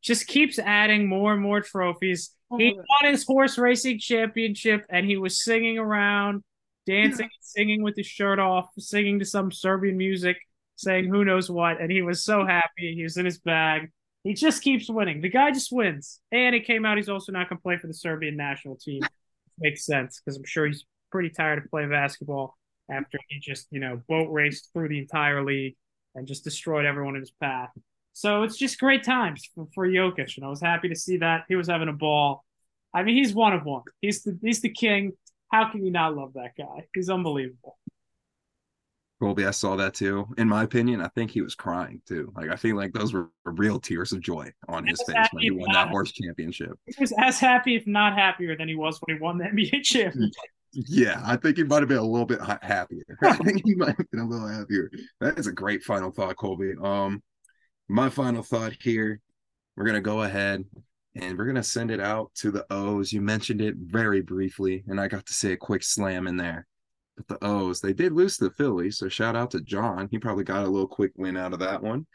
just 0.02 0.28
keeps 0.28 0.60
adding 0.60 1.08
more 1.08 1.34
and 1.34 1.42
more 1.42 1.62
trophies 1.62 2.32
oh 2.52 2.58
he 2.58 2.74
oh. 2.74 2.78
won 2.78 3.12
his 3.12 3.26
horse 3.26 3.58
racing 3.58 4.00
championship 4.00 4.86
and 4.90 5.06
he 5.06 5.18
was 5.18 5.44
singing 5.44 5.78
around, 5.78 6.44
dancing, 6.86 7.26
yeah. 7.26 7.38
singing 7.42 7.84
with 7.84 7.96
his 7.96 8.08
shirt 8.08 8.40
off, 8.40 8.70
singing 8.78 9.20
to 9.20 9.26
some 9.26 9.52
Serbian 9.52 9.98
music, 9.98 10.38
saying 10.76 11.06
who 11.06 11.26
knows 11.26 11.50
what. 11.50 11.82
And 11.82 11.92
he 11.92 12.02
was 12.02 12.24
so 12.24 12.46
happy. 12.46 12.96
He 12.96 13.04
was 13.04 13.18
in 13.18 13.26
his 13.26 13.40
bag. 13.40 13.92
He 14.24 14.34
just 14.34 14.62
keeps 14.62 14.90
winning. 14.90 15.22
The 15.22 15.30
guy 15.30 15.52
just 15.52 15.72
wins. 15.72 16.20
And 16.32 16.56
it 16.56 16.66
came 16.66 16.86
out 16.86 16.98
he's 16.98 17.10
also 17.10 17.32
not 17.32 17.50
going 17.50 17.58
to 17.58 17.64
play 17.64 17.78
for 17.78 17.88
the 17.88 17.94
Serbian 17.94 18.36
national 18.36 18.76
team. 18.76 19.02
Makes 19.60 19.86
sense 19.86 20.22
because 20.22 20.38
I'm 20.38 20.46
sure 20.46 20.68
he's 20.68 20.86
pretty 21.12 21.30
tired 21.30 21.60
of 21.60 21.70
playing 21.70 21.90
basketball 21.90 22.58
after 22.90 23.20
he 23.28 23.40
just, 23.40 23.68
you 23.72 23.80
know, 23.80 24.02
boat 24.08 24.30
raced 24.32 24.70
through 24.74 24.90
the 24.90 25.00
entire 25.00 25.44
league 25.44 25.76
and 26.16 26.28
just 26.28 26.44
destroyed 26.44 26.86
everyone 26.86 27.16
in 27.16 27.22
his 27.22 27.32
path. 27.32 27.70
So 28.14 28.44
it's 28.44 28.58
just 28.58 28.80
great 28.80 29.04
times 29.04 29.50
for, 29.56 29.68
for 29.74 29.88
Jokic, 29.88 30.36
and 30.38 30.46
I 30.46 30.50
was 30.50 30.62
happy 30.62 30.90
to 30.90 30.96
see 30.96 31.18
that 31.18 31.46
he 31.48 31.56
was 31.56 31.68
having 31.68 31.88
a 31.88 31.94
ball. 31.94 32.44
I 32.94 33.04
mean, 33.04 33.16
he's 33.16 33.34
one 33.34 33.54
of 33.54 33.64
one. 33.64 33.84
He's 34.02 34.24
the 34.24 34.38
he's 34.42 34.62
the 34.62 34.70
king. 34.70 35.14
How 35.52 35.72
can 35.72 35.86
you 35.86 35.92
not 35.92 36.16
love 36.16 36.34
that 36.34 36.52
guy? 36.58 36.88
He's 36.94 37.10
unbelievable. 37.10 37.78
Colby, 39.22 39.46
I 39.46 39.52
saw 39.52 39.76
that 39.76 39.94
too. 39.94 40.28
In 40.38 40.48
my 40.48 40.64
opinion, 40.64 41.02
I 41.02 41.10
think 41.10 41.32
he 41.32 41.42
was 41.42 41.54
crying 41.54 42.02
too. 42.08 42.32
Like 42.36 42.50
I 42.50 42.56
feel 42.56 42.78
like 42.78 42.94
those 42.94 43.14
were 43.14 43.30
real 43.44 43.80
tears 43.80 44.14
of 44.14 44.22
joy 44.22 44.52
on 44.68 44.88
his 44.88 45.02
face 45.04 45.28
when 45.32 45.44
he 45.44 45.52
won 45.52 45.72
that 45.74 45.90
horse 45.90 46.12
championship. 46.12 46.80
He 46.86 46.96
was 47.00 47.14
as 47.18 47.40
happy, 47.40 47.76
if 47.76 47.86
not 47.86 48.18
happier, 48.18 48.56
than 48.58 48.70
he 48.70 48.76
was 48.76 49.00
when 49.02 49.18
he 49.18 49.22
won 49.22 49.38
the 49.38 49.44
NBA 49.54 49.84
championship. 49.84 50.34
Yeah, 50.72 51.22
I 51.26 51.36
think 51.36 51.58
he 51.58 51.64
might 51.64 51.80
have 51.80 51.90
been 51.90 51.98
a 51.98 52.04
little 52.04 52.26
bit 52.26 52.42
happier. 52.62 53.04
I 53.22 53.36
think 53.38 53.62
he 53.66 53.76
might 53.76 53.98
have 53.98 54.12
been 54.12 54.22
a 54.22 54.28
little 54.28 54.48
happier. 54.48 54.92
That 55.20 55.40
is 55.40 55.48
a 55.48 55.52
great 55.52 55.84
final 55.84 56.12
thought, 56.12 56.36
Colby. 56.38 56.74
Um, 56.82 57.24
my 57.88 58.10
final 58.10 58.44
thought 58.44 58.74
here 58.80 59.20
we're 59.76 59.86
to 59.96 60.02
go 60.02 60.24
ahead 60.24 60.64
and 61.16 61.38
we're 61.38 61.46
to 61.56 61.64
send 61.64 61.90
it 61.90 62.00
out 62.00 62.32
to 62.36 62.52
the 62.52 62.66
O's. 62.70 63.12
You 63.12 63.22
mentioned 63.22 63.62
it 63.62 63.76
very 63.78 64.22
briefly, 64.22 64.84
and 64.88 65.00
I 65.00 65.08
got 65.08 65.26
to 65.26 65.34
say 65.34 65.54
a 65.54 65.58
quick 65.58 65.84
slam 65.84 66.28
in 66.28 66.38
there. 66.38 66.68
But 67.18 67.28
the 67.28 67.46
O's, 67.46 67.82
they 67.82 67.94
did 67.94 68.14
lose 68.14 68.38
to 68.38 68.46
the 68.46 68.52
Phillies, 68.52 68.98
so 68.98 69.10
shout 69.10 69.36
out 69.36 69.52
to 69.52 69.62
John. 69.62 70.08
He 70.12 70.20
probably 70.20 70.44
got 70.44 70.66
a 70.66 70.70
little 70.70 70.88
quick 70.88 71.12
win 71.18 71.36
out 71.36 71.54
of 71.54 71.60
that 71.60 71.82
one. 71.82 72.06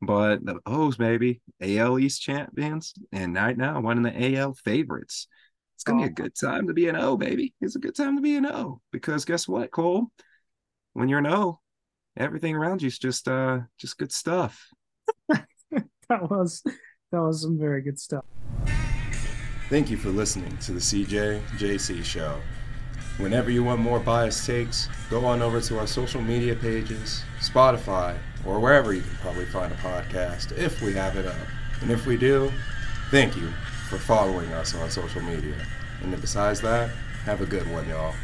But 0.00 0.44
the 0.44 0.60
O's, 0.66 0.96
baby, 0.96 1.40
AL 1.60 1.98
East 1.98 2.22
champions, 2.22 2.94
and 3.12 3.34
right 3.34 3.56
now 3.56 3.80
one 3.80 3.98
of 3.98 4.12
the 4.12 4.36
AL 4.36 4.54
favorites. 4.64 5.26
It's 5.76 5.84
gonna 5.84 5.98
be 5.98 6.08
a 6.08 6.10
good 6.10 6.34
time 6.34 6.68
to 6.68 6.72
be 6.72 6.88
an 6.88 6.96
O, 6.96 7.18
baby. 7.18 7.52
It's 7.60 7.76
a 7.76 7.78
good 7.78 7.94
time 7.94 8.16
to 8.16 8.22
be 8.22 8.36
an 8.36 8.46
O 8.46 8.80
because 8.92 9.26
guess 9.26 9.46
what, 9.46 9.70
Cole? 9.70 10.10
When 10.94 11.10
you're 11.10 11.18
an 11.18 11.26
O, 11.26 11.60
everything 12.16 12.56
around 12.56 12.80
you 12.80 12.88
is 12.88 12.98
just 12.98 13.28
uh 13.28 13.60
just 13.78 13.98
good 13.98 14.10
stuff. 14.10 14.70
that 15.28 16.30
was 16.30 16.62
that 16.64 17.20
was 17.20 17.42
some 17.42 17.58
very 17.58 17.82
good 17.82 18.00
stuff. 18.00 18.24
Thank 19.68 19.90
you 19.90 19.98
for 19.98 20.08
listening 20.08 20.56
to 20.62 20.72
the 20.72 20.80
CJ 20.80 21.42
JC 21.58 22.02
show. 22.02 22.40
Whenever 23.18 23.50
you 23.50 23.62
want 23.62 23.80
more 23.80 24.00
biased 24.00 24.46
takes, 24.46 24.88
go 25.10 25.26
on 25.26 25.42
over 25.42 25.60
to 25.60 25.78
our 25.78 25.86
social 25.86 26.22
media 26.22 26.54
pages, 26.54 27.22
Spotify, 27.40 28.16
or 28.46 28.60
wherever 28.60 28.94
you 28.94 29.02
can 29.02 29.16
probably 29.16 29.44
find 29.44 29.70
a 29.70 29.76
podcast 29.76 30.56
if 30.56 30.80
we 30.80 30.94
have 30.94 31.16
it 31.18 31.26
up. 31.26 31.36
And 31.82 31.90
if 31.90 32.06
we 32.06 32.16
do, 32.16 32.50
thank 33.10 33.36
you 33.36 33.52
for 33.88 33.98
following 33.98 34.52
us 34.52 34.74
on 34.74 34.90
social 34.90 35.22
media. 35.22 35.54
And 36.02 36.20
besides 36.20 36.60
that, 36.62 36.90
have 37.24 37.40
a 37.40 37.46
good 37.46 37.70
one, 37.70 37.88
y'all. 37.88 38.14